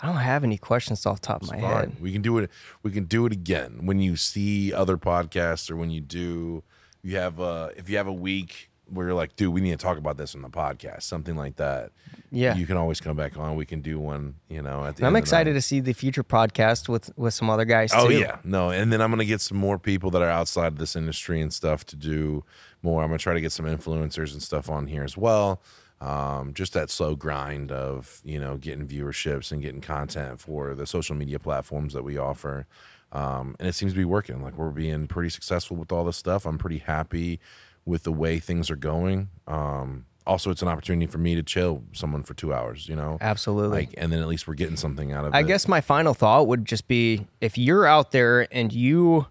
i 0.00 0.06
don't 0.06 0.14
have 0.18 0.44
any 0.44 0.56
questions 0.56 1.04
off 1.04 1.20
the 1.20 1.26
top 1.26 1.42
of 1.42 1.50
my 1.50 1.60
Fine. 1.60 1.72
head 1.72 1.96
We 2.00 2.12
can 2.12 2.22
do 2.22 2.38
it. 2.38 2.50
We 2.84 2.92
can 2.92 3.06
do 3.06 3.26
it 3.26 3.32
again 3.32 3.80
when 3.82 3.98
you 3.98 4.14
see 4.14 4.72
other 4.72 4.96
podcasts 4.96 5.68
or 5.68 5.74
when 5.74 5.90
you 5.90 6.00
do. 6.00 6.62
You 7.02 7.16
have 7.16 7.40
uh 7.40 7.70
if 7.76 7.90
you 7.90 7.96
have 7.96 8.06
a 8.06 8.12
week 8.12 8.67
where 8.90 9.06
you're 9.06 9.14
like, 9.14 9.36
dude, 9.36 9.52
we 9.52 9.60
need 9.60 9.70
to 9.70 9.76
talk 9.76 9.98
about 9.98 10.16
this 10.16 10.34
on 10.34 10.42
the 10.42 10.48
podcast, 10.48 11.02
something 11.02 11.36
like 11.36 11.56
that. 11.56 11.90
Yeah. 12.30 12.54
you 12.56 12.66
can 12.66 12.76
always 12.76 13.00
come 13.00 13.16
back 13.16 13.36
on. 13.38 13.56
We 13.56 13.64
can 13.66 13.80
do 13.80 13.98
one. 13.98 14.34
You 14.48 14.62
know, 14.62 14.84
at 14.84 14.96
the. 14.96 15.02
I'm 15.02 15.08
end 15.08 15.08
of 15.08 15.12
the 15.14 15.18
excited 15.18 15.52
to 15.54 15.62
see 15.62 15.80
the 15.80 15.92
future 15.92 16.22
podcast 16.24 16.88
with 16.88 17.10
with 17.16 17.34
some 17.34 17.50
other 17.50 17.64
guys 17.64 17.90
Oh 17.94 18.08
too. 18.08 18.18
yeah, 18.18 18.38
no, 18.44 18.70
and 18.70 18.92
then 18.92 19.00
I'm 19.00 19.10
gonna 19.10 19.24
get 19.24 19.40
some 19.40 19.58
more 19.58 19.78
people 19.78 20.10
that 20.12 20.22
are 20.22 20.28
outside 20.30 20.68
of 20.68 20.78
this 20.78 20.96
industry 20.96 21.40
and 21.40 21.52
stuff 21.52 21.84
to 21.86 21.96
do 21.96 22.44
more. 22.82 23.02
I'm 23.02 23.08
gonna 23.08 23.18
try 23.18 23.34
to 23.34 23.40
get 23.40 23.52
some 23.52 23.66
influencers 23.66 24.32
and 24.32 24.42
stuff 24.42 24.68
on 24.70 24.86
here 24.86 25.04
as 25.04 25.16
well. 25.16 25.60
Um, 26.00 26.54
just 26.54 26.74
that 26.74 26.90
slow 26.90 27.16
grind 27.16 27.72
of 27.72 28.20
you 28.24 28.38
know 28.38 28.56
getting 28.56 28.86
viewerships 28.86 29.50
and 29.50 29.60
getting 29.60 29.80
content 29.80 30.40
for 30.40 30.74
the 30.74 30.86
social 30.86 31.16
media 31.16 31.38
platforms 31.38 31.92
that 31.94 32.04
we 32.04 32.16
offer. 32.18 32.66
Um, 33.10 33.56
and 33.58 33.66
it 33.66 33.72
seems 33.74 33.92
to 33.92 33.98
be 33.98 34.04
working. 34.04 34.42
Like 34.42 34.58
we're 34.58 34.70
being 34.70 35.06
pretty 35.06 35.30
successful 35.30 35.76
with 35.78 35.90
all 35.90 36.04
this 36.04 36.18
stuff. 36.18 36.44
I'm 36.44 36.58
pretty 36.58 36.78
happy 36.78 37.40
with 37.88 38.02
the 38.02 38.12
way 38.12 38.38
things 38.38 38.70
are 38.70 38.76
going. 38.76 39.30
Um, 39.46 40.04
also, 40.26 40.50
it's 40.50 40.60
an 40.60 40.68
opportunity 40.68 41.06
for 41.06 41.16
me 41.16 41.34
to 41.34 41.42
chill 41.42 41.82
someone 41.92 42.22
for 42.22 42.34
two 42.34 42.52
hours. 42.52 42.86
You 42.86 42.96
know, 42.96 43.16
Absolutely. 43.20 43.86
Like, 43.86 43.94
and 43.96 44.12
then 44.12 44.20
at 44.20 44.28
least 44.28 44.46
we're 44.46 44.54
getting 44.54 44.76
something 44.76 45.10
out 45.10 45.24
of 45.24 45.34
I 45.34 45.38
it. 45.38 45.40
I 45.40 45.42
guess 45.44 45.66
my 45.66 45.80
final 45.80 46.12
thought 46.12 46.46
would 46.46 46.66
just 46.66 46.86
be 46.86 47.26
if 47.40 47.56
you're 47.56 47.86
out 47.86 48.12
there 48.12 48.46
and 48.52 48.70
you 48.70 49.26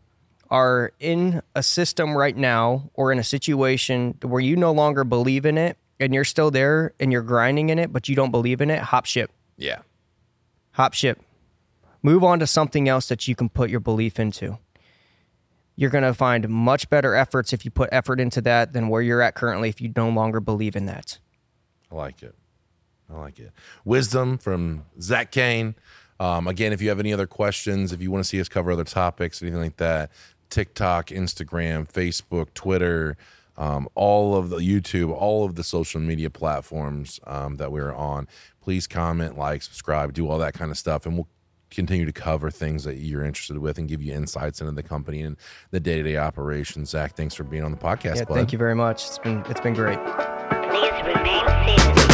are 0.50 0.92
in 1.00 1.42
a 1.56 1.62
system 1.62 2.18
right 2.18 2.36
now 2.36 2.90
or 2.96 3.12
in 3.12 3.20
a 3.20 3.24
situation 3.24 4.18
where 4.24 4.42
you 4.42 4.56
no 4.56 4.72
longer 4.72 5.04
believe 5.04 5.46
in 5.46 5.58
it 5.58 5.78
and 6.00 6.14
you're 6.14 6.24
still 6.24 6.50
there 6.50 6.94
and 7.00 7.12
you're 7.12 7.22
grinding 7.22 7.70
in 7.70 7.78
it, 7.78 7.94
but 7.94 8.10
you 8.10 8.16
don't 8.16 8.32
believe 8.32 8.60
in 8.60 8.72
it, 8.72 8.80
hop 8.80 9.06
ship. 9.06 9.30
Yeah. 9.58 9.80
Hop 10.72 10.94
ship. 10.94 11.22
Move 12.02 12.24
on 12.24 12.40
to 12.40 12.48
something 12.48 12.88
else 12.88 13.08
that 13.10 13.28
you 13.28 13.36
can 13.36 13.50
put 13.50 13.70
your 13.70 13.80
belief 13.82 14.20
into. 14.20 14.58
You're 15.78 15.92
going 15.92 16.04
to 16.04 16.14
find 16.14 16.50
much 16.50 16.90
better 16.90 17.16
efforts 17.16 17.54
if 17.54 17.64
you 17.64 17.72
put 17.72 17.90
effort 17.92 18.20
into 18.20 18.42
that 18.42 18.74
than 18.74 18.90
where 18.90 19.02
you're 19.02 19.22
at 19.22 19.36
currently 19.36 19.70
if 19.70 19.80
you 19.80 19.94
no 19.96 20.10
longer 20.10 20.42
believe 20.42 20.76
in 20.76 20.88
that. 20.88 21.20
I 21.90 21.96
like 21.96 22.22
it. 22.24 22.36
I 23.10 23.18
like 23.18 23.40
it. 23.40 23.52
Wisdom 23.86 24.38
from 24.38 24.84
Zach 25.00 25.32
Cain. 25.32 25.76
Um, 26.20 26.48
again, 26.48 26.74
if 26.74 26.82
you 26.82 26.90
have 26.90 27.00
any 27.00 27.14
other 27.14 27.28
questions, 27.28 27.94
if 27.94 28.02
you 28.02 28.12
want 28.12 28.24
to 28.24 28.28
see 28.28 28.42
us 28.42 28.50
cover 28.50 28.72
other 28.72 28.84
topics, 28.84 29.42
anything 29.42 29.62
like 29.62 29.78
that, 29.78 30.12
TikTok, 30.50 31.08
Instagram, 31.08 31.90
Facebook, 31.90 32.54
Twitter, 32.54 33.16
um, 33.56 33.88
all 33.96 34.36
of 34.36 34.50
the 34.50 34.58
YouTube, 34.58 35.12
all 35.12 35.46
of 35.46 35.56
the 35.56 35.64
social 35.64 36.02
media 36.02 36.30
platforms 36.30 37.20
um, 37.26 37.58
that 37.58 37.72
we're 37.72 37.94
on, 37.94 38.28
please 38.62 38.88
comment, 38.88 39.38
like, 39.38 39.62
subscribe, 39.62 40.14
do 40.14 40.28
all 40.28 40.40
that 40.40 40.54
kind 40.54 40.72
of 40.72 40.78
stuff, 40.78 41.06
and 41.06 41.16
we'll 41.16 41.28
continue 41.70 42.06
to 42.06 42.12
cover 42.12 42.50
things 42.50 42.84
that 42.84 42.96
you're 42.96 43.24
interested 43.24 43.58
with 43.58 43.78
and 43.78 43.88
give 43.88 44.02
you 44.02 44.14
insights 44.14 44.62
into 44.62 44.74
the 44.74 44.84
company 44.84 45.22
and 45.22 45.38
the 45.72 45.80
day-to-day 45.80 46.18
operations. 46.18 46.90
Zach, 46.90 47.16
thanks 47.16 47.36
for 47.36 47.44
being 47.44 47.64
on 47.64 47.72
the 47.72 47.78
podcast. 47.78 48.18
Yeah, 48.18 48.26
bud. 48.26 48.36
thank 48.36 48.52
you 48.52 48.58
very 48.58 48.76
much. 48.76 49.06
It's 49.06 49.20
been 49.20 49.44
it's 49.48 49.62
been 49.62 49.74
great. 49.74 50.00
Please 50.70 50.92
remain 51.04 51.78
seated. 51.78 52.07